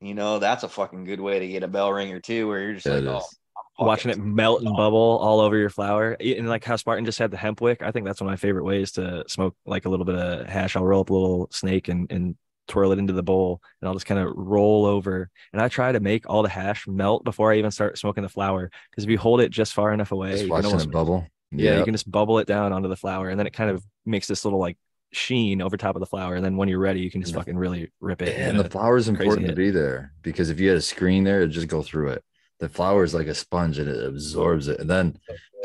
You 0.00 0.14
know, 0.14 0.38
that's 0.38 0.62
a 0.62 0.68
fucking 0.68 1.04
good 1.04 1.20
way 1.20 1.40
to 1.40 1.48
get 1.48 1.62
a 1.62 1.68
bell 1.68 1.92
ringer 1.92 2.20
too, 2.20 2.46
where 2.46 2.60
you're 2.60 2.74
just 2.74 2.86
Yeah, 2.86 2.94
like, 2.94 3.02
it 3.02 3.08
oh, 3.08 3.84
Watching 3.84 4.10
it 4.10 4.18
melt 4.18 4.62
and 4.62 4.76
bubble 4.76 5.18
all 5.20 5.40
over 5.40 5.56
your 5.56 5.70
flower. 5.70 6.16
And 6.20 6.48
like 6.48 6.64
how 6.64 6.76
Spartan 6.76 7.04
just 7.04 7.18
had 7.18 7.30
the 7.30 7.36
hemp 7.36 7.60
wick. 7.60 7.82
I 7.82 7.90
think 7.90 8.06
that's 8.06 8.20
one 8.20 8.28
of 8.28 8.32
my 8.32 8.36
favorite 8.36 8.64
ways 8.64 8.92
to 8.92 9.24
smoke 9.28 9.56
like 9.66 9.84
a 9.84 9.88
little 9.88 10.04
bit 10.04 10.16
of 10.16 10.46
hash. 10.46 10.76
I'll 10.76 10.84
roll 10.84 11.00
up 11.00 11.10
a 11.10 11.14
little 11.14 11.48
snake 11.52 11.88
and, 11.88 12.10
and 12.10 12.36
twirl 12.66 12.92
it 12.92 12.98
into 12.98 13.12
the 13.12 13.22
bowl 13.22 13.60
and 13.80 13.88
I'll 13.88 13.94
just 13.94 14.06
kind 14.06 14.20
of 14.20 14.32
roll 14.36 14.84
over. 14.84 15.30
And 15.52 15.62
I 15.62 15.68
try 15.68 15.92
to 15.92 16.00
make 16.00 16.28
all 16.28 16.42
the 16.42 16.48
hash 16.48 16.86
melt 16.86 17.24
before 17.24 17.52
I 17.52 17.58
even 17.58 17.70
start 17.70 17.98
smoking 17.98 18.22
the 18.22 18.28
flour. 18.28 18.70
Because 18.90 19.04
if 19.04 19.10
you 19.10 19.18
hold 19.18 19.40
it 19.40 19.50
just 19.50 19.74
far 19.74 19.92
enough 19.92 20.12
away, 20.12 20.32
Just 20.32 20.44
you 20.44 20.48
can 20.50 20.64
watching 20.64 20.80
it 20.80 20.92
bubble. 20.92 21.26
Yeah, 21.50 21.78
you 21.78 21.84
can 21.84 21.94
just 21.94 22.10
bubble 22.10 22.38
it 22.38 22.46
down 22.46 22.72
onto 22.72 22.88
the 22.88 22.96
flour, 22.96 23.30
and 23.30 23.38
then 23.38 23.46
it 23.46 23.54
kind 23.54 23.70
of 23.70 23.82
makes 24.04 24.26
this 24.26 24.44
little 24.44 24.58
like 24.58 24.76
sheen 25.12 25.62
over 25.62 25.76
top 25.76 25.96
of 25.96 26.00
the 26.00 26.06
flower. 26.06 26.34
And 26.36 26.44
then 26.44 26.56
when 26.56 26.68
you're 26.68 26.78
ready, 26.78 27.00
you 27.00 27.10
can 27.10 27.20
just 27.22 27.32
Yeah. 27.32 27.40
fucking 27.40 27.56
really 27.56 27.90
rip 28.00 28.22
it. 28.22 28.36
and 28.38 28.58
the 28.58 28.68
flower 28.68 28.96
is 28.96 29.06
crazy 29.08 29.22
important 29.24 29.46
to 29.48 29.54
be 29.54 29.70
there 29.70 30.12
because 30.22 30.50
if 30.50 30.60
you 30.60 30.68
had 30.68 30.76
a 30.78 30.82
screen 30.82 31.24
there, 31.24 31.38
it'd 31.40 31.52
just 31.52 31.68
go 31.68 31.82
through 31.82 32.08
it. 32.10 32.24
The 32.60 32.68
flower 32.68 33.04
is 33.04 33.14
like 33.14 33.28
a 33.28 33.34
sponge 33.34 33.78
and 33.78 33.88
it 33.88 34.04
absorbs 34.04 34.66
it. 34.68 34.80
And 34.80 34.90
then 34.90 35.16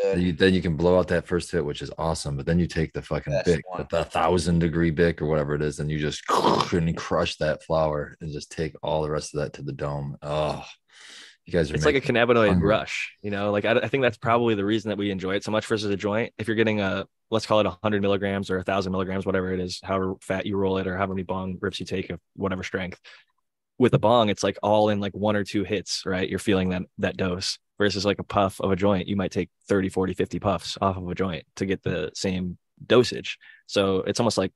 good. 0.03 0.21
you, 0.21 0.31
then 0.33 0.53
you 0.53 0.61
can 0.61 0.77
blow 0.77 0.99
out 0.99 1.07
that 1.07 1.25
first 1.25 1.51
hit, 1.51 1.65
which 1.65 1.81
is 1.81 1.91
awesome. 1.97 2.37
But 2.37 2.45
then 2.45 2.59
you 2.59 2.67
take 2.67 2.93
the 2.93 3.01
fucking 3.01 3.33
Best 3.33 3.45
bic, 3.47 3.63
the, 3.77 3.87
the 3.89 4.05
thousand 4.05 4.59
degree 4.59 4.91
bic 4.91 5.21
or 5.21 5.25
whatever 5.25 5.55
it 5.55 5.61
is, 5.63 5.79
and 5.79 5.89
you 5.89 5.97
just 5.99 6.21
and 6.73 6.87
you 6.87 6.93
crush 6.93 7.35
that 7.37 7.63
flower 7.63 8.15
and 8.21 8.31
just 8.31 8.51
take 8.51 8.75
all 8.83 9.01
the 9.01 9.09
rest 9.09 9.33
of 9.33 9.41
that 9.41 9.53
to 9.53 9.63
the 9.63 9.71
dome. 9.73 10.17
Oh, 10.21 10.63
you 11.45 11.51
guys 11.53 11.71
are 11.71 11.75
it's 11.75 11.85
like 11.85 11.95
a 11.95 12.01
cannabinoid 12.01 12.49
hungry. 12.49 12.69
rush, 12.69 13.15
you 13.21 13.29
know. 13.29 13.51
Like 13.51 13.65
I, 13.65 13.73
I 13.73 13.87
think 13.89 14.01
that's 14.01 14.17
probably 14.17 14.55
the 14.55 14.63
reason 14.63 14.89
that 14.89 14.97
we 14.97 15.11
enjoy 15.11 15.35
it 15.35 15.43
so 15.43 15.51
much 15.51 15.65
versus 15.65 15.89
a 15.89 15.97
joint. 15.97 16.33
If 16.37 16.47
you're 16.47 16.55
getting 16.55 16.79
a 16.79 17.05
let's 17.29 17.45
call 17.45 17.59
it 17.59 17.65
100 17.65 18.01
milligrams 18.01 18.49
or 18.49 18.59
a 18.59 18.63
thousand 18.63 18.91
milligrams, 18.91 19.25
whatever 19.25 19.51
it 19.51 19.59
is, 19.59 19.79
however 19.83 20.15
fat 20.21 20.45
you 20.45 20.55
roll 20.55 20.77
it 20.77 20.87
or 20.87 20.95
however 20.95 21.15
many 21.15 21.23
bong 21.23 21.57
rips 21.59 21.79
you 21.79 21.85
take 21.85 22.09
of 22.09 22.19
whatever 22.35 22.63
strength. 22.63 22.99
With 23.77 23.93
a 23.93 23.99
bong, 23.99 24.29
it's 24.29 24.43
like 24.43 24.57
all 24.63 24.89
in 24.89 24.99
like 24.99 25.13
one 25.13 25.35
or 25.35 25.43
two 25.43 25.63
hits, 25.63 26.03
right? 26.05 26.29
You're 26.29 26.39
feeling 26.39 26.69
that 26.69 26.83
that 26.99 27.17
dose 27.17 27.57
versus 27.77 28.05
like 28.05 28.19
a 28.19 28.23
puff 28.23 28.61
of 28.61 28.71
a 28.71 28.75
joint. 28.75 29.07
You 29.07 29.17
might 29.17 29.31
take 29.31 29.49
30, 29.67 29.89
40, 29.89 30.13
50 30.13 30.39
puffs 30.39 30.77
off 30.79 30.95
of 30.95 31.09
a 31.09 31.15
joint 31.15 31.43
to 31.57 31.65
get 31.65 31.83
the 31.83 32.11
same 32.13 32.57
dosage. 32.85 33.37
So 33.67 33.97
it's 33.97 34.19
almost 34.19 34.37
like 34.37 34.53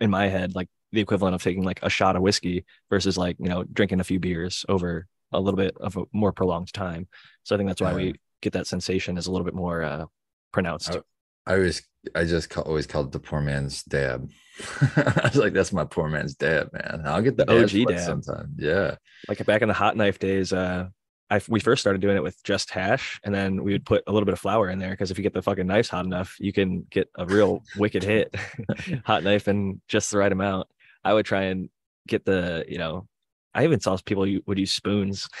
in 0.00 0.10
my 0.10 0.28
head, 0.28 0.56
like 0.56 0.68
the 0.90 1.00
equivalent 1.00 1.34
of 1.34 1.42
taking 1.42 1.62
like 1.62 1.80
a 1.82 1.90
shot 1.90 2.16
of 2.16 2.22
whiskey 2.22 2.64
versus 2.90 3.16
like, 3.16 3.36
you 3.38 3.48
know, 3.48 3.64
drinking 3.64 4.00
a 4.00 4.04
few 4.04 4.18
beers 4.18 4.64
over 4.68 5.06
a 5.34 5.40
little 5.40 5.58
bit 5.58 5.76
of 5.78 5.96
a 5.96 6.04
more 6.12 6.32
prolonged 6.32 6.72
time. 6.72 7.08
So 7.42 7.54
I 7.54 7.58
think 7.58 7.68
that's 7.68 7.80
why 7.80 7.94
we 7.94 8.14
get 8.42 8.52
that 8.54 8.66
sensation 8.66 9.16
is 9.18 9.26
a 9.26 9.32
little 9.32 9.44
bit 9.44 9.54
more 9.54 9.82
uh, 9.82 10.06
pronounced. 10.52 10.94
Oh, 10.96 11.02
I 11.46 11.54
always, 11.54 11.82
I 12.14 12.24
just 12.24 12.50
call, 12.50 12.64
always 12.64 12.86
called 12.86 13.06
it 13.08 13.12
the 13.12 13.18
poor 13.20 13.40
man's 13.40 13.82
dab. 13.82 14.30
I 14.96 15.20
was 15.24 15.36
like, 15.36 15.52
that's 15.52 15.72
my 15.72 15.84
poor 15.84 16.08
man's 16.08 16.34
dab, 16.34 16.70
man. 16.72 17.02
I'll 17.04 17.22
get 17.22 17.36
the, 17.36 17.44
The 17.44 17.62
OG 17.62 17.88
dab. 17.88 18.00
sometimes. 18.00 18.48
Yeah. 18.58 18.96
like 19.28 19.44
back 19.44 19.62
in 19.62 19.68
the 19.68 19.74
hot 19.74 19.96
knife 19.96 20.18
days, 20.18 20.52
uh, 20.52 20.88
I 21.30 21.40
we 21.48 21.58
first 21.60 21.80
started 21.80 22.02
doing 22.02 22.16
it 22.16 22.22
with 22.22 22.42
just 22.44 22.70
hash, 22.70 23.18
and 23.24 23.34
then 23.34 23.62
we 23.64 23.72
would 23.72 23.86
put 23.86 24.04
a 24.06 24.12
little 24.12 24.26
bit 24.26 24.34
of 24.34 24.40
flower 24.40 24.68
in 24.68 24.78
there 24.78 24.90
because 24.90 25.10
if 25.10 25.18
you 25.18 25.22
get 25.22 25.32
the 25.32 25.42
fucking 25.42 25.66
knives 25.66 25.88
hot 25.88 26.04
enough, 26.04 26.36
you 26.38 26.52
can 26.52 26.86
get 26.90 27.08
a 27.16 27.24
real 27.26 27.62
wicked 27.78 28.04
hit. 28.04 28.34
hot 29.04 29.24
knife 29.24 29.48
and 29.48 29.80
just 29.88 30.10
the 30.10 30.18
right 30.18 30.30
amount. 30.30 30.68
I 31.02 31.14
would 31.14 31.26
try 31.26 31.44
and 31.44 31.70
get 32.06 32.24
the, 32.24 32.64
you 32.68 32.78
know, 32.78 33.08
I 33.54 33.64
even 33.64 33.80
saw 33.80 33.96
people 34.04 34.26
u- 34.26 34.42
would 34.46 34.58
use 34.58 34.72
spoons. 34.72 35.28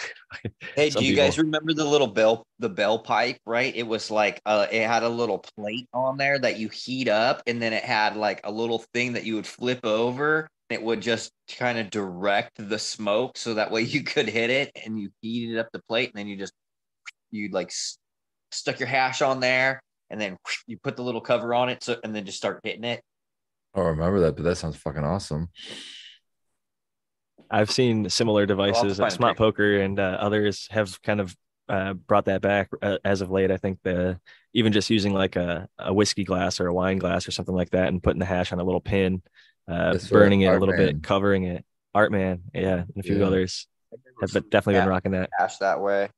Hey, 0.76 0.90
do 0.90 1.04
you 1.04 1.14
guys 1.14 1.38
remember 1.38 1.72
the 1.72 1.84
little 1.84 2.08
bell, 2.08 2.44
the 2.58 2.68
bell 2.68 2.98
pipe? 2.98 3.38
Right, 3.46 3.74
it 3.76 3.86
was 3.86 4.10
like 4.10 4.40
uh, 4.44 4.66
it 4.72 4.84
had 4.86 5.04
a 5.04 5.08
little 5.08 5.38
plate 5.56 5.86
on 5.92 6.16
there 6.16 6.36
that 6.38 6.58
you 6.58 6.68
heat 6.68 7.06
up, 7.06 7.42
and 7.46 7.62
then 7.62 7.72
it 7.72 7.84
had 7.84 8.16
like 8.16 8.40
a 8.42 8.50
little 8.50 8.84
thing 8.92 9.12
that 9.12 9.24
you 9.24 9.36
would 9.36 9.46
flip 9.46 9.84
over. 9.84 10.48
It 10.70 10.82
would 10.82 11.00
just 11.00 11.30
kind 11.56 11.78
of 11.78 11.90
direct 11.90 12.52
the 12.56 12.78
smoke, 12.78 13.36
so 13.38 13.54
that 13.54 13.70
way 13.70 13.82
you 13.82 14.02
could 14.02 14.28
hit 14.28 14.50
it, 14.50 14.72
and 14.84 14.98
you 14.98 15.10
heated 15.20 15.58
up 15.58 15.68
the 15.72 15.80
plate, 15.88 16.10
and 16.12 16.18
then 16.18 16.26
you 16.26 16.36
just 16.36 16.52
you 17.30 17.50
like 17.50 17.68
s- 17.68 17.98
stuck 18.50 18.80
your 18.80 18.88
hash 18.88 19.22
on 19.22 19.38
there, 19.38 19.80
and 20.10 20.20
then 20.20 20.36
you 20.66 20.76
put 20.82 20.96
the 20.96 21.04
little 21.04 21.20
cover 21.20 21.54
on 21.54 21.68
it, 21.68 21.84
so 21.84 22.00
and 22.02 22.12
then 22.14 22.24
just 22.26 22.38
start 22.38 22.58
hitting 22.64 22.84
it. 22.84 23.00
I 23.76 23.80
remember 23.80 24.18
that, 24.20 24.34
but 24.34 24.42
that 24.42 24.56
sounds 24.56 24.76
fucking 24.76 25.04
awesome. 25.04 25.50
I've 27.50 27.70
seen 27.70 28.08
similar 28.08 28.46
devices. 28.46 28.98
find 28.98 29.12
Smart. 29.12 29.36
Poker 29.36 29.80
and 29.80 29.98
uh, 29.98 30.16
others 30.20 30.66
have 30.70 31.00
kind 31.02 31.20
of 31.20 31.36
uh, 31.68 31.92
brought 31.94 32.24
that 32.26 32.40
back 32.42 32.68
uh, 32.82 32.98
as 33.04 33.20
of 33.20 33.30
late. 33.30 33.50
I 33.50 33.56
think 33.56 33.78
the 33.84 34.18
even 34.52 34.72
just 34.72 34.90
using 34.90 35.12
like 35.12 35.36
a, 35.36 35.68
a 35.78 35.92
whiskey 35.92 36.24
glass 36.24 36.60
or 36.60 36.66
a 36.68 36.74
wine 36.74 36.98
glass 36.98 37.26
or 37.28 37.30
something 37.30 37.54
like 37.54 37.70
that, 37.70 37.88
and 37.88 38.02
putting 38.02 38.18
the 38.20 38.24
hash 38.26 38.52
on 38.52 38.60
a 38.60 38.64
little 38.64 38.80
pin, 38.80 39.22
uh, 39.68 39.98
burning 40.10 40.42
it 40.42 40.46
a 40.48 40.58
little 40.58 40.74
Man. 40.76 40.86
bit, 40.86 41.02
covering 41.02 41.44
it. 41.44 41.64
Art 41.94 42.10
man, 42.10 42.42
yeah, 42.52 42.78
and 42.78 42.92
a 42.98 43.02
few 43.02 43.18
Yeah. 43.18 43.26
others 43.26 43.68
have 44.20 44.32
been- 44.32 44.42
definitely 44.50 44.80
been 44.80 44.88
rocking 44.88 45.12
that. 45.12 45.30
hash 45.38 45.58
that 45.58 45.80
way. 45.80 46.08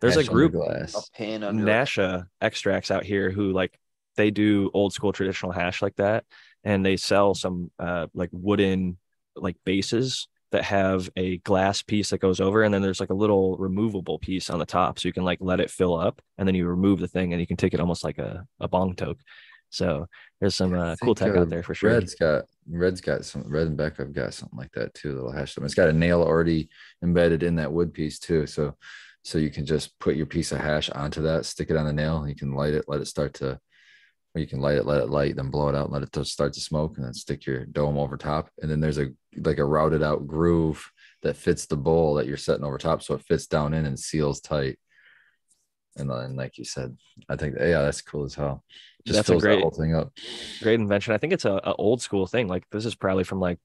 There's 0.00 0.16
a 0.16 0.20
Hash 0.20 0.28
on 0.28 0.34
the 0.34 0.38
group 0.48 0.52
glass. 0.52 0.94
A 0.94 1.16
pin 1.16 1.42
under. 1.42 1.64
Nasha 1.64 2.28
extracts 2.40 2.90
out 2.92 3.02
here 3.04 3.30
who 3.30 3.50
like 3.52 3.76
they 4.16 4.30
do 4.30 4.70
old 4.72 4.92
school 4.92 5.12
traditional 5.12 5.50
hash 5.52 5.82
like 5.82 5.96
that, 5.96 6.24
and 6.64 6.86
they 6.86 6.96
sell 6.96 7.34
some 7.34 7.70
uh 7.78 8.06
like 8.14 8.28
wooden 8.32 8.98
like 9.34 9.56
bases 9.64 10.28
that 10.56 10.64
have 10.64 11.10
a 11.16 11.36
glass 11.38 11.82
piece 11.82 12.10
that 12.10 12.18
goes 12.18 12.40
over, 12.40 12.62
and 12.62 12.72
then 12.72 12.80
there's 12.80 13.00
like 13.00 13.10
a 13.10 13.14
little 13.14 13.58
removable 13.58 14.18
piece 14.18 14.48
on 14.48 14.58
the 14.58 14.66
top, 14.66 14.98
so 14.98 15.06
you 15.06 15.12
can 15.12 15.24
like 15.24 15.38
let 15.42 15.60
it 15.60 15.70
fill 15.70 15.94
up, 15.94 16.22
and 16.38 16.48
then 16.48 16.54
you 16.54 16.66
remove 16.66 16.98
the 16.98 17.08
thing, 17.08 17.32
and 17.32 17.40
you 17.40 17.46
can 17.46 17.58
take 17.58 17.74
it 17.74 17.80
almost 17.80 18.02
like 18.02 18.18
a 18.18 18.46
a 18.58 18.66
bong 18.66 18.94
toke. 18.94 19.20
So 19.68 20.06
there's 20.40 20.54
some 20.54 20.72
uh, 20.72 20.96
cool 21.02 21.14
tech 21.14 21.36
uh, 21.36 21.40
out 21.40 21.50
there 21.50 21.62
for 21.62 21.74
sure. 21.74 21.90
Red's 21.90 22.14
got 22.14 22.44
Red's 22.68 23.02
got 23.02 23.26
some 23.26 23.44
Red 23.46 23.66
and 23.66 23.76
Beck 23.76 23.98
have 23.98 24.14
got 24.14 24.32
something 24.32 24.58
like 24.58 24.72
that 24.72 24.94
too. 24.94 25.14
Little 25.14 25.32
hash. 25.32 25.58
It's 25.58 25.74
got 25.74 25.90
a 25.90 25.92
nail 25.92 26.22
already 26.22 26.70
embedded 27.02 27.42
in 27.42 27.56
that 27.56 27.72
wood 27.72 27.92
piece 27.92 28.18
too. 28.18 28.46
So 28.46 28.74
so 29.22 29.36
you 29.36 29.50
can 29.50 29.66
just 29.66 29.98
put 29.98 30.16
your 30.16 30.26
piece 30.26 30.52
of 30.52 30.58
hash 30.58 30.88
onto 30.88 31.20
that, 31.22 31.44
stick 31.44 31.68
it 31.68 31.76
on 31.76 31.84
the 31.84 31.92
nail. 31.92 32.26
You 32.26 32.34
can 32.34 32.54
light 32.54 32.74
it, 32.74 32.86
let 32.88 33.00
it 33.02 33.06
start 33.06 33.34
to. 33.34 33.60
You 34.36 34.46
can 34.46 34.60
light 34.60 34.76
it, 34.76 34.86
let 34.86 35.00
it 35.00 35.08
light, 35.08 35.36
then 35.36 35.50
blow 35.50 35.68
it 35.68 35.74
out, 35.74 35.90
let 35.90 36.02
it 36.02 36.26
start 36.26 36.52
to 36.52 36.60
smoke, 36.60 36.96
and 36.96 37.06
then 37.06 37.14
stick 37.14 37.46
your 37.46 37.64
dome 37.64 37.96
over 37.96 38.16
top. 38.16 38.50
And 38.60 38.70
then 38.70 38.80
there's 38.80 38.98
a 38.98 39.08
like 39.38 39.58
a 39.58 39.64
routed 39.64 40.02
out 40.02 40.26
groove 40.26 40.90
that 41.22 41.36
fits 41.36 41.66
the 41.66 41.76
bowl 41.76 42.14
that 42.14 42.26
you're 42.26 42.36
setting 42.36 42.64
over 42.64 42.78
top, 42.78 43.02
so 43.02 43.14
it 43.14 43.22
fits 43.22 43.46
down 43.46 43.74
in 43.74 43.86
and 43.86 43.98
seals 43.98 44.40
tight. 44.40 44.78
And 45.96 46.10
then, 46.10 46.36
like 46.36 46.58
you 46.58 46.64
said, 46.64 46.96
I 47.28 47.36
think 47.36 47.56
yeah, 47.58 47.82
that's 47.82 48.02
cool 48.02 48.24
as 48.24 48.34
hell. 48.34 48.62
Just 49.06 49.16
That's 49.16 49.28
a 49.28 49.32
fills 49.32 49.42
great- 49.42 49.56
that 49.56 49.62
whole 49.62 49.70
thing 49.70 49.94
up. 49.94 50.12
great 50.60 50.80
invention. 50.80 51.14
I 51.14 51.18
think 51.18 51.32
it's 51.32 51.44
a, 51.44 51.52
a 51.52 51.74
old 51.74 52.02
school 52.02 52.26
thing. 52.26 52.48
Like 52.48 52.64
this 52.70 52.84
is 52.84 52.94
probably 52.94 53.24
from 53.24 53.40
like, 53.40 53.58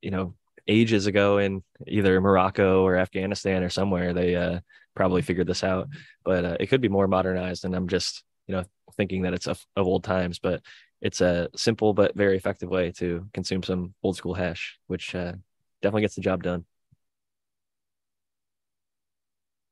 you 0.00 0.10
know, 0.10 0.34
ages 0.66 1.06
ago 1.06 1.38
in 1.38 1.62
either 1.86 2.20
Morocco 2.20 2.82
or 2.82 2.96
Afghanistan 2.96 3.62
or 3.62 3.68
somewhere. 3.68 4.12
They 4.14 4.34
uh, 4.34 4.60
probably 4.96 5.22
figured 5.22 5.46
this 5.46 5.62
out, 5.62 5.88
but 6.24 6.44
uh, 6.44 6.56
it 6.58 6.66
could 6.66 6.80
be 6.80 6.88
more 6.88 7.06
modernized. 7.06 7.64
And 7.64 7.76
I'm 7.76 7.86
just, 7.88 8.24
you 8.46 8.54
know, 8.54 8.64
thinking 8.96 9.22
that 9.22 9.34
it's 9.34 9.46
of, 9.46 9.64
of 9.76 9.86
old 9.86 10.04
times, 10.04 10.38
but 10.38 10.62
it's 11.00 11.20
a 11.20 11.48
simple 11.56 11.92
but 11.92 12.14
very 12.14 12.36
effective 12.36 12.68
way 12.68 12.92
to 12.92 13.26
consume 13.32 13.62
some 13.62 13.94
old 14.02 14.16
school 14.16 14.34
hash, 14.34 14.78
which 14.86 15.14
uh, 15.14 15.32
definitely 15.82 16.02
gets 16.02 16.14
the 16.14 16.20
job 16.20 16.42
done. 16.42 16.64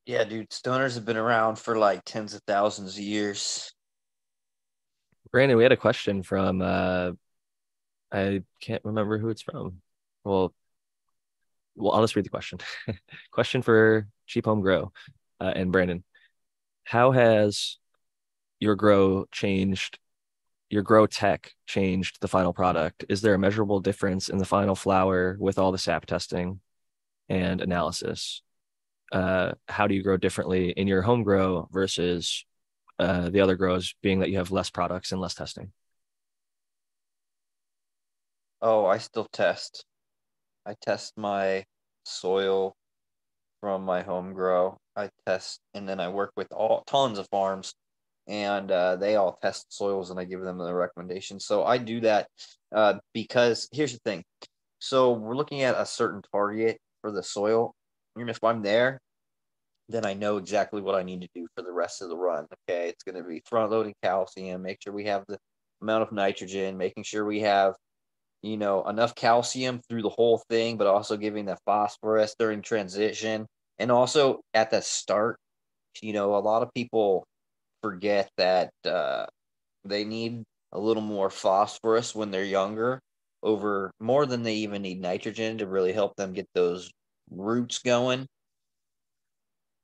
Yeah, 0.07 0.25
dude, 0.25 0.51
stoners 0.51 0.95
have 0.97 1.07
been 1.07 1.17
around 1.17 1.57
for 1.57 1.79
like 1.79 2.05
tens 2.05 2.35
of 2.35 2.43
thousands 2.47 2.99
of 2.99 3.03
years. 3.03 3.73
Brandon, 5.33 5.57
we 5.57 5.63
had 5.63 5.73
a 5.73 5.77
question 5.77 6.23
from 6.23 6.61
uh 6.61 7.13
I 8.13 8.43
can't 8.61 8.85
remember 8.85 9.19
who 9.19 9.31
it's 9.31 9.43
from. 9.43 9.81
Well, 10.23 10.55
well, 11.75 11.93
I'll 11.93 12.03
just 12.03 12.15
read 12.15 12.25
the 12.25 12.31
question. 12.31 12.61
question 13.33 13.61
for 13.61 14.07
Cheap 14.27 14.45
Home 14.45 14.61
Grow 14.61 14.93
uh, 15.41 15.53
and 15.57 15.73
Brandon. 15.73 16.05
How 16.85 17.11
has 17.11 17.79
your 18.65 18.75
grow 18.75 19.27
changed 19.31 19.99
your 20.71 20.83
grow 20.83 21.07
tech 21.07 21.53
changed 21.67 22.21
the 22.21 22.27
final 22.27 22.53
product? 22.53 23.05
Is 23.09 23.21
there 23.21 23.35
a 23.35 23.39
measurable 23.39 23.79
difference 23.79 24.29
in 24.29 24.39
the 24.39 24.45
final 24.45 24.75
flower 24.75 25.37
with 25.39 25.59
all 25.59 25.71
the 25.71 25.79
sap 25.79 26.07
testing 26.07 26.61
and 27.29 27.61
analysis? 27.61 28.43
Uh, 29.13 29.53
how 29.69 29.87
do 29.87 29.95
you 29.95 30.03
grow 30.03 30.17
differently 30.17 30.71
in 30.71 30.89
your 30.89 31.03
home 31.03 31.23
grow 31.23 31.69
versus 31.71 32.45
uh, 32.99 33.29
the 33.31 33.41
other 33.41 33.55
grows 33.55 33.95
being 34.03 34.21
that 34.21 34.31
you 34.31 34.39
have 34.39 34.51
less 34.51 34.71
products 34.71 35.13
and 35.13 35.21
less 35.21 35.35
testing? 35.35 35.71
Oh, 38.61 38.87
I 38.87 38.99
still 38.99 39.29
test. 39.33 39.85
I 40.67 40.75
test 40.81 41.13
my 41.17 41.65
soil 42.05 42.75
from 43.61 43.85
my 43.85 44.03
home 44.03 44.33
grow. 44.33 44.79
I 44.97 45.11
test 45.27 45.61
and 45.75 45.89
then 45.89 46.01
I 46.01 46.09
work 46.09 46.33
with 46.37 46.51
all 46.53 46.83
tons 46.87 47.19
of 47.19 47.29
farms 47.29 47.75
and 48.27 48.71
uh, 48.71 48.97
they 48.97 49.17
all 49.17 49.39
test 49.43 49.67
soils 49.69 50.11
and 50.11 50.19
I 50.19 50.25
give 50.25 50.41
them 50.41 50.59
the 50.59 50.75
recommendations. 50.75 51.45
So 51.45 51.65
I 51.65 51.79
do 51.79 52.01
that 52.01 52.29
uh, 52.75 52.95
because 53.13 53.69
here's 53.73 53.93
the 53.93 54.01
thing. 54.05 54.25
So 54.79 55.13
we're 55.13 55.37
looking 55.37 55.63
at 55.63 55.77
a 55.79 55.87
certain 55.87 56.23
target 56.33 56.79
for 57.01 57.11
the 57.11 57.23
soil. 57.23 57.75
And 58.17 58.31
if 58.31 58.43
I'm 58.43 58.63
there, 58.63 59.01
then 59.89 60.07
I 60.07 60.15
know 60.15 60.39
exactly 60.39 60.81
what 60.81 60.95
I 60.95 61.03
need 61.03 61.21
to 61.23 61.29
do 61.35 61.47
for 61.55 61.63
the 61.63 61.73
rest 61.73 62.01
of 62.01 62.09
the 62.09 62.17
run. 62.17 62.47
Okay. 62.69 62.89
It's 62.89 63.03
going 63.03 63.23
to 63.23 63.29
be 63.29 63.43
front 63.47 63.71
loading 63.71 63.95
calcium, 64.03 64.63
make 64.63 64.79
sure 64.83 64.93
we 64.93 65.05
have 65.05 65.25
the 65.29 65.39
amount 65.83 66.03
of 66.03 66.13
nitrogen, 66.13 66.79
making 66.79 67.03
sure 67.03 67.25
we 67.25 67.41
have, 67.41 67.75
you 68.43 68.57
know, 68.57 68.85
enough 68.89 69.15
calcium 69.15 69.81
through 69.89 70.03
the 70.03 70.09
whole 70.09 70.43
thing, 70.49 70.79
but 70.79 70.87
also 70.87 71.17
giving 71.17 71.45
the 71.45 71.59
phosphorus 71.67 72.35
during 72.39 72.63
transition. 72.63 73.47
And 73.79 73.91
also 73.91 74.41
at 74.55 74.71
the 74.71 74.81
start, 74.81 75.37
you 76.01 76.13
know, 76.13 76.37
a 76.37 76.39
lot 76.39 76.63
of 76.63 76.73
people 76.75 77.27
forget 77.85 78.31
that 78.39 78.71
uh, 78.87 79.27
they 79.85 80.05
need 80.05 80.43
a 80.73 80.81
little 80.81 81.03
more 81.03 81.29
phosphorus 81.29 82.15
when 82.15 82.31
they're 82.31 82.43
younger 82.43 82.99
over 83.43 83.91
more 84.01 84.25
than 84.25 84.43
they 84.43 84.55
even 84.55 84.81
need 84.81 85.03
nitrogen 85.03 85.59
to 85.59 85.67
really 85.67 85.93
help 85.93 86.17
them 86.17 86.33
get 86.33 86.49
those 86.55 86.91
roots 87.31 87.81
going. 87.81 88.27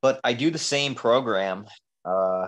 But 0.01 0.19
i 0.25 0.33
do 0.33 0.51
the 0.51 0.57
same 0.75 0.95
program 0.95 1.67
uh, 2.07 2.47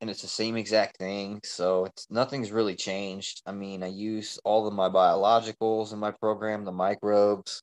and 0.00 0.08
it's 0.08 0.22
the 0.22 0.28
same 0.28 0.56
exact 0.56 0.96
thing 0.96 1.40
so 1.44 1.84
it's 1.84 2.06
nothing's 2.08 2.50
really 2.50 2.74
changed. 2.74 3.42
I 3.44 3.52
mean 3.52 3.82
i 3.82 3.88
use 3.88 4.38
all 4.46 4.66
of 4.66 4.72
my 4.72 4.88
biologicals 4.88 5.92
in 5.92 5.98
my 5.98 6.12
program 6.12 6.64
the 6.64 6.72
microbes. 6.72 7.60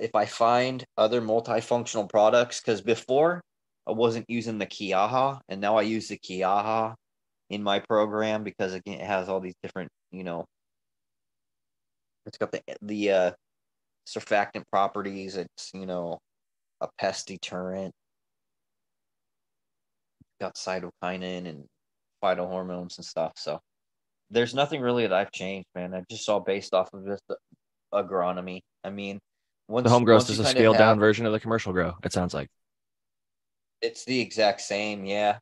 If 0.00 0.16
i 0.16 0.26
find 0.26 0.84
other 0.96 1.20
multifunctional 1.22 2.10
products 2.10 2.60
because 2.60 2.82
before 2.82 3.40
I 3.88 3.92
wasn't 3.92 4.26
using 4.28 4.58
the 4.58 4.66
Kiaha, 4.66 5.40
and 5.48 5.60
now 5.60 5.76
I 5.76 5.82
use 5.82 6.08
the 6.08 6.18
Kiaha 6.18 6.94
in 7.50 7.62
my 7.62 7.78
program 7.80 8.44
because 8.44 8.74
again 8.74 9.00
it 9.00 9.06
has 9.06 9.28
all 9.28 9.40
these 9.40 9.54
different, 9.62 9.88
you 10.12 10.24
know, 10.24 10.44
it's 12.26 12.36
got 12.36 12.52
the 12.52 12.60
the 12.82 13.10
uh, 13.10 13.30
surfactant 14.06 14.64
properties. 14.70 15.36
It's 15.36 15.70
you 15.72 15.86
know 15.86 16.18
a 16.80 16.88
pest 17.00 17.28
deterrent. 17.28 17.92
Got 20.40 20.54
cytokinin 20.54 21.48
and 21.48 21.64
phytohormones 22.22 22.98
and 22.98 23.04
stuff. 23.04 23.32
So 23.36 23.58
there's 24.30 24.54
nothing 24.54 24.82
really 24.82 25.04
that 25.06 25.12
I've 25.12 25.32
changed, 25.32 25.66
man. 25.74 25.94
I 25.94 26.04
just 26.10 26.24
saw 26.24 26.38
based 26.38 26.74
off 26.74 26.90
of 26.92 27.06
just 27.06 27.22
agronomy. 27.92 28.60
I 28.84 28.90
mean, 28.90 29.18
once, 29.66 29.84
the 29.84 29.90
home 29.90 30.04
grow 30.04 30.16
is 30.16 30.38
a 30.38 30.44
scaled 30.44 30.76
down 30.76 30.98
version 30.98 31.24
of 31.26 31.32
the 31.32 31.40
commercial 31.40 31.72
grow. 31.72 31.94
It 32.04 32.12
sounds 32.12 32.34
like. 32.34 32.48
It's 33.82 34.04
the 34.04 34.20
exact 34.20 34.60
same, 34.60 35.04
yeah. 35.04 35.38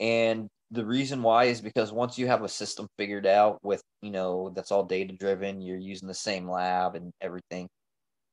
And 0.00 0.48
the 0.70 0.84
reason 0.86 1.22
why 1.22 1.44
is 1.46 1.60
because 1.60 1.92
once 1.92 2.18
you 2.18 2.26
have 2.28 2.42
a 2.42 2.48
system 2.48 2.88
figured 2.98 3.26
out 3.26 3.58
with, 3.62 3.82
you 4.02 4.10
know, 4.10 4.50
that's 4.54 4.72
all 4.72 4.84
data 4.84 5.14
driven, 5.18 5.60
you're 5.62 5.78
using 5.78 6.08
the 6.08 6.14
same 6.14 6.48
lab 6.50 6.96
and 6.96 7.12
everything. 7.20 7.68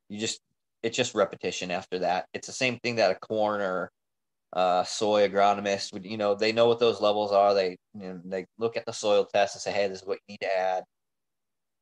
You 0.10 0.20
just 0.20 0.40
it's 0.84 0.98
just 0.98 1.16
repetition 1.16 1.72
after 1.72 2.00
that. 2.00 2.26
It's 2.34 2.48
the 2.48 2.54
same 2.54 2.80
thing 2.84 2.98
that 2.98 3.12
a 3.12 3.16
corn 3.16 3.62
or 3.62 3.92
uh, 4.54 4.84
soy 4.86 5.28
agronomist 5.28 5.94
would, 5.94 6.06
you 6.06 6.18
know, 6.18 6.36
they 6.36 6.52
know 6.54 6.68
what 6.68 6.80
those 6.80 7.02
levels 7.02 7.32
are. 7.32 7.54
They, 7.54 7.78
you 7.96 8.02
know, 8.02 8.22
they 8.26 8.46
look 8.60 8.78
at 8.78 8.86
the 8.86 8.94
soil 8.94 9.26
test 9.26 9.56
and 9.56 9.62
say, 9.62 9.72
hey, 9.72 9.88
this 9.88 10.02
is 10.02 10.08
what 10.08 10.20
you 10.28 10.34
need 10.34 10.42
to 10.42 10.58
add, 10.60 10.84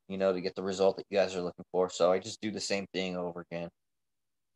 you 0.09 0.17
know, 0.17 0.33
to 0.33 0.41
get 0.41 0.55
the 0.55 0.63
result 0.63 0.97
that 0.97 1.05
you 1.09 1.17
guys 1.17 1.35
are 1.35 1.41
looking 1.41 1.65
for. 1.71 1.89
So 1.89 2.11
I 2.11 2.19
just 2.19 2.41
do 2.41 2.51
the 2.51 2.59
same 2.61 2.85
thing 2.93 3.17
over 3.17 3.45
again. 3.51 3.69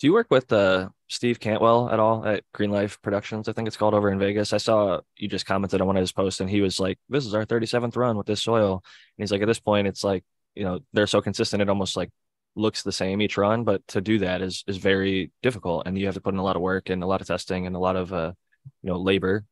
Do 0.02 0.08
you 0.08 0.14
work 0.14 0.32
with 0.32 0.52
uh, 0.52 0.90
Steve 1.10 1.40
Cantwell 1.40 1.88
at 1.92 2.00
all 2.00 2.26
at 2.26 2.44
Green 2.56 2.72
Life 2.72 3.00
Productions? 3.04 3.48
I 3.48 3.54
think 3.54 3.68
it's 3.68 3.78
called 3.78 3.94
over 3.94 4.12
in 4.12 4.18
Vegas. 4.18 4.52
I 4.52 4.58
saw 4.58 5.02
you 5.16 5.28
just 5.28 5.46
commented 5.46 5.80
on 5.80 5.86
one 5.86 5.96
of 5.96 6.02
his 6.02 6.12
posts, 6.12 6.40
and 6.40 6.50
he 6.50 6.60
was 6.60 6.80
like, 6.80 6.98
"This 7.08 7.24
is 7.24 7.36
our 7.36 7.46
37th 7.46 7.96
run 7.96 8.18
with 8.18 8.26
this 8.26 8.42
soil." 8.42 8.74
And 8.74 9.24
he's 9.24 9.32
like, 9.32 9.44
"At 9.44 9.48
this 9.48 9.60
point, 9.60 9.88
it's 9.88 10.04
like 10.04 10.24
you 10.56 10.64
know 10.64 10.80
they're 10.92 11.06
so 11.06 11.22
consistent, 11.22 11.62
it 11.62 11.70
almost 11.70 11.96
like 11.96 12.10
looks 12.56 12.82
the 12.82 12.92
same 12.92 13.22
each 13.22 13.38
run, 13.38 13.64
but 13.64 13.86
to 13.90 14.02
do 14.02 14.18
that 14.20 14.42
is 14.42 14.64
is 14.66 14.78
very 14.78 15.32
difficult, 15.44 15.86
and 15.86 15.96
you 16.00 16.08
have 16.08 16.16
to 16.16 16.22
put 16.22 16.34
in 16.34 16.40
a 16.40 16.44
lot 16.44 16.56
of 16.56 16.64
work 16.64 16.90
and 16.90 17.04
a 17.04 17.08
lot 17.08 17.22
of 17.22 17.28
testing 17.28 17.68
and 17.68 17.76
a 17.76 17.80
lot 17.80 17.96
of 17.96 18.12
uh, 18.12 18.34
you 18.82 18.90
know 18.90 18.98
labor 19.00 19.46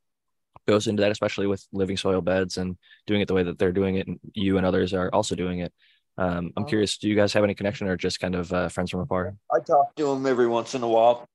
goes 0.68 0.88
into 0.88 1.02
that, 1.02 1.12
especially 1.12 1.46
with 1.46 1.64
living 1.72 1.98
soil 1.98 2.22
beds 2.22 2.58
and 2.58 2.76
doing 3.06 3.22
it 3.22 3.28
the 3.28 3.36
way 3.36 3.44
that 3.44 3.60
they're 3.60 3.72
doing 3.72 3.98
it, 3.98 4.08
and 4.08 4.20
you 4.34 4.58
and 4.58 4.66
others 4.66 4.96
are 4.96 5.14
also 5.14 5.36
doing 5.36 5.60
it. 5.60 5.72
Um, 6.20 6.52
I'm 6.58 6.64
oh. 6.64 6.66
curious, 6.66 6.98
do 6.98 7.08
you 7.08 7.16
guys 7.16 7.32
have 7.32 7.46
any 7.46 7.56
connection 7.56 7.88
or 7.88 7.96
just 7.96 8.20
kind 8.20 8.36
of 8.36 8.52
uh, 8.52 8.68
friends 8.68 8.92
from 8.92 9.00
afar? 9.00 9.36
I 9.54 9.60
talk 9.60 9.96
to 9.96 10.04
them 10.04 10.26
every 10.26 10.48
once 10.48 10.76
in 10.76 10.84
a 10.84 10.88
while. 10.88 11.26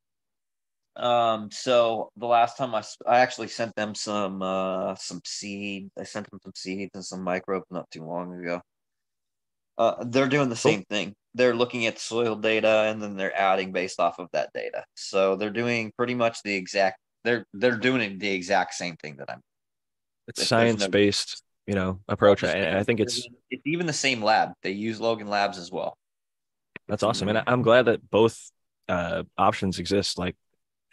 Um, 0.97 1.51
so 1.51 2.11
the 2.19 2.27
last 2.27 2.59
time 2.59 2.74
I, 2.74 2.85
I 3.06 3.20
actually 3.20 3.48
sent 3.48 3.74
them 3.77 3.94
some 3.94 4.43
uh, 4.43 4.94
some 4.97 5.23
seed. 5.24 5.90
I 5.98 6.05
sent 6.05 6.31
them 6.31 6.39
some 6.43 6.52
seeds 6.55 6.90
and 6.94 7.05
some 7.05 7.23
microbes 7.23 7.65
not 7.70 7.90
too 7.90 8.05
long 8.05 8.39
ago. 8.39 8.61
Uh, 9.78 10.05
they're 10.05 10.28
doing 10.28 10.51
the 10.51 10.56
same 10.56 10.85
thing. 10.90 11.15
They're 11.35 11.55
looking 11.55 11.86
at 11.86 11.98
soil 11.98 12.36
data 12.36 12.85
and 12.89 13.02
then 13.02 13.16
they're 13.16 13.36
adding 13.36 13.73
based 13.73 13.98
off 13.98 14.19
of 14.19 14.28
that 14.35 14.51
data. 14.55 14.85
So 14.94 15.35
they're 15.35 15.51
doing 15.51 15.93
pretty 15.97 16.15
much 16.15 16.43
the 16.43 16.55
exact. 16.55 16.98
They're 17.24 17.47
they're 17.55 17.78
doing 17.78 18.19
the 18.19 18.31
exact 18.31 18.74
same 18.74 18.97
thing 18.97 19.16
that 19.16 19.31
I'm. 19.31 19.40
It's 20.28 20.47
science 20.47 20.86
based 20.86 21.43
you 21.66 21.74
know 21.74 22.01
approach 22.09 22.43
and 22.43 22.77
i 22.77 22.82
think 22.82 23.01
it's 23.01 23.27
it's 23.51 23.62
even 23.66 23.86
the 23.86 23.93
same 23.93 24.23
lab. 24.23 24.53
They 24.62 24.73
use 24.73 25.01
logan 25.01 25.28
labs 25.28 25.59
as 25.59 25.70
well. 25.70 25.97
That's 26.89 27.03
awesome. 27.03 27.28
And 27.28 27.43
i'm 27.47 27.62
glad 27.62 27.86
that 27.86 28.09
both 28.11 28.39
uh, 28.89 29.23
options 29.39 29.78
exist. 29.78 30.19
Like 30.19 30.36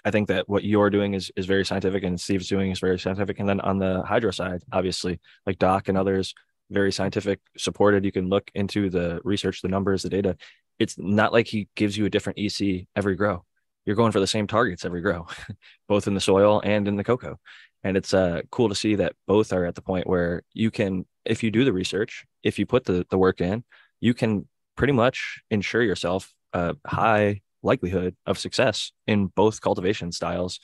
i 0.06 0.12
think 0.12 0.30
that 0.30 0.48
what 0.48 0.64
you're 0.64 0.90
doing 0.90 1.14
is 1.14 1.32
is 1.36 1.46
very 1.46 1.66
scientific 1.66 2.04
and 2.04 2.20
steve's 2.20 2.48
doing 2.48 2.72
is 2.72 2.80
very 2.80 3.00
scientific. 3.00 3.40
And 3.40 3.50
then 3.50 3.60
on 3.62 3.80
the 3.80 4.02
hydro 4.04 4.32
side 4.32 4.62
obviously 4.72 5.20
like 5.46 5.60
doc 5.60 5.90
and 5.90 5.98
others 5.98 6.34
very 6.70 6.92
scientific 6.92 7.42
supported. 7.58 8.06
You 8.06 8.14
can 8.14 8.30
look 8.30 8.50
into 8.56 8.90
the 8.90 9.20
research 9.26 9.62
the 9.62 9.68
numbers 9.68 10.04
the 10.04 10.10
data. 10.10 10.38
It's 10.80 10.98
not 10.98 11.34
like 11.34 11.48
he 11.48 11.68
gives 11.76 11.98
you 11.98 12.06
a 12.06 12.10
different 12.10 12.40
ec 12.40 12.88
every 12.96 13.16
grow. 13.16 13.44
You're 13.86 13.98
going 13.98 14.12
for 14.12 14.20
the 14.20 14.28
same 14.28 14.48
targets 14.48 14.86
every 14.86 15.02
grow 15.02 15.28
both 15.90 16.08
in 16.08 16.14
the 16.14 16.22
soil 16.22 16.62
and 16.64 16.88
in 16.88 16.96
the 16.96 17.04
coco 17.04 17.40
and 17.84 17.98
it's 17.98 18.14
uh, 18.14 18.42
cool 18.52 18.70
to 18.70 18.76
see 18.76 18.96
that 18.96 19.14
both 19.28 19.54
are 19.54 19.66
at 19.66 19.76
the 19.76 19.82
point 19.82 20.08
where 20.08 20.44
you 20.54 20.72
can 20.72 21.06
if 21.26 21.44
you 21.44 21.52
do 21.52 21.66
the 21.66 21.74
research 21.74 22.26
if 22.44 22.58
you 22.58 22.66
put 22.66 22.86
the, 22.86 23.06
the 23.10 23.18
work 23.18 23.42
in 23.42 23.64
you 24.00 24.14
can 24.14 24.48
pretty 24.76 24.94
much 24.94 25.42
ensure 25.50 25.82
yourself 25.82 26.34
a 26.54 26.76
high 26.86 27.42
likelihood 27.64 28.16
of 28.26 28.38
success 28.38 28.92
in 29.08 29.28
both 29.28 29.62
cultivation 29.62 30.12
styles 30.12 30.60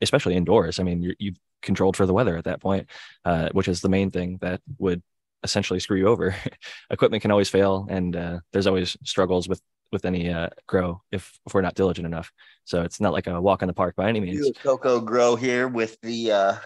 especially 0.00 0.34
indoors. 0.34 0.78
I 0.78 0.82
mean 0.82 1.02
you 1.02 1.14
you've 1.18 1.38
controlled 1.62 1.96
for 1.96 2.04
the 2.04 2.12
weather 2.12 2.36
at 2.36 2.44
that 2.44 2.60
point 2.60 2.88
uh, 3.24 3.48
which 3.52 3.68
is 3.68 3.80
the 3.80 3.88
main 3.88 4.10
thing 4.10 4.38
that 4.42 4.60
would 4.78 5.02
essentially 5.42 5.80
screw 5.80 5.98
you 5.98 6.08
over. 6.08 6.34
Equipment 6.90 7.22
can 7.22 7.30
always 7.30 7.48
fail 7.48 7.86
and 7.88 8.16
uh, 8.16 8.38
there's 8.52 8.66
always 8.66 8.96
struggles 9.04 9.48
with 9.48 9.60
with 9.94 10.04
any 10.04 10.30
uh, 10.30 10.50
grow 10.66 11.00
if, 11.10 11.38
if 11.46 11.54
we're 11.54 11.62
not 11.62 11.74
diligent 11.74 12.06
enough. 12.06 12.30
So 12.64 12.82
it's 12.82 13.00
not 13.00 13.14
like 13.14 13.26
a 13.26 13.40
walk 13.40 13.62
in 13.62 13.68
the 13.68 13.72
park 13.72 13.96
by 13.96 14.08
any 14.08 14.20
means. 14.20 14.50
coco 14.62 15.00
grow 15.00 15.36
here 15.36 15.68
with 15.68 15.96
the 16.02 16.32
uh, 16.32 16.56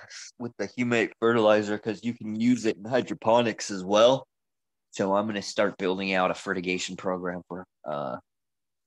with 0.40 0.52
the 0.58 0.66
humic 0.66 1.12
fertilizer 1.20 1.76
because 1.76 2.02
you 2.02 2.14
can 2.14 2.40
use 2.40 2.66
it 2.66 2.76
in 2.76 2.84
hydroponics 2.84 3.70
as 3.70 3.84
well. 3.84 4.26
So 4.90 5.14
I'm 5.14 5.26
going 5.26 5.36
to 5.36 5.42
start 5.42 5.78
building 5.78 6.14
out 6.14 6.32
a 6.32 6.34
fertigation 6.34 6.96
program 6.96 7.42
for 7.46 7.64
uh, 7.88 8.16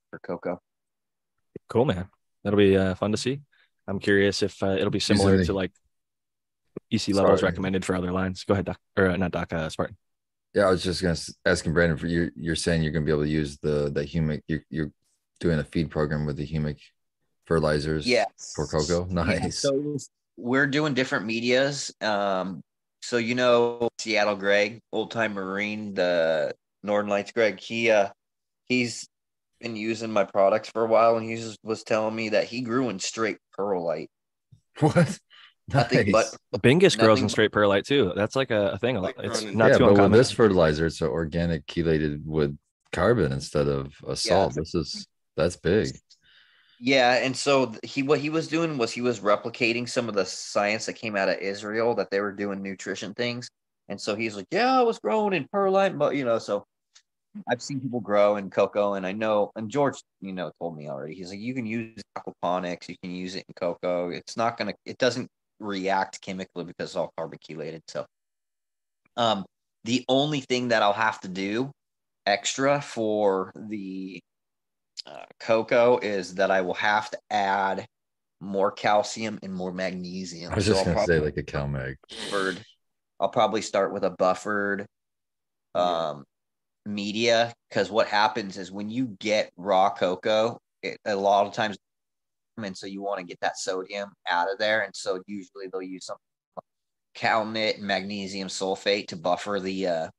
for 0.09 0.19
coco. 0.19 0.59
Cool, 1.69 1.85
man. 1.85 2.09
That'll 2.43 2.57
be 2.57 2.75
uh, 2.75 2.95
fun 2.95 3.11
to 3.11 3.17
see. 3.17 3.39
I'm 3.87 3.99
curious 3.99 4.43
if 4.43 4.61
uh, 4.61 4.71
it'll 4.71 4.89
be 4.89 4.99
similar 4.99 5.43
to 5.45 5.53
like 5.53 5.71
EC 6.91 7.09
levels 7.09 7.39
Sorry. 7.39 7.51
recommended 7.51 7.85
for 7.85 7.95
other 7.95 8.11
lines. 8.11 8.43
Go 8.43 8.53
ahead, 8.53 8.65
Doc, 8.65 8.79
or 8.97 9.09
uh, 9.09 9.17
not 9.17 9.31
Doc, 9.31 9.53
uh, 9.53 9.69
Spartan. 9.69 9.97
Yeah, 10.53 10.63
I 10.63 10.71
was 10.71 10.83
just 10.83 11.01
gonna 11.01 11.17
asking 11.45 11.73
Brandon 11.73 11.97
for 11.97 12.07
you. 12.07 12.31
You're 12.35 12.55
saying 12.55 12.83
you're 12.83 12.91
gonna 12.91 13.05
be 13.05 13.11
able 13.11 13.23
to 13.23 13.29
use 13.29 13.57
the 13.57 13.89
the 13.89 14.03
humic. 14.03 14.41
You're, 14.47 14.63
you're 14.69 14.91
doing 15.39 15.59
a 15.59 15.63
feed 15.63 15.89
program 15.89 16.25
with 16.25 16.37
the 16.37 16.47
humic 16.47 16.77
fertilizers. 17.45 18.05
Yes. 18.05 18.53
For 18.55 18.67
coco, 18.67 19.05
nice. 19.05 19.41
Yeah, 19.41 19.49
so 19.49 19.97
we're 20.37 20.67
doing 20.67 20.93
different 20.93 21.25
medias. 21.25 21.93
Um, 22.01 22.61
so 23.01 23.17
you 23.17 23.35
know 23.35 23.89
Seattle 23.97 24.35
Greg, 24.35 24.79
old 24.91 25.11
time 25.11 25.33
Marine, 25.33 25.93
the 25.93 26.53
Northern 26.83 27.09
Lights 27.09 27.31
Greg. 27.31 27.59
He 27.59 27.89
uh, 27.89 28.09
he's 28.67 29.07
been 29.59 29.75
using 29.75 30.11
my 30.11 30.23
products 30.23 30.69
for 30.69 30.83
a 30.83 30.87
while, 30.87 31.17
and 31.17 31.29
he 31.29 31.43
was 31.63 31.83
telling 31.83 32.15
me 32.15 32.29
that 32.29 32.45
he 32.45 32.61
grew 32.61 32.89
in 32.89 32.99
straight 32.99 33.37
perlite. 33.53 34.09
What? 34.79 35.19
Nothing 35.73 36.11
nice. 36.11 36.37
but 36.51 36.61
Bingus 36.61 36.97
grows 36.97 37.21
in 37.21 37.29
straight 37.29 37.51
perlite 37.51 37.85
too. 37.85 38.13
That's 38.15 38.35
like 38.35 38.51
a, 38.51 38.71
a 38.71 38.77
thing. 38.77 39.03
It's 39.19 39.43
not 39.43 39.71
yeah, 39.71 39.77
too 39.77 39.83
but 39.83 39.89
uncommon. 39.91 40.11
with 40.11 40.19
this 40.19 40.31
fertilizer, 40.31 40.85
it's 40.85 41.01
organic 41.01 41.65
chelated 41.67 42.23
with 42.25 42.57
carbon 42.91 43.31
instead 43.31 43.67
of 43.67 43.93
a 44.07 44.15
salt. 44.15 44.53
Yeah. 44.53 44.61
This 44.61 44.75
is 44.75 45.07
that's 45.37 45.55
big. 45.55 45.95
Yeah, 46.79 47.23
and 47.23 47.35
so 47.37 47.73
he 47.83 48.01
what 48.01 48.19
he 48.19 48.29
was 48.29 48.47
doing 48.47 48.77
was 48.77 48.91
he 48.91 49.01
was 49.01 49.19
replicating 49.19 49.87
some 49.87 50.09
of 50.09 50.15
the 50.15 50.25
science 50.25 50.87
that 50.87 50.93
came 50.93 51.15
out 51.15 51.29
of 51.29 51.37
Israel 51.37 51.93
that 51.95 52.09
they 52.09 52.19
were 52.19 52.31
doing 52.31 52.61
nutrition 52.61 53.13
things. 53.13 53.49
And 53.87 53.99
so 53.99 54.15
he's 54.15 54.35
like, 54.35 54.47
Yeah, 54.51 54.79
I 54.79 54.81
was 54.81 54.99
growing 54.99 55.33
in 55.33 55.47
perlite, 55.51 55.97
but 55.97 56.15
you 56.15 56.25
know, 56.25 56.39
so 56.39 56.65
I've 57.49 57.61
seen 57.61 57.79
people 57.79 58.01
grow 58.01 58.35
in 58.37 58.49
coco, 58.49 58.95
and 58.95 59.05
I 59.05 59.13
know, 59.13 59.51
and 59.55 59.69
George, 59.69 60.01
you 60.19 60.33
know, 60.33 60.51
told 60.59 60.75
me 60.75 60.89
already. 60.89 61.15
He's 61.15 61.29
like, 61.29 61.39
you 61.39 61.53
can 61.53 61.65
use 61.65 62.01
aquaponics, 62.17 62.89
you 62.89 62.97
can 63.01 63.11
use 63.11 63.35
it 63.35 63.45
in 63.47 63.53
coco. 63.55 64.09
It's 64.09 64.35
not 64.35 64.57
gonna, 64.57 64.73
it 64.85 64.97
doesn't 64.97 65.29
react 65.61 66.21
chemically 66.21 66.65
because 66.65 66.89
it's 66.89 66.95
all 66.95 67.11
carbon 67.17 67.39
So, 67.87 68.05
um, 69.17 69.45
the 69.83 70.05
only 70.07 70.41
thing 70.41 70.69
that 70.69 70.83
I'll 70.83 70.93
have 70.93 71.19
to 71.21 71.27
do 71.27 71.71
extra 72.25 72.81
for 72.81 73.51
the 73.55 74.21
uh, 75.05 75.25
coco 75.39 75.97
is 75.97 76.35
that 76.35 76.51
I 76.51 76.61
will 76.61 76.75
have 76.75 77.09
to 77.11 77.17
add 77.29 77.85
more 78.39 78.71
calcium 78.71 79.39
and 79.43 79.53
more 79.53 79.71
magnesium. 79.71 80.51
I 80.51 80.55
was 80.55 80.65
So 80.65 80.73
just 80.73 80.85
I'll 80.85 80.93
gonna 80.93 81.07
say 81.07 81.19
like 81.19 81.37
a 81.37 81.43
CalMag. 81.43 81.95
buffered. 82.09 82.63
I'll 83.19 83.29
probably 83.29 83.61
start 83.61 83.93
with 83.93 84.03
a 84.03 84.09
buffered 84.09 84.85
um, 85.75 86.23
media 86.85 87.53
because 87.69 87.91
what 87.91 88.07
happens 88.07 88.57
is 88.57 88.71
when 88.71 88.89
you 88.89 89.15
get 89.19 89.51
raw 89.57 89.89
coco, 89.91 90.59
it, 90.81 90.97
a 91.05 91.15
lot 91.15 91.45
of 91.45 91.53
times, 91.53 91.77
and 92.63 92.77
so 92.77 92.87
you 92.87 93.01
want 93.01 93.19
to 93.19 93.25
get 93.25 93.39
that 93.41 93.57
sodium 93.57 94.09
out 94.29 94.51
of 94.51 94.57
there, 94.57 94.81
and 94.81 94.95
so 94.95 95.21
usually 95.27 95.67
they'll 95.71 95.81
use 95.81 96.05
some 96.05 96.17
calmit 97.15 97.77
and 97.77 97.83
magnesium 97.83 98.47
sulfate 98.47 99.07
to 99.07 99.15
buffer 99.15 99.59
the. 99.59 99.87
Uh, 99.87 100.09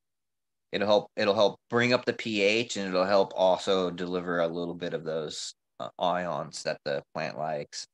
it'll 0.71 0.87
help. 0.87 1.11
It'll 1.15 1.35
help 1.35 1.59
bring 1.69 1.93
up 1.93 2.05
the 2.05 2.13
pH, 2.13 2.77
and 2.77 2.87
it'll 2.87 3.05
help 3.05 3.33
also 3.35 3.89
deliver 3.89 4.39
a 4.39 4.47
little 4.47 4.75
bit 4.75 4.93
of 4.93 5.03
those 5.03 5.53
uh, 5.79 5.89
ions 5.99 6.63
that 6.63 6.79
the 6.85 7.03
plant 7.13 7.37
likes. 7.37 7.85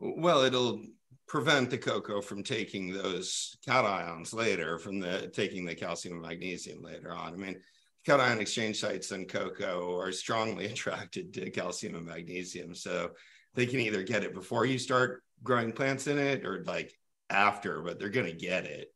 Well, 0.00 0.42
it'll 0.42 0.82
prevent 1.28 1.70
the 1.70 1.78
coco 1.78 2.20
from 2.20 2.42
taking 2.42 2.92
those 2.92 3.56
cations 3.66 4.34
later, 4.34 4.78
from 4.78 5.00
the 5.00 5.28
taking 5.28 5.64
the 5.64 5.74
calcium 5.74 6.14
and 6.14 6.22
magnesium 6.22 6.82
later 6.82 7.12
on. 7.12 7.32
I 7.32 7.36
mean, 7.36 7.60
cation 8.04 8.40
exchange 8.40 8.80
sites 8.80 9.12
in 9.12 9.26
coco 9.26 9.98
are 9.98 10.12
strongly 10.12 10.66
attracted 10.72 11.32
to 11.34 11.50
calcium 11.50 11.94
and 11.94 12.06
magnesium, 12.06 12.74
so 12.74 13.10
they 13.54 13.66
can 13.66 13.80
either 13.80 14.02
get 14.02 14.24
it 14.24 14.34
before 14.34 14.64
you 14.66 14.78
start 14.78 15.22
growing 15.42 15.72
plants 15.72 16.06
in 16.06 16.18
it, 16.18 16.44
or 16.44 16.62
like 16.64 16.92
after, 17.30 17.80
but 17.82 17.98
they're 17.98 18.08
going 18.08 18.26
to 18.26 18.32
get 18.32 18.64
it. 18.64 18.92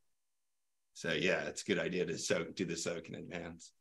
So 0.95 1.13
yeah, 1.13 1.43
it's 1.43 1.63
a 1.63 1.67
good 1.67 1.79
idea 1.79 2.07
to 2.07 2.17
soak, 2.17 2.55
do 2.55 2.65
the 2.65 2.77
soak 2.77 3.09
in 3.09 3.17
advance. 3.17 3.73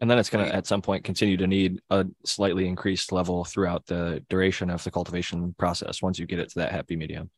And 0.00 0.10
then 0.10 0.18
it's 0.18 0.30
going 0.30 0.46
to, 0.46 0.54
at 0.54 0.66
some 0.66 0.80
point, 0.80 1.04
continue 1.04 1.36
to 1.36 1.46
need 1.46 1.80
a 1.90 2.06
slightly 2.24 2.66
increased 2.66 3.12
level 3.12 3.44
throughout 3.44 3.84
the 3.84 4.24
duration 4.30 4.70
of 4.70 4.82
the 4.82 4.90
cultivation 4.90 5.54
process 5.58 6.00
once 6.00 6.18
you 6.18 6.24
get 6.24 6.38
it 6.38 6.48
to 6.50 6.60
that 6.60 6.72
happy 6.72 6.96
medium. 6.96 7.28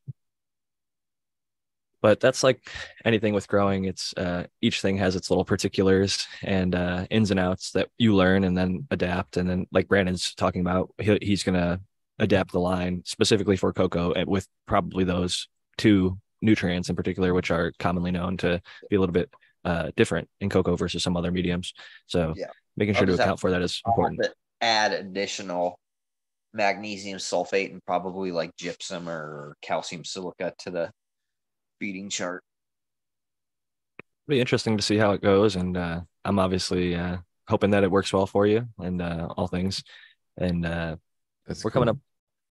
But 2.02 2.20
that's 2.20 2.42
like 2.42 2.68
anything 3.04 3.32
with 3.32 3.48
growing. 3.48 3.86
It's 3.86 4.12
uh, 4.16 4.44
each 4.60 4.80
thing 4.82 4.98
has 4.98 5.16
its 5.16 5.30
little 5.30 5.44
particulars 5.44 6.26
and 6.42 6.74
uh, 6.74 7.06
ins 7.10 7.30
and 7.30 7.40
outs 7.40 7.70
that 7.70 7.88
you 7.96 8.14
learn 8.14 8.44
and 8.44 8.58
then 8.58 8.86
adapt. 8.90 9.36
And 9.36 9.48
then, 9.48 9.66
like 9.72 9.88
Brandon's 9.88 10.34
talking 10.34 10.60
about, 10.60 10.92
he, 10.98 11.16
he's 11.22 11.44
going 11.44 11.54
to 11.54 11.80
adapt 12.18 12.52
the 12.52 12.60
line 12.60 13.02
specifically 13.06 13.56
for 13.56 13.72
coco 13.72 14.12
with 14.26 14.46
probably 14.66 15.04
those 15.04 15.48
two 15.78 16.18
nutrients 16.42 16.90
in 16.90 16.96
particular, 16.96 17.32
which 17.34 17.50
are 17.50 17.72
commonly 17.78 18.10
known 18.10 18.36
to 18.38 18.60
be 18.90 18.96
a 18.96 19.00
little 19.00 19.12
bit 19.12 19.30
uh, 19.64 19.92
different 19.96 20.28
in 20.40 20.50
coco 20.50 20.76
versus 20.76 21.02
some 21.02 21.16
other 21.16 21.30
mediums. 21.30 21.72
So 22.06 22.34
Yeah. 22.36 22.46
making 22.76 22.96
sure 22.96 23.06
to 23.06 23.14
account 23.14 23.40
for 23.40 23.52
that 23.52 23.62
is 23.62 23.80
important. 23.86 24.26
add 24.60 24.92
additional 24.92 25.78
magnesium 26.52 27.18
sulfate 27.18 27.70
and 27.70 27.84
probably 27.86 28.30
like 28.30 28.54
gypsum 28.56 29.08
or 29.08 29.56
calcium 29.62 30.04
silica 30.04 30.52
to 30.58 30.70
the 30.70 30.90
feeding 31.82 32.08
chart. 32.08 32.44
Be 34.28 34.38
interesting 34.38 34.76
to 34.76 34.82
see 34.84 34.96
how 34.96 35.10
it 35.10 35.20
goes, 35.20 35.56
and 35.56 35.76
uh, 35.76 36.00
I'm 36.24 36.38
obviously 36.38 36.94
uh, 36.94 37.16
hoping 37.48 37.70
that 37.72 37.82
it 37.82 37.90
works 37.90 38.12
well 38.12 38.24
for 38.24 38.46
you 38.46 38.68
and 38.78 39.02
uh, 39.02 39.26
all 39.36 39.48
things. 39.48 39.82
And 40.38 40.64
uh, 40.64 40.94
we're 41.64 41.72
coming 41.72 41.88
up 41.88 41.98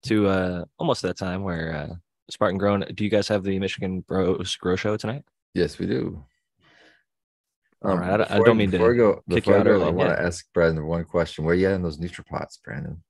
to 0.08 0.28
uh, 0.28 0.66
almost 0.80 1.04
that 1.04 1.16
time 1.16 1.44
where 1.44 1.76
uh, 1.76 1.96
Spartan 2.32 2.58
Grown. 2.58 2.84
Do 2.96 3.04
you 3.04 3.12
guys 3.12 3.28
have 3.28 3.44
the 3.44 3.60
Michigan 3.60 4.00
Bros 4.02 4.56
Grow 4.56 4.76
Show 4.76 4.98
tonight? 4.98 5.22
Yes, 5.54 5.78
we 5.78 5.86
do. 5.86 6.26
All 7.84 7.92
Um, 7.92 8.00
right, 8.00 8.10
I 8.14 8.18
don't- 8.18 8.32
I 8.32 8.34
before 8.34 8.46
don't 8.48 8.58
mean 8.58 8.72
to 8.72 8.78
before 8.80 8.94
I 8.94 8.98
go, 8.98 9.14
kick 9.14 9.24
you 9.28 9.36
before 9.36 9.54
I 9.54 9.60
out 9.60 9.66
go, 9.66 9.72
early, 9.74 9.86
I 9.86 9.90
want 9.92 10.10
yeah. 10.10 10.16
to 10.16 10.22
ask 10.24 10.46
Brandon 10.56 10.86
one 10.88 11.06
question. 11.06 11.46
Where 11.46 11.54
you 11.54 11.68
at 11.68 11.74
in 11.74 11.84
those 11.84 12.00
NutriPots, 12.00 12.64
Brandon? 12.64 13.04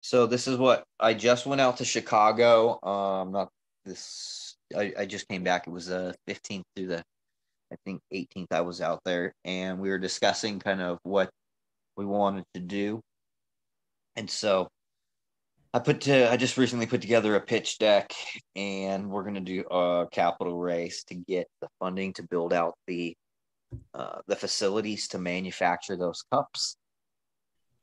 So 0.00 0.26
this 0.26 0.48
is 0.48 0.58
what 0.58 0.82
I 0.98 1.14
just 1.14 1.46
went 1.46 1.60
out 1.60 1.76
to 1.76 1.84
Chicago. 1.84 2.82
Um, 2.82 3.30
not 3.30 3.50
this. 3.84 4.45
I, 4.74 4.92
I 4.98 5.06
just 5.06 5.28
came 5.28 5.44
back. 5.44 5.66
It 5.66 5.70
was 5.70 5.86
the 5.86 6.14
15th 6.28 6.62
through 6.74 6.86
the, 6.88 7.02
I 7.72 7.76
think 7.84 8.00
18th. 8.12 8.52
I 8.52 8.62
was 8.62 8.80
out 8.80 9.00
there, 9.04 9.32
and 9.44 9.78
we 9.78 9.90
were 9.90 9.98
discussing 9.98 10.58
kind 10.58 10.80
of 10.80 10.98
what 11.02 11.30
we 11.96 12.04
wanted 12.04 12.44
to 12.54 12.60
do. 12.60 13.00
And 14.16 14.30
so, 14.30 14.68
I 15.74 15.78
put 15.78 16.02
to. 16.02 16.30
I 16.30 16.36
just 16.36 16.56
recently 16.56 16.86
put 16.86 17.02
together 17.02 17.34
a 17.34 17.40
pitch 17.40 17.78
deck, 17.78 18.12
and 18.54 19.10
we're 19.10 19.24
gonna 19.24 19.40
do 19.40 19.62
a 19.70 20.06
capital 20.10 20.56
raise 20.56 21.04
to 21.04 21.14
get 21.14 21.48
the 21.60 21.68
funding 21.80 22.14
to 22.14 22.22
build 22.22 22.54
out 22.54 22.74
the, 22.86 23.14
uh, 23.92 24.20
the 24.26 24.36
facilities 24.36 25.08
to 25.08 25.18
manufacture 25.18 25.96
those 25.96 26.24
cups 26.32 26.76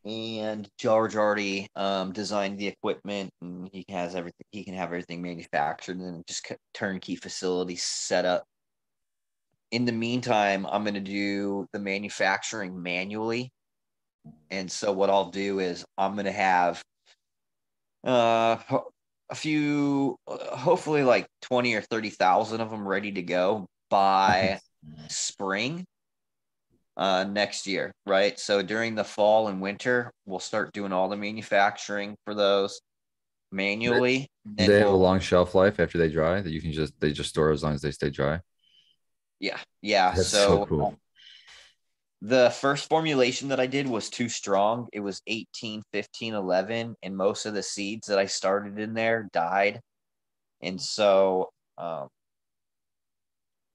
and 0.05 0.67
George 0.77 1.15
already 1.15 1.67
um, 1.75 2.11
designed 2.11 2.57
the 2.57 2.67
equipment, 2.67 3.29
and 3.41 3.69
he 3.71 3.85
has 3.89 4.15
everything. 4.15 4.45
He 4.51 4.63
can 4.63 4.73
have 4.75 4.89
everything 4.89 5.21
manufactured, 5.21 5.97
and 5.97 6.25
just 6.27 6.51
turnkey 6.73 7.15
facility 7.15 7.75
set 7.75 8.25
up. 8.25 8.43
In 9.71 9.85
the 9.85 9.91
meantime, 9.91 10.65
I'm 10.65 10.83
going 10.83 10.93
to 10.95 10.99
do 10.99 11.65
the 11.73 11.79
manufacturing 11.79 12.81
manually, 12.81 13.51
and 14.49 14.71
so 14.71 14.91
what 14.91 15.09
I'll 15.09 15.31
do 15.31 15.59
is 15.59 15.85
I'm 15.97 16.13
going 16.13 16.25
to 16.25 16.31
have 16.31 16.83
uh, 18.05 18.57
a 19.29 19.35
few, 19.35 20.17
uh, 20.27 20.55
hopefully 20.55 21.03
like 21.03 21.27
twenty 21.41 21.75
or 21.75 21.81
thirty 21.81 22.09
thousand 22.09 22.61
of 22.61 22.69
them 22.69 22.87
ready 22.87 23.13
to 23.13 23.21
go 23.21 23.67
by 23.89 24.59
spring 25.07 25.85
uh, 26.97 27.25
next 27.29 27.67
year, 27.67 27.91
right? 28.05 28.39
So 28.39 28.61
during 28.61 28.95
the 28.95 29.03
fall 29.03 29.47
and 29.47 29.61
winter, 29.61 30.11
we'll 30.25 30.39
start 30.39 30.71
doing 30.73 30.93
all 30.93 31.09
the 31.09 31.17
manufacturing 31.17 32.15
for 32.25 32.33
those 32.33 32.79
manually. 33.51 34.27
And 34.57 34.69
they 34.69 34.79
have 34.79 34.89
a 34.89 34.95
long 34.95 35.19
shelf 35.19 35.55
life 35.55 35.79
after 35.79 35.97
they 35.97 36.09
dry 36.09 36.41
that 36.41 36.51
you 36.51 36.61
can 36.61 36.71
just 36.71 36.99
they 36.99 37.11
just 37.11 37.29
store 37.29 37.51
as 37.51 37.63
long 37.63 37.73
as 37.73 37.81
they 37.81 37.91
stay 37.91 38.09
dry. 38.09 38.39
Yeah, 39.39 39.57
yeah. 39.81 40.13
So 40.13 40.23
so 40.23 40.65
cool. 40.65 40.85
um, 40.85 40.97
the 42.21 42.51
first 42.51 42.87
formulation 42.87 43.49
that 43.49 43.59
I 43.59 43.67
did 43.67 43.87
was 43.87 44.09
too 44.09 44.29
strong. 44.29 44.87
It 44.93 45.01
was 45.01 45.21
18, 45.27 45.81
15, 45.91 46.33
11, 46.33 46.95
and 47.03 47.17
most 47.17 47.45
of 47.45 47.53
the 47.53 47.63
seeds 47.63 48.07
that 48.07 48.17
I 48.17 48.27
started 48.27 48.79
in 48.79 48.93
there 48.93 49.27
died. 49.33 49.81
And 50.61 50.79
so 50.79 51.49
um, 51.77 52.07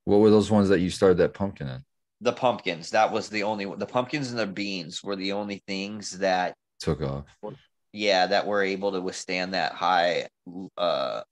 What 0.05 0.21
were 0.21 0.31
those 0.31 0.51
ones 0.51 0.71
that 0.71 0.81
you 0.81 0.89
started 0.89 1.19
that 1.19 1.35
pumpkin 1.35 1.69
in? 1.69 1.85
The 2.21 2.33
pumpkins, 2.33 2.91
that 2.91 3.13
was 3.13 3.29
the 3.29 3.45
only 3.45 3.65
the 3.77 3.87
pumpkins 3.87 4.31
and 4.31 4.39
the 4.39 4.47
beans 4.47 5.03
were 5.05 5.17
the 5.17 5.33
only 5.33 5.63
things 5.67 6.19
that 6.19 6.55
Took 6.81 7.01
off. 7.03 7.25
yeah 7.93 8.27
that 8.27 8.47
were 8.47 8.63
able 8.63 8.93
to 8.93 9.01
withstand 9.01 9.55
that 9.55 9.73
high 9.73 10.29
uh 10.77 11.23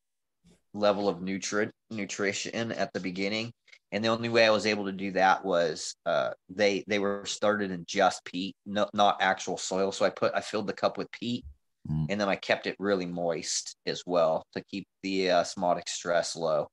level 0.74 1.08
of 1.08 1.18
nutri- 1.18 1.70
nutrition 1.90 2.70
at 2.72 2.92
the 2.92 3.00
beginning 3.00 3.52
and 3.92 4.04
the 4.04 4.08
only 4.08 4.28
way 4.28 4.44
i 4.46 4.50
was 4.50 4.66
able 4.66 4.84
to 4.84 4.92
do 4.92 5.12
that 5.12 5.44
was 5.44 5.94
uh 6.04 6.30
they 6.50 6.84
they 6.86 6.98
were 6.98 7.24
started 7.24 7.70
in 7.70 7.84
just 7.86 8.22
peat 8.24 8.54
no, 8.66 8.86
not 8.92 9.16
actual 9.20 9.56
soil 9.56 9.90
so 9.90 10.04
i 10.04 10.10
put 10.10 10.32
i 10.34 10.40
filled 10.40 10.66
the 10.66 10.72
cup 10.72 10.98
with 10.98 11.10
peat 11.12 11.44
Mm. 11.88 12.06
and 12.10 12.20
then 12.20 12.28
i 12.28 12.34
kept 12.34 12.66
it 12.66 12.74
really 12.80 13.06
moist 13.06 13.76
as 13.86 14.02
well 14.04 14.44
to 14.54 14.62
keep 14.64 14.88
the 15.04 15.30
uh, 15.30 15.40
osmotic 15.42 15.88
stress 15.88 16.34
low 16.34 16.66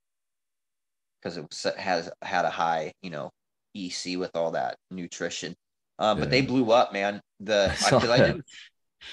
because 1.22 1.38
it 1.38 1.44
was, 1.48 1.68
has 1.78 2.10
had 2.24 2.46
a 2.46 2.50
high 2.50 2.92
you 3.04 3.12
know 3.12 3.30
ec 3.76 4.18
with 4.18 4.32
all 4.36 4.52
that 4.52 4.78
nutrition 4.92 5.56
um, 6.00 6.20
but 6.20 6.30
they 6.30 6.42
blew 6.42 6.72
up 6.72 6.94
man 6.94 7.22
the 7.40 7.72
I 7.92 8.14
I, 8.14 8.18
did 8.18 8.44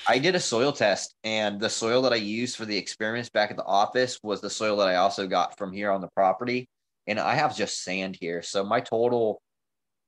I 0.09 0.19
did 0.19 0.35
a 0.35 0.41
soil 0.41 0.73
test, 0.73 1.15
and 1.25 1.61
the 1.61 1.71
soil 1.71 2.03
that 2.03 2.13
I 2.13 2.17
used 2.17 2.57
for 2.57 2.65
the 2.65 2.77
experiments 2.77 3.31
back 3.31 3.51
at 3.51 3.57
the 3.57 3.65
office 3.65 4.19
was 4.23 4.41
the 4.41 4.51
soil 4.51 4.77
that 4.79 4.89
I 4.89 4.97
also 4.97 5.27
got 5.27 5.57
from 5.59 5.73
here 5.73 5.91
on 5.91 6.01
the 6.01 6.09
property. 6.15 6.69
And 7.07 7.19
I 7.19 7.35
have 7.35 7.57
just 7.57 7.83
sand 7.83 8.17
here. 8.21 8.43
So 8.43 8.65
my 8.65 8.81
total 8.81 9.41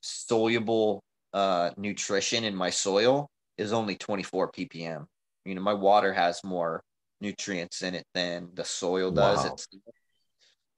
soluble 0.03 1.03
uh, 1.33 1.71
nutrition 1.77 2.45
in 2.45 2.55
my 2.55 2.71
soil 2.71 3.29
is 3.59 3.73
only 3.73 3.97
24 3.97 4.53
ppm. 4.53 5.07
You 5.45 5.55
know, 5.55 5.63
my 5.63 5.75
water 5.75 6.13
has 6.13 6.45
more 6.45 6.83
nutrients 7.21 7.83
in 7.83 7.95
it 7.95 8.05
than 8.15 8.51
the 8.55 8.65
soil 8.65 9.11
does. 9.11 9.45
Wow. 9.45 9.53
It's, 9.53 9.69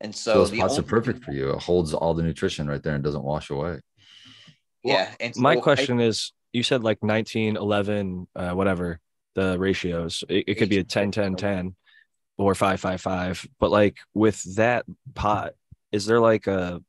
and 0.00 0.14
So, 0.14 0.32
so, 0.32 0.38
those 0.40 0.50
the 0.50 0.58
pots 0.58 0.78
are 0.78 0.82
perfect 0.82 1.24
for 1.24 1.32
you. 1.32 1.50
It 1.50 1.62
holds 1.62 1.94
all 1.94 2.14
the 2.14 2.22
nutrition 2.22 2.66
right 2.68 2.82
there 2.82 2.94
and 2.94 3.02
doesn't 3.04 3.22
wash 3.22 3.50
away. 3.50 3.80
Yeah. 4.82 5.12
And 5.20 5.34
My 5.36 5.54
so 5.54 5.60
I- 5.60 5.62
question 5.62 6.00
is, 6.00 6.32
you 6.52 6.62
said 6.62 6.84
like 6.84 7.02
19, 7.02 7.56
11, 7.56 8.28
uh, 8.36 8.52
whatever. 8.52 9.00
the 9.34 9.58
ratios. 9.58 10.22
It, 10.28 10.44
it 10.46 10.54
could 10.54 10.68
be 10.68 10.78
a 10.78 10.84
10, 10.84 11.10
10, 11.10 11.34
10 11.34 11.74
or 12.38 12.54
5, 12.54 12.78
5, 12.80 13.00
5. 13.00 13.48
But 13.58 13.72
like 13.72 13.96
with 14.14 14.40
that 14.56 14.84
pot, 15.14 15.54
is 15.90 16.06
there 16.06 16.20
like 16.20 16.46
a 16.46 16.80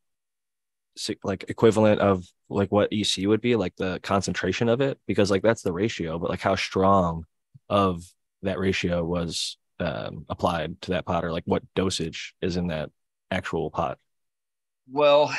like 1.23 1.45
equivalent 1.49 1.99
of 2.01 2.23
like 2.49 2.71
what 2.71 2.93
EC 2.93 3.25
would 3.27 3.41
be, 3.41 3.55
like 3.55 3.75
the 3.77 3.99
concentration 4.03 4.69
of 4.69 4.79
it? 4.81 4.99
Because 5.07 5.31
like 5.31 5.41
that's 5.41 5.63
the 5.63 5.73
ratio, 5.73 6.19
but 6.19 6.29
like 6.29 6.41
how 6.41 6.55
strong 6.55 7.25
of 7.67 8.03
that 8.43 8.59
ratio 8.59 9.03
was 9.03 9.57
um, 9.79 10.25
applied 10.29 10.79
to 10.83 10.91
that 10.91 11.05
pot, 11.05 11.25
or 11.25 11.31
like 11.31 11.43
what 11.45 11.63
dosage 11.75 12.35
is 12.41 12.57
in 12.57 12.67
that 12.67 12.91
actual 13.31 13.69
pot? 13.69 13.97
Well, 14.91 15.33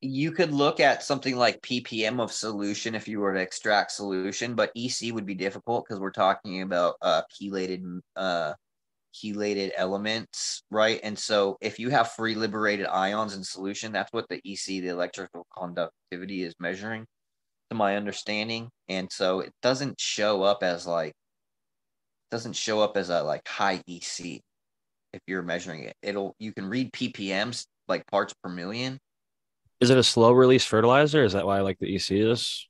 you 0.00 0.32
could 0.32 0.52
look 0.52 0.78
at 0.78 1.02
something 1.02 1.36
like 1.36 1.60
ppm 1.62 2.20
of 2.20 2.30
solution 2.30 2.94
if 2.94 3.08
you 3.08 3.18
were 3.18 3.32
to 3.32 3.40
extract 3.40 3.90
solution 3.90 4.54
but 4.54 4.70
ec 4.76 5.12
would 5.12 5.24
be 5.24 5.34
difficult 5.34 5.84
because 5.84 5.98
we're 5.98 6.10
talking 6.10 6.60
about 6.60 6.96
uh 7.00 7.22
chelated 7.32 7.82
uh 8.14 8.52
chelated 9.16 9.70
elements 9.76 10.62
right? 10.70 11.00
And 11.02 11.18
so 11.18 11.56
if 11.60 11.78
you 11.78 11.90
have 11.90 12.12
free 12.12 12.34
liberated 12.34 12.86
ions 12.86 13.34
in 13.34 13.42
solution 13.42 13.92
that's 13.92 14.12
what 14.12 14.28
the 14.28 14.40
ec 14.44 14.66
the 14.66 14.88
electrical 14.88 15.46
conductivity 15.56 16.42
is 16.42 16.54
measuring 16.60 17.06
to 17.70 17.76
my 17.76 17.96
understanding. 17.96 18.68
And 18.88 19.10
so 19.10 19.40
it 19.40 19.52
doesn't 19.62 20.00
show 20.00 20.42
up 20.42 20.62
as 20.62 20.86
like 20.86 21.14
doesn't 22.30 22.54
show 22.54 22.80
up 22.80 22.96
as 22.96 23.08
a 23.08 23.22
like 23.22 23.46
high 23.48 23.82
ec 23.86 24.42
if 25.16 25.22
you're 25.26 25.42
measuring 25.42 25.82
it 25.84 25.94
it'll 26.02 26.34
you 26.38 26.52
can 26.52 26.66
read 26.66 26.92
ppms 26.92 27.66
like 27.88 28.06
parts 28.06 28.34
per 28.42 28.48
million 28.48 28.98
is 29.80 29.90
it 29.90 29.98
a 29.98 30.02
slow 30.02 30.32
release 30.32 30.64
fertilizer? 30.64 31.22
Is 31.22 31.34
that 31.34 31.46
why 31.46 31.58
I 31.58 31.60
like 31.60 31.78
the 31.78 31.94
EC 31.94 32.12
is 32.12 32.66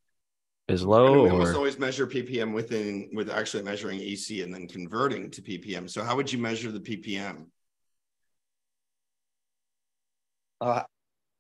is 0.69 0.85
low? 0.85 1.23
we 1.23 1.31
almost 1.31 1.55
always 1.55 1.79
measure 1.79 2.09
ppm 2.09 2.53
within 2.53 3.09
with 3.13 3.31
actually 3.31 3.63
measuring 3.63 4.01
EC 4.01 4.43
and 4.43 4.53
then 4.53 4.67
converting 4.67 5.31
to 5.31 5.43
ppm. 5.43 5.89
So 5.89 6.03
how 6.03 6.17
would 6.17 6.33
you 6.33 6.39
measure 6.39 6.73
the 6.73 6.81
ppm? 6.81 7.47
Uh, 10.61 10.83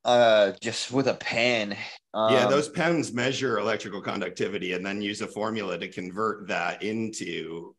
uh, 0.05 0.53
just 0.61 0.93
with 0.93 1.09
a 1.09 1.15
pen. 1.15 1.77
Um, 2.15 2.33
yeah, 2.33 2.47
those 2.47 2.69
pens 2.69 3.12
measure 3.12 3.59
electrical 3.59 4.01
conductivity 4.01 4.74
and 4.74 4.87
then 4.87 5.03
use 5.03 5.20
a 5.20 5.27
formula 5.27 5.77
to 5.78 5.89
convert 5.89 6.47
that 6.47 6.85
into 6.85 7.74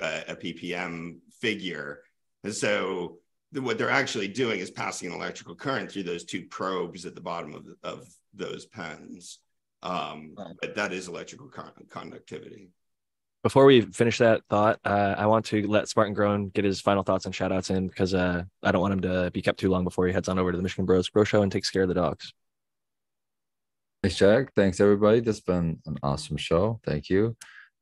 a, 0.00 0.24
a 0.28 0.36
ppm 0.36 1.20
figure. 1.40 2.02
And 2.44 2.54
so 2.54 3.18
what 3.52 3.78
they're 3.78 3.90
actually 3.90 4.28
doing 4.28 4.60
is 4.60 4.70
passing 4.70 5.10
an 5.10 5.14
electrical 5.14 5.54
current 5.54 5.90
through 5.90 6.04
those 6.04 6.24
two 6.24 6.46
probes 6.46 7.04
at 7.04 7.14
the 7.14 7.20
bottom 7.20 7.54
of, 7.54 7.66
of 7.82 8.08
those 8.32 8.66
pens. 8.66 9.40
Um, 9.82 10.34
but 10.60 10.74
that 10.76 10.92
is 10.92 11.08
electrical 11.08 11.48
con- 11.48 11.72
conductivity. 11.88 12.70
Before 13.42 13.64
we 13.64 13.80
finish 13.80 14.18
that 14.18 14.42
thought, 14.50 14.78
uh, 14.84 15.14
I 15.16 15.26
want 15.26 15.46
to 15.46 15.66
let 15.66 15.88
Spartan 15.88 16.12
Grown 16.12 16.50
get 16.50 16.64
his 16.64 16.80
final 16.80 17.02
thoughts 17.02 17.24
and 17.24 17.34
shout 17.34 17.52
outs 17.52 17.70
in 17.70 17.88
because 17.88 18.12
uh, 18.12 18.42
I 18.62 18.70
don't 18.70 18.82
want 18.82 18.92
him 18.92 19.00
to 19.00 19.30
be 19.30 19.40
kept 19.40 19.58
too 19.58 19.70
long 19.70 19.82
before 19.82 20.06
he 20.06 20.12
heads 20.12 20.28
on 20.28 20.38
over 20.38 20.52
to 20.52 20.56
the 20.56 20.62
Michigan 20.62 20.84
Bros 20.84 21.08
Grow 21.08 21.24
Show 21.24 21.40
and 21.40 21.50
takes 21.50 21.70
care 21.70 21.82
of 21.82 21.88
the 21.88 21.94
dogs. 21.94 22.34
Thanks, 24.02 24.18
Jack. 24.18 24.52
Thanks, 24.54 24.78
everybody. 24.78 25.20
This 25.20 25.36
has 25.36 25.40
been 25.40 25.78
an 25.86 25.96
awesome 26.02 26.36
show. 26.36 26.80
Thank 26.84 27.08
you. 27.08 27.34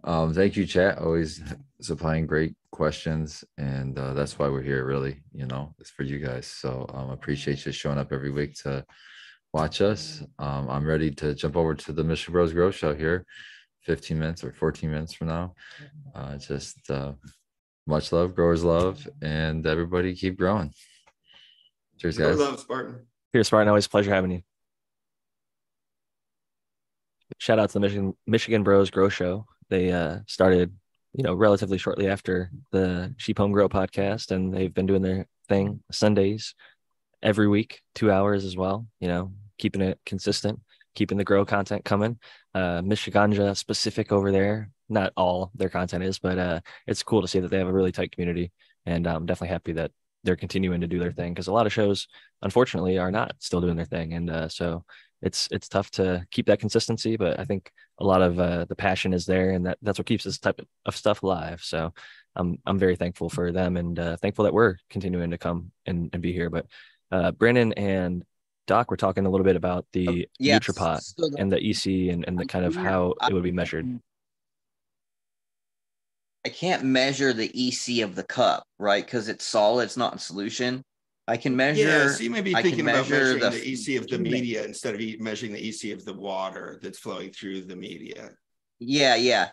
Um, 0.05 0.33
thank 0.33 0.57
you, 0.57 0.67
chat. 0.67 0.99
Always 0.99 1.43
supplying 1.81 2.27
great 2.27 2.55
questions, 2.71 3.45
and 3.57 3.99
uh, 3.99 4.15
that's 4.15 4.39
why 4.39 4.49
we're 4.49 4.63
here. 4.63 4.85
Really, 4.85 5.23
you 5.33 5.47
know, 5.47 5.75
it's 5.79 5.91
for 5.91 6.05
you 6.05 6.19
guys. 6.19 6.47
So 6.47 6.87
um, 6.95 7.11
appreciate 7.11 7.65
you 7.67 7.73
showing 7.73 7.99
up 7.99 8.13
every 8.13 8.31
week 8.31 8.55
to 8.63 8.85
watch 9.53 9.81
us. 9.81 10.23
Um, 10.39 10.69
I'm 10.69 10.87
ready 10.87 11.11
to 11.13 11.35
jump 11.35 11.57
over 11.57 11.75
to 11.75 11.93
the 11.93 12.05
Michigan 12.05 12.33
Bros 12.33 12.53
Grow 12.53 12.71
Show 12.71 12.95
here, 12.95 13.25
15 13.83 14.19
minutes 14.19 14.45
or 14.45 14.53
14 14.53 14.91
minutes 14.91 15.15
from 15.15 15.29
now. 15.29 15.55
Uh, 16.15 16.37
just 16.37 16.91
uh, 16.91 17.13
much 17.87 18.13
love, 18.13 18.35
growers 18.35 18.63
love, 18.63 19.07
and 19.21 19.67
everybody 19.67 20.15
keep 20.15 20.39
growing. 20.39 20.73
Cheers, 21.99 22.19
guys. 22.19 22.39
Love 22.39 22.61
Spartan. 22.61 23.07
Here, 23.33 23.43
Spartan. 23.43 23.69
Always 23.69 23.89
pleasure 23.89 24.15
having 24.15 24.31
you. 24.31 24.43
Shout 27.39 27.59
out 27.59 27.71
to 27.71 27.75
the 27.75 27.81
Michigan 27.81 28.15
Michigan 28.27 28.63
Bros 28.63 28.91
Grow 28.91 29.09
Show 29.09 29.45
they 29.71 29.93
uh, 29.93 30.19
started, 30.27 30.73
you 31.13 31.23
know, 31.23 31.35
relatively 31.35 31.79
shortly 31.79 32.09
after 32.09 32.51
the 32.73 33.15
Cheap 33.19 33.39
Home 33.39 33.53
Grow 33.53 33.69
podcast, 33.69 34.31
and 34.31 34.53
they've 34.53 34.73
been 34.73 34.87
doing 34.87 35.03
their 35.03 35.27
thing 35.49 35.81
Sundays 35.91 36.55
every 37.23 37.49
week, 37.49 37.83
two 37.95 38.11
hours 38.11 38.45
as 38.45 38.57
well. 38.57 38.87
You 39.01 39.09
know, 39.09 39.33
keeping 39.59 39.83
it 39.83 39.99
consistent, 40.07 40.61
keeping 40.95 41.19
the 41.19 41.25
grow 41.25 41.45
content 41.45 41.85
coming. 41.85 42.19
Uh, 42.55 42.81
Michiganja 42.81 43.57
specific 43.57 44.13
over 44.13 44.33
there. 44.33 44.71
Not 44.89 45.13
all 45.17 45.51
their 45.55 45.69
content 45.69 46.03
is, 46.05 46.19
but 46.19 46.39
uh, 46.39 46.61
it's 46.87 47.03
cool 47.03 47.21
to 47.21 47.29
see 47.29 47.41
that 47.41 47.51
they 47.51 47.59
have 47.59 47.69
a 47.69 47.73
really 47.73 47.93
tight 47.93 48.13
community, 48.13 48.53
and 48.87 49.07
I'm 49.07 49.27
definitely 49.27 49.53
happy 49.53 49.73
that 49.73 49.91
they're 50.25 50.35
continuing 50.35 50.81
to 50.81 50.87
do 50.87 50.99
their 50.99 51.13
thing 51.13 51.33
because 51.33 51.47
a 51.47 51.53
lot 51.53 51.67
of 51.67 51.73
shows, 51.73 52.09
unfortunately, 52.43 52.99
are 52.99 53.11
not 53.11 53.35
still 53.39 53.61
doing 53.61 53.77
their 53.77 53.85
thing, 53.85 54.15
and 54.15 54.31
uh, 54.31 54.49
so 54.49 54.85
it's 55.23 55.49
it's 55.51 55.69
tough 55.69 55.91
to 55.93 56.27
keep 56.31 56.47
that 56.47 56.61
consistency, 56.61 57.17
but 57.17 57.39
I 57.41 57.45
think 57.45 57.73
a 57.99 58.05
lot 58.05 58.23
of 58.23 58.39
uh, 58.39 58.65
the 58.67 58.77
passion 58.77 59.13
is 59.13 59.27
there, 59.27 59.51
and 59.51 59.67
that 59.67 59.79
that's 59.83 59.99
what 59.99 60.07
keeps 60.07 60.25
this 60.25 60.39
type 60.39 60.61
of 60.87 60.97
stuff 60.97 61.23
alive. 61.23 61.61
So 61.63 61.93
I'm 62.37 62.59
I'm 62.65 62.79
very 62.79 62.97
thankful 62.97 63.29
for 63.29 63.51
them, 63.53 63.77
and 63.77 63.99
uh, 63.99 64.17
thankful 64.17 64.45
that 64.45 64.55
we're 64.55 64.77
continuing 64.91 65.31
to 65.31 65.39
come 65.39 65.73
and, 65.87 66.11
and 66.13 66.23
be 66.23 66.33
here. 66.33 66.51
But 66.51 66.67
uh, 67.11 67.33
Brandon 67.33 67.73
and 67.73 68.25
Doc 68.67 68.91
were 68.91 68.97
talking 68.97 69.27
a 69.27 69.31
little 69.31 69.45
bit 69.45 69.57
about 69.57 69.87
the 69.93 70.09
oh, 70.09 70.25
yes. 70.39 70.61
NutriPot 70.61 71.01
so 71.01 71.29
the, 71.31 71.37
and 71.39 71.51
the 71.51 71.59
EC 71.59 72.13
and, 72.13 72.25
and 72.29 72.39
the 72.39 72.47
kind 72.47 72.65
of 72.65 72.77
how 72.77 73.15
it 73.29 73.33
would 73.33 73.43
be 73.43 73.51
measured. 73.51 73.99
I 76.47 76.51
can't 76.51 76.85
measure 76.85 77.33
the 77.33 77.51
EC 77.53 78.05
of 78.05 78.15
the 78.15 78.23
cup, 78.23 78.63
right? 78.79 79.05
Because 79.05 79.29
it's 79.29 79.45
solid, 79.45 79.85
it's 79.85 79.97
not 79.97 80.13
in 80.13 80.19
solution. 80.19 80.83
I 81.29 81.37
can 81.37 81.55
measure. 81.55 81.83
Yeah, 81.87 82.09
so 82.09 82.23
you 82.23 82.31
may 82.31 82.41
be 82.41 82.55
thinking 82.55 82.81
about 82.81 83.09
measuring 83.09 83.41
the, 83.41 83.51
the, 83.51 83.73
EC 83.73 84.01
of 84.01 84.09
the 84.09 84.19
media 84.19 84.65
instead 84.65 84.95
of 84.95 85.21
measuring 85.21 85.53
the 85.53 85.69
EC 85.69 85.93
of 85.93 86.05
the 86.07 86.15
water 86.15 86.81
that's 86.83 86.99
flowing 86.99 87.31
through 87.31 87.63
the 87.63 87.77
media. 87.77 88.31
Yeah, 88.81 89.15
yeah. 89.15 89.51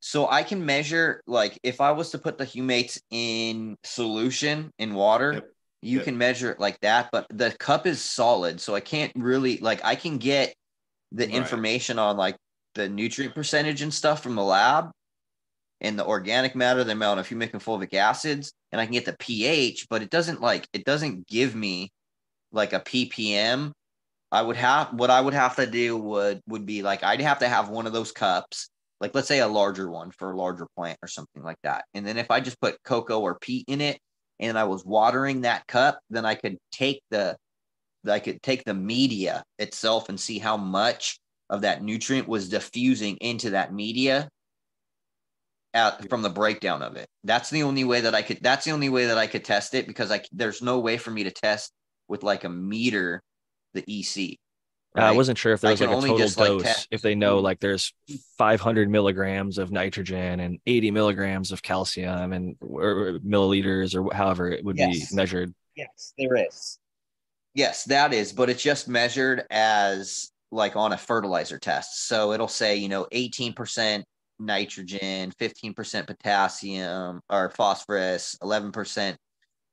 So 0.00 0.28
I 0.28 0.42
can 0.42 0.66
measure, 0.66 1.22
like, 1.28 1.58
if 1.62 1.80
I 1.80 1.92
was 1.92 2.10
to 2.10 2.18
put 2.18 2.38
the 2.38 2.44
humates 2.44 3.00
in 3.10 3.76
solution 3.84 4.72
in 4.80 4.94
water, 4.94 5.34
yep. 5.34 5.48
you 5.80 5.98
yep. 5.98 6.04
can 6.06 6.18
measure 6.18 6.50
it 6.50 6.58
like 6.58 6.80
that. 6.80 7.10
But 7.12 7.26
the 7.30 7.52
cup 7.52 7.86
is 7.86 8.02
solid, 8.02 8.60
so 8.60 8.74
I 8.74 8.80
can't 8.80 9.12
really 9.14 9.58
like. 9.58 9.84
I 9.84 9.94
can 9.94 10.18
get 10.18 10.54
the 11.12 11.26
right. 11.26 11.34
information 11.34 12.00
on 12.00 12.16
like 12.16 12.36
the 12.74 12.88
nutrient 12.88 13.34
percentage 13.34 13.82
and 13.82 13.94
stuff 13.94 14.24
from 14.24 14.34
the 14.34 14.42
lab, 14.42 14.90
and 15.80 15.98
the 15.98 16.06
organic 16.06 16.54
matter, 16.54 16.84
the 16.84 16.92
amount 16.92 17.20
of 17.20 17.28
humic 17.28 17.52
and 17.52 17.62
fulvic 17.62 17.94
acids, 17.94 18.52
and 18.72 18.80
I 18.80 18.86
can 18.86 18.92
get 18.92 19.04
the 19.04 19.16
pH, 19.18 19.86
but 19.88 20.02
it 20.02 20.10
doesn't 20.10 20.40
like 20.40 20.66
it 20.72 20.84
doesn't 20.84 21.26
give 21.26 21.54
me 21.54 21.90
like 22.52 22.72
a 22.72 22.80
ppm. 22.80 23.72
I 24.32 24.42
would 24.42 24.56
have 24.56 24.92
what 24.94 25.10
I 25.10 25.20
would 25.20 25.34
have 25.34 25.56
to 25.56 25.66
do 25.66 25.96
would 25.96 26.40
would 26.48 26.66
be 26.66 26.82
like 26.82 27.02
I'd 27.04 27.20
have 27.20 27.40
to 27.40 27.48
have 27.48 27.68
one 27.68 27.86
of 27.86 27.92
those 27.92 28.12
cups, 28.12 28.70
like 29.00 29.14
let's 29.14 29.28
say 29.28 29.40
a 29.40 29.48
larger 29.48 29.90
one 29.90 30.10
for 30.10 30.32
a 30.32 30.36
larger 30.36 30.66
plant 30.76 30.98
or 31.02 31.08
something 31.08 31.42
like 31.42 31.58
that. 31.62 31.84
And 31.94 32.06
then 32.06 32.16
if 32.16 32.30
I 32.30 32.40
just 32.40 32.60
put 32.60 32.82
coco 32.82 33.20
or 33.20 33.38
peat 33.38 33.64
in 33.68 33.80
it 33.80 33.98
and 34.40 34.58
I 34.58 34.64
was 34.64 34.84
watering 34.84 35.42
that 35.42 35.66
cup, 35.66 36.00
then 36.10 36.24
I 36.24 36.34
could 36.34 36.58
take 36.72 37.02
the 37.10 37.36
I 38.08 38.18
could 38.18 38.42
take 38.42 38.64
the 38.64 38.74
media 38.74 39.42
itself 39.58 40.08
and 40.08 40.18
see 40.18 40.38
how 40.38 40.56
much 40.56 41.18
of 41.50 41.62
that 41.62 41.82
nutrient 41.82 42.28
was 42.28 42.48
diffusing 42.48 43.16
into 43.18 43.50
that 43.50 43.72
media 43.72 44.28
out 45.76 46.08
from 46.08 46.22
the 46.22 46.30
breakdown 46.30 46.82
of 46.82 46.96
it. 46.96 47.08
That's 47.22 47.50
the 47.50 47.62
only 47.62 47.84
way 47.84 48.00
that 48.00 48.14
I 48.14 48.22
could. 48.22 48.38
That's 48.42 48.64
the 48.64 48.72
only 48.72 48.88
way 48.88 49.06
that 49.06 49.18
I 49.18 49.26
could 49.26 49.44
test 49.44 49.74
it 49.74 49.86
because 49.86 50.10
I 50.10 50.22
there's 50.32 50.62
no 50.62 50.80
way 50.80 50.96
for 50.96 51.10
me 51.10 51.24
to 51.24 51.30
test 51.30 51.72
with 52.08 52.22
like 52.22 52.44
a 52.44 52.48
meter 52.48 53.22
the 53.74 53.84
EC. 53.86 54.38
Right? 54.94 55.04
Uh, 55.04 55.08
I 55.08 55.12
wasn't 55.12 55.38
sure 55.38 55.52
if 55.52 55.60
there 55.60 55.70
was 55.70 55.80
like 55.80 55.90
a 55.90 55.92
total 55.92 56.18
dose. 56.18 56.36
Like 56.38 56.66
if 56.90 57.02
they 57.02 57.14
know 57.14 57.38
like 57.38 57.60
there's 57.60 57.92
500 58.38 58.88
milligrams 58.88 59.58
of 59.58 59.70
nitrogen 59.70 60.40
and 60.40 60.58
80 60.66 60.90
milligrams 60.90 61.52
of 61.52 61.62
calcium 61.62 62.32
and 62.32 62.56
or, 62.60 63.18
milliliters 63.24 63.94
or 63.94 64.12
however 64.14 64.50
it 64.50 64.64
would 64.64 64.78
yes. 64.78 65.10
be 65.10 65.16
measured. 65.16 65.54
Yes, 65.76 66.14
there 66.18 66.36
is. 66.36 66.78
Yes, 67.54 67.84
that 67.84 68.12
is, 68.12 68.32
but 68.32 68.50
it's 68.50 68.62
just 68.62 68.88
measured 68.88 69.44
as 69.50 70.30
like 70.50 70.76
on 70.76 70.92
a 70.92 70.98
fertilizer 70.98 71.58
test. 71.58 72.06
So 72.06 72.32
it'll 72.32 72.48
say, 72.48 72.76
you 72.76 72.88
know, 72.88 73.06
18% 73.12 74.04
nitrogen, 74.38 75.32
15% 75.40 76.06
potassium 76.06 77.20
or 77.30 77.50
phosphorus, 77.50 78.36
11%, 78.42 79.16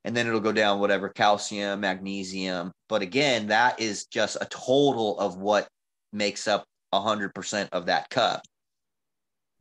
and 0.04 0.16
then 0.16 0.26
it'll 0.26 0.40
go 0.40 0.52
down 0.52 0.80
whatever 0.80 1.08
calcium, 1.08 1.80
magnesium. 1.80 2.72
But 2.88 3.02
again, 3.02 3.48
that 3.48 3.80
is 3.80 4.06
just 4.06 4.36
a 4.40 4.46
total 4.46 5.18
of 5.18 5.38
what 5.38 5.68
makes 6.12 6.46
up 6.46 6.64
100% 6.92 7.68
of 7.72 7.86
that 7.86 8.10
cup. 8.10 8.42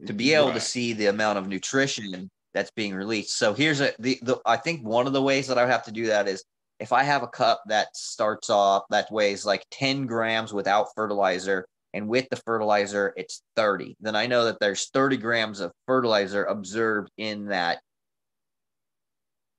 To 0.07 0.13
be 0.13 0.33
able 0.33 0.47
right. 0.47 0.55
to 0.55 0.59
see 0.59 0.93
the 0.93 1.05
amount 1.05 1.37
of 1.37 1.47
nutrition 1.47 2.29
that's 2.53 2.71
being 2.71 2.93
released. 2.93 3.37
So 3.37 3.53
here's 3.53 3.79
a 3.79 3.93
the, 3.99 4.19
the 4.21 4.37
I 4.45 4.57
think 4.57 4.85
one 4.85 5.07
of 5.07 5.13
the 5.13 5.21
ways 5.21 5.47
that 5.47 5.57
I 5.57 5.63
would 5.63 5.71
have 5.71 5.85
to 5.85 5.91
do 5.91 6.07
that 6.07 6.27
is 6.27 6.43
if 6.79 6.91
I 6.91 7.03
have 7.03 7.23
a 7.23 7.27
cup 7.27 7.63
that 7.67 7.95
starts 7.95 8.49
off 8.49 8.83
that 8.89 9.11
weighs 9.11 9.45
like 9.45 9.65
10 9.71 10.05
grams 10.05 10.51
without 10.51 10.87
fertilizer 10.95 11.65
and 11.93 12.07
with 12.07 12.27
the 12.29 12.35
fertilizer 12.35 13.13
it's 13.17 13.41
30 13.55 13.95
then 13.99 14.15
i 14.15 14.25
know 14.25 14.45
that 14.45 14.59
there's 14.59 14.89
30 14.89 15.17
grams 15.17 15.59
of 15.59 15.71
fertilizer 15.87 16.43
observed 16.45 17.09
in 17.17 17.45
that 17.47 17.79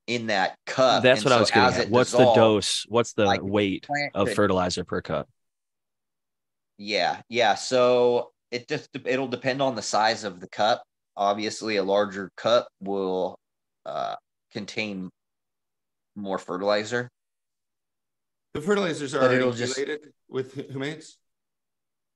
in 0.06 0.26
that 0.26 0.56
cup 0.66 1.02
That's 1.02 1.20
And 1.22 1.30
what 1.30 1.36
I 1.36 1.40
was 1.40 1.50
getting 1.50 1.62
as 1.68 1.78
at. 1.78 1.86
it 1.86 1.90
What's 1.90 2.12
the 2.12 2.34
dose? 2.34 2.84
What's 2.90 3.14
the 3.14 3.24
like, 3.24 3.40
weight 3.42 3.86
of 4.14 4.30
fertilizer 4.34 4.84
per 4.84 5.00
cup? 5.00 5.28
Yeah, 6.76 7.22
yeah. 7.30 7.54
So 7.54 8.32
it 8.50 8.68
just 8.68 8.90
it'll 9.06 9.28
depend 9.28 9.62
on 9.62 9.74
the 9.76 9.80
size 9.82 10.24
of 10.24 10.40
the 10.40 10.48
cup. 10.48 10.82
Obviously, 11.16 11.76
a 11.76 11.82
larger 11.82 12.30
cup 12.36 12.68
will 12.82 13.38
uh, 13.86 14.16
contain 14.52 15.08
more 16.16 16.38
fertilizer. 16.38 17.08
The 18.52 18.60
fertilizers 18.60 19.14
are 19.14 19.20
But 19.20 19.54
just- 19.56 19.80
with 20.28 20.52
hu- 20.52 20.64
humates. 20.64 21.16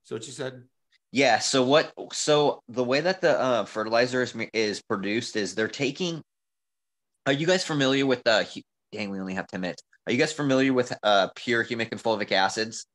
So 0.09 0.17
what 0.17 0.27
you 0.27 0.33
said? 0.33 0.65
Yeah. 1.13 1.39
So 1.39 1.63
what? 1.63 1.93
So 2.15 2.63
the 2.67 2.83
way 2.83 3.03
that 3.03 3.21
the 3.21 3.39
uh, 3.39 3.67
fertilizer 3.67 4.23
is, 4.23 4.35
is 4.55 4.81
produced 4.81 5.37
is 5.37 5.55
they're 5.55 5.69
taking. 5.69 6.23
Are 7.27 7.33
you 7.35 7.47
guys 7.47 7.63
familiar 7.63 8.07
with 8.07 8.25
the? 8.25 8.43
hu- 8.43 8.63
Dang, 8.91 9.11
we 9.11 9.21
only 9.21 9.35
have 9.35 9.47
ten 9.49 9.61
minutes. 9.61 9.83
Are 10.07 10.13
you 10.13 10.19
guys 10.19 10.33
familiar 10.33 10.73
with 10.73 10.97
uh, 11.03 11.29
pure 11.37 11.63
humic 11.63 11.93
and 11.93 12.03
fulvic 12.03 12.33
acids? 12.33 12.87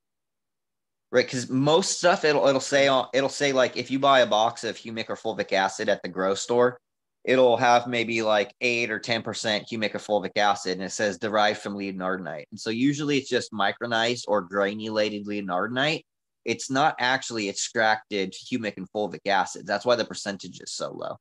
Right, 1.11 1.23
because 1.23 1.51
most 1.51 1.99
stuff 1.99 2.25
it'll 2.25 2.47
it'll 2.47 2.59
say 2.59 2.87
on 2.87 3.09
it'll 3.13 3.29
say 3.29 3.51
like 3.53 3.77
if 3.77 3.91
you 3.91 3.99
buy 3.99 4.21
a 4.21 4.25
box 4.25 4.63
of 4.63 4.75
humic 4.75 5.05
or 5.09 5.15
fulvic 5.15 5.53
acid 5.53 5.89
at 5.89 6.01
the 6.01 6.09
grocery 6.09 6.37
store, 6.37 6.79
it'll 7.23 7.57
have 7.57 7.85
maybe 7.85 8.23
like 8.23 8.55
eight 8.59 8.89
or 8.89 8.97
ten 8.97 9.21
percent 9.21 9.67
humic 9.71 9.93
or 9.93 9.99
fulvic 9.99 10.35
acid, 10.35 10.79
and 10.79 10.81
it 10.81 10.91
says 10.91 11.19
derived 11.19 11.59
from 11.59 11.75
leonardinite. 11.75 12.45
And 12.49 12.59
so 12.59 12.71
usually 12.71 13.19
it's 13.19 13.29
just 13.29 13.53
micronized 13.53 14.23
or 14.27 14.41
granulated 14.41 15.27
leonardinite 15.27 16.01
it's 16.45 16.69
not 16.69 16.95
actually 16.99 17.49
extracted 17.49 18.33
humic 18.33 18.77
and 18.77 18.87
fulvic 18.91 19.25
acids. 19.27 19.65
That's 19.65 19.85
why 19.85 19.95
the 19.95 20.05
percentage 20.05 20.59
is 20.61 20.71
so 20.73 20.91
low. 20.91 21.17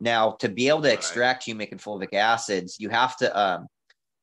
Now, 0.00 0.32
to 0.40 0.48
be 0.48 0.68
able 0.68 0.82
to 0.82 0.88
Right. 0.88 0.98
extract 0.98 1.46
humic 1.46 1.70
and 1.72 1.80
fulvic 1.80 2.12
acids, 2.14 2.76
you 2.78 2.90
have 2.90 3.16
to 3.18 3.38
um, 3.38 3.66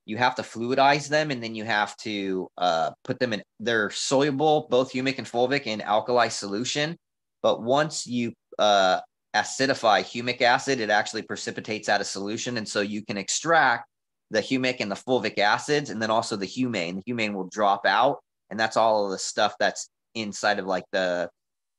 you 0.05 0.17
have 0.17 0.35
to 0.35 0.41
fluidize 0.41 1.07
them, 1.07 1.31
and 1.31 1.41
then 1.41 1.55
you 1.55 1.63
have 1.63 1.95
to 1.97 2.49
uh, 2.57 2.91
put 3.03 3.19
them 3.19 3.33
in. 3.33 3.41
They're 3.59 3.89
soluble, 3.91 4.67
both 4.69 4.91
humic 4.91 5.17
and 5.19 5.27
fulvic, 5.27 5.67
in 5.67 5.81
alkali 5.81 6.27
solution. 6.29 6.97
But 7.41 7.61
once 7.61 8.05
you 8.07 8.33
uh, 8.59 8.99
acidify 9.35 10.01
humic 10.01 10.41
acid, 10.41 10.79
it 10.79 10.89
actually 10.89 11.21
precipitates 11.21 11.87
out 11.87 12.01
of 12.01 12.07
solution, 12.07 12.57
and 12.57 12.67
so 12.67 12.81
you 12.81 13.05
can 13.05 13.17
extract 13.17 13.87
the 14.31 14.41
humic 14.41 14.77
and 14.79 14.91
the 14.91 14.95
fulvic 14.95 15.37
acids, 15.37 15.89
and 15.89 16.01
then 16.01 16.11
also 16.11 16.35
the 16.35 16.45
humin. 16.47 17.01
The 17.03 17.13
humin 17.13 17.33
will 17.33 17.47
drop 17.47 17.85
out, 17.85 18.19
and 18.49 18.59
that's 18.59 18.77
all 18.77 19.05
of 19.05 19.11
the 19.11 19.19
stuff 19.19 19.55
that's 19.59 19.89
inside 20.15 20.59
of 20.59 20.65
like 20.65 20.85
the 20.91 21.29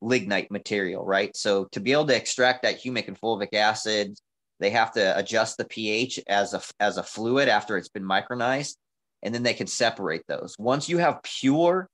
lignite 0.01 0.51
material, 0.51 1.05
right? 1.05 1.35
So 1.37 1.67
to 1.73 1.81
be 1.81 1.93
able 1.93 2.07
to 2.07 2.17
extract 2.17 2.63
that 2.63 2.83
humic 2.83 3.09
and 3.09 3.19
fulvic 3.19 3.55
acid, 3.55 4.15
they 4.61 4.71
have 4.71 4.93
to 4.93 5.19
adjust 5.19 5.57
the 5.57 5.65
pH 5.65 6.21
as 6.29 6.55
a 6.55 6.63
as 6.81 6.97
a 6.97 7.03
fluid 7.03 7.49
after 7.49 7.77
it's 7.77 7.89
been 7.89 8.05
micronized, 8.05 8.77
and 9.23 9.35
then 9.35 9.43
they 9.43 9.55
can 9.55 9.67
separate 9.67 10.23
those. 10.29 10.55
Once 10.59 10.89
you 10.89 10.99
have 10.99 11.23
pure 11.23 11.89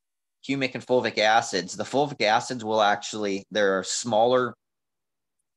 humic 0.46 0.74
and 0.74 0.86
fulvic 0.86 1.18
acids, 1.18 1.76
the 1.76 1.84
fulvic 1.84 2.22
acids 2.22 2.64
will 2.64 2.82
actually 2.82 3.44
they're 3.50 3.82
smaller 3.84 4.54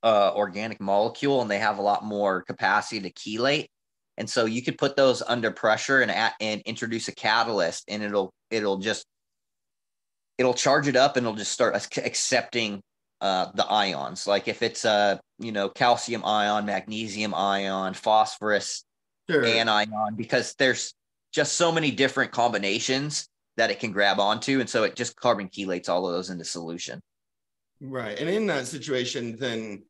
uh, 0.03 0.31
organic 0.35 0.79
molecule, 0.81 1.41
and 1.41 1.51
they 1.51 1.59
have 1.59 1.77
a 1.77 1.81
lot 1.83 2.03
more 2.03 2.43
capacity 2.43 3.01
to 3.01 3.13
chelate. 3.13 3.67
And 4.17 4.29
so 4.29 4.45
you 4.45 4.61
could 4.61 4.77
put 4.77 4.95
those 4.95 5.21
under 5.21 5.51
pressure 5.51 6.01
and 6.01 6.11
and 6.39 6.61
introduce 6.65 7.07
a 7.07 7.15
catalyst, 7.15 7.85
and 7.87 8.03
it'll 8.03 8.33
it'll 8.49 8.77
just 8.77 9.05
it'll 10.41 10.55
charge 10.55 10.87
it 10.87 10.95
up 10.95 11.15
and 11.15 11.25
it'll 11.25 11.37
just 11.37 11.51
start 11.51 11.75
accepting 11.97 12.81
uh, 13.21 13.51
the 13.53 13.65
ions. 13.65 14.25
Like 14.25 14.47
if 14.47 14.63
it's 14.63 14.83
a 14.83 15.21
you 15.37 15.51
know 15.51 15.69
calcium 15.69 16.25
ion, 16.25 16.65
magnesium 16.65 17.33
ion, 17.33 17.93
phosphorus 17.93 18.83
Sure. 19.29 19.45
anion, 19.45 20.15
because 20.15 20.55
there's 20.55 20.93
just 21.31 21.53
so 21.53 21.71
many 21.71 21.91
different 21.91 22.31
combinations 22.31 23.29
that 23.55 23.69
it 23.69 23.79
can 23.79 23.91
grab 23.91 24.19
onto, 24.19 24.59
and 24.59 24.69
so 24.69 24.83
it 24.83 24.95
just 24.95 25.15
carbon 25.15 25.47
chelates 25.47 25.87
all 25.87 26.07
of 26.07 26.13
those 26.13 26.29
into 26.31 26.43
solution. 26.43 26.99
Right. 27.79 28.17
And 28.19 28.29
in 28.29 28.47
that 28.47 28.67
situation, 28.67 29.37
then, 29.37 29.83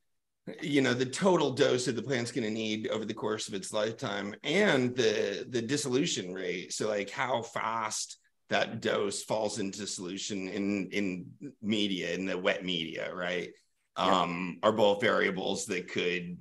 you 0.62 0.82
know, 0.82 0.94
the 0.94 1.06
total 1.06 1.52
dose 1.52 1.86
that 1.86 1.96
the 1.96 2.04
plant's 2.04 2.32
going 2.32 2.44
to 2.44 2.52
need 2.54 2.88
over 2.90 3.06
the 3.06 3.14
course 3.14 3.48
of 3.48 3.54
its 3.54 3.72
lifetime 3.74 4.36
and 4.44 4.96
the 4.96 5.48
the 5.50 5.62
dissolution 5.62 6.34
rate. 6.34 6.74
So 6.74 6.90
like 6.90 7.10
how 7.10 7.42
fast 7.42 8.18
that 8.52 8.82
dose 8.82 9.24
falls 9.24 9.60
into 9.60 9.88
solution 9.88 10.50
in 10.50 10.90
in 10.92 11.54
media, 11.62 12.14
in 12.14 12.26
the 12.26 12.38
wet 12.38 12.64
media, 12.64 13.14
right? 13.14 13.50
Yeah. 13.98 14.22
Um, 14.22 14.60
are 14.62 14.72
both 14.72 15.02
variables 15.02 15.66
that 15.66 15.90
could 15.90 16.40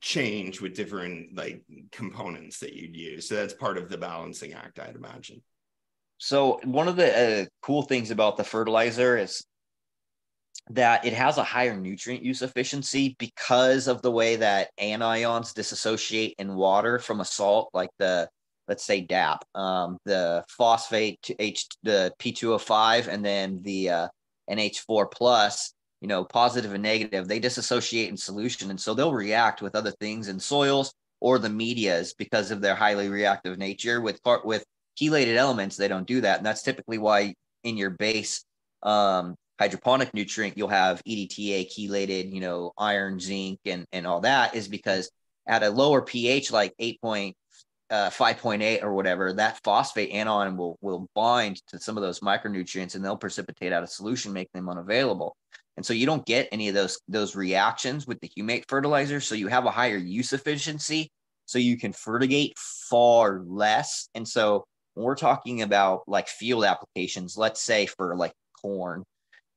change 0.00 0.60
with 0.60 0.74
different 0.74 1.36
like 1.36 1.62
components 1.92 2.58
that 2.60 2.74
you'd 2.74 2.96
use. 2.96 3.28
So 3.28 3.36
that's 3.36 3.54
part 3.54 3.78
of 3.78 3.88
the 3.88 3.98
balancing 3.98 4.54
act, 4.54 4.78
I'd 4.78 4.96
imagine. 4.96 5.42
So 6.18 6.58
one 6.64 6.88
of 6.88 6.96
the 6.96 7.42
uh, 7.42 7.46
cool 7.62 7.82
things 7.82 8.10
about 8.10 8.36
the 8.36 8.44
fertilizer 8.44 9.16
is 9.16 9.44
that 10.70 11.04
it 11.04 11.12
has 11.12 11.38
a 11.38 11.44
higher 11.44 11.76
nutrient 11.76 12.24
use 12.24 12.42
efficiency 12.42 13.14
because 13.18 13.86
of 13.86 14.02
the 14.02 14.10
way 14.10 14.36
that 14.36 14.70
anions 14.80 15.54
disassociate 15.54 16.34
in 16.38 16.54
water 16.54 16.98
from 16.98 17.20
a 17.20 17.24
salt, 17.24 17.70
like 17.72 17.90
the 17.98 18.28
let's 18.68 18.84
say 18.84 19.00
DAP, 19.00 19.44
um, 19.54 19.98
the 20.04 20.44
phosphate 20.48 21.20
to 21.22 21.34
H, 21.42 21.66
the 21.82 22.12
P2O5, 22.18 23.08
and 23.08 23.24
then 23.24 23.60
the 23.62 23.90
uh, 23.90 24.08
NH4 24.50 25.10
plus. 25.10 25.72
You 26.00 26.06
know, 26.06 26.24
positive 26.24 26.74
and 26.74 26.82
negative, 26.82 27.26
they 27.26 27.40
disassociate 27.40 28.08
in 28.08 28.16
solution, 28.16 28.70
and 28.70 28.80
so 28.80 28.94
they'll 28.94 29.12
react 29.12 29.62
with 29.62 29.74
other 29.74 29.90
things 29.90 30.28
in 30.28 30.38
soils 30.38 30.94
or 31.20 31.40
the 31.40 31.48
medias 31.48 32.14
because 32.14 32.52
of 32.52 32.60
their 32.60 32.76
highly 32.76 33.08
reactive 33.08 33.58
nature. 33.58 34.00
With 34.00 34.22
car- 34.22 34.42
with 34.44 34.64
chelated 35.00 35.34
elements, 35.34 35.76
they 35.76 35.88
don't 35.88 36.06
do 36.06 36.20
that. 36.20 36.38
And 36.38 36.46
that's 36.46 36.62
typically 36.62 36.98
why 36.98 37.34
in 37.64 37.76
your 37.76 37.90
base 37.90 38.44
um, 38.82 39.34
hydroponic 39.58 40.14
nutrient, 40.14 40.56
you'll 40.56 40.68
have 40.68 41.02
EDTA, 41.04 41.68
chelated, 41.68 42.32
you 42.32 42.40
know, 42.40 42.72
iron, 42.78 43.18
zinc, 43.18 43.60
and, 43.64 43.86
and 43.92 44.06
all 44.06 44.20
that 44.20 44.54
is 44.54 44.68
because 44.68 45.10
at 45.46 45.62
a 45.62 45.70
lower 45.70 46.02
pH, 46.02 46.52
like 46.52 46.74
8 46.78 47.00
point, 47.00 47.36
uh, 47.90 48.10
5.8 48.10 48.82
or 48.82 48.92
whatever, 48.92 49.32
that 49.32 49.60
phosphate 49.64 50.10
anion 50.10 50.56
will, 50.56 50.78
will 50.80 51.08
bind 51.14 51.56
to 51.68 51.78
some 51.78 51.96
of 51.96 52.02
those 52.02 52.20
micronutrients 52.20 52.94
and 52.94 53.04
they'll 53.04 53.16
precipitate 53.16 53.72
out 53.72 53.82
of 53.82 53.88
solution, 53.88 54.32
making 54.32 54.50
them 54.54 54.68
unavailable. 54.68 55.36
And 55.76 55.86
so 55.86 55.94
you 55.94 56.06
don't 56.06 56.26
get 56.26 56.48
any 56.50 56.68
of 56.68 56.74
those, 56.74 56.98
those 57.08 57.36
reactions 57.36 58.06
with 58.06 58.20
the 58.20 58.28
humate 58.28 58.64
fertilizer. 58.68 59.20
So 59.20 59.34
you 59.34 59.48
have 59.48 59.64
a 59.64 59.70
higher 59.70 59.96
use 59.96 60.32
efficiency. 60.32 61.10
So 61.46 61.58
you 61.58 61.78
can 61.78 61.92
fertigate 61.92 62.58
far 62.58 63.42
less. 63.46 64.08
And 64.14 64.26
so 64.26 64.64
when 64.94 65.04
we're 65.06 65.14
talking 65.14 65.62
about 65.62 66.02
like 66.06 66.28
field 66.28 66.64
applications, 66.64 67.38
let's 67.38 67.62
say 67.62 67.86
for 67.86 68.16
like 68.16 68.32
corn, 68.60 69.04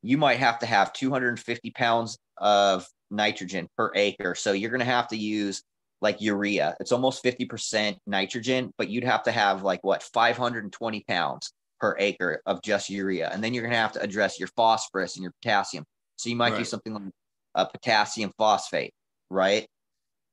you 0.03 0.17
might 0.17 0.39
have 0.39 0.59
to 0.59 0.65
have 0.65 0.93
250 0.93 1.71
pounds 1.71 2.17
of 2.37 2.87
nitrogen 3.09 3.67
per 3.75 3.91
acre. 3.95 4.35
So 4.35 4.53
you're 4.53 4.69
going 4.69 4.79
to 4.79 4.85
have 4.85 5.07
to 5.09 5.17
use 5.17 5.63
like 6.01 6.19
urea. 6.19 6.75
It's 6.79 6.91
almost 6.91 7.23
50% 7.23 7.97
nitrogen, 8.07 8.73
but 8.77 8.89
you'd 8.89 9.03
have 9.03 9.23
to 9.23 9.31
have 9.31 9.63
like 9.63 9.83
what 9.83 10.03
520 10.03 11.03
pounds 11.07 11.53
per 11.79 11.95
acre 11.99 12.41
of 12.45 12.61
just 12.61 12.89
urea. 12.89 13.29
And 13.31 13.43
then 13.43 13.53
you're 13.53 13.63
going 13.63 13.73
to 13.73 13.77
have 13.77 13.93
to 13.93 14.01
address 14.01 14.39
your 14.39 14.49
phosphorus 14.55 15.15
and 15.15 15.23
your 15.23 15.33
potassium. 15.41 15.85
So 16.17 16.29
you 16.29 16.35
might 16.35 16.57
do 16.57 16.65
something 16.65 16.93
like 16.93 17.03
a 17.55 17.65
potassium 17.65 18.31
phosphate, 18.37 18.93
right? 19.29 19.67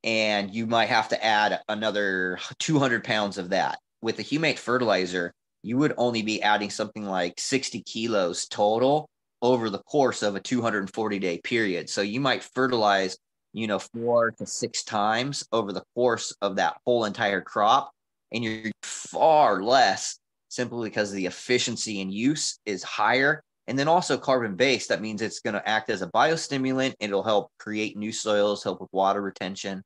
And 0.04 0.54
you 0.54 0.66
might 0.66 0.88
have 0.88 1.08
to 1.08 1.24
add 1.24 1.60
another 1.68 2.38
200 2.58 3.04
pounds 3.04 3.38
of 3.38 3.50
that. 3.50 3.78
With 4.00 4.18
a 4.18 4.22
humate 4.22 4.58
fertilizer, 4.58 5.32
you 5.62 5.76
would 5.78 5.94
only 5.96 6.22
be 6.22 6.42
adding 6.42 6.70
something 6.70 7.04
like 7.04 7.34
60 7.38 7.82
kilos 7.82 8.46
total 8.46 9.08
over 9.42 9.70
the 9.70 9.78
course 9.78 10.22
of 10.22 10.36
a 10.36 10.40
240 10.40 11.18
day 11.18 11.38
period. 11.38 11.88
So 11.88 12.02
you 12.02 12.20
might 12.20 12.42
fertilize, 12.54 13.16
you 13.58 13.66
know, 13.66 13.78
four 13.78 14.30
to 14.30 14.46
six 14.46 14.84
times 14.84 15.46
over 15.50 15.72
the 15.72 15.82
course 15.94 16.34
of 16.40 16.56
that 16.56 16.76
whole 16.86 17.04
entire 17.04 17.40
crop. 17.40 17.90
And 18.32 18.44
you're 18.44 18.70
far 18.82 19.62
less 19.62 20.18
simply 20.48 20.88
because 20.88 21.10
the 21.10 21.26
efficiency 21.26 22.00
and 22.00 22.12
use 22.12 22.60
is 22.66 22.82
higher. 22.82 23.42
And 23.66 23.78
then 23.78 23.88
also 23.88 24.16
carbon 24.16 24.54
based, 24.54 24.88
that 24.90 25.02
means 25.02 25.20
it's 25.20 25.40
going 25.40 25.54
to 25.54 25.68
act 25.68 25.90
as 25.90 26.02
a 26.02 26.06
biostimulant. 26.06 26.94
It'll 27.00 27.22
help 27.24 27.50
create 27.58 27.96
new 27.96 28.12
soils, 28.12 28.62
help 28.62 28.80
with 28.80 28.90
water 28.92 29.20
retention. 29.20 29.82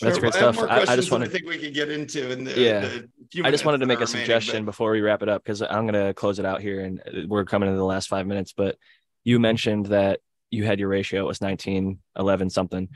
That's 0.00 0.16
Sure. 0.16 0.20
great 0.20 0.34
I 0.34 0.38
have 0.38 0.54
stuff. 0.54 0.56
more 0.56 0.68
I- 0.68 0.72
I 0.72 0.76
questions 0.78 0.96
just 0.96 1.10
wanted- 1.12 1.28
I 1.28 1.32
think 1.32 1.46
we 1.48 1.58
could 1.58 1.72
get 1.74 1.90
into 1.90 2.30
in 2.30 2.44
the, 2.44 2.60
Yeah. 2.60 2.80
the 2.80 3.08
few 3.30 3.44
I 3.44 3.50
just 3.50 3.64
wanted 3.64 3.78
to 3.78 3.86
make 3.86 4.00
a 4.00 4.06
suggestion 4.06 4.64
but- 4.64 4.72
before 4.72 4.90
we 4.90 5.00
wrap 5.00 5.22
it 5.22 5.28
up 5.28 5.42
because 5.42 5.62
I'm 5.62 5.86
going 5.86 6.06
to 6.06 6.12
close 6.12 6.38
it 6.38 6.44
out 6.44 6.60
here 6.60 6.80
and 6.80 7.00
we're 7.28 7.44
coming 7.44 7.68
into 7.68 7.78
the 7.78 7.84
last 7.84 8.08
five 8.08 8.26
minutes. 8.26 8.52
But 8.52 8.76
you 9.24 9.38
mentioned 9.38 9.86
that 9.86 10.20
you 10.50 10.64
had 10.64 10.78
your 10.78 10.88
ratio, 10.88 11.22
it 11.22 11.28
was 11.28 11.40
19, 11.40 11.98
11 12.16 12.50
something. 12.50 12.88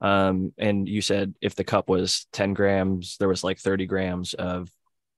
Um, 0.00 0.52
and 0.58 0.88
you 0.88 1.00
said 1.00 1.34
if 1.40 1.54
the 1.54 1.64
cup 1.64 1.88
was 1.88 2.26
10 2.32 2.54
grams, 2.54 3.16
there 3.18 3.28
was 3.28 3.42
like 3.42 3.58
30 3.58 3.86
grams 3.86 4.34
of 4.34 4.70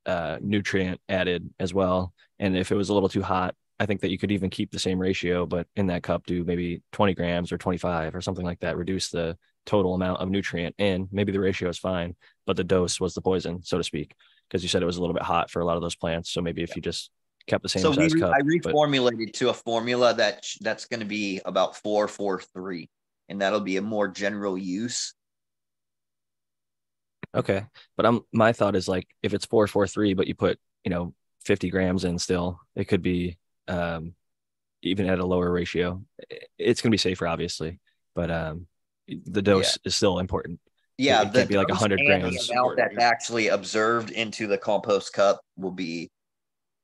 uh, 0.06 0.38
nutrient 0.40 1.00
added 1.08 1.50
as 1.58 1.74
well. 1.74 2.14
And 2.38 2.56
if 2.56 2.72
it 2.72 2.76
was 2.76 2.88
a 2.88 2.94
little 2.94 3.08
too 3.08 3.22
hot, 3.22 3.54
I 3.78 3.86
think 3.86 4.00
that 4.02 4.10
you 4.10 4.18
could 4.18 4.32
even 4.32 4.50
keep 4.50 4.70
the 4.70 4.78
same 4.78 4.98
ratio, 4.98 5.46
but 5.46 5.66
in 5.76 5.86
that 5.86 6.02
cup 6.02 6.26
do 6.26 6.44
maybe 6.44 6.82
20 6.92 7.14
grams 7.14 7.52
or 7.52 7.58
25 7.58 8.14
or 8.14 8.20
something 8.20 8.44
like 8.44 8.60
that, 8.60 8.76
reduce 8.76 9.08
the 9.08 9.36
total 9.66 9.94
amount 9.94 10.20
of 10.20 10.28
nutrient 10.28 10.74
in. 10.78 11.08
Maybe 11.10 11.32
the 11.32 11.40
ratio 11.40 11.68
is 11.68 11.78
fine, 11.78 12.14
but 12.46 12.56
the 12.56 12.64
dose 12.64 13.00
was 13.00 13.14
the 13.14 13.22
poison, 13.22 13.62
so 13.62 13.78
to 13.78 13.84
speak, 13.84 14.14
because 14.48 14.62
you 14.62 14.68
said 14.68 14.82
it 14.82 14.86
was 14.86 14.96
a 14.96 15.00
little 15.00 15.14
bit 15.14 15.22
hot 15.22 15.50
for 15.50 15.60
a 15.60 15.64
lot 15.64 15.76
of 15.76 15.82
those 15.82 15.96
plants. 15.96 16.30
So 16.30 16.40
maybe 16.42 16.62
if 16.62 16.76
you 16.76 16.82
just 16.82 17.10
kept 17.46 17.62
the 17.62 17.68
same 17.68 17.82
so 17.82 17.92
size 17.92 18.14
we, 18.14 18.20
cup. 18.20 18.32
I 18.34 18.38
but- 18.38 18.46
reformulated 18.46 19.32
to 19.34 19.50
a 19.50 19.54
formula 19.54 20.14
that 20.14 20.44
sh- 20.44 20.58
that's 20.60 20.86
going 20.86 21.00
to 21.00 21.06
be 21.06 21.40
about 21.44 21.76
four 21.76 22.08
four 22.08 22.40
three, 22.40 22.90
and 23.28 23.40
that'll 23.40 23.60
be 23.60 23.76
a 23.76 23.82
more 23.82 24.08
general 24.08 24.56
use. 24.56 25.14
Okay. 27.34 27.64
But 27.96 28.06
I'm 28.06 28.20
my 28.32 28.52
thought 28.52 28.76
is 28.76 28.88
like 28.88 29.06
if 29.22 29.34
it's 29.34 29.46
four 29.46 29.66
four 29.66 29.86
three, 29.86 30.14
but 30.14 30.26
you 30.26 30.34
put, 30.34 30.58
you 30.84 30.90
know, 30.90 31.14
50 31.44 31.70
grams 31.70 32.04
in 32.04 32.18
still, 32.18 32.60
it 32.74 32.86
could 32.86 33.02
be 33.02 33.38
um 33.68 34.14
even 34.82 35.06
at 35.08 35.18
a 35.18 35.26
lower 35.26 35.50
ratio. 35.50 36.02
It's 36.58 36.80
gonna 36.82 36.90
be 36.90 36.96
safer, 36.96 37.26
obviously, 37.26 37.78
but 38.14 38.30
um 38.30 38.66
the 39.08 39.42
dose 39.42 39.78
is 39.84 39.94
still 39.94 40.18
important. 40.18 40.60
Yeah, 40.98 41.22
it 41.22 41.32
can't 41.32 41.48
be 41.48 41.56
like 41.56 41.68
dose 41.68 41.80
100 41.80 42.00
grams. 42.04 42.48
The 42.48 42.52
amount 42.52 42.76
that's 42.76 42.98
actually 42.98 43.48
observed 43.48 44.10
into 44.10 44.46
the 44.46 44.58
compost 44.58 45.12
cup 45.12 45.40
will 45.56 45.70
be 45.70 46.10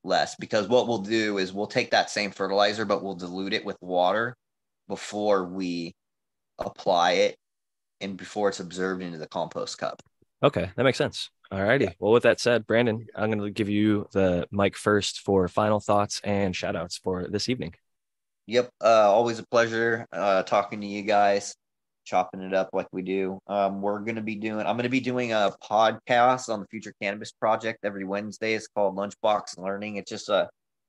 less 0.07 0.37
because 0.37 0.69
what 0.69 0.89
we'll 0.89 0.99
do 0.99 1.39
is 1.39 1.53
we'll 1.53 1.67
take 1.67 1.91
that 1.91 2.11
same 2.11 2.31
fertilizer, 2.31 2.85
but 2.85 3.03
we'll 3.03 3.15
dilute 3.15 3.53
it 3.53 3.65
with 3.65 3.77
water 3.81 4.37
before 4.89 5.45
we 5.45 5.95
apply 6.59 7.13
it 7.13 7.37
and 8.01 8.17
before 8.17 8.49
it's 8.49 8.61
observed 8.61 9.03
into 9.03 9.19
the 9.19 9.29
compost 9.29 9.79
cup. 9.79 10.03
Okay, 10.43 10.71
that 10.77 10.83
makes 10.83 10.99
sense. 10.99 11.31
All 11.51 11.63
righty. 11.63 11.89
Well, 11.99 12.13
with 12.13 12.25
that 12.25 12.41
said, 12.41 12.67
Brandon, 12.67 13.07
I'm 13.15 13.31
gonna 13.31 13.51
give 13.51 13.69
you 13.69 14.09
the 14.13 14.49
mic 14.51 14.77
first 14.77 15.21
for 15.21 15.47
final 15.49 15.81
thoughts 15.81 16.21
and 16.25 16.55
shout 16.55 16.77
outs 16.77 16.99
for 16.99 17.27
this 17.29 17.49
evening. 17.49 17.75
Yep. 18.47 18.71
Uh, 18.83 19.13
always 19.13 19.39
a 19.39 19.47
pleasure 19.47 20.07
uh, 20.13 20.43
talking 20.43 20.81
to 20.81 20.87
you 20.87 21.03
guys, 21.03 21.55
chopping 22.07 22.41
it 22.41 22.55
up 22.55 22.71
like 22.73 22.87
we 22.93 23.03
do. 23.03 23.39
Um, 23.47 23.83
we're 23.83 23.99
going 23.99 24.17
to 24.17 24.23
be 24.23 24.37
doing, 24.37 24.61
I'm 24.61 24.77
going 24.77 24.85
to 24.85 24.89
be 24.89 25.01
doing 25.01 25.33
a 25.33 25.53
podcast 25.63 26.49
on 26.49 26.61
the 26.61 26.67
Future 26.69 26.95
Cannabis 27.03 27.33
Project 27.33 27.81
every 27.85 28.05
Wednesday. 28.05 28.55
It's 28.55 28.69
called 28.69 28.97
Lunchbox 28.97 29.59
Learning. 29.59 29.97
It's 29.97 30.11
just 30.11 30.29
a 30.29 30.49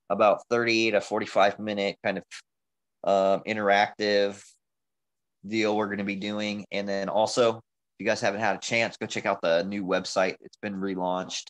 about 0.09 0.39
30 0.49 0.91
to 0.91 1.01
45 1.01 1.59
minute 1.59 1.97
kind 2.01 2.19
of 2.19 2.23
um, 3.03 3.41
interactive 3.45 4.41
deal 5.45 5.75
we're 5.75 5.87
going 5.87 5.97
to 5.97 6.05
be 6.05 6.15
doing. 6.15 6.65
And 6.71 6.87
then 6.87 7.09
also, 7.09 7.57
if 7.57 7.61
you 7.99 8.05
guys 8.05 8.21
haven't 8.21 8.39
had 8.39 8.55
a 8.55 8.59
chance, 8.59 8.95
go 8.95 9.07
check 9.07 9.25
out 9.25 9.41
the 9.41 9.63
new 9.63 9.83
website. 9.83 10.35
It's 10.41 10.57
been 10.61 10.75
relaunched 10.75 11.47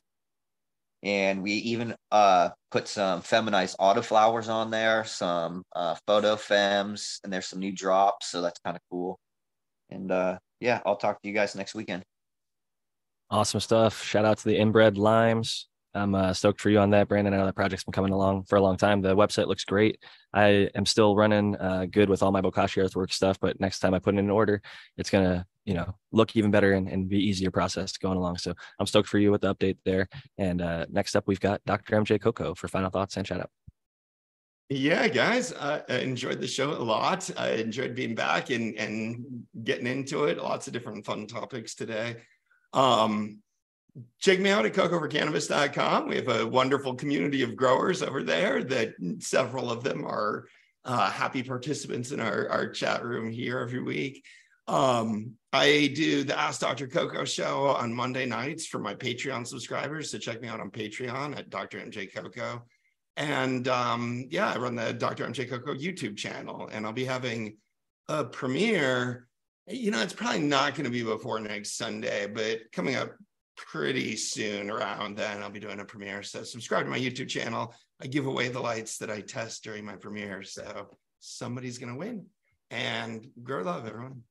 and 1.04 1.44
we 1.44 1.52
even 1.54 1.96
uh 2.12 2.50
put 2.72 2.88
some 2.88 3.22
feminized 3.22 3.78
autoflowers 3.78 4.50
on 4.50 4.72
there 4.72 5.04
some 5.04 5.64
uh 5.76 5.96
photo 6.08 6.36
fems 6.36 7.20
and 7.24 7.32
there's 7.32 7.46
some 7.46 7.60
new 7.60 7.72
drops 7.72 8.32
so 8.32 8.42
that's 8.42 8.60
kind 8.66 8.76
of 8.76 8.82
cool 8.90 9.20
and 9.90 10.12
uh 10.12 10.38
yeah 10.60 10.82
i'll 10.86 10.98
talk 10.98 11.22
to 11.22 11.28
you 11.28 11.34
guys 11.34 11.56
next 11.56 11.76
weekend 11.76 12.04
Awesome 13.30 13.60
stuff. 13.60 14.02
Shout 14.04 14.24
out 14.24 14.38
to 14.38 14.46
the 14.46 14.58
inbred 14.58 14.98
limes. 14.98 15.68
I'm 15.94 16.16
uh, 16.16 16.34
stoked 16.34 16.62
for 16.62 16.70
you 16.70 16.80
on 16.80 16.92
that, 16.92 17.10
Brandon. 17.10 17.34
I 17.34 17.38
know 17.38 17.46
that 17.46 17.56
project's 17.56 17.84
been 17.84 17.92
coming 17.92 18.14
along 18.14 18.44
for 18.44 18.56
a 18.56 18.62
long 18.62 18.78
time. 18.78 19.02
The 19.02 19.16
website 19.16 19.48
looks 19.48 19.66
great. 19.66 20.02
I 20.34 20.70
am 20.76 20.86
still 20.86 21.16
running 21.16 21.56
uh, 21.58 21.88
good 21.92 22.10
with 22.10 22.24
all 22.24 22.32
my 22.32 22.42
Bokashi 22.42 22.82
earthwork 22.82 23.12
stuff, 23.12 23.38
but 23.42 23.60
next 23.60 23.80
time 23.80 23.94
I 23.94 24.00
put 24.00 24.16
it 24.16 24.20
in 24.20 24.30
order, 24.30 24.62
it's 24.96 25.10
gonna, 25.10 25.46
you 25.66 25.74
know, 25.74 25.94
look 26.14 26.38
even 26.38 26.52
better 26.52 26.74
and, 26.74 26.88
and 26.88 27.10
be 27.10 27.18
easier 27.18 27.52
process 27.52 27.98
going 27.98 28.18
along. 28.18 28.38
So 28.38 28.54
I'm 28.80 28.86
stoked 28.86 29.10
for 29.10 29.18
you 29.18 29.32
with 29.32 29.42
the 29.42 29.54
update 29.54 29.78
there. 29.84 30.08
And 30.38 30.62
uh, 30.62 30.86
next 30.90 31.16
up, 31.16 31.28
we've 31.28 31.40
got 31.40 31.62
Dr. 31.66 32.00
MJ 32.00 32.22
Coco 32.22 32.54
for 32.56 32.70
final 32.70 32.90
thoughts 32.90 33.18
and 33.18 33.28
shout 33.28 33.42
out. 33.42 33.50
Yeah, 34.70 35.08
guys, 35.08 35.54
uh, 35.54 35.82
I 35.88 36.00
enjoyed 36.00 36.42
the 36.42 36.48
show 36.48 36.72
a 36.72 36.84
lot. 36.84 37.30
I 37.38 37.52
enjoyed 37.52 37.96
being 37.96 38.16
back 38.16 38.50
and 38.50 38.76
and 38.78 39.46
getting 39.64 39.88
into 39.88 40.26
it. 40.26 40.38
Lots 40.38 40.68
of 40.68 40.74
different 40.74 41.06
fun 41.06 41.26
topics 41.26 41.74
today. 41.74 42.18
Um, 42.74 43.40
check 44.20 44.42
me 44.42 44.50
out 44.50 44.66
at 44.66 44.74
cocoforcannabis.com. 44.74 46.10
We 46.10 46.18
have 46.18 46.28
a 46.28 46.46
wonderful 46.46 46.96
community 46.96 47.44
of 47.44 47.56
growers 47.56 48.04
over 48.04 48.24
there 48.24 48.62
that 48.66 48.96
several 49.20 49.72
of 49.72 49.84
them 49.84 50.06
are 50.06 50.48
uh, 50.84 51.10
happy 51.12 51.44
participants 51.44 52.12
in 52.12 52.20
our, 52.20 52.50
our 52.50 52.70
chat 52.70 53.06
room 53.06 53.32
here 53.32 53.60
every 53.60 53.82
week. 53.82 54.24
Um, 54.68 55.36
I 55.54 55.94
do 55.96 56.26
the 56.26 56.38
Ask 56.38 56.60
Dr. 56.60 56.88
Coco 56.88 57.24
show 57.24 57.68
on 57.68 57.94
Monday 57.94 58.26
nights 58.26 58.68
for 58.68 58.80
my 58.80 58.96
Patreon 58.96 59.48
subscribers. 59.48 60.12
So 60.12 60.18
check 60.18 60.42
me 60.42 60.50
out 60.50 60.60
on 60.60 60.72
Patreon 60.72 61.38
at 61.38 61.50
Dr. 61.50 61.80
MJ 61.80 62.14
Coco. 62.14 62.64
And 63.18 63.68
um, 63.68 64.28
yeah, 64.30 64.54
I 64.54 64.58
run 64.58 64.76
the 64.76 64.94
Dr. 64.94 65.26
MJ 65.26 65.50
Coco 65.50 65.74
YouTube 65.74 66.16
channel, 66.16 66.70
and 66.72 66.86
I'll 66.86 66.94
be 66.94 67.04
having 67.04 67.58
a 68.08 68.24
premiere. 68.24 69.28
You 69.68 69.92
know, 69.92 70.02
it's 70.02 70.14
probably 70.14 70.42
not 70.42 70.76
going 70.76 70.86
to 70.86 70.92
be 70.92 71.04
before 71.04 71.40
next 71.40 71.78
Sunday, 71.78 72.28
but 72.28 72.72
coming 72.72 72.96
up 72.96 73.12
pretty 73.58 74.16
soon 74.16 74.70
around 74.70 75.18
then, 75.18 75.42
I'll 75.42 75.50
be 75.50 75.60
doing 75.60 75.80
a 75.80 75.86
premiere. 75.86 76.22
So 76.22 76.44
subscribe 76.44 76.86
to 76.86 76.92
my 76.92 77.00
YouTube 77.00 77.28
channel. 77.28 77.74
I 78.00 78.06
give 78.06 78.28
away 78.28 78.50
the 78.50 78.60
lights 78.60 79.00
that 79.00 79.10
I 79.10 79.22
test 79.22 79.64
during 79.64 79.84
my 79.84 79.96
premiere. 79.96 80.44
So 80.44 80.96
somebody's 81.20 81.80
going 81.80 81.92
to 81.92 82.00
win. 82.00 82.28
And 82.70 83.28
grow 83.44 83.64
love, 83.64 83.88
everyone. 83.88 84.22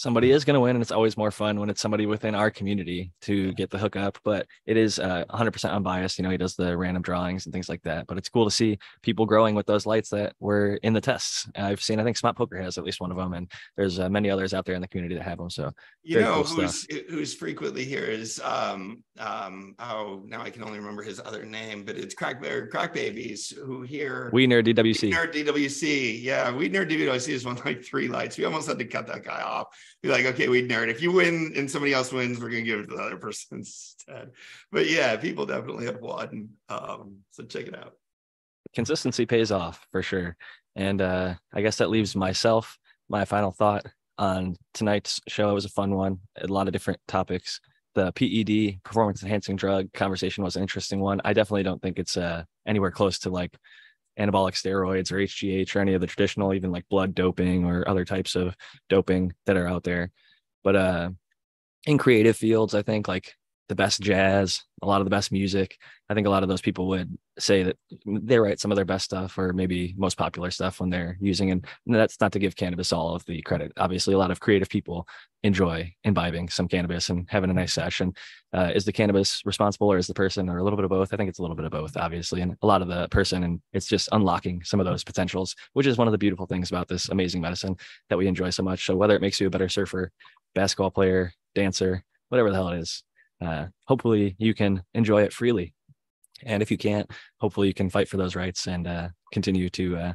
Somebody 0.00 0.30
is 0.30 0.46
going 0.46 0.54
to 0.54 0.60
win 0.60 0.76
and 0.76 0.80
it's 0.80 0.90
always 0.90 1.18
more 1.18 1.30
fun 1.30 1.60
when 1.60 1.68
it's 1.68 1.82
somebody 1.82 2.06
within 2.06 2.34
our 2.34 2.50
community 2.50 3.12
to 3.20 3.52
get 3.52 3.68
the 3.68 3.76
hookup 3.76 4.16
but 4.24 4.46
it 4.64 4.78
is 4.78 4.98
uh, 4.98 5.26
100% 5.28 5.70
unbiased 5.70 6.18
you 6.18 6.22
know 6.22 6.30
he 6.30 6.38
does 6.38 6.56
the 6.56 6.74
random 6.74 7.02
drawings 7.02 7.44
and 7.44 7.52
things 7.52 7.68
like 7.68 7.82
that 7.82 8.06
but 8.06 8.16
it's 8.16 8.30
cool 8.30 8.46
to 8.46 8.50
see 8.50 8.78
people 9.02 9.26
growing 9.26 9.54
with 9.54 9.66
those 9.66 9.84
lights 9.84 10.08
that 10.08 10.32
were 10.40 10.76
in 10.82 10.94
the 10.94 11.00
tests 11.02 11.46
i've 11.54 11.82
seen 11.82 12.00
i 12.00 12.02
think 12.02 12.16
smart 12.16 12.34
poker 12.34 12.56
has 12.56 12.78
at 12.78 12.84
least 12.84 12.98
one 12.98 13.10
of 13.10 13.18
them 13.18 13.34
and 13.34 13.52
there's 13.76 14.00
uh, 14.00 14.08
many 14.08 14.30
others 14.30 14.54
out 14.54 14.64
there 14.64 14.74
in 14.74 14.80
the 14.80 14.88
community 14.88 15.14
that 15.14 15.22
have 15.22 15.36
them 15.36 15.50
so 15.50 15.70
You 16.02 16.20
know 16.20 16.44
cool 16.44 16.62
who's 16.62 16.86
who's 17.10 17.34
frequently 17.34 17.84
here 17.84 18.04
is 18.04 18.40
um 18.42 19.04
um 19.18 19.74
oh 19.80 20.22
now 20.24 20.40
I 20.40 20.48
can 20.48 20.64
only 20.64 20.78
remember 20.78 21.02
his 21.02 21.20
other 21.20 21.44
name, 21.44 21.84
but 21.84 21.96
it's 21.96 22.14
crack 22.14 22.42
or 22.44 22.68
crack 22.68 22.94
babies 22.94 23.50
who 23.50 23.82
here 23.82 24.30
we 24.32 24.46
nerd 24.46 24.64
dwc 24.64 25.02
we 25.02 25.12
Nerd 25.12 25.34
DWC. 25.34 26.22
Yeah, 26.22 26.52
we 26.52 26.70
nerd 26.70 26.90
DWC 26.90 27.28
is 27.28 27.44
one 27.44 27.58
of 27.58 27.64
like 27.64 27.84
three 27.84 28.08
lights. 28.08 28.38
We 28.38 28.44
almost 28.44 28.68
had 28.68 28.78
to 28.78 28.84
cut 28.84 29.06
that 29.08 29.24
guy 29.24 29.42
off. 29.42 29.68
Be 30.02 30.08
like, 30.08 30.24
okay, 30.24 30.48
we'd 30.48 30.68
nerd. 30.70 30.88
If 30.88 31.02
you 31.02 31.12
win 31.12 31.52
and 31.56 31.70
somebody 31.70 31.92
else 31.92 32.10
wins, 32.12 32.40
we're 32.40 32.48
gonna 32.48 32.62
give 32.62 32.80
it 32.80 32.88
to 32.88 32.96
the 32.96 33.02
other 33.02 33.16
person 33.16 33.58
instead. 33.58 34.30
But 34.72 34.88
yeah, 34.88 35.16
people 35.16 35.46
definitely 35.46 35.86
have 35.86 36.00
won. 36.00 36.50
Um, 36.68 37.18
so 37.30 37.44
check 37.44 37.66
it 37.66 37.76
out. 37.76 37.94
consistency 38.74 39.26
pays 39.26 39.50
off 39.52 39.86
for 39.92 40.02
sure. 40.02 40.36
And 40.76 41.02
uh, 41.02 41.34
I 41.52 41.60
guess 41.62 41.76
that 41.78 41.90
leaves 41.90 42.14
myself 42.16 42.78
my 43.08 43.24
final 43.24 43.50
thought 43.50 43.84
on 44.18 44.56
tonight's 44.74 45.20
show. 45.28 45.50
It 45.50 45.54
was 45.54 45.64
a 45.64 45.70
fun 45.70 45.94
one, 45.94 46.20
a 46.40 46.46
lot 46.46 46.66
of 46.68 46.72
different 46.72 47.00
topics. 47.08 47.60
The 47.94 48.12
PED, 48.12 48.82
performance 48.84 49.22
enhancing 49.22 49.56
drug 49.56 49.92
conversation 49.92 50.44
was 50.44 50.54
an 50.56 50.62
interesting 50.62 51.00
one. 51.00 51.20
I 51.24 51.32
definitely 51.32 51.64
don't 51.64 51.82
think 51.82 51.98
it's 51.98 52.16
uh, 52.16 52.44
anywhere 52.66 52.92
close 52.92 53.18
to 53.20 53.30
like 53.30 53.56
anabolic 54.20 54.52
steroids 54.52 55.10
or 55.10 55.16
HGH 55.16 55.74
or 55.74 55.80
any 55.80 55.94
of 55.94 56.00
the 56.00 56.06
traditional, 56.06 56.52
even 56.52 56.70
like 56.70 56.88
blood 56.88 57.14
doping 57.14 57.64
or 57.64 57.88
other 57.88 58.04
types 58.04 58.36
of 58.36 58.54
doping 58.88 59.32
that 59.46 59.56
are 59.56 59.66
out 59.66 59.82
there. 59.82 60.10
But 60.62 60.76
uh, 60.76 61.10
in 61.86 61.98
creative 61.98 62.36
fields, 62.36 62.74
I 62.74 62.82
think 62.82 63.08
like 63.08 63.34
the 63.70 63.76
best 63.76 64.00
jazz, 64.00 64.64
a 64.82 64.86
lot 64.86 65.00
of 65.00 65.04
the 65.04 65.10
best 65.10 65.30
music. 65.30 65.78
I 66.08 66.14
think 66.14 66.26
a 66.26 66.30
lot 66.30 66.42
of 66.42 66.48
those 66.48 66.60
people 66.60 66.88
would 66.88 67.16
say 67.38 67.62
that 67.62 67.76
they 68.04 68.36
write 68.36 68.58
some 68.58 68.72
of 68.72 68.76
their 68.76 68.84
best 68.84 69.04
stuff 69.04 69.38
or 69.38 69.52
maybe 69.52 69.94
most 69.96 70.18
popular 70.18 70.50
stuff 70.50 70.80
when 70.80 70.90
they're 70.90 71.16
using 71.20 71.52
and 71.52 71.64
that's 71.86 72.20
not 72.20 72.32
to 72.32 72.40
give 72.40 72.56
cannabis 72.56 72.92
all 72.92 73.14
of 73.14 73.24
the 73.26 73.40
credit. 73.42 73.72
Obviously 73.76 74.12
a 74.12 74.18
lot 74.18 74.32
of 74.32 74.40
creative 74.40 74.68
people 74.68 75.06
enjoy 75.44 75.94
imbibing 76.02 76.48
some 76.48 76.66
cannabis 76.66 77.10
and 77.10 77.26
having 77.30 77.48
a 77.48 77.54
nice 77.54 77.72
session. 77.72 78.12
Uh, 78.52 78.72
is 78.74 78.84
the 78.84 78.92
cannabis 78.92 79.40
responsible 79.44 79.86
or 79.86 79.98
is 79.98 80.08
the 80.08 80.14
person 80.14 80.48
or 80.48 80.58
a 80.58 80.64
little 80.64 80.76
bit 80.76 80.84
of 80.84 80.90
both? 80.90 81.14
I 81.14 81.16
think 81.16 81.28
it's 81.28 81.38
a 81.38 81.42
little 81.42 81.56
bit 81.56 81.64
of 81.64 81.70
both 81.70 81.96
obviously. 81.96 82.40
And 82.40 82.56
a 82.60 82.66
lot 82.66 82.82
of 82.82 82.88
the 82.88 83.06
person 83.10 83.44
and 83.44 83.60
it's 83.72 83.86
just 83.86 84.08
unlocking 84.10 84.64
some 84.64 84.80
of 84.80 84.86
those 84.86 85.04
potentials 85.04 85.54
which 85.74 85.86
is 85.86 85.96
one 85.96 86.08
of 86.08 86.12
the 86.12 86.18
beautiful 86.18 86.46
things 86.46 86.70
about 86.70 86.88
this 86.88 87.08
amazing 87.08 87.40
medicine 87.40 87.76
that 88.08 88.18
we 88.18 88.26
enjoy 88.26 88.50
so 88.50 88.64
much. 88.64 88.84
So 88.84 88.96
whether 88.96 89.14
it 89.14 89.22
makes 89.22 89.40
you 89.40 89.46
a 89.46 89.50
better 89.50 89.68
surfer 89.68 90.10
basketball 90.56 90.90
player 90.90 91.32
dancer 91.54 92.02
whatever 92.30 92.50
the 92.50 92.56
hell 92.56 92.68
it 92.68 92.78
is 92.78 93.04
uh, 93.40 93.66
hopefully 93.86 94.36
you 94.38 94.54
can 94.54 94.82
enjoy 94.94 95.22
it 95.22 95.32
freely. 95.32 95.74
And 96.44 96.62
if 96.62 96.70
you 96.70 96.78
can't 96.78 97.10
hopefully 97.38 97.68
you 97.68 97.74
can 97.74 97.90
fight 97.90 98.08
for 98.08 98.16
those 98.16 98.36
rights 98.36 98.66
and 98.66 98.86
uh, 98.86 99.08
continue 99.32 99.68
to 99.70 99.96
uh, 99.96 100.12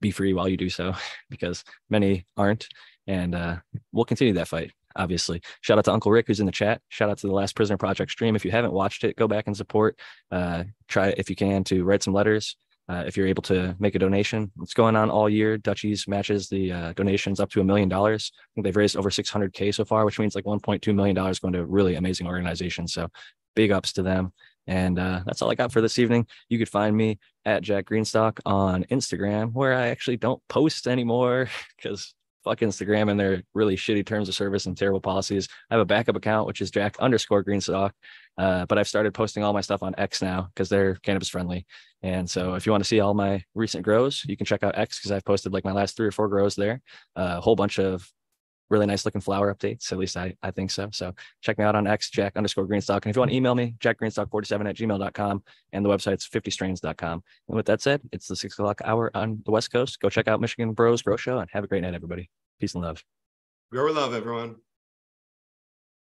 be 0.00 0.10
free 0.10 0.34
while 0.34 0.48
you 0.48 0.56
do 0.56 0.70
so 0.70 0.94
because 1.30 1.64
many 1.90 2.26
aren't. 2.36 2.68
And 3.06 3.34
uh, 3.34 3.56
we'll 3.92 4.04
continue 4.04 4.34
that 4.34 4.48
fight 4.48 4.72
obviously. 4.96 5.42
Shout 5.60 5.78
out 5.78 5.84
to 5.86 5.92
uncle 5.92 6.12
rick 6.12 6.28
who's 6.28 6.40
in 6.40 6.46
the 6.46 6.52
chat. 6.52 6.80
Shout 6.88 7.10
out 7.10 7.18
to 7.18 7.26
the 7.26 7.32
last 7.32 7.56
prisoner 7.56 7.76
project 7.76 8.12
stream. 8.12 8.36
If 8.36 8.44
you 8.44 8.50
haven't 8.50 8.72
watched 8.72 9.02
it 9.04 9.16
go 9.16 9.26
back 9.26 9.46
and 9.46 9.56
support. 9.56 9.98
Uh, 10.30 10.64
try 10.88 11.08
if 11.16 11.28
you 11.28 11.36
can 11.36 11.64
to 11.64 11.84
write 11.84 12.02
some 12.02 12.14
letters 12.14 12.56
uh, 12.88 13.04
if 13.06 13.16
you're 13.16 13.26
able 13.26 13.42
to 13.42 13.74
make 13.78 13.94
a 13.94 13.98
donation. 13.98 14.50
It's 14.60 14.74
going 14.74 14.96
on 14.96 15.10
all 15.10 15.28
year. 15.28 15.56
Dutchies 15.56 16.06
matches 16.06 16.48
the 16.48 16.72
uh, 16.72 16.92
donations 16.92 17.40
up 17.40 17.50
to 17.50 17.60
a 17.60 17.64
million 17.64 17.88
dollars. 17.88 18.32
I 18.34 18.46
think 18.54 18.64
they've 18.64 18.76
raised 18.76 18.96
over 18.96 19.10
600k 19.10 19.74
so 19.74 19.84
far 19.84 20.04
which 20.04 20.18
means 20.18 20.34
like 20.34 20.44
1.2 20.44 20.94
million 20.94 21.16
dollars 21.16 21.38
going 21.38 21.54
to 21.54 21.64
really 21.64 21.94
amazing 21.94 22.26
organization. 22.26 22.86
So 22.86 23.08
big 23.54 23.70
ups 23.70 23.92
to 23.94 24.02
them. 24.02 24.32
And 24.66 24.98
uh, 24.98 25.20
that's 25.26 25.42
all 25.42 25.50
I 25.50 25.54
got 25.54 25.72
for 25.72 25.80
this 25.80 25.98
evening. 25.98 26.26
You 26.48 26.58
could 26.58 26.68
find 26.68 26.96
me 26.96 27.18
at 27.44 27.62
Jack 27.62 27.86
Greenstalk 27.86 28.40
on 28.46 28.84
Instagram, 28.84 29.52
where 29.52 29.74
I 29.74 29.88
actually 29.88 30.16
don't 30.16 30.42
post 30.48 30.86
anymore 30.86 31.48
because 31.76 32.14
fuck 32.44 32.60
Instagram 32.60 33.10
and 33.10 33.18
their 33.18 33.42
really 33.54 33.76
shitty 33.76 34.06
terms 34.06 34.28
of 34.28 34.34
service 34.34 34.66
and 34.66 34.76
terrible 34.76 35.00
policies. 35.00 35.48
I 35.70 35.74
have 35.74 35.80
a 35.80 35.86
backup 35.86 36.16
account, 36.16 36.46
which 36.46 36.60
is 36.60 36.70
Jack 36.70 36.96
underscore 36.98 37.42
Greenstalk. 37.42 37.90
Uh, 38.36 38.66
but 38.66 38.78
I've 38.78 38.88
started 38.88 39.14
posting 39.14 39.42
all 39.42 39.52
my 39.52 39.60
stuff 39.60 39.82
on 39.82 39.94
X 39.96 40.20
now 40.20 40.48
because 40.54 40.68
they're 40.68 40.96
cannabis 40.96 41.28
friendly. 41.28 41.66
And 42.02 42.28
so 42.28 42.54
if 42.54 42.66
you 42.66 42.72
want 42.72 42.82
to 42.82 42.88
see 42.88 43.00
all 43.00 43.14
my 43.14 43.42
recent 43.54 43.84
grows, 43.84 44.22
you 44.26 44.36
can 44.36 44.46
check 44.46 44.62
out 44.62 44.76
X 44.76 44.98
because 44.98 45.12
I've 45.12 45.24
posted 45.24 45.52
like 45.52 45.64
my 45.64 45.72
last 45.72 45.96
three 45.96 46.06
or 46.06 46.12
four 46.12 46.28
grows 46.28 46.54
there. 46.54 46.82
Uh, 47.16 47.36
a 47.38 47.40
whole 47.40 47.56
bunch 47.56 47.78
of 47.78 48.06
really 48.70 48.86
nice 48.86 49.04
looking 49.04 49.20
flower 49.20 49.54
updates. 49.54 49.92
At 49.92 49.98
least 49.98 50.16
I, 50.16 50.34
I 50.42 50.50
think 50.50 50.70
so. 50.70 50.88
So 50.92 51.14
check 51.42 51.58
me 51.58 51.64
out 51.64 51.74
on 51.74 51.86
X, 51.86 52.10
Jack 52.10 52.36
underscore 52.36 52.66
Greenstalk. 52.66 53.02
And 53.02 53.10
if 53.10 53.16
you 53.16 53.20
want 53.20 53.30
to 53.30 53.36
email 53.36 53.54
me, 53.54 53.74
jackgreenstalk47 53.78 54.68
at 54.68 54.76
gmail.com. 54.76 55.42
And 55.72 55.84
the 55.84 55.88
website's 55.88 56.28
50strains.com. 56.28 57.22
And 57.48 57.56
with 57.56 57.66
that 57.66 57.80
said, 57.80 58.00
it's 58.12 58.26
the 58.26 58.36
six 58.36 58.54
o'clock 58.54 58.80
hour 58.84 59.10
on 59.14 59.42
the 59.44 59.50
West 59.50 59.72
Coast. 59.72 60.00
Go 60.00 60.08
check 60.08 60.28
out 60.28 60.40
Michigan 60.40 60.72
Bros 60.72 61.02
Grow 61.02 61.16
Show 61.16 61.38
and 61.38 61.48
have 61.52 61.64
a 61.64 61.66
great 61.66 61.82
night, 61.82 61.94
everybody. 61.94 62.30
Peace 62.60 62.74
and 62.74 62.82
love. 62.84 63.02
Grow 63.70 63.90
love, 63.92 64.14
everyone. 64.14 64.56